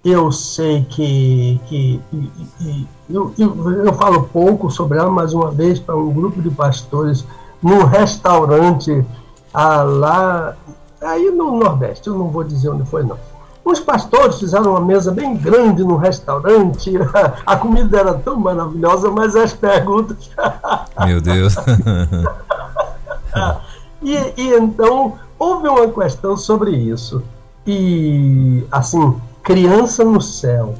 Eu 0.05 0.31
sei 0.31 0.85
que, 0.85 1.61
que, 1.67 2.01
que, 2.11 2.33
que 2.59 2.89
eu, 3.09 3.33
eu, 3.39 3.85
eu, 3.85 3.93
falo 3.95 4.25
pouco 4.25 4.71
sobre 4.71 4.99
ela, 4.99 5.11
mais 5.11 5.33
uma 5.33 5.51
vez, 5.51 5.79
para 5.79 5.97
um 5.97 6.13
grupo 6.13 6.41
de 6.41 6.51
pastores 6.51 7.25
num 7.63 7.85
restaurante 7.85 9.05
ah, 9.53 9.83
lá, 9.83 10.57
aí 11.01 11.31
no 11.31 11.59
Nordeste, 11.59 12.09
eu 12.09 12.15
não 12.15 12.29
vou 12.29 12.45
dizer 12.45 12.69
onde 12.69 12.89
foi 12.89 13.03
não. 13.03 13.19
Os 13.65 13.78
pastores 13.78 14.39
fizeram 14.39 14.73
uma 14.73 14.81
mesa 14.81 15.12
bem 15.12 15.37
grande 15.37 15.85
no 15.85 15.97
restaurante, 15.97 16.93
a 17.47 17.57
comida 17.57 17.99
era 17.99 18.15
tão 18.15 18.37
maravilhosa, 18.37 19.11
mas 19.11 19.37
as 19.37 19.53
perguntas. 19.53 20.31
Meu 21.07 21.20
Deus! 21.20 21.55
e, 24.03 24.16
e 24.37 24.55
então 24.55 25.19
houve 25.39 25.69
uma 25.69 25.87
questão 25.89 26.37
sobre 26.37 26.73
isso. 26.73 27.23
E, 27.66 28.65
assim, 28.73 29.16
criança 29.43 30.05
no 30.05 30.20
céu. 30.20 30.74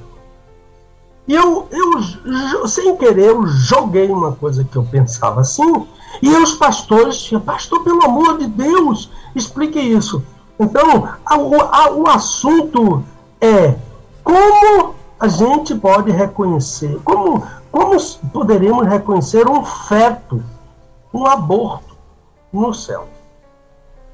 E 1.29 1.35
eu, 1.35 1.69
eu, 1.71 2.67
sem 2.67 2.97
querer, 2.97 3.29
eu 3.29 3.47
joguei 3.47 4.09
uma 4.09 4.33
coisa 4.33 4.65
que 4.65 4.77
eu 4.77 4.83
pensava 4.83 5.43
assim, 5.43 5.87
e 6.21 6.29
os 6.29 6.55
pastores, 6.55 7.31
pastor, 7.45 7.85
pelo 7.85 8.05
amor 8.05 8.39
de 8.39 8.47
Deus, 8.47 9.11
explique 9.35 9.79
isso. 9.79 10.23
Então, 10.61 11.09
a, 11.25 11.35
a, 11.37 11.91
o 11.91 12.07
assunto 12.07 13.03
é 13.41 13.75
como 14.23 14.95
a 15.19 15.27
gente 15.27 15.75
pode 15.75 16.11
reconhecer, 16.11 17.01
como, 17.03 17.47
como 17.73 17.97
poderíamos 18.31 18.87
reconhecer 18.87 19.49
um 19.49 19.65
feto, 19.65 20.43
um 21.15 21.25
aborto 21.25 21.97
no 22.53 22.75
céu. 22.75 23.07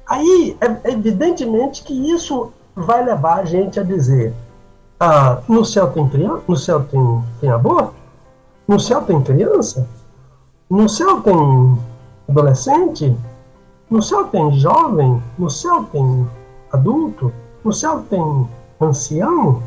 Aí, 0.07 0.57
é, 0.61 0.91
evidentemente 0.91 1.83
que 1.83 1.93
isso 1.93 2.53
vai 2.73 3.03
levar 3.03 3.39
a 3.39 3.45
gente 3.45 3.77
a 3.77 3.83
dizer: 3.83 4.33
ah, 4.97 5.41
no 5.49 5.65
céu 5.65 5.91
tem 5.91 6.07
criança? 6.07 6.43
No 6.47 6.55
céu 6.55 6.83
tem, 6.85 7.23
tem 7.41 7.51
aborto? 7.51 7.93
No 8.65 8.79
céu 8.79 9.01
tem 9.01 9.21
criança? 9.21 9.85
No 10.69 10.87
céu 10.87 11.19
tem 11.19 11.77
adolescente? 12.29 13.13
No 13.89 14.01
céu 14.01 14.25
tem 14.25 14.53
jovem? 14.53 15.21
No 15.37 15.49
céu 15.49 15.83
tem 15.91 16.27
adulto? 16.71 17.31
No 17.63 17.73
céu 17.73 18.03
tem 18.09 18.47
ancião? 18.79 19.61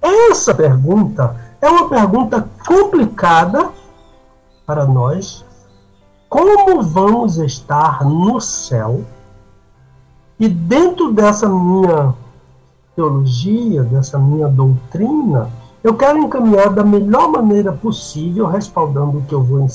Essa 0.00 0.54
pergunta 0.54 1.36
é 1.60 1.68
uma 1.68 1.88
pergunta 1.88 2.48
complicada 2.66 3.70
para 4.66 4.84
nós. 4.84 5.44
Como 6.28 6.82
vamos 6.82 7.36
estar 7.38 8.04
no 8.04 8.40
céu? 8.40 9.04
E 10.40 10.48
dentro 10.48 11.12
dessa 11.12 11.48
minha 11.48 12.14
teologia, 12.96 13.82
dessa 13.84 14.18
minha 14.18 14.48
doutrina, 14.48 15.50
eu 15.84 15.94
quero 15.96 16.18
encaminhar 16.18 16.70
da 16.70 16.84
melhor 16.84 17.28
maneira 17.28 17.72
possível, 17.72 18.46
respaldando 18.46 19.18
o 19.18 19.22
que 19.22 19.34
eu 19.34 19.42
vou, 19.42 19.66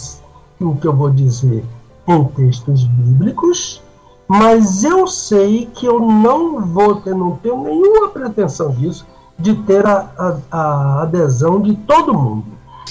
o 0.59 0.75
que 0.75 0.87
eu 0.87 0.95
vou 0.95 1.09
dizer 1.09 1.63
em 2.07 2.23
textos 2.25 2.85
bíblicos, 2.85 3.81
mas 4.27 4.83
eu 4.83 5.07
sei 5.07 5.67
que 5.67 5.85
eu 5.85 5.99
não 5.99 6.65
vou 6.65 7.01
ter, 7.01 7.15
não 7.15 7.37
tenho 7.37 7.63
nenhuma 7.63 8.09
pretensão 8.09 8.71
disso, 8.71 9.07
de 9.39 9.55
ter 9.63 9.85
a, 9.85 10.09
a, 10.17 10.37
a 10.51 11.01
adesão 11.03 11.61
de 11.61 11.75
todo 11.75 12.13
mundo. 12.13 12.45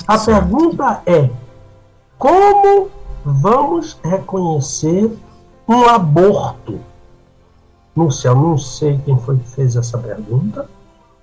A 0.06 0.16
certo. 0.16 0.48
pergunta 0.48 1.02
é: 1.04 1.30
como 2.18 2.88
vamos 3.24 3.98
reconhecer 4.02 5.14
um 5.68 5.84
aborto 5.84 6.80
no 7.94 8.10
céu? 8.10 8.34
Não 8.34 8.56
sei 8.56 8.98
quem 9.04 9.18
foi 9.18 9.36
que 9.38 9.48
fez 9.48 9.76
essa 9.76 9.98
pergunta. 9.98 10.68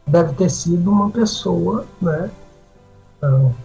Deve 0.05 0.33
ter 0.33 0.49
sido 0.51 0.91
uma 0.91 1.09
pessoa, 1.09 1.85
né? 2.01 2.29
Então, 3.17 3.55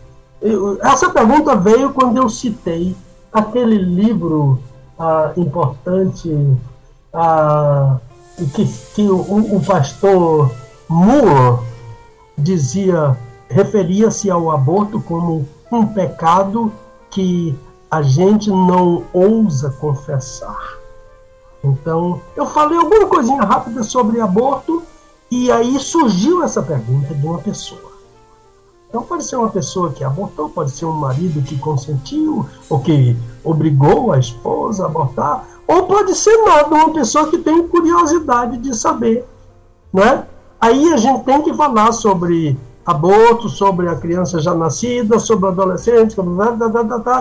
eu, 0.40 0.78
essa 0.80 1.10
pergunta 1.10 1.56
veio 1.56 1.92
quando 1.92 2.16
eu 2.16 2.28
citei 2.28 2.96
aquele 3.32 3.76
livro 3.76 4.60
ah, 4.98 5.32
importante 5.36 6.56
ah, 7.12 7.98
que, 8.54 8.66
que 8.94 9.08
o, 9.08 9.56
o 9.56 9.64
pastor 9.64 10.52
Moore 10.88 11.62
dizia, 12.36 13.16
referia-se 13.48 14.30
ao 14.30 14.50
aborto 14.50 15.00
como 15.00 15.46
um 15.70 15.86
pecado 15.86 16.72
que 17.10 17.58
a 17.90 18.02
gente 18.02 18.50
não 18.50 19.04
ousa 19.12 19.70
confessar. 19.70 20.78
Então, 21.62 22.20
eu 22.36 22.46
falei 22.46 22.78
alguma 22.78 23.06
coisinha 23.06 23.42
rápida 23.42 23.82
sobre 23.82 24.20
aborto 24.20 24.82
e 25.30 25.50
aí 25.50 25.78
surgiu 25.78 26.42
essa 26.42 26.62
pergunta 26.62 27.14
de 27.14 27.26
uma 27.26 27.38
pessoa. 27.38 27.87
Então 28.88 29.02
pode 29.02 29.24
ser 29.24 29.36
uma 29.36 29.50
pessoa 29.50 29.92
que 29.92 30.02
abortou, 30.02 30.48
pode 30.48 30.70
ser 30.70 30.86
um 30.86 30.92
marido 30.92 31.42
que 31.42 31.58
consentiu 31.58 32.48
ou 32.70 32.80
que 32.80 33.16
obrigou 33.44 34.12
a 34.12 34.18
esposa 34.18 34.84
a 34.84 34.86
abortar, 34.86 35.46
ou 35.66 35.84
pode 35.84 36.14
ser 36.14 36.36
nada, 36.44 36.74
uma 36.74 36.92
pessoa 36.94 37.28
que 37.30 37.36
tem 37.38 37.68
curiosidade 37.68 38.56
de 38.56 38.74
saber, 38.74 39.26
né? 39.92 40.24
Aí 40.58 40.92
a 40.92 40.96
gente 40.96 41.22
tem 41.24 41.42
que 41.42 41.52
falar 41.54 41.92
sobre 41.92 42.58
aborto, 42.84 43.50
sobre 43.50 43.86
a 43.88 43.94
criança 43.94 44.40
já 44.40 44.54
nascida, 44.54 45.18
sobre 45.18 45.44
o 45.44 45.48
adolescente, 45.48 46.16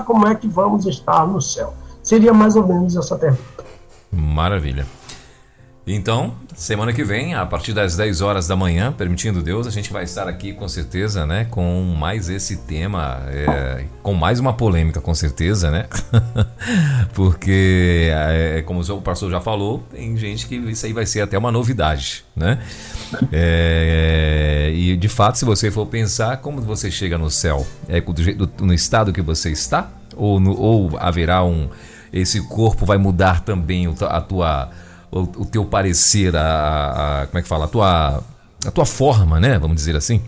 como 0.06 0.28
é 0.28 0.34
que 0.34 0.48
vamos 0.48 0.86
estar 0.86 1.28
no 1.28 1.42
céu. 1.42 1.74
Seria 2.02 2.34
mais 2.34 2.56
ou 2.56 2.66
menos 2.66 2.96
essa 2.96 3.18
pergunta. 3.18 3.66
Maravilha. 4.10 4.88
Então, 5.86 6.34
semana 6.58 6.92
que 6.92 7.04
vem, 7.04 7.36
a 7.36 7.46
partir 7.46 7.72
das 7.72 7.96
10 7.96 8.20
horas 8.22 8.48
da 8.48 8.56
manhã, 8.56 8.92
permitindo 8.92 9.44
Deus, 9.44 9.68
a 9.68 9.70
gente 9.70 9.94
vai 9.94 10.04
estar 10.04 10.28
aqui 10.28 10.54
com 10.54 10.68
certeza, 10.68 11.24
né? 11.24 11.46
Com 11.52 11.96
mais 11.96 12.30
esse 12.30 12.58
tema, 12.58 13.22
é, 13.28 13.86
com 14.02 14.16
mais 14.16 14.40
uma 14.40 14.52
polêmica, 14.52 15.00
com 15.00 15.14
certeza, 15.14 15.70
né? 15.70 15.86
Porque, 17.14 18.10
é, 18.12 18.64
como 18.66 18.82
o 18.82 19.02
pastor 19.02 19.30
já 19.30 19.40
falou, 19.40 19.84
tem 19.92 20.18
gente 20.18 20.48
que 20.48 20.56
isso 20.56 20.84
aí 20.88 20.94
vai 20.94 21.06
ser 21.06 21.22
até 21.22 21.38
uma 21.38 21.52
novidade, 21.52 22.26
né? 22.36 22.58
É, 23.32 24.72
e 24.74 24.98
de 24.98 25.08
fato, 25.08 25.38
se 25.38 25.46
você 25.46 25.70
for 25.70 25.86
pensar, 25.86 26.38
como 26.38 26.60
você 26.60 26.90
chega 26.90 27.20
no 27.20 27.30
céu? 27.30 27.68
É 27.88 28.02
do, 28.02 28.52
no 28.66 28.74
estado 28.74 29.14
que 29.14 29.22
você 29.22 29.52
está? 29.52 29.92
Ou, 30.16 30.40
no, 30.40 30.60
ou 30.60 30.98
haverá 30.98 31.44
um. 31.44 31.70
Esse 32.12 32.42
corpo 32.48 32.84
vai 32.84 32.98
mudar 32.98 33.42
também 33.42 33.86
a 34.10 34.22
tua 34.22 34.72
o, 35.18 35.42
o 35.42 35.46
teu 35.46 35.66
parecer, 35.66 36.36
a, 36.36 37.22
a, 37.22 37.28
como 37.28 37.40
é 37.40 37.42
que 37.42 37.48
fala, 37.48 37.66
a 37.66 37.68
tua, 37.68 38.24
a 38.66 38.72
tua 38.72 38.86
forma, 38.86 39.40
né? 39.40 39.58
Vamos 39.60 39.76
dizer 39.76 39.96
assim. 39.96 40.22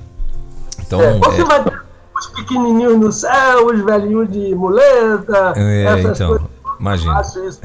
Então, 0.80 1.02
é, 1.02 1.18
você 1.18 1.42
é... 1.42 1.46
vai 1.46 1.64
ter 1.64 1.82
os 2.18 2.28
pequenininhos 2.28 2.98
no 2.98 3.12
céu, 3.12 3.68
os 3.68 3.82
velhinhos 3.84 4.32
de 4.32 4.54
muleta, 4.56 5.54
é, 5.56 5.84
essas 5.86 6.18
então. 6.18 6.30
coisas. 6.30 6.60
Imagina. 6.80 7.12
Eu 7.12 7.18
acho, 7.18 7.46
isso, 7.46 7.62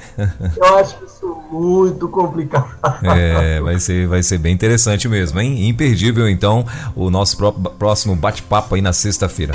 eu 0.56 0.76
acho 0.76 1.04
isso 1.04 1.42
muito 1.50 2.08
complicado. 2.08 2.68
É, 3.02 3.60
vai 3.60 3.78
ser, 3.78 4.08
vai 4.08 4.22
ser 4.22 4.38
bem 4.38 4.52
interessante 4.52 5.08
mesmo, 5.08 5.40
hein? 5.40 5.68
Imperdível, 5.68 6.28
então, 6.28 6.66
o 6.96 7.10
nosso 7.10 7.36
próximo 7.78 8.16
bate-papo 8.16 8.74
aí 8.74 8.82
na 8.82 8.92
sexta-feira. 8.92 9.54